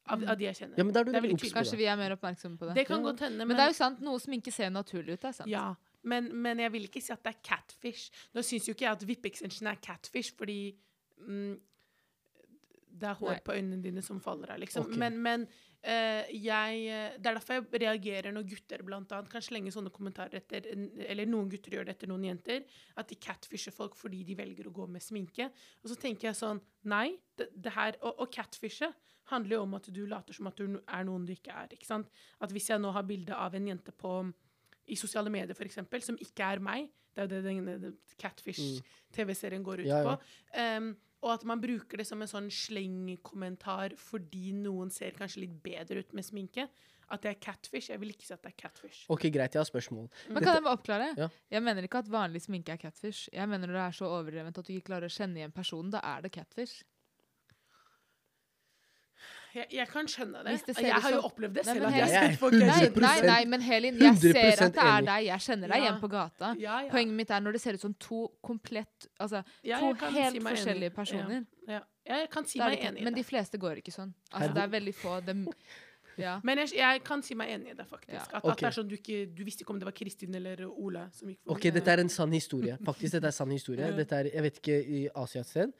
Av, 0.09 0.21
Mm. 0.21 0.29
av 0.31 0.39
de 0.39 0.45
jeg 0.45 0.55
kjenner. 0.55 0.77
ja, 0.79 0.85
men 0.85 0.97
er 0.97 1.03
du 1.05 1.11
det 1.11 1.17
er 1.19 1.27
veldig 1.29 1.53
Kanskje 1.53 1.77
vi 1.77 1.85
er 1.87 1.97
mer 1.97 2.15
oppmerksomme 2.17 2.57
på 2.57 2.67
det. 2.69 2.75
Det 2.77 2.87
kan 2.87 3.03
Ja. 3.03 3.11
godt 3.11 3.19
hende, 3.19 3.39
Men 3.39 3.49
men, 3.49 3.57
det 3.57 3.63
er 3.65 3.69
jo 3.71 3.75
sant, 3.75 4.01
noe 4.01 4.19
sminke 4.21 4.53
ser 4.53 4.71
naturlig 4.71 5.15
ut. 5.15 5.21
Det 5.21 5.25
er 5.25 5.33
sant. 5.33 5.49
Ja, 5.51 5.75
men, 6.05 6.31
men 6.41 6.59
jeg 6.59 6.71
vil 6.71 6.83
ikke 6.87 7.03
si 7.03 7.13
at 7.13 7.21
det 7.25 7.35
er 7.35 7.41
catfish. 7.43 8.11
Nå 8.33 8.41
syns 8.43 8.67
jo 8.69 8.75
ikke 8.75 8.87
jeg 8.87 8.93
at 8.93 9.03
vippeextension 9.03 9.67
er 9.67 9.75
catfish, 9.83 10.31
fordi 10.39 10.77
mm, 11.27 11.59
det 12.99 13.09
er 13.09 13.15
hår 13.15 13.29
Nei. 13.33 13.41
på 13.45 13.53
øynene 13.53 13.83
dine 13.83 14.03
som 14.03 14.21
faller 14.21 14.53
av, 14.55 14.59
liksom. 14.61 14.87
Okay. 14.87 14.97
Men, 14.97 15.19
men 15.21 15.49
jeg 15.83 16.87
eh, 16.91 17.17
Det 17.19 17.31
er 17.31 17.37
derfor 17.39 17.55
jeg 17.59 17.81
reagerer 17.83 18.33
når 18.35 18.47
gutter 18.51 18.83
blant 18.87 19.13
annet 19.13 19.31
kan 19.31 19.45
slenge 19.45 19.71
sånne 19.75 19.93
kommentarer 19.95 20.41
etter 20.41 20.67
Eller 21.07 21.27
noen 21.27 21.51
gutter 21.53 21.77
gjør 21.77 21.87
det 21.87 21.97
etter 21.97 22.11
noen 22.11 22.25
jenter. 22.25 22.65
At 22.97 23.09
de 23.09 23.19
catfisher 23.21 23.75
folk 23.75 23.97
fordi 23.99 24.25
de 24.27 24.35
velger 24.39 24.67
å 24.67 24.75
gå 24.75 24.87
med 24.91 25.05
sminke. 25.05 25.51
Og 25.83 25.91
så 25.93 25.99
tenker 26.01 26.31
jeg 26.31 26.41
sånn 26.41 26.63
Nei. 26.91 27.17
Det, 27.37 27.51
det 27.53 27.75
her, 27.77 27.99
og, 28.01 28.23
og 28.25 28.33
catfishe 28.33 28.89
handler 29.31 29.57
jo 29.57 29.63
om 29.67 29.75
at 29.75 29.89
du 29.91 30.05
later 30.07 30.37
som 30.37 30.47
at 30.47 30.59
du 30.59 30.79
er 30.79 31.07
noen 31.07 31.25
du 31.27 31.33
ikke 31.35 31.55
er. 31.55 31.73
ikke 31.75 31.89
sant? 31.89 32.11
At 32.41 32.53
hvis 32.55 32.71
jeg 32.71 32.79
nå 32.81 32.93
har 32.95 33.07
bilde 33.07 33.35
av 33.35 33.55
en 33.59 33.67
jente 33.73 33.93
på 33.93 34.21
i 34.87 34.95
sosiale 34.95 35.31
medier, 35.35 35.57
for 35.59 35.67
eksempel, 35.67 36.03
som 36.05 36.19
ikke 36.23 36.47
er 36.47 36.63
meg. 36.63 36.91
Det 37.17 37.25
er 37.25 37.41
jo 37.41 37.43
det 37.43 37.91
Mm. 37.91 37.97
Catfish-TV-serien 38.21 39.65
går 39.65 39.81
ut 39.81 39.87
Ja, 39.87 39.99
ja. 40.03 40.17
på. 40.17 40.77
Um, 40.77 40.97
og 41.27 41.33
at 41.35 41.47
man 41.49 41.61
bruker 41.63 42.01
det 42.01 42.07
som 42.07 42.23
en 42.23 42.31
sånn 42.31 42.51
slengkommentar 42.55 43.97
fordi 43.99 44.53
noen 44.55 44.93
ser 44.95 45.17
kanskje 45.19 45.43
litt 45.45 45.57
bedre 45.65 46.05
ut 46.05 46.15
med 46.17 46.27
sminke. 46.27 46.69
At 47.07 47.23
det 47.23 47.31
er 47.31 47.39
catfish. 47.39 47.93
Jeg 47.93 48.01
vil 48.03 48.11
ikke 48.11 48.27
si 48.27 48.33
at 48.35 48.43
det 48.43 48.51
er 48.51 48.57
catfish. 48.59 49.05
Ok, 49.15 49.29
greit, 49.31 49.55
jeg 49.55 49.61
har 49.61 49.69
spørsmål. 49.69 50.09
Men 50.27 50.43
kan 50.43 50.57
jeg 50.57 50.65
bare 50.65 50.79
oppklare? 50.79 51.07
Ja. 51.15 51.29
Jeg 51.55 51.63
mener 51.63 51.87
ikke 51.87 52.01
at 52.03 52.11
vanlig 52.11 52.43
sminke 52.43 52.75
er 52.75 52.81
catfish. 52.83 53.29
Jeg 53.35 53.47
mener 53.51 53.71
når 53.71 53.79
det 53.79 53.85
er 53.85 53.99
så 54.01 54.09
overdrevent 54.11 54.59
at 54.59 54.67
du 54.67 54.73
ikke 54.75 54.89
klarer 54.91 55.07
å 55.07 55.15
kjenne 55.15 55.39
igjen 55.39 55.55
personen, 55.55 55.93
da 55.95 56.03
er 56.03 56.27
det 56.27 56.33
catfish. 56.35 56.83
Jeg, 59.57 59.67
jeg 59.73 59.89
kan 59.89 60.09
skjønne 60.11 60.43
det. 60.45 60.55
Det 60.67 60.75
jeg 60.85 61.03
har 61.07 61.15
jo 61.15 61.21
opplevd 61.29 61.55
det 61.57 61.65
Nei, 61.65 61.73
selv. 61.73 61.85
men 61.85 61.89
at 61.89 61.99
jeg 61.99 62.13
Jeg 62.13 62.31
er 62.31 62.37
folk 62.43 62.57
Nei, 62.57 62.67
jeg 62.67 62.93
nei, 63.05 63.15
nei, 63.31 63.39
men 63.53 63.65
Helin, 63.65 64.01
jeg 64.03 64.19
ser 64.21 64.65
at 64.67 64.77
det 64.77 64.87
er 64.93 65.07
deg. 65.09 65.27
Jeg 65.31 65.45
kjenner 65.47 65.73
deg 65.73 65.77
Ja. 65.77 65.83
igjen 65.85 66.01
på 66.03 66.11
gata. 66.13 66.53
Ja, 66.61 66.81
ja. 66.85 66.91
Poenget 66.93 67.17
mitt 67.23 67.31
er 67.31 67.41
når 67.41 67.57
det 67.57 67.63
ser 67.65 67.79
ut 67.79 67.81
som 67.87 67.95
to 67.95 68.21
komplett 68.45 69.09
Altså 69.21 69.43
Ja, 69.65 69.81
to 69.81 69.93
helt 70.13 70.37
si 70.37 70.45
forskjellige 70.45 70.93
enig. 70.93 70.95
personer. 70.95 71.45
Ja. 71.69 71.81
Ja, 72.07 72.21
jeg 72.23 72.31
kan 72.31 72.47
si 72.47 72.59
meg 72.59 72.79
enig 72.79 73.01
i 73.01 73.05
det. 73.05 73.05
Men 73.05 73.15
de 73.15 73.25
fleste 73.25 73.59
går 73.59 73.83
ikke 73.83 73.93
sånn. 73.95 74.15
Altså, 74.33 74.55
det 74.55 74.63
er 74.63 74.69
veldig 74.77 74.95
få 74.95 75.21
dem 75.27 75.47
Ja. 76.17 76.39
Men 76.45 76.63
jeg, 76.65 76.73
jeg 76.79 77.03
kan 77.05 77.23
si 77.25 77.37
meg 77.37 77.51
enig 77.53 77.75
i 77.75 77.77
det, 77.77 77.85
faktisk. 77.91 78.15
Ja. 78.33 78.39
At, 78.39 78.45
okay. 78.45 78.53
at 78.53 78.61
det 78.63 78.69
er 78.71 78.77
sånn 78.79 78.89
du 78.89 78.95
ikke 78.97 79.19
Du 79.37 79.43
visste 79.45 79.65
ikke 79.65 79.75
om 79.75 79.81
det 79.81 79.89
var 79.89 79.97
Kristin 79.97 80.35
eller 80.39 80.63
Ola 80.67 81.07
som 81.13 81.29
gikk 81.29 81.53
Ok, 81.53 81.69
dette 81.77 81.93
er 81.93 82.01
en 82.01 82.13
sann 82.13 82.33
historie. 82.33 82.79
Faktisk, 82.89 83.19
dette 83.19 83.29
er 83.29 83.37
sann 83.37 83.53
historie. 83.53 83.91
Dette 83.97 84.23
er, 84.23 84.31
jeg 84.33 84.47
vet 84.47 84.61
ikke 84.63 84.79
i 84.81 85.03
Asia 85.15 85.45
et 85.45 85.51
sted, 85.51 85.75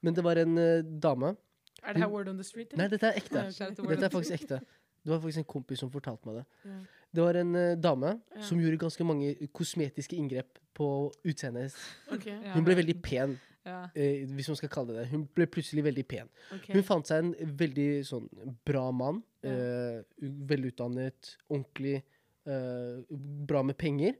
men 0.00 0.16
det 0.16 0.24
var 0.24 0.40
en 0.40 0.56
uh, 0.58 0.80
dame 0.82 1.34
Er 1.82 1.92
det 1.96 2.02
her 2.02 2.10
Word 2.10 2.28
on 2.28 2.36
the 2.38 2.44
Street? 2.46 2.72
Nei, 2.78 2.88
dette 2.88 3.06
er 3.10 3.18
ekte. 3.18 3.42
Dette 3.50 4.04
er 4.06 4.10
faktisk 4.12 4.32
ekte. 4.38 4.60
Det 5.02 5.10
var 5.10 5.18
faktisk 5.18 5.38
en 5.42 5.48
kompis 5.50 5.80
som 5.82 5.90
fortalte 5.90 6.26
meg 6.28 6.42
det. 6.42 6.44
Ja. 6.72 6.80
Det 7.12 7.20
var 7.20 7.36
en 7.36 7.54
uh, 7.54 7.74
dame 7.76 8.10
Ja. 8.36 8.42
som 8.48 8.56
gjorde 8.62 8.78
ganske 8.80 9.04
mange 9.04 9.34
kosmetiske 9.52 10.16
inngrep 10.16 10.56
på 10.74 10.86
utseendet 11.28 11.66
hennes. 11.66 11.74
Okay. 12.14 12.38
Hun 12.54 12.64
ble 12.64 12.76
veldig 12.78 12.94
pen, 13.04 13.34
Ja. 13.66 13.82
eh, 13.94 14.22
hvis 14.32 14.48
man 14.48 14.56
skal 14.56 14.70
kalle 14.72 14.94
det 14.94 15.02
det. 15.02 15.08
Hun 15.10 15.26
ble 15.36 15.44
plutselig 15.46 15.84
veldig 15.84 16.06
pen. 16.08 16.30
Okay. 16.54 16.72
Hun 16.72 16.82
fant 16.88 17.06
seg 17.06 17.18
en 17.20 17.34
veldig 17.60 17.88
sånn 18.08 18.30
bra 18.64 18.86
mann. 18.96 19.20
Eh, 19.44 20.00
velutdannet, 20.48 21.34
ordentlig, 21.50 22.02
eh, 22.46 23.02
bra 23.46 23.62
med 23.62 23.76
penger. 23.76 24.16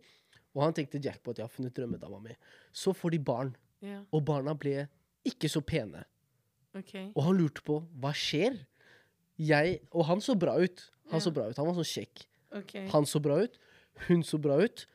Og 0.54 0.62
han 0.66 0.74
tenkte 0.76 1.00
jackpot, 1.02 1.38
jeg 1.38 1.46
har 1.46 1.52
funnet 1.54 1.72
drømmedama 1.74 2.20
mi. 2.22 2.36
Så 2.72 2.92
får 2.94 3.10
de 3.16 3.18
barn, 3.18 3.54
Ja, 3.80 4.02
og 4.12 4.24
barna 4.24 4.52
ble 4.54 4.84
ikke 5.26 5.48
så 5.50 5.60
pene. 5.64 6.04
Ok. 6.78 6.94
Og 7.14 7.22
han 7.26 7.36
lurte 7.38 7.62
på 7.66 7.80
hva 8.00 8.12
skjer. 8.16 8.60
Jeg, 9.42 9.80
og 9.92 10.06
han 10.06 10.20
så 10.24 10.34
bra 10.38 10.54
ut. 10.62 10.84
Han 11.10 11.18
Ja. 11.20 11.24
så 11.24 11.32
bra 11.34 11.48
ut, 11.50 11.56
han 11.58 11.66
var 11.66 11.74
sånn 11.74 11.88
kjekk. 11.92 12.24
Okay. 12.62 12.86
Han 12.92 13.04
så 13.08 13.20
bra 13.20 13.40
ut, 13.42 13.58
hun 14.08 14.22
så 14.22 14.38
bra 14.40 14.58
ut. 14.62 14.86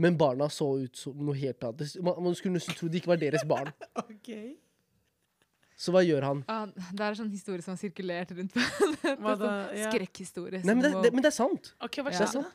Men 0.00 0.16
barna 0.16 0.46
så 0.48 0.66
ut 0.84 0.96
som 0.96 1.16
noe 1.26 1.34
helt 1.36 1.60
annet. 1.66 1.96
Man, 2.00 2.22
man 2.24 2.34
skulle 2.38 2.54
nesten 2.56 2.74
tro 2.78 2.88
det 2.88 3.00
ikke 3.02 3.10
var 3.12 3.18
deres 3.20 3.44
barn. 3.44 3.72
okay. 4.04 4.54
Så 5.80 5.92
hva 5.92 6.02
gjør 6.04 6.22
han? 6.24 6.40
Ah, 6.48 6.66
det 6.68 7.00
er 7.04 7.14
sånn 7.18 7.30
historie 7.32 7.64
som 7.64 7.72
har 7.74 7.80
sirkulert 7.80 8.30
rundt 8.36 8.52
på 8.52 8.60
Hva 9.20 9.34
da? 9.40 9.50
Ja. 9.76 9.88
Skrekkhistorie. 9.90 10.60
Nei, 10.64 10.74
men 10.76 10.82
det, 10.84 10.90
det, 11.04 11.12
men 11.16 11.24
det 11.24 11.30
er 11.32 11.36
sant. 11.36 11.72
Ok, 11.80 12.00
hva 12.04 12.12
Ja. 12.12 12.20
Det 12.20 12.28
er 12.28 12.34
sant. 12.36 12.52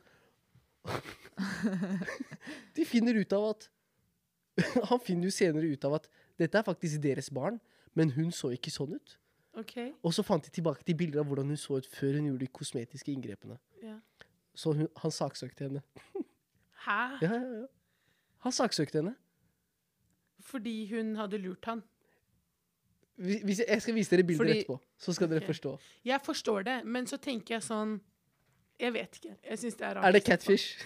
De 2.75 2.85
finner 2.85 3.17
ut 3.17 3.33
av 3.33 3.47
at 3.53 3.69
Han 4.91 5.01
finner 5.03 5.27
jo 5.27 5.33
senere 5.35 5.67
ut 5.73 5.85
av 5.89 5.97
at 5.97 6.05
dette 6.39 6.59
er 6.59 6.63
faktisk 6.67 7.01
deres 7.03 7.27
barn, 7.33 7.57
men 7.95 8.11
hun 8.15 8.31
så 8.35 8.51
ikke 8.53 8.71
sånn 8.73 8.95
ut. 8.97 9.17
Okay. 9.55 9.93
Og 10.03 10.13
så 10.13 10.23
fant 10.27 10.43
de 10.43 10.51
tilbake 10.51 10.83
til 10.83 10.97
bilder 10.99 11.21
av 11.23 11.29
hvordan 11.31 11.47
hun 11.53 11.57
så 11.59 11.77
ut 11.79 11.87
før 11.87 12.17
hun 12.19 12.25
gjorde 12.29 12.43
de 12.45 12.51
kosmetiske 12.51 13.11
inngrepene. 13.13 13.57
ja. 13.83 13.97
Så 14.55 14.71
hun, 14.71 14.87
han 15.01 15.11
saksøkte 15.11 15.65
henne. 15.67 15.81
Hæ? 16.85 16.99
Ja, 17.21 17.31
ja, 17.33 17.39
ja. 17.59 17.65
Han 18.45 18.53
saksøkte 18.55 19.01
henne. 19.01 19.15
Fordi 20.39 20.75
hun 20.93 21.15
hadde 21.19 21.37
lurt 21.43 21.65
han? 21.65 21.81
Hvis, 23.15 23.59
jeg, 23.59 23.65
jeg 23.67 23.81
skal 23.81 23.95
vise 23.95 24.11
dere 24.15 24.23
bilder 24.27 24.43
Fordi- 24.45 24.57
etterpå, 24.59 24.77
så 24.97 25.13
skal 25.13 25.29
dere 25.31 25.41
forstå. 25.45 25.73
Jeg 26.05 26.21
forstår 26.23 26.61
det, 26.67 26.77
men 26.85 27.07
så 27.07 27.17
tenker 27.17 27.55
jeg 27.55 27.63
sånn 27.63 27.97
Jeg 28.79 28.93
vet 28.93 29.19
ikke. 29.19 29.35
Jeg 29.49 29.59
syns 29.59 29.75
det 29.79 29.85
er 29.87 29.93
rart. 29.95 30.05
Er 30.05 30.11
det 30.11 30.23
catfish? 30.27 30.81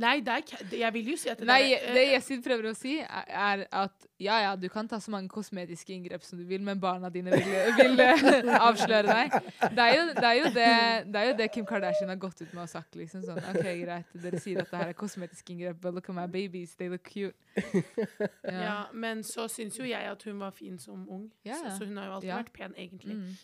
Nei, 0.00 0.20
det 0.24 0.32
er 0.32 0.74
jeg 0.78 0.92
vil 0.94 1.08
jo 1.12 1.16
si 1.18 1.30
at 1.32 1.40
det 1.40 1.46
Nei, 1.48 1.72
der, 1.72 1.94
det 1.96 2.02
eh, 2.02 2.12
Yesid 2.14 2.42
prøver 2.44 2.68
å 2.70 2.72
si, 2.76 2.98
er, 3.00 3.24
er 3.28 3.62
at 3.82 4.06
ja, 4.20 4.36
ja, 4.44 4.50
du 4.60 4.66
kan 4.72 4.88
ta 4.88 4.98
så 5.00 5.12
mange 5.12 5.30
kosmetiske 5.32 5.92
inngrep 5.94 6.24
som 6.26 6.38
du 6.38 6.44
vil, 6.48 6.60
men 6.64 6.80
barna 6.80 7.08
dine 7.12 7.32
vil, 7.32 7.48
vil 7.78 8.02
eh, 8.04 8.50
avsløre 8.68 9.08
deg. 9.08 9.36
Det 9.72 9.86
er, 9.86 9.94
jo, 9.96 10.04
det, 10.12 10.26
er 10.28 10.36
jo 10.38 10.50
det, 10.54 10.66
det 11.14 11.22
er 11.22 11.28
jo 11.30 11.36
det 11.40 11.48
Kim 11.54 11.66
Kardashian 11.68 12.12
har 12.12 12.20
gått 12.20 12.42
ut 12.44 12.52
med 12.52 12.62
og 12.66 12.70
sagt. 12.72 12.98
liksom 13.00 13.24
sånn, 13.24 13.40
ok, 13.52 13.66
greit, 13.82 14.12
Dere 14.26 14.42
sier 14.42 14.62
at 14.64 14.70
det 14.72 14.82
her 14.82 14.92
er 14.94 14.98
kosmetiske 15.00 15.54
inngrep, 15.56 15.80
but 15.80 15.96
look 15.96 16.12
at 16.12 16.16
my 16.20 16.28
babies, 16.30 16.76
they 16.76 16.92
look 16.92 17.04
cute. 17.08 17.34
ja. 18.44 18.60
Ja. 18.60 18.78
Men 18.92 19.24
så 19.26 19.48
syns 19.50 19.80
jo 19.80 19.88
jeg 19.88 20.12
at 20.12 20.28
hun 20.28 20.38
var 20.44 20.54
fin 20.56 20.78
som 20.78 21.06
ung. 21.08 21.30
Ja, 21.46 21.56
Så, 21.64 21.78
så 21.80 21.88
hun 21.88 21.96
har 22.00 22.10
jo 22.10 22.18
alltid 22.20 22.30
Ja. 22.34 22.42
vært 22.44 22.52
pen, 22.56 22.76
egentlig. 22.76 23.16
Mm. 23.16 23.34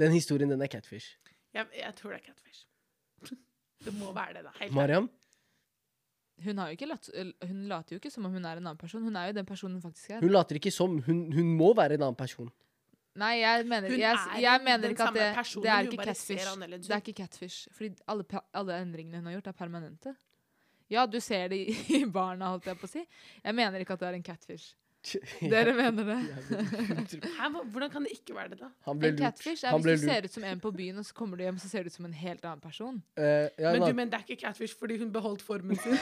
Den 0.00 0.14
historien, 0.16 0.50
den 0.54 0.62
er 0.62 0.70
catfish. 0.72 1.18
Jeg, 1.52 1.66
jeg 1.76 1.94
tror 1.98 2.14
det 2.14 2.22
er 2.22 2.28
catfish. 2.30 2.66
Det 3.84 3.94
må 3.96 4.12
være 4.16 4.38
det, 4.38 4.44
da. 4.48 4.54
Helt. 4.60 4.74
Mariam? 4.76 5.08
Hun, 6.44 6.58
har 6.58 6.70
jo 6.70 6.76
ikke 6.78 6.88
latt, 6.88 7.08
hun 7.44 7.64
later 7.68 7.96
jo 7.96 8.00
ikke 8.00 8.10
som 8.12 8.24
om 8.24 8.32
hun 8.32 8.44
er 8.48 8.60
en 8.60 8.64
annen 8.64 8.80
person. 8.80 9.02
Hun 9.04 9.16
er 9.16 9.28
jo 9.28 9.36
den 9.36 9.48
personen 9.48 9.76
hun 9.76 9.84
faktisk 9.84 10.14
er. 10.16 10.24
Hun 10.24 10.32
later 10.32 10.56
ikke 10.56 10.72
som. 10.72 10.96
Hun, 11.04 11.26
hun 11.36 11.52
må 11.58 11.74
være 11.76 11.98
en 11.98 12.06
annen 12.08 12.16
person. 12.16 12.48
Nei, 13.20 13.40
jeg 13.40 13.66
mener, 13.66 13.90
Hun 13.90 13.98
jeg, 13.98 14.16
er 14.16 14.40
jeg 14.40 14.62
mener 14.64 14.82
den 14.84 14.94
ikke 14.94 15.08
at 15.08 15.16
det, 15.16 15.28
personen, 15.34 15.64
det 15.64 15.70
er 15.72 15.88
ikke 15.88 16.04
catfish. 16.06 16.50
Det 16.86 16.94
er 16.94 17.02
ikke 17.02 17.16
catfish. 17.18 17.68
Fordi 17.74 17.90
alle, 18.08 18.42
alle 18.54 18.76
endringene 18.80 19.18
hun 19.18 19.26
har 19.26 19.38
gjort, 19.38 19.50
er 19.50 19.58
permanente. 19.58 20.14
Ja, 20.90 21.06
du 21.06 21.18
ser 21.20 21.48
det 21.52 21.58
i, 21.58 21.74
i 22.00 22.04
barna, 22.06 22.54
holdt 22.54 22.70
jeg 22.70 22.78
på 22.78 22.88
å 22.88 22.92
si. 22.92 23.02
Jeg 23.42 23.58
mener 23.58 23.82
ikke 23.82 23.98
at 23.98 24.04
det 24.04 24.08
er 24.08 24.18
en 24.20 24.26
catfish. 24.26 24.76
Dere 25.52 25.72
mener 25.72 26.04
det? 26.04 26.18
Hæ, 27.38 27.48
hvordan 27.72 27.90
kan 27.90 28.02
det 28.04 28.10
ikke 28.12 28.34
være 28.36 28.48
det, 28.52 28.58
da? 28.60 28.68
Han 28.86 28.98
ble 29.00 29.08
En 29.14 29.18
catfish 29.18 29.64
er 29.64 29.70
Han 29.72 29.82
ble 29.82 29.94
hvis 29.96 30.02
du 30.02 30.06
lurt. 30.06 30.14
ser 30.14 30.24
ut 30.28 30.34
som 30.34 30.44
en 30.44 30.60
på 30.60 30.70
byen, 30.76 30.98
og 31.00 31.04
så 31.08 31.14
kommer 31.16 31.36
du 31.40 31.42
hjem, 31.46 31.58
så 31.62 31.68
ser 31.72 31.82
du 31.82 31.88
ut 31.88 31.94
som 31.96 32.04
en 32.04 32.12
helt 32.12 32.44
annen 32.44 32.60
person. 32.60 32.98
Uh, 33.16 33.24
ja, 33.24 33.72
Men 33.72 33.80
du, 33.86 33.92
men 33.96 34.10
det 34.12 34.18
er 34.20 34.24
ikke 34.28 34.40
catfish 34.46 34.76
fordi 34.78 34.98
hun 35.00 35.12
beholdt 35.14 35.42
formen 35.42 35.76
sin. 35.80 35.96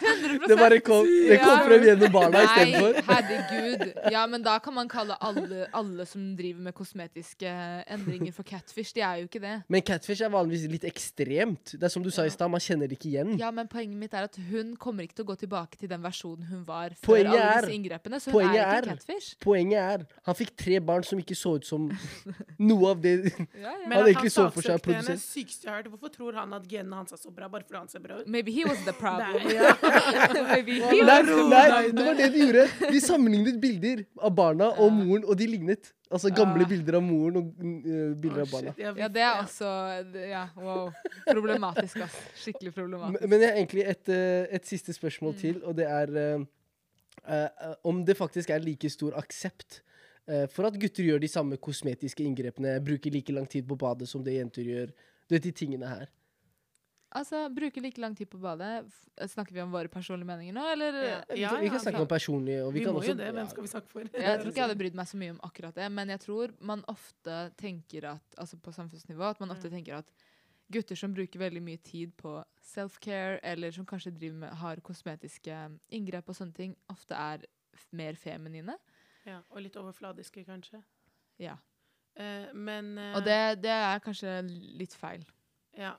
100 0.00 0.46
det 0.48 0.56
bare 0.58 0.80
kom, 0.80 1.06
det 1.06 1.38
kom 1.42 1.54
Ja. 1.58 1.64
frem 1.66 1.82
gjennom 1.86 2.12
barna 2.12 2.38
Nei, 2.38 2.44
istedenfor. 2.44 2.92
herregud. 3.12 3.92
Ja, 4.12 4.26
men 4.26 4.42
da 4.42 4.58
kan 4.58 4.74
man 4.74 4.88
kalle 4.88 5.16
alle, 5.24 5.66
alle 5.74 6.06
som 6.06 6.36
driver 6.36 6.60
med 6.68 6.74
kosmetiske 6.74 7.48
endringer 7.90 8.32
for 8.32 8.42
catfish. 8.42 8.94
De 8.94 9.00
er 9.00 9.22
jo 9.22 9.28
ikke 9.30 9.40
det. 9.42 9.54
Men 9.68 9.82
catfish 9.82 10.22
er 10.22 10.28
vanligvis 10.32 10.66
litt 10.70 10.84
ekstremt. 10.88 11.72
Det 11.78 11.82
er 11.82 11.88
som 11.92 12.02
du 12.02 12.10
sa 12.10 12.24
i 12.26 12.30
stad, 12.34 12.48
man 12.50 12.60
kjenner 12.60 12.86
det 12.90 12.98
ikke 12.98 13.10
igjen. 13.12 13.36
Ja, 13.40 13.50
men 13.50 13.68
poenget 13.68 13.96
mitt 13.98 14.14
er 14.14 14.22
at 14.28 14.36
hun 14.50 14.76
kommer 14.88 15.06
ikke 15.06 15.18
til 15.20 15.26
å 15.26 15.30
gå 15.30 15.36
tilbake 15.44 15.78
til 15.78 15.92
den 15.92 16.02
versjonen 16.04 16.48
hun 16.48 16.64
var 16.68 16.96
før 16.96 17.10
Poenget 17.12 17.34
alle 17.36 17.60
disse 17.68 17.76
inngrepene. 17.76 18.20
Så 18.24 18.32
hun 18.34 18.40
er 18.42 18.48
ikke 18.56 18.66
er- 18.78 18.88
catfish. 18.94 19.28
Poenget 19.44 19.78
er, 19.84 20.04
han 20.28 20.38
fikk 20.40 20.54
tre 20.64 20.80
barn 20.90 21.04
som 21.06 21.20
ikke 21.22 21.36
så 21.38 21.54
ut 21.60 21.68
som 21.68 21.86
noe 22.70 22.90
av 22.94 23.02
det 23.04 23.14
Ja, 23.28 23.44
ja. 23.62 23.74
Han 23.92 24.08
egentlig 24.08 24.32
så 24.34 24.48
for 24.50 24.64
seg 24.64 24.78
saksøkte 24.78 24.96
henne 24.98 25.16
sykeste 25.22 25.68
jeg 25.68 25.72
har 25.74 25.82
hørt. 25.82 25.90
Hvorfor 25.92 26.12
tror 26.16 26.38
han 26.40 26.52
at 26.58 26.66
genene 26.70 26.98
hans 27.02 27.12
er 27.14 27.20
så 27.20 27.30
bra 27.34 27.48
bare 27.52 27.66
fordi 27.68 27.78
han 27.84 27.92
ser 27.92 28.02
bra 28.04 28.18
ut? 28.22 28.26
Maybe 28.28 28.52
he 28.56 28.64
was 28.68 28.80
the 28.88 28.94
problem. 29.02 29.38
Nei. 29.44 30.42
Maybe 30.48 30.80
he 30.80 31.02
Nei, 31.02 31.20
was 31.20 31.28
the 31.28 31.46
nei, 31.52 31.90
det 31.92 32.06
var 32.08 32.18
det 32.18 32.28
de 32.34 32.42
gjorde. 32.46 32.66
De 32.92 33.00
sammenlignet 33.04 33.60
bilder 33.62 34.04
av 34.24 34.34
barna 34.38 34.70
og 34.80 34.92
moren, 34.96 35.24
og 35.28 35.36
de 35.38 35.46
lignet. 35.50 35.92
Altså 36.10 36.30
gamle 36.32 36.64
Ah. 36.64 36.68
bilder 36.68 36.94
av 36.96 37.02
moren 37.04 37.36
og 37.36 37.48
uh, 37.60 38.14
bilder 38.16 38.40
oh, 38.40 38.46
av 38.46 38.52
barna. 38.52 38.72
Ja, 38.96 39.08
det 39.08 39.20
er 39.22 39.42
også 39.42 39.72
Ja, 40.28 40.44
wow. 40.56 40.92
Problematisk, 41.26 42.00
ass. 42.06 42.16
Skikkelig 42.40 42.72
problematisk. 42.74 43.28
men 43.28 43.40
jeg 43.40 43.50
har 43.50 43.56
egentlig 43.60 43.84
et, 43.84 44.08
eh, 44.08 44.46
et 44.56 44.64
siste 44.66 44.92
spørsmål 44.92 45.34
Mm. 45.34 45.38
til, 45.40 45.60
og 45.64 45.76
det 45.76 45.84
er 45.86 46.16
eh, 46.16 46.46
eh, 47.28 47.74
om 47.84 48.04
det 48.04 48.16
faktisk 48.16 48.50
er 48.50 48.58
like 48.64 48.88
stor 48.90 49.12
aksept 49.20 49.82
uh, 50.28 50.46
for 50.48 50.64
at 50.66 50.80
gutter 50.80 51.04
gjør 51.04 51.20
de 51.20 51.28
samme 51.28 51.56
kosmetiske 51.56 52.24
inngrepene, 52.24 52.80
bruker 52.84 53.10
like 53.12 53.32
lang 53.32 53.46
tid 53.48 53.62
på 53.68 53.76
badet 53.76 54.08
som 54.08 54.24
det 54.24 54.34
jenter 54.38 54.62
gjør. 54.64 54.86
Du 55.28 55.34
vet 55.34 55.42
de 55.42 55.52
tingene 55.52 55.86
her. 55.88 56.06
Altså, 57.16 57.48
bruke 57.48 57.80
like 57.80 57.96
lang 58.00 58.14
tid 58.16 58.28
på 58.28 58.36
badet. 58.38 58.84
Snakker 59.32 59.54
vi 59.56 59.62
om 59.62 59.70
våre 59.72 59.88
personlige 59.88 60.28
meninger 60.28 60.52
nå, 60.52 60.64
eller? 60.74 60.92
Ja. 61.08 61.20
Vi 61.30 61.42
kan, 61.48 61.60
vi 61.62 61.68
kan 61.72 61.80
snakke 61.80 62.02
om 62.04 62.08
personlige 62.10 62.64
og 62.66 62.72
vi, 62.74 62.78
Vi, 62.80 62.84
kan 62.84 62.92
må 62.92 63.00
også 63.00 63.14
jo 63.14 63.16
det. 63.16 63.28
Hvem 63.32 63.48
skal 63.48 63.62
vi 63.64 63.68
snakke 63.72 63.88
for? 63.88 64.00
Jeg 64.12 64.40
tror 64.40 64.50
ikke 64.50 64.60
jeg 64.60 64.66
hadde 64.68 64.76
brydd 64.82 64.94
meg 65.00 65.08
så 65.08 65.16
mye 65.22 65.30
om 65.32 65.40
akkurat 65.48 65.74
det, 65.80 65.86
men 65.92 66.08
jeg 66.12 66.20
tror 66.20 66.52
man 66.60 66.82
ofte 66.92 67.38
tenker 67.56 68.04
at, 68.10 68.34
altså 68.36 68.58
på 68.60 68.72
samfunnsnivå, 68.76 69.22
at 69.30 69.40
man 69.40 69.50
ofte 69.54 69.68
Mm. 69.70 69.76
tenker 69.78 69.96
at 70.02 70.12
gutter 70.70 70.96
som 71.00 71.14
bruker 71.16 71.40
veldig 71.40 71.62
mye 71.64 71.80
tid 71.80 72.12
på 72.20 72.44
self-care, 72.60 73.38
eller 73.42 73.70
som 73.72 73.86
kanskje 73.86 74.12
driver 74.12 74.36
med, 74.42 74.50
har 74.60 74.76
kosmetiske 74.84 75.56
inngrep 75.90 76.28
og 76.28 76.36
sånne 76.36 76.54
ting, 76.54 76.76
ofte 76.92 77.14
er 77.16 77.46
f- 77.74 77.86
mer 77.90 78.12
feminine. 78.20 78.76
Ja, 79.24 79.40
og 79.50 79.62
litt 79.64 79.76
overfladiske, 79.80 80.44
kanskje. 80.44 80.82
Ja. 81.38 81.56
Eh, 82.16 82.52
men 82.52 82.98
eh, 82.98 83.16
Og 83.16 83.24
det, 83.24 83.62
det 83.62 83.70
er 83.72 83.98
kanskje 84.04 84.42
litt 84.76 84.92
feil. 84.92 85.24
ja. 85.72 85.94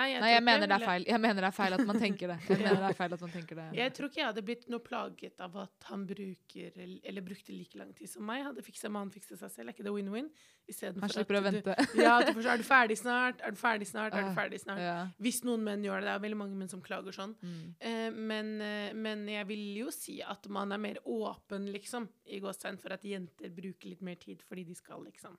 Nei, 0.00 0.06
jeg, 0.14 0.20
Nei, 0.22 0.30
jeg 0.32 0.44
mener 0.46 0.70
det 0.70 0.76
er 0.76 0.84
feil. 0.86 1.04
Jeg 1.10 1.20
mener 1.20 1.44
det 1.44 1.48
er 1.50 1.56
feil 1.56 1.76
at 1.76 1.82
man 1.88 1.98
tenker 2.00 2.30
det. 2.32 2.36
Jeg 2.48 2.60
mener 2.62 2.78
det 2.80 2.88
er 2.88 2.96
feil 2.96 3.16
at 3.16 3.24
man 3.24 3.32
tenker 3.34 3.58
det. 3.58 3.66
Jeg 3.80 3.92
tror 3.96 4.08
ikke 4.08 4.20
jeg 4.20 4.28
hadde 4.28 4.42
blitt 4.46 4.64
noe 4.72 4.82
plaget 4.84 5.42
av 5.44 5.56
at 5.62 5.86
han 5.90 6.06
bruker 6.08 6.78
eller 6.80 7.24
brukte 7.24 7.52
like 7.54 7.78
lang 7.78 7.90
tid 7.96 8.10
som 8.10 8.24
meg. 8.26 8.42
Hadde 8.46 8.64
fiksa 8.64 8.90
mannen 8.92 9.12
fikse 9.12 9.36
seg 9.36 9.52
selv. 9.52 9.70
Er 9.70 9.74
ikke 9.74 9.86
det 9.86 9.92
win-win? 9.94 10.30
Han 10.70 11.12
slipper 11.12 11.40
å 11.40 11.42
vente. 11.44 11.74
Du, 11.90 12.00
ja, 12.02 12.16
du 12.22 12.32
først 12.36 12.50
er 12.52 12.60
du 12.60 12.66
ferdig 12.66 12.96
snart? 13.00 13.40
Er 13.44 13.54
du 13.54 13.58
ferdig 13.58 13.88
snart? 13.90 14.14
Er 14.14 14.28
du 14.28 14.36
ferdig 14.36 14.60
snart? 14.62 14.82
Ja. 14.82 14.96
Hvis 15.22 15.40
noen 15.46 15.64
menn 15.66 15.84
gjør 15.84 16.00
det. 16.00 16.08
Det 16.08 16.14
er 16.14 16.24
veldig 16.24 16.40
mange 16.44 16.58
menn 16.60 16.70
som 16.70 16.82
klager 16.84 17.16
sånn. 17.16 17.34
Mm. 17.42 17.64
Eh, 17.90 18.08
men, 18.14 18.52
eh, 18.64 18.92
men 18.94 19.24
jeg 19.30 19.48
vil 19.50 19.64
jo 19.80 19.94
si 19.94 20.20
at 20.22 20.46
man 20.52 20.72
er 20.76 20.82
mer 20.82 21.00
åpen, 21.04 21.68
liksom, 21.74 22.08
i 22.30 22.40
gåstegn, 22.42 22.78
for 22.80 22.94
at 22.96 23.06
jenter 23.06 23.52
bruker 23.54 23.92
litt 23.92 24.04
mer 24.06 24.20
tid 24.20 24.44
fordi 24.46 24.66
de 24.70 24.76
skal 24.78 25.02
liksom 25.08 25.34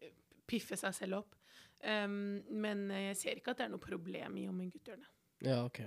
eh, 0.00 0.14
piffe 0.48 0.78
seg 0.80 0.96
selv 0.96 1.22
opp. 1.22 1.36
Um, 1.84 2.42
men 2.50 2.88
jeg 2.90 3.16
ser 3.16 3.36
ikke 3.38 3.52
at 3.54 3.58
det 3.60 3.66
er 3.68 3.70
noe 3.70 3.78
problem 3.78 4.36
i 4.36 4.48
om 4.50 4.60
en 4.60 4.70
gutt 4.70 4.84
gjør 4.90 4.96
det, 4.98 5.08
Ja, 5.46 5.60
ok. 5.64 5.78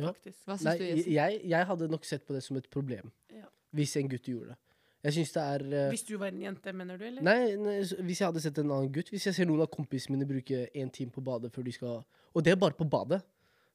Ja. 0.00 0.08
faktisk. 0.10 0.40
Hva 0.48 0.56
Nei, 0.56 0.72
syns 0.74 0.78
du, 0.80 0.84
Jesse? 0.88 1.10
jeg, 1.14 1.40
jeg 1.52 1.66
hadde 1.68 1.88
nok 1.92 2.04
sett 2.08 2.26
på 2.26 2.34
det 2.34 2.42
som 2.42 2.56
et 2.56 2.68
problem 2.70 3.12
Ja. 3.30 3.44
hvis 3.72 3.94
en 4.00 4.08
gutt 4.10 4.26
gjorde 4.26 4.48
det. 4.48 4.56
Jeg 5.04 5.12
syns 5.14 5.32
det 5.32 5.42
er 5.42 5.62
eh, 5.84 5.90
Hvis 5.94 6.02
du 6.04 6.16
var 6.18 6.26
en 6.28 6.40
jente, 6.42 6.72
mener 6.76 6.98
du, 6.98 7.04
eller? 7.06 7.22
Nei, 7.22 7.54
nei, 7.56 7.76
s- 7.80 7.94
hvis 7.96 8.18
jeg 8.20 8.26
hadde 8.26 8.40
sett 8.42 8.58
en 8.58 8.70
annen 8.70 8.90
gutt 8.92 9.08
Hvis 9.08 9.24
jeg 9.30 9.34
ser 9.34 9.46
noen 9.48 9.62
av 9.62 9.70
kompisene 9.72 10.12
mine 10.18 10.26
bruke 10.28 10.68
en 10.74 10.90
time 10.90 11.10
på 11.14 11.22
badet 11.24 11.52
før 11.54 11.64
de 11.64 11.72
skal 11.72 12.02
Og 12.34 12.44
det 12.44 12.52
er 12.52 12.56
bare 12.60 12.76
på 12.76 12.84
badet. 12.90 13.22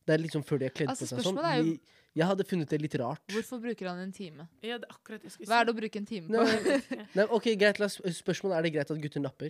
Det 0.06 0.14
er 0.14 0.22
liksom 0.22 0.44
før 0.46 0.60
de 0.62 0.66
har 0.70 0.76
kledd 0.76 0.90
Altså, 0.94 1.08
på 1.08 1.16
seg 1.16 1.18
sånn. 1.24 1.34
spørsmålet 1.34 1.50
er 1.50 1.58
jo- 1.64 1.72
Jeg, 1.72 1.80
jeg 2.16 2.26
hadde 2.28 2.44
funnet 2.46 2.70
det 2.70 2.82
litt 2.82 2.96
rart. 3.02 3.24
Hvorfor 3.34 3.60
bruker 3.64 3.88
han 3.90 4.00
en 4.00 4.12
time? 4.12 4.48
Ja, 4.62 4.78
det 4.78 4.86
er 4.86 4.94
akkurat 4.94 5.22
det 5.22 5.24
jeg 5.24 5.32
skulle 5.32 5.48
si. 5.48 5.52
Hva 5.52 5.62
er 5.62 5.66
det 5.66 5.74
å 5.74 5.80
bruke 5.80 5.96
en 5.96 6.06
time 6.06 6.28
på? 6.28 6.32
Nei, 6.46 7.06
nei, 7.16 7.26
ok, 7.26 7.44
greit, 7.58 7.80
la 7.80 7.86
oss, 7.90 7.98
Spørsmålet 8.22 8.58
er 8.60 8.62
det 8.68 8.74
greit 8.78 8.92
at 8.92 9.02
gutter 9.02 9.20
napper. 9.26 9.50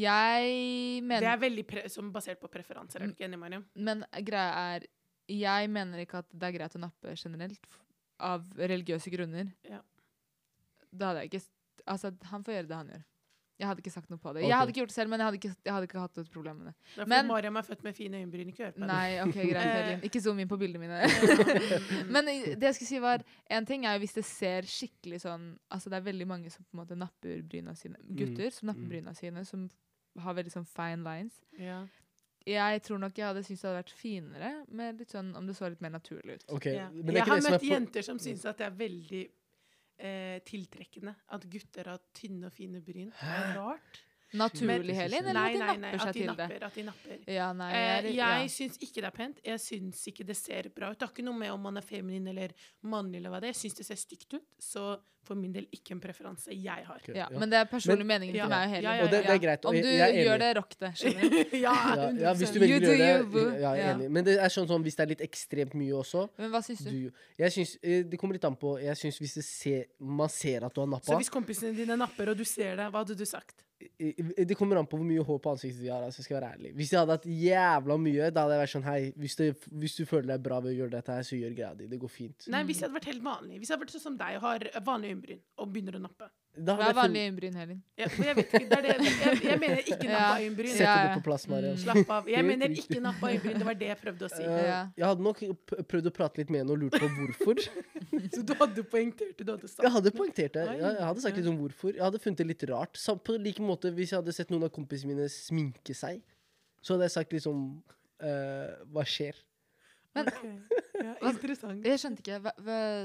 Jeg 0.00 1.04
Det 1.10 1.28
er 1.32 1.44
veldig 1.44 1.66
pre 1.68 1.84
som 1.92 2.10
basert 2.14 2.40
på 2.40 2.50
preferanser, 2.52 3.02
er 3.02 3.10
du 3.10 3.16
ikke 3.16 3.28
enig, 3.28 3.40
Mariam? 3.40 3.66
Men 3.74 4.04
greia 4.26 4.74
er 4.74 4.88
Jeg 5.30 5.70
mener 5.70 6.02
ikke 6.02 6.24
at 6.24 6.28
det 6.32 6.48
er 6.48 6.56
greit 6.58 6.74
å 6.74 6.82
nappe 6.82 7.14
generelt 7.14 7.70
av 8.20 8.44
religiøse 8.58 9.12
grunner. 9.12 9.52
Ja. 9.68 9.80
Da 10.90 11.12
hadde 11.12 11.24
jeg 11.24 11.34
ikke 11.34 11.46
Altså, 11.88 12.10
han 12.28 12.42
får 12.44 12.54
gjøre 12.54 12.68
det 12.68 12.76
han 12.76 12.90
gjør. 12.92 13.06
Jeg 13.60 13.68
hadde 13.68 13.82
ikke 13.82 13.92
sagt 13.92 14.08
noe 14.08 14.20
på 14.20 14.30
det. 14.32 14.40
Okay. 14.40 14.48
Jeg 14.48 14.56
hadde 14.56 14.72
ikke 14.72 14.80
gjort 14.80 14.90
det 14.90 14.94
selv, 14.94 15.10
men 15.12 15.20
jeg 15.20 15.26
hadde 15.26 15.38
ikke, 15.38 15.50
jeg 15.66 15.74
hadde 15.74 15.86
ikke 15.88 16.00
hatt 16.00 16.18
et 16.22 16.28
problem 16.32 16.60
med 16.60 16.68
det. 16.70 16.74
Det 16.80 16.86
er 16.88 17.00
fordi 17.00 17.10
Men- 17.12 17.26
Mariam 17.28 17.56
er 17.60 17.66
født 17.66 17.82
med 17.84 17.96
fine 17.96 18.20
øyenbryn, 18.20 18.48
ikke 18.48 18.64
hør 18.64 18.70
på 18.72 18.80
henne. 18.80 18.88
Nei, 18.88 19.20
ok, 19.20 19.34
greit, 19.50 19.90
Eh. 19.90 20.00
Ikke 20.08 20.20
zoom 20.20 20.38
inn 20.40 20.48
på 20.48 20.58
bildene 20.60 20.80
mine. 20.80 21.00
Mm. 21.02 22.10
Men 22.14 22.24
det 22.24 22.62
jeg 22.62 22.74
skulle 22.74 22.88
si 22.88 22.98
var 22.98 23.24
En 23.50 23.66
ting 23.66 23.84
er 23.84 23.98
jo 23.98 24.00
hvis 24.00 24.14
det 24.14 24.24
ser 24.24 24.62
skikkelig 24.62 25.20
sånn 25.20 25.58
Altså 25.70 25.90
det 25.90 25.98
er 25.98 26.06
veldig 26.08 26.26
mange 26.26 26.50
som 26.50 26.64
på 26.64 26.72
en 26.72 26.80
måte 26.84 26.96
napper 26.96 27.42
bryna 27.42 27.74
sine 27.76 27.96
Gutter 28.00 28.50
som 28.50 28.68
napper 28.68 28.80
mm. 28.80 28.88
bryna 28.88 29.14
sine, 29.14 29.44
som 29.44 29.68
har 30.18 30.36
veldig 30.36 30.52
sånn 30.52 30.68
fine 30.68 31.04
lines. 31.06 31.40
Ja. 31.58 31.80
Jeg 32.48 32.82
tror 32.86 32.98
nok 33.02 33.18
jeg 33.18 33.26
hadde 33.28 33.42
syntes 33.44 33.62
det 33.62 33.68
hadde 33.68 33.82
vært 33.82 33.92
finere 33.94 34.50
med 34.72 35.02
litt 35.02 35.12
sånn 35.12 35.34
om 35.36 35.46
det 35.46 35.54
så 35.58 35.68
litt 35.68 35.82
mer 35.84 35.92
naturlig 35.94 36.40
ut. 36.40 36.46
Okay. 36.56 36.78
Ja. 36.78 36.88
men 36.90 37.12
det 37.12 37.20
er 37.20 37.20
Jeg 37.20 37.28
har 37.30 37.44
møtt 37.50 37.66
jenter 37.68 38.06
som 38.06 38.20
syns 38.22 38.46
at 38.48 38.58
det 38.58 38.66
er 38.66 38.78
veldig 38.78 39.24
eh, 40.00 40.38
tiltrekkende 40.48 41.14
at 41.36 41.44
gutter 41.52 41.92
har 41.92 42.00
tynne 42.16 42.48
og 42.48 42.56
fine 42.56 42.80
bryn. 42.84 43.12
Det 43.12 43.34
er 43.36 43.52
rart. 43.58 44.00
Naturlig, 44.32 44.94
Helin? 44.94 45.26
Eller 45.26 45.32
nei, 45.34 45.46
at 45.48 45.52
de 45.52 45.58
nei, 45.58 45.76
nei, 45.76 45.90
napper 45.90 46.06
at 46.06 46.14
de 46.14 46.20
til 46.20 46.36
det? 46.36 46.62
at 46.62 46.74
de 46.74 46.82
napper. 46.86 47.18
Ja, 47.26 47.52
nei, 47.52 47.70
Eh, 47.72 48.02
jeg, 48.04 48.04
jeg 48.04 48.16
ja. 48.16 48.48
syns 48.48 48.78
ikke 48.78 49.00
det 49.02 49.04
er 49.04 49.16
pent. 49.16 49.40
Jeg 49.44 49.58
syns 49.60 50.06
ikke 50.06 50.24
det 50.26 50.36
ser 50.36 50.68
bra 50.74 50.90
ut. 50.90 50.98
Det 50.98 51.08
har 51.08 51.14
ikke 51.14 51.24
noe 51.26 51.38
med 51.38 51.50
om 51.50 51.60
man 51.60 51.76
er 51.76 51.82
feminin 51.82 52.28
eller 52.28 52.50
mannlig 52.84 53.16
eller 53.18 53.30
hva 53.30 53.40
det 53.40 53.48
er. 53.50 53.54
Jeg 53.54 53.62
syns 53.70 53.74
det 53.80 53.86
ser 53.86 53.96
stygt 53.96 54.34
ut. 54.34 54.44
Så 54.58 54.98
for 55.22 55.34
min 55.36 55.52
del 55.52 55.66
ikke 55.70 55.92
en 55.92 56.00
preferanse 56.00 56.48
jeg 56.50 56.84
har. 56.86 56.96
Okay, 57.02 57.12
ja, 57.14 57.26
ja. 57.30 57.38
Men 57.38 57.50
det 57.50 57.58
er 57.60 57.66
personlig 57.68 58.06
Men- 58.06 58.20
meningen 58.20 58.36
Ja. 58.36 58.44
til 58.46 58.50
meg 58.50 58.62
og 58.62 58.70
Ja, 58.70 58.74
Helin. 58.74 58.84
ja, 58.96 59.04
Og 59.04 59.10
det, 59.10 59.20
det 59.26 59.30
er 59.30 59.38
greit. 59.38 59.64
Om 59.66 59.74
du 59.74 59.78
jeg 59.80 60.00
er 60.00 60.06
enig. 60.14 60.24
gjør 60.26 60.38
det, 60.38 60.56
rock 60.56 60.72
det. 60.80 60.90
Skjønner 60.96 61.20
du? 61.30 61.56
ja, 61.66 61.74
ja, 61.94 62.10
ja, 62.24 62.32
hvis 62.34 62.50
du 62.50 62.58
100%. 62.58 62.60
velger 62.60 62.70
You 62.70 62.80
å 62.80 62.80
do 62.80 62.96
gjøre 62.96 63.18
you, 63.20 63.26
boo. 63.26 63.50
det. 63.50 63.60
Ja, 63.60 63.72
jeg 63.74 63.84
er 63.86 63.94
enig. 63.94 64.10
Men 64.10 64.24
det 64.24 64.38
er 64.38 64.48
sånn 64.48 64.66
sånn 64.68 64.82
hvis 64.82 64.96
det 64.96 65.02
er 65.04 65.06
litt 65.12 65.20
ekstremt 65.20 65.74
mye 65.74 65.92
også 66.00 66.28
Men 66.38 66.50
hva 66.50 66.62
syns 66.64 66.78
du? 66.84 66.90
du, 66.90 67.12
Jeg 67.38 67.52
syns 67.52 67.76
eh, 67.82 68.02
Det 68.02 68.18
kommer 68.18 68.32
litt 68.34 68.44
an 68.48 68.56
på. 68.56 68.78
Jeg 68.80 68.96
syns 68.96 69.18
hvis 69.20 69.34
det 69.34 69.44
ser, 69.44 69.84
man 70.00 70.28
ser 70.28 70.64
at 70.64 70.74
du 70.74 70.80
har 70.80 71.00
Så 71.04 71.16
hvis 71.20 71.28
kompisene 71.30 71.76
dine 71.76 71.96
napper, 72.00 72.30
og 72.30 72.36
du 72.38 72.44
ser 72.44 72.76
det, 72.76 72.88
hva 72.90 73.04
hadde 73.04 73.14
du 73.16 73.24
sagt? 73.26 73.62
Det 73.80 74.56
kommer 74.58 74.76
an 74.80 74.88
på 74.90 74.98
hvor 75.00 75.06
mye 75.06 75.22
hår 75.24 75.38
på 75.40 75.52
ansiktet 75.54 75.82
de 75.84 75.88
har. 75.92 76.02
Altså, 76.04 76.20
jeg 76.20 76.28
skal 76.28 76.36
være 76.38 76.50
ærlig. 76.56 76.72
Hvis 76.76 76.92
de 76.92 76.98
hadde 77.00 77.16
hatt 77.16 77.28
jævla 77.28 77.96
mye, 78.00 78.30
da 78.34 78.44
hadde 78.44 78.56
jeg 78.56 78.62
vært 78.64 78.74
sånn 78.74 78.86
Hei, 78.88 78.98
hvis, 79.16 79.36
det, 79.40 79.48
hvis 79.82 79.96
du 79.96 80.02
føler 80.08 80.34
deg 80.34 80.44
bra 80.44 80.60
ved 80.64 80.74
å 80.74 80.76
gjøre 80.82 80.94
dette 80.98 81.16
her, 81.16 81.26
så 81.26 81.38
gjør 81.38 81.56
greia 81.56 81.72
di. 81.78 81.88
Det 81.90 82.00
går 82.02 82.12
fint. 82.12 82.48
Nei, 82.52 82.62
Hvis 82.68 82.82
jeg 82.82 82.88
hadde 82.88 82.98
vært 82.98 83.10
helt 83.12 83.24
vanlig. 83.24 83.60
Hvis 83.60 83.70
jeg 83.70 83.76
hadde 83.76 83.86
vært 83.86 83.96
sånn 83.96 84.06
som 84.08 84.20
deg 84.20 84.38
og 84.40 84.46
har 84.48 84.68
vanlig 84.90 85.14
øyenbryn 85.14 85.42
og 85.60 85.72
begynner 85.72 86.00
å 86.00 86.04
nappe. 86.04 86.30
Hadde 86.50 86.82
er 86.90 86.94
vanlig 86.98 87.20
øyenbryn, 87.28 87.54
Helin? 87.56 87.76
Jeg, 87.96 88.10
jeg 88.18 88.36
vet 88.36 88.54
ikke, 88.54 88.68
det 88.70 88.78
er 88.78 88.82
det, 88.82 88.94
jeg, 89.06 89.36
jeg 89.46 89.58
mener 89.64 89.76
ikke 89.84 89.96
Ja. 90.08 90.10
nappa 90.18 90.40
øyenbryn. 90.42 90.72
Sette 90.72 90.82
Ja, 90.88 90.94
det 91.06 91.12
på 91.14 91.22
plass, 91.28 91.44
Maria. 91.48 91.70
Mm. 91.70 91.78
Slapp 91.84 92.10
av. 92.16 92.28
Jeg 92.32 92.44
mener 92.48 92.74
ikke 92.82 93.00
nappa 93.04 93.30
øyenbryn. 93.30 93.58
Det 93.62 93.66
var 93.68 93.76
det 93.82 93.88
jeg 93.90 93.98
prøvde 94.02 94.26
å 94.26 94.30
si. 94.32 94.42
Eh, 94.50 94.88
Jeg 94.98 95.06
hadde 95.06 95.22
nok 95.28 95.42
prøvd 95.92 96.10
å 96.10 96.12
prate 96.16 96.40
litt 96.42 96.50
med 96.50 96.64
henne 96.64 96.74
og 96.74 96.82
lurt 96.82 96.98
på 96.98 97.08
hvorfor. 97.14 97.62
Så 98.34 98.42
du 98.42 98.52
hadde 98.58 98.82
poengtert 98.90 99.38
det, 99.38 99.46
du 99.46 99.52
hadde 99.54 99.70
sagt 99.70 99.84
Jeg 99.86 99.94
hadde 99.94 100.12
poengtert 100.18 100.58
det. 100.58 100.64
Jeg 100.80 101.06
hadde 101.06 101.22
sagt 101.24 101.38
litt 101.38 101.46
om 101.52 101.60
hvorfor. 101.62 101.94
Jeg 101.94 102.02
hadde 102.04 102.20
funnet 102.26 102.42
det 102.42 102.48
litt 102.50 102.64
rart. 102.72 102.98
Sam- 102.98 103.22
På 103.22 103.38
like 103.38 103.62
måte 103.62 103.94
Hvis 103.94 104.10
jeg 104.12 104.18
hadde 104.20 104.34
sett 104.34 104.50
noen 104.50 104.66
av 104.66 104.74
kompisene 104.74 105.14
mine 105.14 105.28
sminke 105.30 105.94
seg, 105.96 106.18
så 106.82 106.96
hadde 106.96 107.06
jeg 107.06 107.14
sagt 107.14 107.32
liksom 107.38 107.62
uh, 108.26 108.74
Hva 108.90 109.06
skjer? 109.06 109.38
Men- 110.14 110.26
okay. 110.28 110.56
Ja, 111.00 111.14
interessant. 111.30 111.84
Jeg 111.86 111.98
skjønte 112.02 112.20
ikke. 112.20 112.40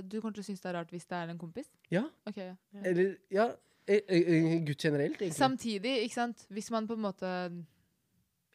Du 0.09 0.19
kommer 0.21 0.33
til 0.33 0.43
å 0.43 0.47
synes 0.49 0.61
det 0.61 0.69
er 0.71 0.73
rart 0.79 0.89
hvis 0.91 1.05
det 1.07 1.15
er 1.15 1.29
en 1.29 1.37
kompis? 1.39 1.69
Ja. 1.91 2.03
Okay, 2.27 2.47
ja. 2.51 2.55
Eller 2.83 3.15
Ja. 3.31 3.51
eh, 3.87 4.01
eh, 4.09 4.59
Gutt 4.65 4.81
generelt, 4.81 5.21
egentlig. 5.21 5.33
Samtidig, 5.37 6.01
ikke 6.03 6.13
sant, 6.13 6.45
hvis 6.51 6.71
man 6.71 6.87
på 6.87 6.93
en 6.93 7.01
måte 7.05 7.31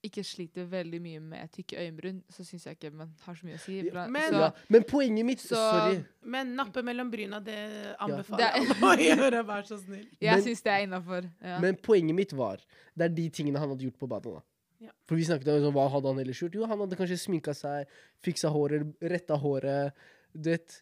ikke 0.03 0.22
sliter 0.24 0.64
veldig 0.64 0.98
mye 1.05 1.20
med 1.20 1.51
tykke 1.53 1.76
øyenbryn, 1.76 2.22
så 2.32 2.42
syns 2.44 2.64
jeg 2.64 2.78
ikke 2.78 2.90
man 2.96 3.11
har 3.20 3.34
så 3.36 3.44
mye 3.44 3.59
å 3.59 3.61
si. 3.61 3.74
Ja, 3.86 4.07
men- 4.09 4.32
så, 4.32 4.38
ja. 4.40 4.51
Men 4.68 4.82
poenget 4.88 5.24
mitt 5.26 5.38
Så- 5.40 5.55
Sorry. 5.57 6.05
Men 6.24 6.55
nappe 6.57 6.82
mellom 6.82 7.11
bryna, 7.11 7.38
det 7.44 7.96
anbefaler 8.01 8.36
Det 8.38 8.46
er- 8.46 8.57
jeg 8.57 8.82
alle 8.82 8.96
å 8.96 9.16
gjøre. 9.30 9.46
Vær 9.46 9.62
så 9.68 9.78
snill. 9.78 10.07
jeg 10.20 10.42
syns 10.42 10.62
det 10.62 10.72
er 10.72 10.86
innafor. 10.86 11.30
Ja. 11.42 11.61
Men 11.61 11.76
poenget 11.76 12.14
mitt 12.14 12.32
var 12.32 12.57
Det 12.96 13.05
er 13.05 13.09
de 13.14 13.28
tingene 13.30 13.59
han 13.59 13.68
hadde 13.68 13.82
gjort 13.90 13.98
på 13.98 14.09
badet. 14.09 14.32
da 14.34 14.40
Ja. 14.81 14.95
For 15.09 15.18
vi 15.18 15.26
snakket 15.28 15.51
om 15.53 15.61
sånn, 15.66 15.74
hva 15.76 15.89
hadde 15.93 16.09
han 16.09 16.22
ellers 16.22 16.41
gjort. 16.41 16.55
Jo, 16.57 16.64
han 16.70 16.81
hadde 16.81 16.97
kanskje 16.97 17.18
sminka 17.20 17.53
seg, 17.57 17.91
fiksa 18.24 18.49
håret, 18.55 18.87
retta 19.12 19.37
håret. 19.43 19.93
Du 20.33 20.47
vet, 20.53 20.76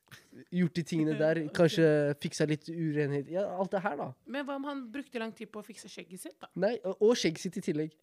gjort 0.55 0.75
de 0.77 0.83
tingene 0.87 1.17
der. 1.25 1.41
Kanskje 1.57 1.89
fiksa 2.23 2.47
litt 2.47 2.69
urenhet. 2.71 3.31
Ja, 3.33 3.47
alt 3.59 3.73
det 3.75 3.81
her, 3.83 3.97
da. 3.99 4.11
Men 4.29 4.47
hva 4.47 4.59
om 4.61 4.67
han 4.69 4.85
brukte 4.93 5.19
lang 5.23 5.33
tid 5.35 5.51
på 5.51 5.63
å 5.63 5.67
fikse 5.67 5.91
skjegget 5.91 6.21
sitt, 6.29 6.37
da? 6.43 6.51
Nei, 6.63 6.75
og 6.87 7.01
og 7.09 7.17
skjegget 7.19 7.47
sitt 7.49 7.59
i 7.63 7.65
tillegg. 7.71 7.97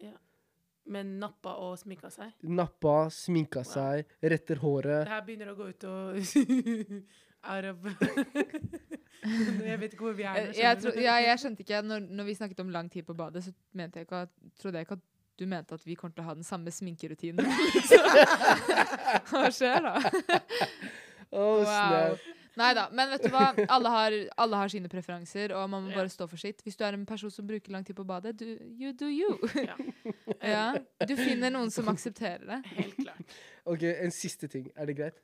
Men 0.85 1.15
nappa 1.17 1.55
og 1.65 1.79
sminka 1.81 2.11
seg? 2.13 2.33
Nappa, 2.45 3.07
sminka 3.09 3.63
Wow. 3.63 3.71
seg, 3.71 4.11
retter 4.21 4.59
håret. 4.61 5.05
Det 5.07 5.13
her 5.15 5.23
begynner 5.25 5.53
å 5.53 5.55
gå 5.57 5.69
ut 5.71 5.85
og 5.89 6.19
Arab 7.55 7.87
Jeg 9.65 9.79
vet 9.81 9.93
ikke 9.95 10.05
hvor 10.05 10.15
vi 10.17 10.25
er 10.25 10.37
Jeg, 10.51 10.55
jeg, 10.59 10.77
tro, 10.83 10.91
ja, 11.01 11.15
jeg 11.23 11.41
skjønte 11.41 11.63
ikke 11.65 11.79
når, 11.85 12.05
når 12.19 12.27
vi 12.29 12.35
snakket 12.37 12.61
om 12.61 12.71
lang 12.73 12.89
tid 12.93 13.05
på 13.07 13.15
badet, 13.17 13.41
så 13.45 13.53
mente 13.77 14.01
jeg 14.01 14.07
ikke 14.09 14.21
at, 14.27 14.33
trodde 14.61 14.81
jeg 14.81 14.87
ikke 14.87 14.97
at 14.99 15.03
du 15.39 15.45
mente 15.49 15.75
at 15.75 15.83
vi 15.85 15.97
kommer 15.99 16.15
til 16.15 16.23
å 16.23 16.29
ha 16.29 16.37
den 16.37 16.47
samme 16.47 16.71
sminkerutinen. 16.73 17.45
Hva 19.29 19.49
skjer 19.53 19.85
da? 19.85 19.95
Å, 21.35 21.45
snap. 21.65 22.25
Nei 22.55 22.71
da. 22.75 22.85
Men 22.95 23.11
vet 23.11 23.25
du 23.25 23.31
hva? 23.33 23.49
Alle 23.75 23.91
har, 23.91 24.15
alle 24.39 24.59
har 24.61 24.71
sine 24.71 24.89
preferanser, 24.91 25.51
og 25.55 25.67
man 25.71 25.87
må 25.87 25.95
bare 25.95 26.11
stå 26.11 26.27
for 26.31 26.39
sitt. 26.39 26.61
Hvis 26.63 26.79
du 26.79 26.85
er 26.87 26.95
en 26.95 27.05
person 27.07 27.31
som 27.33 27.47
bruker 27.47 27.73
lang 27.73 27.83
tid 27.83 27.97
på 27.97 28.05
badet, 28.07 28.37
du, 28.39 28.55
you 28.79 28.93
do 28.95 29.09
you. 29.11 29.35
Ja. 29.59 29.75
ja. 30.55 30.65
Du 31.03 31.15
finner 31.19 31.51
noen 31.53 31.73
som 31.73 31.89
aksepterer 31.91 32.45
det. 32.47 32.61
Helt 32.77 32.99
klart. 33.01 33.39
Ok, 33.67 33.83
en 33.91 34.15
siste 34.15 34.47
ting. 34.51 34.69
Er 34.75 34.87
det 34.87 34.97
greit? 35.01 35.19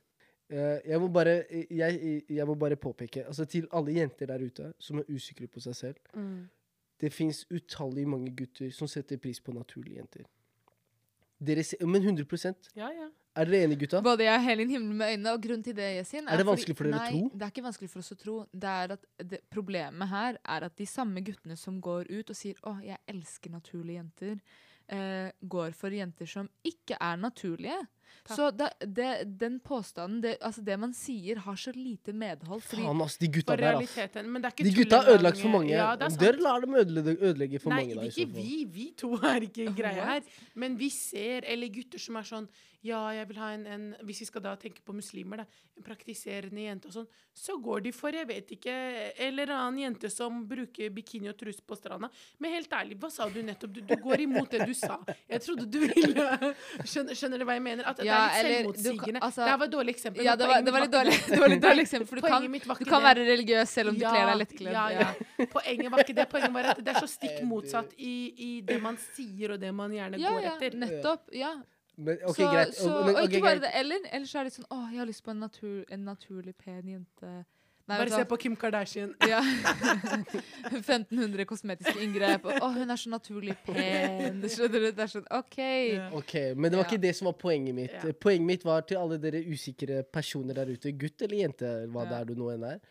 Eh, 0.52 0.82
jeg, 0.90 1.00
må 1.00 1.08
bare, 1.08 1.38
jeg, 1.70 2.22
jeg 2.28 2.46
må 2.48 2.58
bare 2.60 2.76
påpeke, 2.76 3.24
altså 3.30 3.46
til 3.48 3.68
alle 3.72 3.94
jenter 3.96 4.28
der 4.28 4.42
ute 4.44 4.72
som 4.82 5.00
er 5.00 5.08
usikre 5.08 5.48
på 5.48 5.62
seg 5.64 5.78
selv 5.78 6.18
Det 7.02 7.10
fins 7.12 7.42
utallige 7.50 8.06
mange 8.06 8.30
gutter 8.38 8.70
som 8.70 8.88
setter 8.90 9.18
pris 9.18 9.40
på 9.42 9.54
naturlige 9.56 9.98
jenter. 9.98 10.28
Dere 11.42 11.64
se, 11.66 11.76
men 11.82 12.02
100 12.02 12.54
Ja, 12.76 12.90
ja. 12.94 13.08
Er 13.32 13.48
dere 13.48 13.64
enige, 13.64 13.86
gutta? 13.86 14.02
Både 14.04 14.26
jeg 14.26 14.36
og 14.36 14.44
Helin 14.44 14.70
himler 14.70 14.94
med 14.94 15.12
øynene, 15.14 15.32
og 15.32 15.40
grunnen 15.42 15.62
til 15.64 15.76
det, 15.76 15.86
Yesin 15.96 16.26
Er 16.28 16.34
er 16.34 16.42
det 16.42 16.46
vanskelig 16.46 16.76
for 16.76 16.84
dere 16.84 16.98
å 17.00 17.12
tro? 17.14 17.30
det 17.32 17.46
er 17.46 17.52
ikke 17.54 17.64
vanskelig 17.64 17.90
for 17.90 18.02
oss 18.02 18.12
å 18.12 18.18
tro. 18.20 18.34
Det 18.52 18.72
er 18.82 18.92
at 18.92 19.06
det, 19.30 19.40
problemet 19.50 20.08
her 20.10 20.36
er 20.44 20.66
at 20.68 20.76
de 20.76 20.86
samme 20.86 21.22
guttene 21.24 21.56
som 21.56 21.80
går 21.80 22.10
ut 22.10 22.30
og 22.30 22.36
sier 22.36 22.54
'Å, 22.60 22.74
jeg 22.84 22.98
elsker 23.08 23.50
naturlige 23.50 24.02
jenter', 24.02 24.40
eh, 24.88 25.32
går 25.48 25.72
for 25.72 25.88
jenter 25.90 26.26
som 26.26 26.50
ikke 26.62 26.96
er 27.00 27.16
naturlige. 27.16 27.80
Takk. 28.22 28.36
Så 28.36 28.50
det, 28.54 28.70
det, 28.86 29.10
den 29.40 29.58
påstanden, 29.60 30.20
det, 30.24 30.36
altså 30.40 30.62
det 30.64 30.78
man 30.78 30.92
sier, 30.96 31.40
har 31.46 31.56
så 31.58 31.72
lite 31.76 32.12
medhold. 32.12 32.62
Fordi 32.62 32.84
Faen, 32.86 33.04
ass, 33.06 33.16
de 33.18 33.30
gutta 33.38 33.56
der, 33.56 33.64
ass. 33.64 33.80
realiteten. 33.80 34.30
Men 34.32 34.42
det 34.44 34.52
ikke 34.54 34.68
De 34.68 34.74
gutta 34.76 35.00
har 35.02 35.14
ødelagt 35.16 35.40
for 35.42 35.54
mange. 35.56 35.72
Ja, 35.74 35.92
er. 35.96 36.18
Dere 36.22 36.42
lar 36.42 36.60
dem 36.64 36.74
ødelegge, 36.74 37.16
ødelegge 37.20 37.62
for 37.62 37.74
Nei, 37.74 37.84
mange. 37.84 38.00
Da, 38.00 38.08
i 38.08 38.12
ikke 38.12 38.28
vi. 38.36 38.50
Vi 38.72 38.90
to 38.98 39.14
er 39.18 39.48
ikke 39.48 39.70
greia 39.78 40.10
her. 40.14 40.28
Men 40.54 40.76
vi 40.78 40.90
ser, 40.94 41.48
eller 41.48 41.72
gutter 41.72 42.02
som 42.02 42.20
er 42.20 42.28
sånn 42.34 42.52
Ja, 42.82 42.98
jeg 43.14 43.28
vil 43.30 43.36
ha 43.38 43.52
en, 43.54 43.66
en 43.70 43.82
Hvis 44.02 44.24
vi 44.24 44.26
skal 44.26 44.42
da 44.42 44.56
tenke 44.58 44.82
på 44.82 44.94
muslimer, 44.96 45.44
da. 45.44 45.60
En 45.78 45.84
praktiserende 45.86 46.64
jente 46.64 46.90
og 46.90 46.96
sånn. 46.96 47.06
Så 47.32 47.54
går 47.62 47.84
de 47.86 47.92
for, 47.94 48.12
jeg 48.12 48.26
vet 48.28 48.50
ikke, 48.56 48.72
eller 49.24 49.48
en 49.48 49.60
annen 49.68 49.78
jente 49.84 50.10
som 50.12 50.42
bruker 50.50 50.90
bikini 50.92 51.30
og 51.30 51.36
truse 51.38 51.62
på 51.64 51.78
stranda. 51.78 52.10
Men 52.42 52.52
helt 52.58 52.74
ærlig, 52.76 52.98
hva 53.00 53.08
sa 53.14 53.28
du 53.30 53.38
nettopp? 53.46 53.72
Du, 53.72 53.80
du 53.86 53.94
går 54.02 54.24
imot 54.26 54.50
det 54.52 54.66
du 54.68 54.74
sa. 54.76 54.98
Jeg 55.30 55.40
trodde 55.46 55.68
du 55.70 55.78
ville 55.80 56.26
Skjønner, 56.90 57.16
skjønner 57.16 57.40
du 57.40 57.46
hva 57.48 57.56
jeg 57.56 57.64
mener? 57.64 57.86
At 57.92 58.00
det 58.00 58.06
Ja, 58.08 58.18
er 58.26 58.42
litt 58.48 58.56
selvmotsigende. 58.80 59.20
kan- 59.20 59.28
altså- 59.28 59.46
det 59.48 59.58
var 59.60 59.66
et 59.68 59.74
dårlig 59.76 59.92
eksempel. 59.94 60.24
Ja, 60.26 60.34
det 60.40 60.48
var, 60.50 60.62
det 60.66 60.72
var 60.72 60.80
litt 60.86 60.94
dårlig, 60.96 61.12
ikke 61.18 61.30
det 61.36 61.40
var 61.44 61.48
litt 61.54 61.62
dårlig 61.68 61.84
eksempel. 61.86 62.08
For 62.08 62.16
du 62.16 62.22
kan, 62.22 62.42
du 62.82 62.84
kan 62.88 63.02
være 63.02 63.26
religiøs 63.28 63.68
selv 63.68 63.88
om 63.92 63.98
du 64.00 64.04
kler 64.06 64.26
deg 64.32 64.38
lettkledd. 64.42 64.72
Ja, 64.72 64.86
Ja. 64.90 65.12
ja. 65.38 65.46
Poenget 65.52 65.90
var 65.92 65.98
ikke 66.06 66.14
det. 66.20 66.28
Poenget 66.32 66.52
var 66.56 66.70
at 66.72 66.80
det 66.84 66.88
er 66.96 67.00
så 67.04 67.08
stikk 67.12 67.42
motsatt 67.46 67.92
i, 67.98 68.14
i 68.36 68.50
det 68.62 68.80
man 68.82 68.96
sier, 68.96 69.52
og 69.52 69.60
det 69.60 69.72
man 69.74 69.90
gjerne 69.92 70.18
Ja, 70.18 70.30
går 70.30 70.42
ja, 70.42 70.56
etter. 70.56 70.76
nettopp. 70.78 71.28
Ja. 71.32 71.52
Men, 71.96 72.16
okay, 72.24 72.42
så, 72.44 72.50
greit. 72.50 72.74
Så, 72.74 72.88
Og- 72.90 73.06
men, 73.06 73.16
og 73.16 73.22
ikke 73.28 73.40
bare 73.44 73.58
greit. 73.58 73.62
det, 73.68 73.70
eller, 73.74 73.98
eller 74.12 74.26
så 74.26 74.38
er 74.40 74.44
det 74.48 74.52
sånn 74.54 74.64
Å, 74.72 74.78
jeg 74.90 74.98
har 74.98 75.06
lyst 75.06 75.22
på 75.22 75.30
en, 75.30 75.40
natur, 75.44 75.84
en 75.92 76.04
naturlig 76.06 76.54
pen 76.56 76.88
jente. 76.88 77.44
Nei, 77.90 77.96
Bare 77.98 78.10
se 78.14 78.24
på 78.30 78.36
Kim 78.38 78.54
Kardashian. 78.56 79.14
Ja. 79.32 79.40
1500 80.72 81.44
kosmetiske 81.50 81.98
inngrep. 82.04 82.46
Og, 82.46 82.58
å, 82.62 82.70
hun 82.76 82.94
er 82.94 83.00
så 83.00 83.10
naturlig 83.10 83.56
pen. 83.66 84.38
Skjønner 84.54 84.86
du? 84.86 84.88
Det 84.94 85.04
er 85.04 85.10
sånn 85.10 85.26
OK. 85.34 85.58
Ja. 85.58 86.08
Ok, 86.18 86.34
Men 86.56 86.70
det 86.70 86.78
var 86.78 86.86
ikke 86.86 87.02
det 87.02 87.14
som 87.18 87.28
var 87.30 87.36
poenget 87.42 87.76
mitt. 87.76 87.96
Ja. 87.98 88.14
Poenget 88.22 88.48
mitt 88.48 88.66
var 88.68 88.86
til 88.86 89.00
alle 89.02 89.18
dere 89.22 89.42
usikre 89.50 90.02
personer 90.06 90.60
der 90.62 90.70
ute, 90.72 90.94
gutt 90.94 91.26
eller 91.26 91.42
jente, 91.42 91.72
hva 91.92 92.06
det 92.08 92.20
er 92.20 92.30
du 92.30 92.36
nå 92.38 92.52
enn 92.54 92.68
er. 92.70 92.82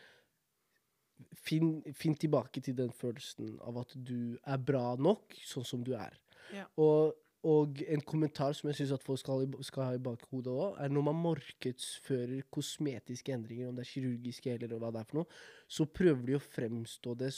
finn, 1.41 1.71
finn 1.97 2.15
tilbake 2.19 2.61
til 2.61 2.75
den 2.77 2.91
følelsen 2.91 3.55
av 3.65 3.77
at 3.81 3.95
du 3.95 4.37
er 4.43 4.57
bra 4.61 4.95
nok 4.99 5.35
sånn 5.47 5.65
som 5.65 5.83
du 5.85 5.93
er. 5.97 6.17
Ja. 6.53 6.67
Og, 6.81 7.15
og 7.43 7.79
en 7.89 8.01
kommentar 8.05 8.53
som 8.53 8.69
jeg 8.69 8.77
syns 8.77 8.91
folk 9.01 9.19
skal, 9.19 9.39
ha 9.39 9.45
i- 9.45 9.63
skal 9.65 9.83
ha 9.83 9.93
i 9.95 10.03
bakhodet 10.03 10.51
òg, 10.53 10.75
er 10.77 10.89
når 10.89 11.01
man 11.07 11.15
markedsfører 11.23 12.43
kosmetiske 12.51 13.33
endringer, 13.33 13.69
om 13.69 13.75
det 13.75 13.87
er 13.87 13.91
kirurgiske 13.91 14.53
eller 14.53 14.77
hva 14.77 14.91
det 14.93 14.99
er 15.01 15.09
for 15.09 15.17
noe, 15.21 15.25
så 15.67 15.85
prøver 15.85 16.25
de 16.25 16.37
å 16.37 16.43
fremstå 16.43 17.17
det 17.17 17.31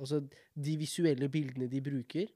Altså, 0.00 0.22
de 0.54 0.76
visuelle 0.76 1.28
bildene 1.28 1.68
de 1.68 1.80
bruker, 1.80 2.28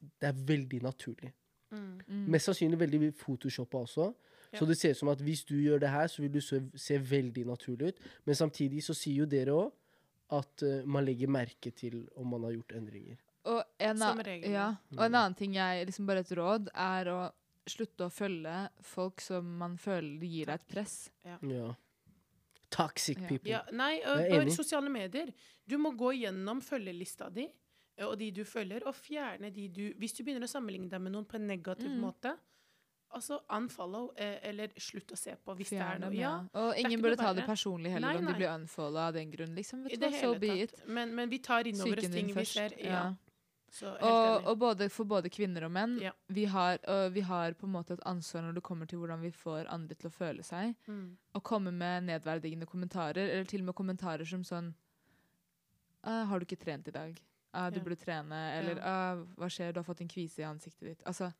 det 0.00 0.28
er 0.28 0.32
veldig 0.32 0.82
naturlig. 0.82 1.32
Mm. 1.70 2.00
Mm. 2.08 2.24
Mest 2.30 2.48
sannsynlig 2.48 2.78
veldig 2.80 3.14
photoshoppa 3.14 3.78
også. 3.78 4.14
Ja. 4.52 4.58
Så 4.58 4.66
det 4.68 4.76
ser 4.78 4.90
ut 4.90 4.96
som 4.96 5.08
at 5.08 5.20
hvis 5.20 5.44
du 5.44 5.54
gjør 5.56 5.80
det 5.80 5.88
her, 5.88 6.06
så 6.06 6.22
vil 6.22 6.32
du 6.32 6.40
se, 6.40 6.62
se 6.76 6.98
veldig 6.98 7.46
naturlig 7.46 7.92
ut. 7.92 8.00
Men 8.24 8.34
samtidig 8.34 8.82
så 8.84 8.94
sier 8.94 9.22
jo 9.24 9.26
dere 9.26 9.52
òg 9.52 9.70
at 10.32 10.64
uh, 10.64 10.84
man 10.88 11.04
legger 11.04 11.28
merke 11.28 11.70
til 11.76 12.08
om 12.16 12.26
man 12.26 12.42
har 12.42 12.52
gjort 12.56 12.72
endringer. 12.76 13.16
Og 13.44 13.62
en, 13.78 13.98
Som 13.98 14.20
regel, 14.22 14.52
ja. 14.52 14.68
ja. 14.70 14.98
og 14.98 15.04
en 15.04 15.14
annen 15.18 15.34
ting 15.34 15.56
jeg 15.56 15.86
liksom 15.88 16.06
bare 16.06 16.22
et 16.22 16.30
råd, 16.38 16.68
er 16.78 17.08
å 17.10 17.20
slutte 17.66 18.06
å 18.06 18.10
følge 18.10 18.68
folk 18.86 19.20
som 19.22 19.46
man 19.58 19.74
føler 19.78 20.22
gir 20.26 20.46
deg 20.50 20.60
et 20.60 20.68
press. 20.70 20.94
Ja. 21.26 21.38
Toxic 22.72 23.18
people. 23.28 23.50
Ja, 23.50 23.60
nei, 23.76 23.98
og, 24.08 24.22
og 24.38 24.52
sosiale 24.54 24.90
medier. 24.92 25.32
Du 25.68 25.76
må 25.78 25.92
gå 25.98 26.14
gjennom 26.16 26.62
følgelista 26.64 27.28
di 27.30 27.44
eh, 27.44 28.06
og 28.06 28.16
de 28.18 28.30
du 28.34 28.44
følger, 28.48 28.86
og 28.88 28.96
fjerne 28.96 29.50
de 29.52 29.66
du 29.68 29.82
Hvis 30.00 30.16
du 30.16 30.22
begynner 30.24 30.46
å 30.48 30.50
sammenligne 30.50 30.88
deg 30.90 31.02
med 31.04 31.12
noen 31.14 31.26
på 31.28 31.36
en 31.38 31.46
negativ 31.50 31.90
Mm. 31.92 31.98
måte, 32.00 32.32
altså 33.12 33.42
unfollow, 33.52 34.12
eh, 34.16 34.38
eller 34.48 34.72
slutt 34.80 35.12
å 35.12 35.18
se 35.20 35.34
på 35.36 35.54
hvis 35.58 35.74
det 35.74 35.82
er 35.84 35.98
noe. 36.00 36.14
Ja, 36.16 36.32
Og 36.54 36.78
ingen 36.80 37.02
burde 37.02 37.18
ta 37.20 37.34
det 37.36 37.44
personlig 37.44 37.92
heller 37.92 38.08
Nei, 38.08 38.22
om 38.22 38.30
de 38.30 38.38
blir 38.38 38.48
unfollowa 38.54 39.08
av 39.10 39.18
den 39.18 39.30
grunn. 39.30 39.52
Liksom, 39.54 39.82
vet 39.84 39.92
du 39.92 40.00
det 40.06 40.12
hva, 40.14 40.20
so 40.22 40.32
hele 40.32 40.40
be 40.40 40.62
it. 40.64 40.72
Men, 40.86 41.14
men 41.14 41.28
vi 41.28 41.38
tar 41.38 41.68
inn 41.68 41.80
over 41.80 41.98
oss 42.00 42.08
ting 42.08 42.32
vi 42.32 42.44
ser. 42.48 42.72
Ja. 42.80 42.88
Ja. 42.88 43.04
Og, 43.80 44.44
og 44.44 44.58
både, 44.60 44.88
for 44.92 45.04
både 45.08 45.30
kvinner 45.32 45.64
og 45.64 45.70
menn, 45.72 45.94
Ja. 46.02 46.10
vi, 46.28 46.44
har, 46.44 46.78
og 46.88 47.12
vi 47.14 47.20
har 47.24 47.54
på 47.56 47.64
en 47.66 47.72
måte 47.72 47.94
et 47.96 48.02
ansvar 48.04 48.42
når 48.44 48.54
det 48.58 48.62
kommer 48.62 48.86
til 48.86 48.98
hvordan 49.00 49.20
vi 49.22 49.30
får 49.32 49.66
andre 49.72 49.94
til 49.96 50.10
å 50.10 50.12
føle 50.12 50.42
seg. 50.44 50.74
Mm. 50.86 51.16
Komme 51.42 51.72
med 51.72 52.04
nedverdigende 52.04 52.66
kommentarer, 52.68 53.30
eller 53.30 53.44
til 53.48 53.60
og 53.64 53.70
med 53.70 53.74
kommentarer 53.74 54.24
som 54.28 54.44
sånn 54.44 54.74
«Ah, 56.04 56.24
'Har 56.26 56.38
du 56.40 56.44
ikke 56.44 56.60
trent 56.64 56.88
i 56.88 56.90
dag?' 56.90 57.16
Ah, 57.54 57.70
'Du 57.70 57.78
Ja. 57.78 57.84
burde 57.84 57.96
trene.' 57.96 58.58
Eller 58.58 58.76
Ja. 58.76 58.82
ah, 58.84 59.16
'Hva 59.36 59.48
skjer? 59.48 59.72
Du 59.72 59.78
har 59.80 59.84
fått 59.84 60.00
en 60.00 60.08
kvise 60.08 60.38
i 60.40 60.44
ansiktet 60.44 60.80
ditt.' 60.88 61.02
Altså, 61.06 61.32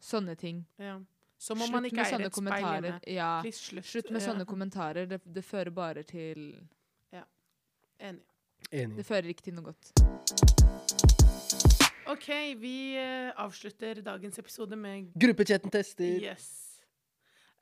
sånne 0.00 0.36
ting. 0.38 0.64
Ja. 0.78 1.00
Som 1.38 1.60
om 1.60 1.70
man 1.72 1.84
ikke 1.84 1.96
eier 1.98 2.20
et 2.20 2.32
speil 2.32 2.48
kommentarer. 2.48 3.00
Ja. 3.06 3.42
Slutt. 3.42 3.84
Slutt 3.84 4.10
med 4.10 4.22
Ja. 4.22 4.32
sånne 4.32 4.46
kommentarer. 4.46 5.06
Det, 5.08 5.20
det 5.24 5.44
fører 5.44 5.70
bare 5.74 6.02
til 6.04 6.68
Enig. 8.00 8.22
Enig. 8.72 8.96
Det 8.96 9.04
fører 9.04 9.28
ikke 9.28 9.44
til 9.44 9.56
noe 9.58 9.68
godt. 9.68 9.92
OK, 12.12 12.28
vi 12.60 12.76
eh, 12.96 13.28
avslutter 13.40 14.00
dagens 14.04 14.40
episode 14.40 14.76
med 14.80 15.10
Gruppechatten 15.20 15.72
tester. 15.72 16.16
Yes. 16.24 16.48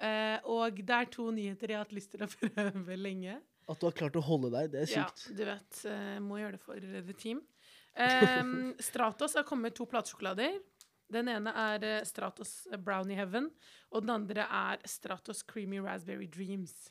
Uh, 0.00 0.38
og 0.48 0.78
det 0.80 0.96
er 0.96 1.08
to 1.12 1.26
nyheter 1.34 1.74
jeg 1.74 1.76
har 1.76 1.84
hatt 1.84 1.92
lyst 1.92 2.14
til 2.14 2.22
å 2.24 2.28
prøve 2.38 2.96
lenge. 2.96 3.34
At 3.70 3.82
du 3.82 3.88
har 3.88 3.96
klart 3.98 4.16
å 4.16 4.22
holde 4.24 4.48
deg, 4.54 4.70
det 4.72 4.84
er 4.84 4.90
sykt. 4.90 5.26
Ja, 5.26 5.34
du 5.36 5.42
vet. 5.50 5.80
Uh, 5.84 6.16
må 6.24 6.38
gjøre 6.40 6.56
det 6.56 6.62
for 6.62 6.86
The 6.94 7.16
Team. 7.18 7.42
Um, 7.98 8.70
Stratos 8.90 9.34
har 9.36 9.44
kommet 9.48 9.70
med 9.70 9.76
to 9.76 9.86
platesjokolader. 9.90 10.56
Den 11.12 11.28
ene 11.28 11.50
er 11.56 11.84
eh, 11.86 12.00
Stratos 12.06 12.52
Brownie 12.84 13.16
Heaven, 13.18 13.48
og 13.90 14.04
den 14.04 14.12
andre 14.14 14.44
er 14.46 14.82
Stratos 14.88 15.42
Creamy 15.42 15.80
Raspberry 15.82 16.28
Dreams. 16.30 16.90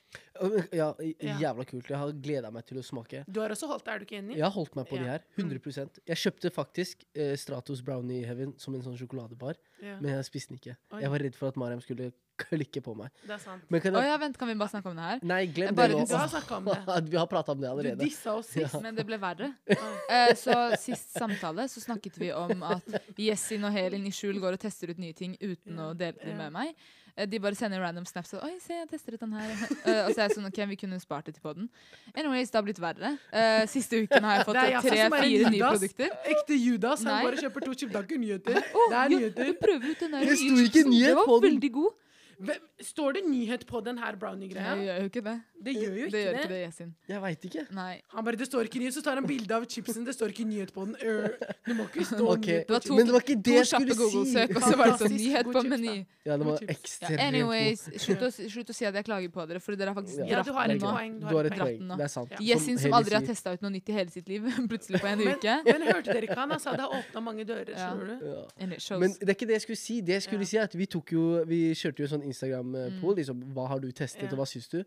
Ja, 0.76 0.89
Ja. 0.99 1.38
jævla 1.39 1.65
kult. 1.70 1.88
Jeg 1.89 1.97
har 2.01 2.11
gleda 2.11 2.51
meg 2.51 2.65
til 2.67 2.78
å 2.82 2.84
smake. 2.84 3.24
Du 3.32 3.39
har 3.39 3.49
også 3.55 3.67
holdt 3.72 3.86
det, 3.86 3.93
er 3.93 3.99
du 3.99 4.05
ikke 4.05 4.20
enig? 4.20 4.36
Jeg 4.38 4.43
har 4.43 4.51
holdt 4.55 4.76
meg 4.76 4.89
på 4.91 4.99
de 4.99 5.07
her. 5.07 5.24
100 5.38 6.01
Jeg 6.05 6.17
kjøpte 6.26 6.51
faktisk 6.51 7.05
eh, 7.15 7.36
Stratos 7.39 7.82
Brownie 7.82 8.26
Heaven 8.28 8.55
som 8.59 8.76
en 8.76 8.84
sånn 8.84 8.97
sjokoladebar, 8.99 9.55
Ja, 9.82 9.99
men 10.01 10.11
jeg 10.17 10.26
spiste 10.28 10.53
den 10.53 10.59
ikke. 10.59 10.76
Oi. 10.91 11.01
Jeg 11.05 11.09
var 11.15 11.20
redd 11.20 11.36
for 11.39 11.47
at 11.53 11.55
Mariam 11.55 11.82
skulle 11.82 12.11
klikke 12.40 12.82
på 12.86 12.96
meg. 12.98 13.10
det 13.26 13.36
er 13.36 13.42
sant. 13.44 13.64
Men 13.70 13.82
kan 13.84 13.96
Å 14.00 14.04
jeg 14.04 14.12
ja, 14.12 14.18
vent, 14.22 14.38
kan 14.40 14.48
vi 14.52 14.56
bare 14.62 14.70
snakke 14.74 14.90
om 14.92 14.96
det 15.00 15.08
her? 15.10 15.20
Nei, 15.24 15.40
glem 15.56 15.76
Bare 15.76 15.94
det 15.94 16.00
nå. 16.00 16.06
Du 16.10 16.16
har 16.16 16.28
snakket 16.32 16.52
om 16.58 16.70
det. 16.72 16.78
Vi 17.14 17.18
har 17.18 17.28
prata 17.32 17.52
om 17.56 17.60
det 17.62 17.68
Du 17.68 17.72
allerede. 17.74 18.00
dissa 18.04 18.34
oss 18.40 18.48
sist. 18.56 18.80
Men 18.82 18.96
det 18.96 19.06
ble 19.10 19.18
verre. 19.22 19.52
Eh, 20.10 20.32
så 20.34 20.56
sist 20.82 21.12
samtale 21.14 21.68
så 21.70 21.82
snakket 21.84 22.16
vi 22.18 22.32
om 22.34 22.64
at 22.66 22.88
Jessin 23.18 23.64
og 23.68 23.72
Helin 23.76 24.08
i 24.10 24.12
skjul 24.16 24.40
går 24.42 24.56
og 24.58 24.60
tester 24.64 24.90
ut 24.90 24.98
nye 24.98 25.14
ting 25.14 25.36
uten 25.38 25.78
Ja, 25.78 25.92
å 25.92 25.94
dele 25.98 26.18
det 26.18 26.34
med 26.36 26.50
meg. 26.56 26.74
Eh, 27.16 27.28
de 27.30 27.38
bare 27.44 27.54
sender 27.58 27.82
random 27.84 28.06
snaps 28.10 28.34
og 28.34 28.42
'Oi, 28.48 28.56
se, 28.64 28.74
jeg 28.74 28.88
tester 28.90 29.14
ut 29.14 29.20
den 29.22 29.34
her'. 29.38 29.52
Eh, 29.86 30.02
og 30.08 30.16
så 30.16 30.24
er 30.24 30.24
jeg 30.30 30.36
sånn 30.40 30.48
OK, 30.50 30.58
vi 30.72 30.76
kunne 30.82 30.98
spart 31.00 31.26
det 31.30 31.36
til 31.38 31.44
podden. 31.46 31.70
Anyways, 32.16 32.50
det 32.50 32.58
har 32.58 32.66
blitt 32.66 32.82
verre. 32.82 33.12
Eh, 33.32 33.66
siste 33.70 34.02
uken 34.02 34.24
har 34.24 34.38
jeg 34.40 34.46
fått 34.50 34.58
Det 34.58 34.64
er 34.66 34.72
jeg 34.72 34.82
som 34.82 34.98
er 34.98 35.10
tre-fire 35.20 35.52
nye 35.52 35.60
Judas. 35.60 35.78
produkter. 35.78 36.10
Ekte 36.34 36.56
Judas. 36.58 37.04
Han 37.04 37.14
Nei. 37.14 37.24
bare 37.30 37.38
kjøper 37.44 37.66
to 37.70 37.74
chip. 37.76 37.90
Det 37.94 38.00
er 38.02 38.08
ikke 38.10 38.22
nyheter. 38.26 38.54
Det 38.90 38.98
er 39.04 39.10
nyheter. 39.14 39.46
du 39.46 39.54
prøver 39.62 39.86
ut 39.94 40.00
den 40.00 40.12
der 40.12 40.20
Det 40.20 40.30
nye 40.30 40.36
sto 40.42 40.56
ikke 40.56 40.74
chipsen. 40.74 40.90
nyhet 40.90 41.10
Det 41.14 41.16
var 41.22 41.26
den. 41.30 41.50
veldig 41.52 41.72
god. 41.74 41.92
Hvem, 42.40 42.60
står 42.80 43.12
det 43.18 43.22
nyhet 43.28 43.66
på 43.68 43.80
den 43.84 43.98
her 44.00 44.16
brownie-greia? 44.16 44.76
Det 44.76 44.86
gjør 44.86 45.00
jo 45.00 45.08
ikke 45.10 45.24
det. 45.26 45.34
Det 45.66 45.74
gjør 45.76 45.82
jo 45.82 45.96
Det 45.96 46.06
ikke 46.06 46.20
gjør 46.20 46.32
det. 46.32 46.44
ikke 46.44 46.54
det, 46.54 46.60
Yesin. 46.68 46.92
Jeg 47.10 47.22
veit 47.22 47.46
ikke. 47.50 47.64
Nei. 47.76 47.96
Han 48.14 48.26
bare, 48.26 48.40
det 48.40 48.48
står 48.48 48.70
ikke 48.70 48.80
nyhet, 48.80 48.94
så 48.96 49.02
tar 49.04 49.20
han 49.20 49.26
bilde 49.28 49.56
av 49.56 49.66
chipsen. 49.68 50.06
Det 50.08 50.14
står 50.16 50.32
ikke 50.32 50.46
nyhet 50.48 50.72
på 50.74 50.86
den. 50.86 50.96
Øh, 51.04 51.30
det 51.68 51.76
må 51.76 51.88
ikke 51.90 52.06
stå 52.08 52.30
okay. 52.32 52.54
nyhet 52.54 52.68
Det 52.70 52.76
var 52.76 52.80
to- 52.86 52.96
Men 52.96 53.06
det 53.10 53.14
var 53.14 53.26
ikke 53.26 53.42
det 53.44 53.56
jeg 53.58 53.68
skulle 53.68 53.96
si! 53.96 54.38
Og 54.56 54.62
så 54.64 54.78
var 54.80 54.86
det 54.94 54.96
sånn 55.02 55.16
nyhet 55.18 55.52
på 55.52 55.64
meny. 55.68 55.96
Ja, 56.26 56.38
det 56.38 56.46
var 56.48 56.64
ekstremt 56.76 57.20
Ja, 57.20 57.28
anyways, 57.28 57.84
slutt 58.06 58.24
å, 58.24 58.32
slutt 58.32 58.72
å 58.72 58.78
si 58.78 58.88
at 58.88 58.96
jeg 58.96 59.06
klager 59.10 59.32
på 59.36 59.46
dere, 59.50 59.60
for 59.60 59.76
dere 59.76 59.92
har 59.92 60.00
faktisk 60.00 60.20
Ja. 60.20 60.26
Ja, 60.30 60.44
dratt 60.44 60.68
den 60.72 60.80
nå. 60.80 61.30
Du 61.30 61.36
har 61.36 61.46
et 61.52 61.60
poeng. 61.60 61.92
Det 61.98 62.08
er 62.08 62.14
sant. 62.16 62.32
Yesin 62.40 62.80
som 62.80 62.94
aldri 62.94 63.20
har 63.20 63.28
testa 63.28 63.54
ut 63.54 63.62
noe 63.62 63.72
nytt 63.76 63.90
i 63.90 63.98
hele 64.00 64.12
sitt 64.16 64.28
liv, 64.32 64.48
plutselig 64.72 65.02
på 65.04 65.12
en 65.12 65.26
uke. 65.28 65.58
men 65.68 65.88
hørte 65.92 66.14
dere 66.14 66.24
ikke 66.24 66.40
han? 66.40 66.56
Han 66.56 66.60
sa 66.64 66.72
det 66.72 66.88
har 66.88 66.96
åpna 67.02 67.24
mange 67.24 67.44
dører. 67.44 67.76
Skjønner 67.76 68.16
du? 68.16 68.96
Men 69.04 69.12
det 69.20 69.28
er 69.28 69.36
ikke 69.36 69.50
det 69.52 69.60
jeg 69.60 69.66
skulle 69.68 69.84
si. 69.84 70.00
Det 70.02 70.16
jeg 70.20 70.28
skulle 70.30 70.48
si 70.48 70.58
er 70.58 70.70
at 70.70 70.76
Vi 70.80 70.86
tok 70.88 71.12
jo, 71.12 71.44
vi 71.50 71.62
kjørte 71.76 72.00
jo 72.04 72.08
en 72.08 72.14
sånn 72.16 72.29
Instagram-pool. 72.30 73.18
Liksom, 73.22 73.42
hva 73.56 73.68
har 73.74 73.82
du 73.84 73.90
testet, 73.92 74.24
yeah. 74.24 74.34
og 74.34 74.42
hva 74.42 74.48
syns 74.50 74.70
du? 74.72 74.84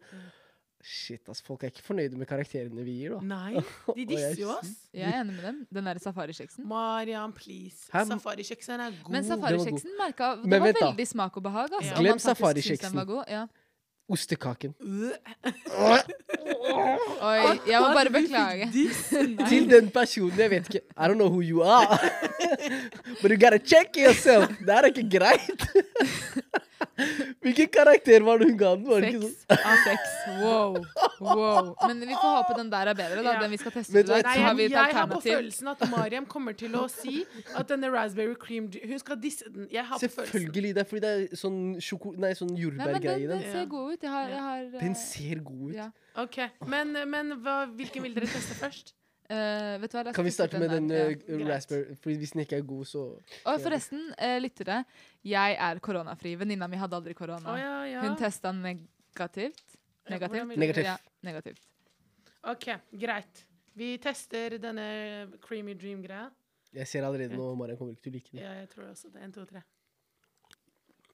Shit, 0.82 1.28
ass, 1.30 1.38
Folk 1.46 1.62
er 1.62 1.70
ikke 1.70 1.84
fornøyde 1.86 2.18
med 2.18 2.26
karakterene 2.26 2.82
vi 2.82 2.96
gir, 2.98 3.14
da. 3.14 3.20
Nei, 3.22 3.62
de 3.96 4.06
disser 4.08 4.40
jo 4.40 4.50
oss. 4.50 4.72
jeg 4.90 5.06
er 5.06 5.20
enig 5.20 5.36
med 5.36 5.44
dem. 5.46 5.60
Den 5.78 5.90
der 5.90 6.00
safarikjeksen. 6.02 6.66
Marian, 6.66 7.34
please. 7.36 7.86
Safarikjeksen 7.86 8.82
er 8.82 8.96
god. 9.02 9.12
Men 9.14 9.26
safarikjeksen 9.28 9.98
merka 10.00 10.34
Det 10.42 10.50
Men 10.50 10.64
var 10.66 10.80
veldig 10.80 11.06
smak 11.06 11.36
og 11.38 11.46
behag. 11.46 11.68
Altså, 11.78 11.92
Ja. 11.92 12.00
Glem 12.00 12.18
safarikjeksen. 12.18 12.98
Ja. 13.30 13.46
Ostekaken. 14.10 14.74
Oi, 14.82 16.00
jeg 17.70 17.78
må 17.78 17.92
bare 17.94 18.10
beklage. 18.10 18.66
Til 19.52 19.70
den 19.70 19.90
personen 19.94 20.38
jeg 20.38 20.50
vet 20.50 20.68
ikke 20.68 20.82
I 20.96 21.06
don't 21.06 21.14
know 21.14 21.30
who 21.30 21.40
you 21.40 21.62
are. 21.62 21.98
But 23.22 23.30
you 23.30 23.38
gotta 23.38 23.58
check 23.58 23.94
yourself. 23.96 24.50
Det 24.58 24.74
er 24.74 24.90
ikke 24.90 25.06
greit. 25.18 25.62
Hvilken 27.42 27.68
karakter 27.74 28.24
var 28.26 28.38
det 28.42 28.48
hun 28.50 28.58
ga 28.60 28.72
den? 28.76 28.86
Var 28.88 29.06
ikke 29.08 29.20
Seks 29.22 29.42
sånn? 29.42 29.62
av 29.72 29.82
seks. 29.86 30.12
Wow. 30.42 30.76
wow. 31.20 31.70
Men 31.88 32.00
vi 32.06 32.14
får 32.14 32.34
håpe 32.38 32.56
den 32.58 32.70
der 32.72 32.90
er 32.92 32.98
bedre, 32.98 33.22
da. 33.26 33.34
Den 33.42 33.52
vi 33.54 33.60
skal 33.62 33.74
teste 33.76 33.92
ut. 33.98 34.12
Nei, 34.12 34.20
Så 34.22 34.44
har 34.46 34.60
jeg, 34.62 34.70
jeg 34.74 34.96
har 34.98 35.10
på 35.10 35.20
følelsen 35.24 35.72
at 35.74 35.84
Mariam 35.92 36.26
kommer 36.30 36.56
til 36.58 36.76
å 36.78 36.84
si 36.92 37.22
at 37.54 37.68
denne 37.70 37.90
raspberry 37.92 38.34
cream 38.38 38.68
Hun 38.72 38.98
skal 39.02 39.20
disse 39.22 39.48
den. 39.52 39.68
Jeg 39.72 39.84
har. 39.88 39.98
Selvfølgelig. 40.02 40.74
Det 40.78 40.84
er 40.84 40.88
fordi 40.92 41.04
det 41.06 41.12
er 41.32 41.42
sånn, 41.42 41.60
sjoko, 41.82 42.14
nei, 42.18 42.32
sånn 42.38 42.54
jordbærgreie 42.58 43.18
den, 43.18 43.26
i 43.26 43.30
den 43.32 43.42
den. 43.44 43.52
ser 43.52 43.68
god 43.70 43.92
ut. 43.96 44.02
Jeg 44.08 44.14
har, 44.16 44.32
jeg 44.32 44.42
har 44.48 44.64
Den 44.80 44.96
eh, 44.96 45.04
ser 45.04 45.44
god 45.46 45.68
ut. 45.70 45.76
ja. 45.80 45.90
Ok, 46.22 46.36
Men, 46.68 46.92
men 47.08 47.30
hva, 47.40 47.62
hvilken 47.72 48.04
vil 48.04 48.12
dere 48.16 48.26
teste 48.28 48.52
først? 48.58 48.92
Eh, 49.32 49.74
vet 49.80 49.92
du 49.92 49.96
hva, 49.96 50.02
la 50.04 50.10
oss 50.12 50.16
Kan 50.16 50.26
vi 50.26 50.32
starte 50.34 50.58
med 50.60 50.72
den 50.72 50.88
den 50.90 51.22
uh, 51.24 51.44
raspberry? 51.48 51.96
Fordi 52.02 52.16
hvis 52.20 52.34
den 52.34 52.42
ikke 52.44 52.58
er 52.58 52.66
god, 52.68 52.84
så 52.90 53.04
Og 53.48 53.60
forresten, 53.64 54.02
uh, 54.18 54.38
lyttere. 54.42 54.82
Jeg 55.24 55.56
er 55.68 55.80
koronafri. 55.84 56.34
Venninna 56.40 56.68
mi 56.68 56.80
hadde 56.80 56.98
aldri 56.98 57.14
korona. 57.16 57.46
Oh, 57.52 57.60
ja, 57.60 57.76
ja. 57.88 58.02
Hun 58.04 58.18
testa 58.20 58.52
negativt. 58.52 59.62
Ja, 60.04 60.16
Negativt? 60.16 60.58
Negativ. 60.58 60.84
Ja, 60.84 60.96
negativt. 61.22 61.62
OK, 62.50 62.66
greit. 62.98 63.44
Vi 63.78 63.94
tester 64.02 64.58
denne 64.60 64.86
creamy 65.40 65.76
dream-greia. 65.78 66.26
Jeg 66.72 66.88
ser 66.88 67.06
allerede 67.06 67.36
nå 67.36 67.52
Marian 67.54 67.78
kommer 67.78 67.94
ikke 67.94 68.08
til 68.08 68.12
å 68.12 68.16
like 68.16 68.32
den. 68.32 68.42
Ja, 68.42 68.52
jeg 68.58 68.68
tror 68.72 68.88
også 68.90 69.12
det. 69.12 69.22
En, 69.22 69.32
to, 69.32 69.44
tre. 69.48 69.62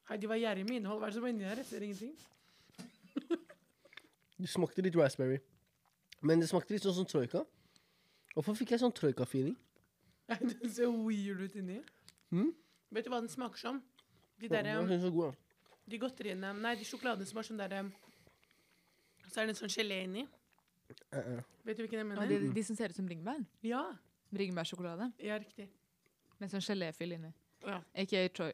Hei, 0.09 0.17
de 0.17 0.27
var 0.31 0.39
gjerrige 0.41 0.67
med 0.67 0.79
innhold. 0.79 0.99
Hva 0.99 1.07
er 1.07 1.13
det 1.13 1.19
som 1.19 1.27
er 1.27 1.33
inni 1.35 1.47
her? 1.47 1.61
Jeg 1.61 1.69
ser 1.69 1.85
ingenting. 1.87 2.17
Du 4.39 4.47
smakte 4.47 4.79
litt 4.79 4.95
raspberry. 4.95 5.41
Men 6.23 6.39
det 6.39 6.47
smakte 6.47 6.71
litt 6.71 6.85
sånn 6.85 6.95
som 6.95 7.07
troika. 7.07 7.41
Hvorfor 8.35 8.57
fikk 8.57 8.75
jeg 8.75 8.81
sånn 8.83 8.95
troika-feeling? 8.95 9.55
Den 10.29 10.71
ser 10.71 10.91
weird 10.93 11.41
ut 11.41 11.55
inni. 11.57 11.79
Mm? 12.33 12.51
Vet 12.93 13.05
du 13.05 13.11
hva 13.13 13.21
den 13.21 13.29
smaker 13.29 13.57
som? 13.57 13.79
De 14.39 14.47
Ja, 14.47 14.59
derre 14.59 14.75
den 14.77 14.89
var 14.89 14.99
så 15.01 15.09
god, 15.13 15.31
da. 15.31 15.77
De 15.89 15.97
godteriene 15.99 16.51
Nei, 16.53 16.75
de 16.77 16.85
sjokoladene 16.85 17.25
som 17.25 17.39
har 17.39 17.47
sånn 17.47 17.59
derre 17.59 17.79
Så 19.25 19.41
er 19.41 19.49
det 19.49 19.55
en 19.55 19.57
sånn 19.57 19.73
gelé 19.73 20.03
inni. 20.05 20.27
Uh 21.13 21.19
-uh. 21.19 21.41
Vet 21.65 21.77
du 21.77 21.83
hvilken 21.83 21.99
jeg 21.99 22.05
mener? 22.05 22.27
de, 22.27 22.53
de 22.53 22.63
som 22.63 22.75
ser 22.75 22.89
ut 22.89 22.95
som 22.95 23.05
bringebær. 23.05 23.45
Ja. 23.63 23.83
Bringebærsjokolade. 24.29 25.11
Ja, 25.19 25.37
riktig. 25.37 25.69
Med 26.39 26.49
sånn 26.49 26.61
geléfyll 26.61 27.11
inni. 27.11 27.33
Ja. 27.65 27.81
Ikke 27.95 28.27
Troy. 28.29 28.53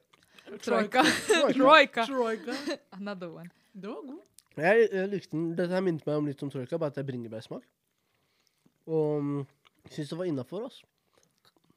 Troika. 0.62 1.04
Troika. 1.60 2.06
Troika. 2.06 2.80
Another 2.92 3.28
one. 3.28 3.50
Det 3.74 3.90
var 3.90 4.02
god. 4.08 4.22
Jeg, 4.58 4.90
jeg 4.92 5.10
likte 5.10 5.32
den. 5.32 5.50
Dette 5.58 5.74
her 5.74 5.82
minnet 5.82 6.06
meg 6.08 6.16
om 6.16 6.26
litt 6.26 6.44
om 6.44 6.50
troika, 6.50 6.78
bare 6.78 6.88
at 6.88 6.96
det 6.96 7.04
er 7.04 7.08
bringebærsmak. 7.12 7.64
Og 8.86 9.18
um, 9.18 9.48
syns 9.92 10.10
det 10.10 10.18
var 10.18 10.26
innafor, 10.26 10.66
oss. 10.70 10.82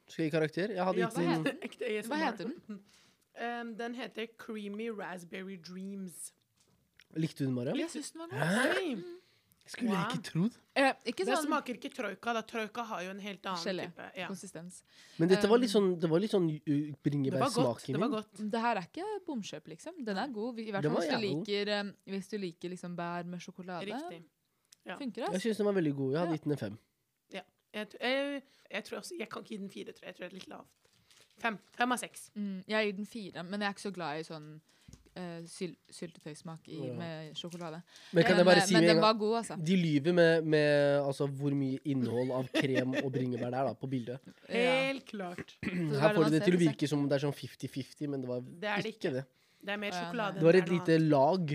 Skal 0.09 0.25
jeg 0.25 0.31
gi 0.33 0.37
karakter? 0.39 0.73
Jeg 0.73 0.85
hadde 0.85 0.99
Ja, 0.99 1.09
gitt 1.09 1.17
den 1.17 1.45
heter- 1.45 1.59
ekte 1.63 2.09
Hva 2.09 2.17
heter 2.25 2.45
den? 2.53 2.81
Um, 3.39 3.77
den 3.79 3.95
heter 3.95 4.27
Creamy 4.37 4.89
Raspberry 4.91 5.57
Dreams. 5.63 6.33
Likte 7.15 7.39
du 7.39 7.45
den, 7.45 7.55
Mariam? 7.55 7.77
Jeg 7.79 7.89
syns 7.93 8.11
den 8.11 8.21
var 8.25 8.33
god. 8.35 9.05
Skulle 9.69 9.91
wow. 9.93 9.99
Jeg 10.01 10.17
ikke 10.17 10.25
trodd. 10.31 10.57
Eh, 10.75 10.93
ikke 11.07 11.25
Det 11.29 11.37
sånn 11.37 11.45
smaker 11.47 11.77
ikke 11.77 11.91
troika. 11.95 12.33
da. 12.35 12.43
Troika 12.43 12.83
har 12.89 13.03
jo 13.05 13.11
en 13.11 13.21
helt 13.21 13.47
annen 13.47 13.63
gelé. 13.63 13.85
type. 13.93 14.07
Ja. 14.17 14.27
Konsistens. 14.27 14.83
Men 15.21 15.29
dette 15.29 15.47
var 15.47 15.59
litt 15.63 15.71
sånn, 15.71 16.01
det 16.01 16.09
var 16.11 16.19
litt 16.25 16.33
sånn 16.33 16.49
uh, 16.51 16.59
Det 16.65 16.73
var 16.73 16.89
godt. 16.89 17.03
bringebærsmak 17.05 17.85
i 17.89 17.93
Det 17.93 18.01
min. 18.01 18.51
Det 18.51 18.61
her 18.65 18.77
er 18.81 18.89
ikke 18.89 19.07
bomkjøp, 19.29 19.69
liksom. 19.69 20.05
Den 20.05 20.17
er 20.19 20.29
god. 20.35 20.59
I 20.59 20.71
hvert 20.73 20.85
fall 20.89 20.97
hvis 20.99 21.13
du 21.13 21.21
liker, 21.29 21.93
hvis 22.09 22.29
du 22.33 22.39
liker 22.39 22.69
liksom 22.75 22.97
bær 22.97 23.25
med 23.25 23.39
sjokolade. 23.45 23.87
Riktig. 23.87 24.25
Ja. 24.87 24.97
Funker 24.97 25.27
det? 25.27 25.33
Jeg 25.37 25.41
syns 25.47 25.57
den 25.63 25.67
var 25.67 25.75
veldig 25.79 25.95
god. 25.95 26.13
Jeg 26.13 26.21
hadde 26.25 26.33
gitt 26.39 26.45
den 26.49 26.53
en 26.53 26.59
fem. 26.65 26.79
Jeg, 27.75 27.87
jeg, 28.01 28.43
jeg 28.73 28.85
tror 28.85 28.99
også 29.03 29.15
Jeg 29.19 29.29
kan 29.29 29.43
ikke 29.45 29.55
gi 29.55 29.61
den 29.61 29.71
fire, 29.71 29.93
tror 29.93 30.07
jeg. 30.07 30.15
Jeg 30.15 30.17
tror 30.17 30.27
det 30.29 30.33
er 30.33 30.39
litt 30.41 30.49
lavt. 30.49 30.75
Fem. 31.39 31.59
Fem 31.77 31.93
av 31.95 32.01
seks. 32.01 32.31
Mm, 32.35 32.63
jeg 32.67 32.87
gir 32.89 32.97
den 32.99 33.07
fire, 33.07 33.43
men 33.47 33.61
jeg 33.63 33.69
er 33.69 33.77
ikke 33.77 33.85
så 33.87 33.93
glad 33.95 34.19
i 34.19 34.25
sånn 34.27 34.47
eh, 35.15 35.45
syl 35.47 35.75
syltetøysmak 35.95 36.67
i, 36.75 36.81
med 36.99 37.37
sjokolade. 37.39 37.79
Men 38.17 38.27
kan 38.27 38.41
jeg 38.41 38.49
bare 38.49 38.65
eh, 38.65 38.67
si 38.67 38.75
men 38.75 38.83
med 38.83 38.89
en 38.89 38.91
den 38.91 38.99
gang 38.99 39.05
var 39.05 39.21
god, 39.21 39.37
altså. 39.43 39.59
De 39.71 39.77
lyver 39.79 40.17
med, 40.19 40.49
med 40.57 40.99
altså, 41.05 41.29
hvor 41.41 41.55
mye 41.55 41.79
innhold 41.93 42.33
av 42.41 42.51
krem 42.57 42.97
og 43.05 43.11
bringebær 43.15 43.55
det 43.55 43.61
er 43.61 43.71
da, 43.71 43.75
på 43.79 43.91
bildet. 43.93 44.33
Helt 44.51 45.07
klart. 45.13 45.55
Her 45.69 46.09
er 46.11 46.17
får 46.19 46.25
de 46.27 46.35
det 46.39 46.43
til 46.49 46.59
å 46.59 46.63
virke 46.65 46.91
som 46.91 47.07
det 47.07 47.21
er 47.21 47.27
sånn 47.29 47.37
50-50, 47.39 48.09
men 48.11 48.25
det 48.25 48.33
var 48.33 48.43
Det 48.49 48.73
er 48.75 48.87
det 48.89 48.95
ikke 48.97 49.15
det. 49.21 49.27
Det 49.59 49.75
er 49.75 49.81
mer 49.85 49.95
sjokolade. 49.95 50.41
Det 50.41 50.47
var 50.49 50.59
et 50.59 50.73
lite 50.75 50.99
lag 51.05 51.55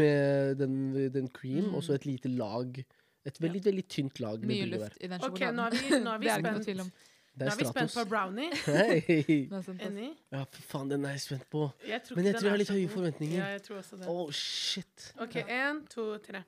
med 0.00 0.56
den, 0.62 0.78
den 1.18 1.26
cream, 1.34 1.66
Mm. 1.66 1.74
og 1.74 1.82
så 1.84 1.94
et 1.98 2.06
lite 2.06 2.30
lag 2.32 2.78
Et 3.26 3.40
veldig, 3.42 3.60
veldig 3.64 3.84
tynt 3.90 4.20
lag 4.22 4.38
med 4.40 4.52
Mye 4.52 4.66
luft 4.70 4.98
i 5.02 5.08
den 5.10 5.20
sjokoladen. 5.20 5.30
Okay, 5.34 5.52
nå 5.52 5.66
er 5.66 5.76
vi, 5.76 6.00
nå 6.04 6.10
er 6.14 6.18
vi 6.22 6.26
det 6.30 6.32
er 6.32 6.42
spent. 6.62 6.80
om. 6.80 6.90
Nå 7.36 7.44
er 7.44 7.50
er 7.50 7.56
vi 7.60 7.66
spent 7.68 7.94
på 7.96 8.04
brownie. 8.08 8.50
Altså. 9.56 9.74
Enig? 9.88 10.10
Ja, 10.32 10.42
for 10.44 10.62
faen, 10.70 10.90
den 10.92 11.04
er 11.04 11.16
jeg 11.16 11.24
spent 11.24 11.48
på. 11.52 11.64
Jeg 11.88 12.02
tror 12.06 12.16
Men 12.16 12.28
jeg 12.30 12.34
tror 12.36 12.46
jeg 12.46 12.52
har 12.52 12.56
er 12.56 12.62
litt 12.62 12.74
høye 12.76 12.88
forventninger. 12.92 13.40
Ja, 13.40 13.48
jeg 13.56 13.62
tror 13.66 13.80
også 13.82 13.96
det. 14.00 14.08
Oh, 14.08 14.30
shit. 14.32 15.08
OK, 15.20 15.36
én, 15.42 15.82
to, 15.92 16.06
tre. 16.24 16.42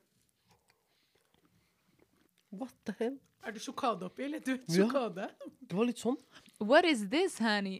What 2.53 2.73
the 2.87 2.95
hell? 2.99 3.19
Er 3.47 3.53
det 3.53 3.63
sjokade 3.63 4.07
oppi, 4.09 4.23
eller? 4.23 4.41
Du 4.41 4.55
vet 4.55 4.79
Ja. 4.79 5.29
Det 5.69 5.77
var 5.77 5.85
litt 5.85 6.01
sånn. 6.01 6.17
What 6.61 6.85
is 6.89 7.05
this, 7.11 7.39
honey? 7.39 7.79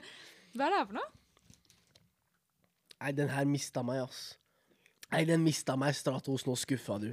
Hva 0.54 0.68
er 0.68 0.70
det 0.70 0.78
her 0.78 0.86
for 0.86 0.98
noe? 1.00 1.10
Nei, 3.00 3.12
den 3.12 3.28
her 3.28 3.44
mista 3.44 3.82
meg, 3.84 4.04
ass. 4.06 4.36
Nei, 5.10 5.24
den 5.28 5.42
mista 5.44 5.74
meg, 5.76 5.96
Stratos. 5.98 6.46
Nå 6.46 6.54
skuffa 6.56 7.00
du. 7.02 7.10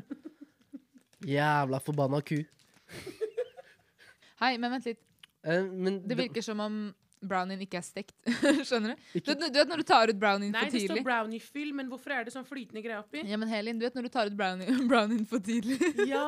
Jævla 1.27 1.80
forbanna 1.84 2.22
ku. 2.26 2.39
Hei, 4.41 4.56
men 4.57 4.72
vent 4.73 4.85
litt. 4.89 4.99
Eh, 5.45 5.64
men 5.69 5.99
Det 6.07 6.18
virker 6.18 6.41
som 6.45 6.60
om 6.64 6.77
brownien 7.22 7.61
ikke 7.61 7.77
er 7.77 7.85
stekt. 7.85 8.15
Skjønner 8.68 8.95
du? 8.95 9.03
Du 9.14 9.19
Ikke, 9.19 9.35
vet, 9.35 9.43
du 9.53 9.60
vet 9.60 9.69
når 9.69 9.84
du 9.84 9.85
tar 9.91 10.10
ut 10.10 10.18
brownien 10.22 10.52
Nei, 10.56 10.64
for 10.65 10.73
det 10.73 10.81
står 10.81 10.95
tidlig? 10.95 11.03
brownie-fyll, 11.06 11.73
men 11.77 11.91
hvorfor 11.91 12.15
er 12.15 12.26
det 12.26 12.34
sånn 12.34 12.48
flytende 12.49 12.81
greie 12.81 12.98
oppi? 12.98 13.22
Ja, 13.30 13.38
men 13.38 13.52
Helin, 13.52 13.77
du 13.77 13.85
vet 13.85 13.98
når 13.98 14.07
du 14.10 14.11
tar 14.15 14.31
ut 14.31 14.38
brownie, 14.39 14.65
brownien 14.91 15.27
for 15.30 15.43
tidlig? 15.45 15.77
Ja! 16.10 16.26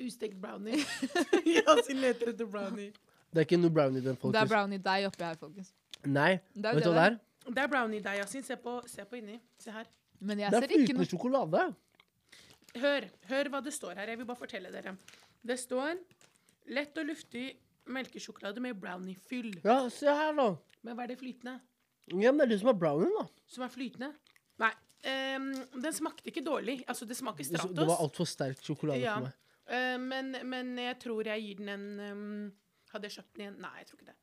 Ustekt 0.00 0.40
brownie. 0.40 0.80
Yasin 1.54 2.00
leter 2.02 2.32
etter 2.32 2.48
brownie. 2.50 2.88
det 3.30 3.42
er 3.44 3.46
ikke 3.46 3.60
noe 3.60 3.70
brownie 3.76 4.00
i 4.00 4.04
den, 4.06 4.16
Det 4.16 4.16
er 4.16 4.22
folkens. 4.24 4.50
brownie 4.50 4.80
deg 4.88 5.06
oppi 5.10 5.22
her, 5.28 5.36
folkens. 5.38 5.70
Nei, 6.04 6.32
Det 6.56 6.72
er 6.72 6.80
vet 6.80 6.84
du 6.88 6.90
hva 6.90 6.96
det 6.96 7.04
er? 7.12 7.20
Det 7.52 7.60
er 7.62 7.68
brownie 7.70 8.00
deg, 8.00 8.18
Yasin. 8.22 8.42
Se 8.48 8.56
på, 8.56 8.78
se 8.88 9.04
på 9.04 9.20
inni. 9.20 9.36
Se 9.60 9.70
her. 9.72 9.84
Men 10.24 10.40
jeg 10.40 10.50
Det 10.50 10.56
er 10.56 10.64
ser 10.64 10.72
ikke 10.72 10.80
flytende 10.80 11.04
noe 11.04 11.10
sjokolade. 11.12 11.62
Hør, 12.80 13.06
hør 13.30 13.50
hva 13.52 13.60
det 13.62 13.72
står 13.76 13.94
her. 14.00 14.10
Jeg 14.10 14.18
vil 14.18 14.26
bare 14.26 14.40
fortelle 14.40 14.70
dere. 14.74 14.96
Det 15.46 15.56
står 15.60 15.98
lett 16.74 16.96
og 16.98 17.06
luftig 17.06 17.44
melkesjokolade 17.94 18.62
med 18.64 18.78
brownie-fyll. 18.80 19.52
Ja, 19.64 19.84
se 19.92 20.08
her, 20.08 20.32
da. 20.38 20.48
Men 20.84 20.96
hva 20.96 21.04
er 21.04 21.12
det 21.12 21.18
flytende? 21.20 21.58
Ja, 22.10 22.32
men 22.32 22.40
det 22.42 22.46
er 22.48 22.52
det 22.54 22.60
som 22.64 22.72
er 22.72 22.78
brownie, 22.80 23.12
da. 23.14 23.26
Som 23.52 23.64
er 23.66 23.72
flytende? 23.72 24.10
Nei. 24.62 24.72
Um, 25.04 25.50
den 25.84 25.92
smakte 25.92 26.30
ikke 26.32 26.42
dårlig. 26.44 26.78
Altså, 26.88 27.04
det 27.08 27.16
smaker 27.18 27.44
Stratos. 27.44 27.74
det 27.76 27.86
var 27.90 28.00
altfor 28.00 28.24
sterk 28.28 28.62
sjokolade 28.64 29.02
Ja. 29.04 29.18
for 29.18 29.28
meg. 29.28 29.40
Uh, 29.68 29.98
men, 30.00 30.32
men 30.48 30.74
jeg 30.80 30.98
tror 31.00 31.28
jeg 31.28 31.40
gir 31.44 31.60
den 31.62 31.70
en 31.72 31.86
um, 32.12 32.52
Hadde 32.92 33.08
jeg 33.08 33.14
kjøpt 33.18 33.36
den 33.36 33.42
igjen? 33.46 33.54
Nei, 33.64 33.72
jeg 33.80 33.86
tror 33.88 34.00
ikke 34.00 34.10
det. 34.10 34.18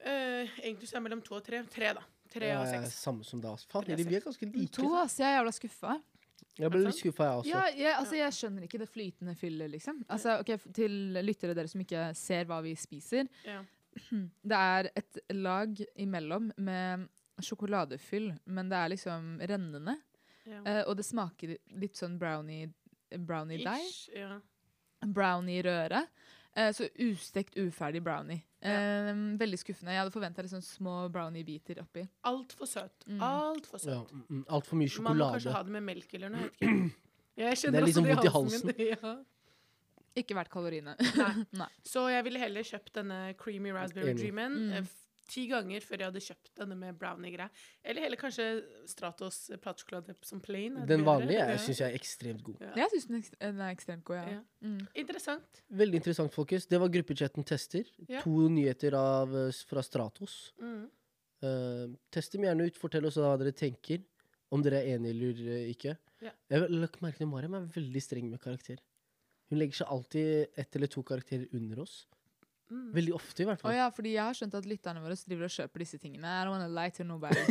Uh, 0.00 0.54
egentlig 0.64 0.88
så 0.88 0.96
er 0.96 0.98
det 1.00 1.04
mellom 1.08 1.20
to 1.24 1.34
og 1.36 1.44
tre. 1.46 1.60
Tre, 1.70 1.90
da. 1.96 2.02
Tre 2.30 2.48
Ja, 2.52 2.60
er 2.64 2.84
seks. 2.84 2.96
samme 3.04 3.24
som 3.26 3.40
deg. 3.42 3.52
ass. 3.52 3.66
Faen, 3.70 3.84
Tre 3.84 3.94
av 3.96 4.00
er 4.00 4.24
ganske 4.24 4.48
like. 4.52 4.72
To, 4.78 4.88
ass. 5.00 5.18
Jeg 5.20 5.28
er 5.28 5.36
jævla 5.40 5.52
skuffa. 5.56 5.96
Jeg 6.60 6.72
ble 6.74 6.82
litt 6.84 6.98
skuffa, 6.98 7.26
jeg 7.26 7.42
også. 7.42 7.50
Ja, 7.50 7.62
jeg, 7.74 7.94
altså, 7.96 8.16
jeg 8.18 8.36
skjønner 8.36 8.66
ikke 8.66 8.80
det 8.82 8.88
flytende 8.90 9.36
fyllet, 9.38 9.72
liksom. 9.74 10.02
Altså, 10.08 10.36
okay, 10.42 10.58
Til 10.76 10.98
lyttere 11.20 11.56
dere 11.56 11.70
som 11.72 11.84
ikke 11.84 12.10
ser 12.18 12.48
hva 12.50 12.60
vi 12.64 12.74
spiser. 12.78 13.30
Ja. 13.46 13.62
Det 14.50 14.58
er 14.58 14.90
et 14.96 15.22
lag 15.34 15.80
imellom 15.98 16.52
med 16.62 17.08
sjokoladefyll, 17.40 18.28
men 18.52 18.68
det 18.68 18.76
er 18.76 18.90
liksom 18.92 19.30
rennende. 19.48 19.96
Ja. 20.44 20.60
Uh, 20.60 20.82
og 20.90 20.98
det 20.98 21.06
smaker 21.08 21.54
litt 21.80 21.96
sånn 21.96 22.18
brownie 22.20 22.68
brownie 23.18 23.64
deig. 23.64 23.88
Ja. 24.14 24.36
Brownie-røre. 25.00 26.04
Eh, 26.56 26.72
så 26.74 26.88
ustekt, 26.98 27.54
uferdig 27.56 28.02
brownie. 28.02 28.42
Ja. 28.60 28.74
Eh, 29.10 29.14
veldig 29.40 29.58
skuffende. 29.60 29.92
Jeg 29.94 30.02
hadde 30.02 30.12
forventa 30.14 30.42
liksom 30.42 30.62
små 30.66 30.94
brownie-biter 31.14 31.78
oppi. 31.84 32.02
Altfor 32.26 32.66
søt. 32.66 33.06
Mm. 33.06 33.20
Altfor 33.22 33.78
søt. 33.78 33.92
Ja, 33.94 34.00
mm, 34.10 34.24
mm, 34.28 34.44
Altfor 34.48 34.76
mye 34.80 35.02
Man 35.06 35.16
må 35.20 35.30
kanskje 35.34 35.54
ha 35.54 35.62
det 35.62 35.72
med 35.76 35.86
melk 35.86 36.14
eller 36.18 36.28
noe. 36.34 36.48
Jeg 36.50 36.50
vet 36.50 36.70
ikke. 36.70 36.96
Jeg 37.40 37.50
Det 37.50 37.58
kjenner 37.60 37.78
er 37.78 37.82
også 37.82 37.88
liksom 37.88 38.04
det 38.04 38.16
vondt 38.16 38.24
i 38.26 38.34
halsen 38.36 38.66
min. 38.66 38.86
Ja. 38.94 39.14
Ikke 40.20 40.34
verdt 40.34 40.50
kaloriene. 40.50 40.96
Nei. 40.98 41.44
Nei. 41.62 41.68
Så 41.86 42.02
jeg 42.10 42.24
ville 42.26 42.40
heller 42.42 42.66
kjøpt 42.66 42.92
denne 42.98 43.20
Creamy 43.38 43.70
Raspberry 43.72 44.16
Dreamen 44.18 44.56
Mm. 44.74 44.88
Ti 45.30 45.46
ganger 45.50 45.84
før 45.86 46.02
jeg 46.02 46.10
hadde 46.10 46.22
kjøpt 46.26 46.52
denne 46.58 46.76
med 46.78 46.98
brownie-greie. 47.00 47.48
Eller 47.84 48.06
heller 48.06 48.20
kanskje 48.20 48.46
Stratos 48.90 49.38
platesjokolade 49.62 50.16
som 50.26 50.42
plain. 50.44 50.80
Den 50.90 51.04
vanlige 51.06 51.38
Ja. 51.38 51.56
syns 51.62 51.80
jeg 51.80 51.92
er 51.92 51.98
ekstremt 51.98 52.42
god. 52.46 52.60
Ja. 52.60 52.72
Jeg 52.82 52.90
syns 52.94 53.08
den, 53.08 53.24
er 53.60 53.70
ekstremt 53.70 54.04
god, 54.04 54.16
ja. 54.16 54.28
Ja. 54.38 54.40
Mm. 54.66 54.86
Interessant. 54.94 55.62
Veldig 55.70 56.00
interessant, 56.02 56.34
folkens. 56.34 56.66
Det 56.66 56.80
var 56.80 56.88
gruppechatten 56.92 57.46
tester. 57.46 57.84
Ja. 58.08 58.20
To 58.26 58.48
nyheter 58.48 58.94
av, 58.98 59.34
eh, 59.36 59.52
fra 59.70 59.82
Stratos. 59.82 60.52
Mm. 60.60 60.88
Uh, 61.42 61.96
test 62.12 62.32
dem 62.32 62.42
gjerne 62.44 62.66
ut. 62.68 62.76
Fortell 62.76 63.06
oss 63.08 63.16
hva 63.16 63.36
dere 63.40 63.52
tenker. 63.56 64.02
Om 64.52 64.62
dere 64.62 64.82
er 64.82 64.96
enige 64.98 65.14
eller 65.14 65.42
eh, 65.54 65.70
ikke. 65.72 65.96
Ja. 66.20 66.32
Jeg 66.50 66.60
har 66.60 66.68
lagt 66.68 67.00
merke 67.00 67.22
til 67.22 67.30
Mariam 67.30 67.54
er 67.54 67.68
veldig 67.72 68.02
streng 68.02 68.28
med 68.28 68.42
karakter. 68.42 68.80
Hun 69.48 69.58
legger 69.58 69.80
seg 69.80 69.88
alltid 69.90 70.58
ett 70.58 70.76
eller 70.76 70.90
to 70.90 71.02
karakterer 71.06 71.48
under 71.56 71.80
oss. 71.82 72.06
Mm. 72.70 72.92
Veldig 72.94 73.14
ofte, 73.16 73.42
i 73.42 73.46
hvert 73.48 73.58
fall. 73.58 73.72
fall. 73.72 73.76
ja, 73.80 73.86
fordi 73.90 74.10
jeg 74.14 74.22
har 74.22 74.36
skjønt 74.38 74.52
at 74.54 74.66
lytterne 74.70 75.00
våre 75.02 75.16
driver 75.18 75.48
og 75.48 75.52
kjøper 75.56 75.82
disse 75.82 75.98
tingene. 75.98 76.30
I 76.30 76.44
don't 76.46 76.54
wanna 76.54 76.68
lie 76.70 76.92
to 76.94 77.06
nobody. 77.06 77.42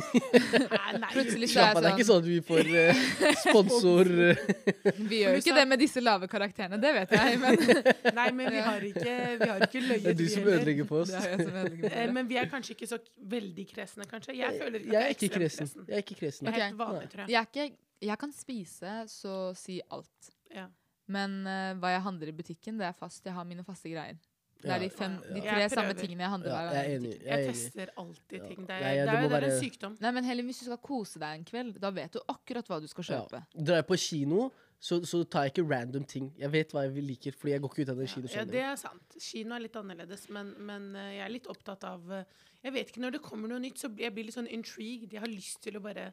Nei. 1.03 1.09
Plutselig 1.11 1.49
så 1.51 1.65
er 1.65 1.67
jeg 1.67 1.75
sånn 1.75 1.83
det 1.83 1.89
er 1.89 1.97
ikke 1.97 2.07
sånn 2.07 2.21
at 2.23 2.29
vi 2.29 2.37
får 2.47 2.69
uh, 2.71 3.01
sponsor 3.43 4.11
eh, 4.29 4.39
sånn 4.85 5.11
Vi 5.11 5.19
gjør 5.19 5.35
jo 5.35 5.43
ikke 5.43 5.57
det 5.59 5.67
med 5.73 5.83
disse 5.83 6.03
lave 6.05 6.31
karakterene, 6.31 6.79
det 6.79 6.93
vet 7.01 7.13
jeg, 7.17 7.41
men 7.43 7.59
Nei, 8.19 8.29
men 8.39 8.55
vi 8.55 8.63
har 8.69 8.87
ikke, 8.91 9.17
vi 9.43 9.51
har 9.51 9.67
ikke 9.67 9.83
løyet, 9.83 10.07
Det 10.07 10.15
er 10.15 10.19
du 10.21 10.25
som 10.31 10.49
ødelegger 10.55 10.89
for 10.89 11.03
oss. 11.03 11.13
Eh. 11.19 12.01
Men 12.15 12.31
vi 12.31 12.39
er 12.39 12.49
kanskje 12.51 12.77
ikke 12.77 12.89
så 12.93 13.03
veldig 13.35 13.67
kresne, 13.73 14.07
kanskje. 14.07 14.39
Jeg 14.39 14.55
føler 14.55 14.79
ikke 14.85 14.95
Jeg 14.95 15.03
er 15.03 15.15
ikke 15.17 15.33
kresen. 15.35 15.67
kresen. 15.67 15.87
Jeg 15.89 15.99
er 15.99 16.07
ikke 16.07 16.19
kresen. 16.23 16.47
Er 16.47 16.61
helt 16.61 16.79
vanlig, 16.79 17.11
tror 17.11 17.25
jeg. 17.25 17.35
Jeg, 17.35 17.41
er 17.43 17.51
ikke, 17.51 17.83
jeg 18.07 18.23
kan 18.23 18.35
spise 18.39 18.97
så 19.11 19.37
å 19.49 19.55
si 19.67 19.81
alt. 19.91 20.31
Ja. 20.55 20.69
Men 21.09 21.39
uh, 21.43 21.73
hva 21.81 21.95
jeg 21.95 22.05
handler 22.05 22.31
i 22.31 22.35
butikken, 22.39 22.79
det 22.79 22.87
er 22.87 22.97
fast. 22.97 23.25
Jeg 23.25 23.35
har 23.35 23.47
mine 23.47 23.65
faste 23.67 23.91
greier. 23.91 24.19
Det 24.61 24.71
er 24.75 24.79
de, 24.83 24.89
fem, 24.91 25.13
de 25.23 25.39
Jeg 25.39 25.43
tre 25.53 25.69
samme 25.71 25.93
prøver. 25.93 25.99
tingene 26.01 26.23
jeg 26.25 26.29
handler 26.33 26.49
hver 26.51 26.63
jeg 26.63 26.73
gang. 26.73 26.79
er 26.79 26.95
enig. 26.97 27.11
Jeg 27.23 27.31
er 27.31 27.37
Jeg 27.45 27.53
tester 27.53 27.91
alltid 27.97 28.39
ting. 28.47 28.65
Det 28.67 28.75
er, 28.75 28.79
Ja, 28.79 28.89
ja, 28.93 29.05
det 29.05 29.11
det 29.11 29.17
er, 29.17 29.21
jo 29.23 29.29
det 29.29 29.37
er 29.43 29.45
en 29.51 29.61
sykdom. 29.63 29.97
Nei, 30.01 30.11
men 30.11 30.23
heller 30.27 30.43
hvis 30.49 30.59
du 30.59 30.65
skal 30.65 30.77
kose 30.83 31.19
deg 31.19 31.37
en 31.39 31.45
kveld, 31.45 31.79
da 31.79 31.89
vet 31.95 32.11
du 32.13 32.19
akkurat 32.27 32.67
hva 32.67 32.81
du 32.81 32.87
skal 32.91 33.03
Ja. 33.07 33.21
kjøpe. 33.21 33.43
Drar 33.65 33.75
jeg 33.79 33.87
på 33.87 33.97
kino, 33.97 34.49
så, 34.79 34.99
så 35.05 35.23
tar 35.29 35.43
jeg 35.47 35.53
ikke 35.53 35.69
random 35.71 36.03
ting. 36.05 36.31
Jeg 36.37 36.51
vet 36.51 36.71
hva 36.71 36.83
jeg 36.87 37.03
liker, 37.03 37.31
fordi 37.39 37.51
jeg 37.55 37.61
går 37.61 37.69
ikke 37.73 37.81
ut 37.81 37.89
av 37.89 37.97
den 38.03 38.07
kino. 38.07 38.27
ja, 38.35 38.43
det 38.45 38.61
er 38.63 38.75
sant. 38.75 39.15
Kino 39.19 39.55
er 39.55 39.59
litt 39.59 39.75
annerledes, 39.75 40.29
men, 40.29 40.53
men 40.59 40.95
eh, 40.95 41.15
jeg 41.17 41.25
er 41.25 41.29
litt 41.29 41.47
opptatt 41.47 41.83
av 41.83 42.11
eh, 42.11 42.23
Jeg 42.63 42.73
vet 42.73 42.89
ikke, 42.91 43.01
når 43.01 43.11
det 43.15 43.21
kommer 43.23 43.47
noe 43.47 43.59
nytt, 43.63 43.79
så 43.79 43.87
blir 43.87 44.03
jeg 44.09 44.13
blir 44.13 44.25
litt 44.27 44.35
sånn 44.35 44.47
intrigued. 44.51 45.13
Jeg 45.13 45.21
har 45.23 45.31
lyst 45.31 45.61
til 45.63 45.77
å 45.79 45.81
bare 45.81 46.11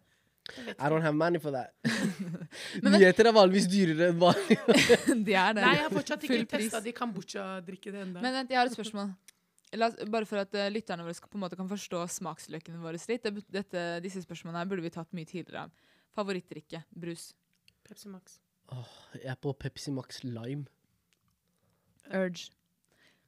I 0.78 0.88
don't 0.88 1.02
have 1.02 1.14
money 1.16 1.38
for 1.42 1.50
that. 1.52 1.72
Men- 2.82 2.92
Nyheter 2.96 3.26
er 3.30 3.34
vanligvis 3.36 3.66
dyrere 3.72 4.10
enn 4.12 4.18
vanlig. 4.20 4.58
De 5.26 5.34
er 5.34 5.56
det. 5.56 5.62
Nei, 5.64 5.72
jeg 5.76 5.84
har 5.86 5.94
fortsatt 5.94 6.26
ikke 6.28 6.44
testa 6.54 6.80
de 6.84 6.92
kombucha-drikkene 6.96 8.04
ennå. 8.06 8.20
Men 8.22 8.36
vent, 8.40 8.50
jeg 8.54 8.60
har 8.60 8.70
et 8.70 8.76
spørsmål. 8.76 9.10
La 9.76 9.88
oss, 9.90 9.96
bare 10.08 10.24
for 10.30 10.38
at 10.40 10.54
uh, 10.54 10.68
lytterne 10.72 11.02
våre 11.04 11.16
skal, 11.18 11.28
på 11.32 11.36
en 11.36 11.42
måte 11.42 11.56
kan 11.58 11.68
forstå 11.68 12.04
smaksløkene 12.14 12.78
våre 12.80 12.96
litt. 13.00 13.24
Det, 13.26 13.42
dette, 13.52 13.82
disse 14.04 14.22
spørsmålene 14.24 14.62
her 14.62 14.70
burde 14.70 14.84
vi 14.86 14.92
tatt 14.94 15.10
mye 15.18 15.26
tidligere. 15.28 15.66
Favorittdrikke? 16.16 16.84
Brus? 16.96 17.32
Pepsi 17.84 18.08
Max. 18.12 18.38
Jeg 19.18 19.28
er 19.34 19.36
på 19.42 19.52
Pepsi 19.58 19.92
Max 19.94 20.22
Lime. 20.24 20.64
Urge? 22.14 22.48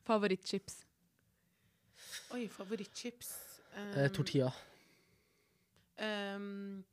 Favorittchips? 0.06 0.80
Oi, 2.34 2.46
favorittchips. 2.54 3.34
Eh, 3.34 3.44
Um, 3.78 4.08
tortilla. 4.14 4.48
um, 6.00 6.84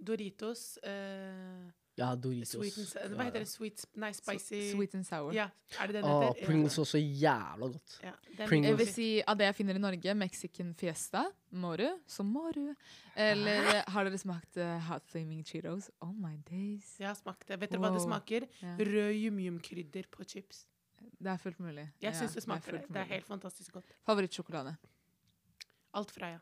Doritos. 0.00 0.78
Uh, 0.84 1.70
Ja, 1.98 2.14
Doritos. 2.16 2.54
Sweet 2.54 2.96
and, 3.02 3.14
hva 3.18 3.24
heter 3.26 3.42
det? 3.42 3.48
Sweet, 3.50 3.82
nei, 4.00 4.08
spicy 4.16 4.60
Sweet 4.70 4.94
and 4.96 5.04
sour. 5.04 5.34
Ja, 5.36 5.48
er 5.82 5.90
det 5.90 5.96
den 5.98 6.04
Ah, 6.08 6.22
heter? 6.30 6.46
Pringles 6.46 6.78
også 6.80 6.96
jævla 7.02 7.66
godt. 7.74 7.96
Ja, 8.02 8.12
den 8.38 8.48
Pringles. 8.48 8.70
Jeg 8.70 8.78
vil 8.78 8.88
si 8.94 9.08
av 9.28 9.36
det 9.36 9.44
jeg 9.50 9.54
finner 9.58 9.74
i 9.76 9.82
Norge, 9.82 10.14
Mexican 10.16 10.70
fiesta, 10.80 11.26
moru, 11.52 11.90
så 12.08 12.24
må 12.24 12.46
du. 12.56 12.62
Eller 13.16 13.82
har 13.90 14.04
dere 14.08 14.16
smakt 14.22 14.56
uh, 14.56 14.78
hot 14.88 15.04
flaming 15.12 15.44
Cheetos? 15.44 15.90
Oh 16.00 16.12
my 16.14 16.36
days. 16.48 16.94
Jeg 16.98 17.08
har 17.10 17.18
smakt 17.20 17.44
det. 17.48 17.60
Vet 17.60 17.70
dere 17.74 17.82
hva 17.84 17.92
det 17.92 18.00
smaker? 18.06 18.48
Ja. 18.62 18.76
Rød 18.78 19.14
yum-yum-krydder 19.20 20.08
på 20.10 20.24
chips. 20.24 20.64
Det 21.20 21.26
er 21.34 21.36
fullt 21.42 21.60
mulig. 21.60 21.90
Jeg 22.00 22.14
Ja, 22.14 22.16
syns 22.16 22.32
det 22.38 22.42
smaker 22.46 22.78
det. 22.78 22.86
Det 22.88 22.96
er 22.96 23.10
helt 23.12 23.26
fantastisk 23.28 23.72
godt. 23.76 23.92
Favorittsjokolade. 24.08 24.76
Alt 25.92 26.10
Freia. 26.14 26.40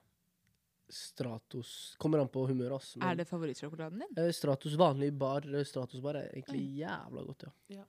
Stratos 0.89 1.94
Kommer 2.01 2.19
an 2.23 2.28
på 2.32 2.47
humøret, 2.48 2.73
Altså, 2.78 3.01
Er 3.05 3.15
det 3.19 3.27
favorittsjokoladen 3.28 3.98
din? 4.01 4.19
Eh, 4.24 4.31
Stratos 4.32 4.74
vanlig 4.81 5.10
bar 5.19 5.44
eh, 5.47 5.65
Stratos 5.65 6.01
bar 6.01 6.16
er 6.16 6.31
egentlig 6.32 6.62
Mm. 6.65 6.77
jævla 6.81 7.24
godt, 7.27 7.44
ja. 7.69 7.85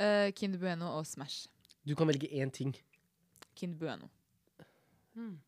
Eh, 0.00 0.30
Kinder 0.32 0.58
Bueno 0.58 0.92
og 0.98 1.06
Smash. 1.06 1.48
Du 1.84 1.94
kan 1.94 2.06
velge 2.08 2.28
én 2.30 2.50
ting. 2.52 2.74
Kinder 3.54 3.78
Bueno. 3.78 4.08
Mm. 5.14 5.38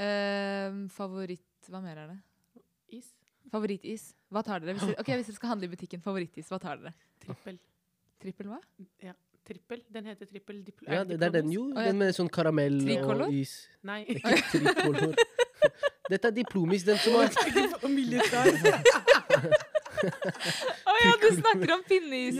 Uh, 0.00 0.88
favoritt 0.88 1.68
Hva 1.68 1.80
mer 1.82 1.96
er 1.98 2.06
det? 2.08 2.18
Is. 2.98 3.10
Favorittis. 3.52 4.14
Hva 4.32 4.42
tar 4.42 4.60
dere? 4.60 4.72
Hvis 4.74 4.88
dere, 4.88 5.00
ok, 5.00 5.10
hvis 5.18 5.26
dere 5.28 5.36
skal 5.36 5.48
handle 5.52 5.68
i 5.68 5.72
butikken, 5.74 6.00
favorittis, 6.02 6.48
hva 6.48 6.58
tar 6.60 6.80
dere? 6.80 6.94
Trippel. 7.20 7.58
Trippel 8.22 8.46
hva? 8.48 8.58
Trippel. 9.44 9.82
Den 9.92 10.06
heter 10.06 10.26
trippel 10.30 10.62
diplo... 10.64 10.88
Ja, 10.88 11.04
det, 11.04 11.18
det 11.20 11.26
er 11.28 11.34
den, 11.42 11.50
jo. 11.52 11.68
Den 11.74 11.98
med 11.98 12.14
sånn 12.16 12.30
karamell 12.32 12.80
Tricolor? 12.82 13.26
og 13.28 13.34
is. 13.34 13.68
Nei. 13.82 14.00
Ikke 14.08 14.36
tricolor. 14.52 15.14
Dette 16.10 16.28
er 16.28 16.34
diplomis, 16.34 16.82
den 16.86 16.98
som 16.98 17.14
har. 17.20 17.30
Å 20.02 20.94
ja, 20.98 21.12
du 21.20 21.28
snakker 21.36 21.74
om 21.76 21.84
pinneis! 21.86 22.38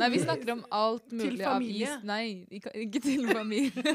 Nei, 0.00 0.08
vi 0.12 0.20
snakker 0.20 0.52
om 0.52 0.60
alt 0.74 1.14
mulig 1.16 1.46
av 1.48 1.64
is. 1.64 1.94
Nei, 2.06 2.44
ikke, 2.60 3.00
til 3.00 3.24
familie. 3.30 3.94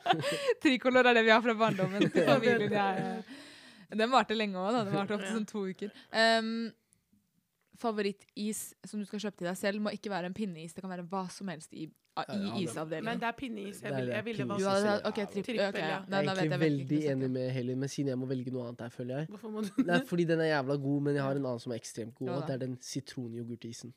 Trikolor 0.62 1.10
er 1.10 1.18
det 1.18 1.24
vi 1.26 1.34
har 1.34 1.42
fra 1.44 1.56
barndommen. 1.58 2.06
Til 2.14 2.28
familien 2.28 2.78
jeg 2.78 3.98
Den 3.98 4.12
varte 4.12 4.38
lenge 4.38 4.60
òg, 4.60 4.70
da. 4.70 4.84
Den 4.86 4.96
varte 5.00 5.18
opp 5.18 5.26
til 5.26 5.34
sånn 5.34 5.50
to 5.50 5.66
uker. 5.70 5.92
Um, 6.14 6.70
Favorittis 7.82 8.68
som 8.86 9.02
du 9.02 9.06
skal 9.08 9.26
kjøpe 9.26 9.42
til 9.42 9.50
deg 9.50 9.58
selv, 9.58 9.82
må 9.82 9.92
ikke 9.94 10.12
være 10.12 10.30
en 10.30 10.36
pinneis. 10.36 10.74
Det 10.76 10.84
kan 10.84 10.92
være 10.94 11.06
hva 11.10 11.26
som 11.32 11.50
helst 11.50 11.74
i, 11.74 11.88
i 12.14 12.64
Ja, 12.64 12.84
ja, 12.84 13.00
Men 13.02 13.18
det 13.18 13.26
er 13.26 13.32
pinneis. 13.32 13.82
Jeg, 13.82 13.96
vil, 13.96 14.06
jeg 14.08 14.24
ville 14.24 14.44
valgt 14.48 14.62
Ja, 14.62 14.74
trippel. 15.10 15.26
trippel, 15.42 15.60
ok, 15.68 15.78
ja. 15.78 15.98
Nei, 16.08 16.20
Jeg 16.20 16.28
er 16.28 16.34
egentlig 16.34 16.50
jeg 16.50 16.60
veldig 16.60 17.00
enig 17.12 17.30
med 17.30 17.50
Helin, 17.50 17.78
men 17.78 17.88
siden 17.88 18.08
jeg 18.08 18.18
må 18.18 18.26
velge 18.26 18.50
noe 18.54 18.68
annet 18.68 18.80
her, 18.86 18.88
føler 18.88 19.18
jeg. 19.18 19.26
Hvorfor 19.34 19.50
må 19.50 19.64
du 19.66 19.90
er 19.90 20.04
fordi 20.06 20.24
den 20.24 20.40
er 20.40 20.44
jævla 20.52 20.76
god, 20.76 21.02
men 21.02 21.14
jeg 21.14 21.22
har 21.22 21.30
en 21.40 21.46
annen 21.46 21.58
som 21.60 21.72
er 21.72 21.76
ekstremt 21.82 22.14
god, 22.14 22.28
Ja 22.28 22.36
og 22.36 22.46
det 22.46 22.54
er 22.54 22.62
den 22.66 22.78
sitronyoghurtisen. 22.80 23.94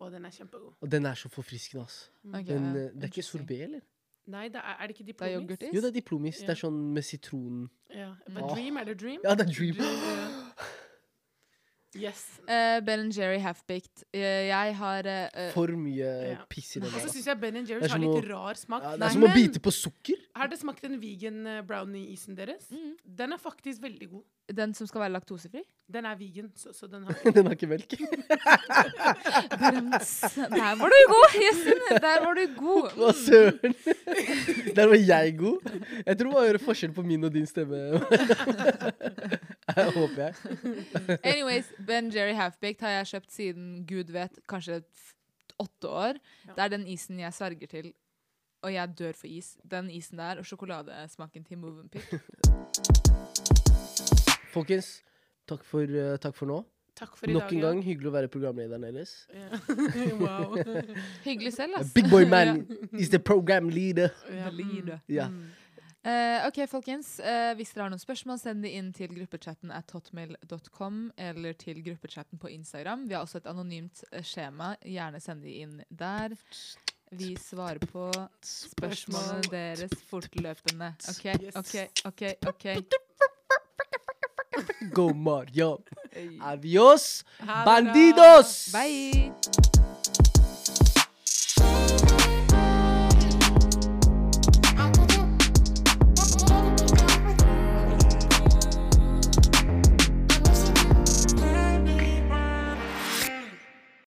Og 0.00 0.12
den 0.12 0.24
er 0.24 0.30
kjempegod. 0.30 0.72
Og 0.80 0.90
den 0.90 1.06
er 1.06 1.14
så 1.14 1.28
forfriskende, 1.28 1.84
ass. 1.84 2.10
Okay, 2.24 2.54
Den, 2.54 2.64
ja, 2.64 2.80
eh, 2.86 2.90
det 2.94 3.02
er 3.04 3.12
ikke 3.12 3.26
sorbé, 3.26 3.62
eller? 3.62 3.80
Nei, 4.28 4.48
det 4.48 4.56
er, 4.56 4.76
er 4.80 4.86
det 4.86 4.94
ikke 5.00 5.06
diplomis? 5.12 5.58
Det 5.58 5.68
er? 5.68 5.74
Jo, 5.74 5.80
det 5.80 5.88
er 5.88 5.92
diplomis. 6.00 6.38
Det 6.44 6.50
er 6.52 6.60
sånn 6.60 6.80
med 6.94 7.02
sitron 7.02 7.68
Ja. 7.94 8.10
Mm. 8.26 8.34
Men 8.34 8.42
Åh. 8.44 8.54
Dream, 8.54 8.76
er 8.76 8.84
det 8.84 9.00
Dream? 9.00 9.20
Ja, 9.24 9.34
det 9.34 9.48
er 9.48 9.52
dream. 9.52 10.37
Yes. 11.96 12.20
Uh, 12.44 12.80
ben 12.84 13.08
Jerry 13.10 13.38
Half-Baked. 13.40 14.02
Uh, 14.12 14.20
jeg 14.20 14.74
har 14.76 15.06
eh, 15.08 15.28
eh, 15.32 15.52
For 15.54 15.72
mye 15.72 16.10
Ja. 16.34 16.42
piss 16.50 16.74
i 16.76 16.80
den 16.82 16.90
Og 16.92 17.00
så 17.00 17.08
syns 17.14 17.24
jeg 17.30 17.40
Ben 17.40 17.56
Jerry 17.64 17.80
er 17.86 17.88
har 17.94 17.98
litt 18.02 18.28
rar 18.28 18.54
smak. 18.60 18.82
Ja, 18.84 18.90
det 18.92 19.00
Nei, 19.00 19.08
er 19.08 19.12
som 19.16 19.24
å 19.24 19.30
bite 19.32 19.62
på 19.64 19.72
sukker. 19.72 20.20
Har 20.36 20.48
dere 20.52 20.60
smakt 20.60 20.82
den 20.84 20.98
vegan 21.00 21.46
eh, 21.48 21.62
brownie-isen 21.64 22.36
deres? 22.36 22.68
mm, 22.70 22.92
Den 23.22 23.32
er 23.32 23.40
faktisk 23.40 23.80
veldig 23.86 24.10
god. 24.10 24.24
Den 24.52 24.74
som 24.76 24.86
skal 24.88 25.00
være 25.06 25.12
laktosefri? 25.16 25.62
Den 25.88 26.04
er 26.08 26.16
vegan, 26.20 26.50
så, 26.56 26.72
så 26.76 26.86
den 26.88 27.04
har 27.08 27.16
Den 27.36 27.46
har 27.48 27.56
ikke 27.56 27.68
melk. 27.72 27.96
Der 30.48 30.76
var 30.76 30.88
du 30.92 31.00
god, 31.08 31.36
Jessen! 31.40 31.80
Der 32.04 32.20
var 32.24 32.34
du 32.36 32.44
god. 32.56 32.90
Hva 33.00 33.12
søren? 33.16 33.74
Der 34.76 34.86
var 34.92 34.96
jeg 35.00 35.36
god. 35.40 35.72
Jeg 36.04 36.18
tror 36.20 36.32
man 36.32 36.46
hører 36.48 36.60
forskjell 36.68 36.92
på 36.96 37.02
min 37.08 37.24
og 37.24 37.32
din 37.34 37.46
stemme. 37.48 38.00
Håper 39.98 40.22
jeg. 40.22 40.34
Anyways, 41.30 41.70
Ben 41.86 42.10
Jerry 42.14 42.34
Half-Baked 42.36 42.84
har 42.86 42.98
jeg 42.98 43.06
kjøpt 43.12 43.32
siden 43.32 43.68
gud 43.88 44.12
vet, 44.14 44.40
kanskje 44.48 44.82
åtte 45.58 45.88
år. 45.88 46.20
Ja. 46.46 46.54
Det 46.56 46.64
er 46.64 46.74
den 46.76 46.86
isen 46.86 47.20
jeg 47.20 47.34
sverger 47.34 47.70
til. 47.70 47.92
Og 48.62 48.72
jeg 48.74 48.94
dør 48.98 49.12
for 49.14 49.30
is. 49.30 49.56
Den 49.70 49.90
isen 49.90 50.18
der 50.18 50.40
og 50.40 50.46
sjokoladesmaken 50.46 51.44
til 51.44 51.58
Movenpick. 51.58 52.14
Folkens, 54.54 55.02
takk 55.46 55.62
for, 55.64 55.86
uh, 55.86 56.16
takk 56.18 56.34
for 56.34 56.50
nå. 56.50 56.62
Takk 56.98 57.14
for 57.16 57.30
i 57.30 57.32
Nok 57.32 57.42
dag. 57.42 57.52
en 57.52 57.58
ja. 57.58 57.66
gang 57.66 57.82
hyggelig 57.84 58.08
å 58.10 58.12
være 58.16 58.28
programlederen 58.32 58.82
deres. 58.82 59.12
Yeah. 59.30 60.18
wow. 60.18 60.56
Hyggelig 61.22 61.52
selv, 61.54 61.78
ass. 61.78 61.92
Big 61.94 62.08
boy 62.10 62.26
man 62.26 62.64
is 62.98 63.12
the 63.12 63.20
program 63.22 63.68
leader. 63.70 64.10
Yeah. 64.26 64.48
The 64.48 64.56
leader. 64.56 64.98
Ja. 65.06 65.28
Mm. 65.28 65.44
Eh, 66.08 66.46
ok, 66.46 66.62
folkens. 66.70 67.18
Uh, 67.20 67.52
hvis 67.58 67.74
dere 67.74 67.84
har 67.84 67.92
noen 67.92 68.00
spørsmål, 68.00 68.38
send 68.40 68.64
de 68.64 68.70
inn 68.78 68.92
til 68.96 69.10
gruppechatten 69.12 69.72
at 69.74 69.92
hotmail.com 69.92 71.00
eller 71.20 71.56
til 71.60 71.82
gruppechatten 71.84 72.40
på 72.40 72.52
Instagram. 72.54 73.04
Vi 73.10 73.16
har 73.16 73.26
også 73.26 73.42
et 73.42 73.50
anonymt 73.50 74.04
eh, 74.12 74.24
skjema. 74.24 74.72
Gjerne 74.86 75.20
send 75.20 75.44
de 75.44 75.58
inn 75.64 75.76
der. 75.90 76.36
Vi 77.12 77.34
svarer 77.40 77.80
på 77.92 78.08
spørsmålene 78.44 79.52
deres 79.52 79.92
fortløpende. 80.08 80.94
OK, 81.12 81.26
OK, 81.56 81.74
OK. 82.08 82.24
ok. 82.52 82.66
Go 84.96 85.10
Mario. 85.12 85.78
Adios, 86.40 87.24
det 87.40 87.64
bandidos! 87.64 88.68
Bye! 88.72 89.67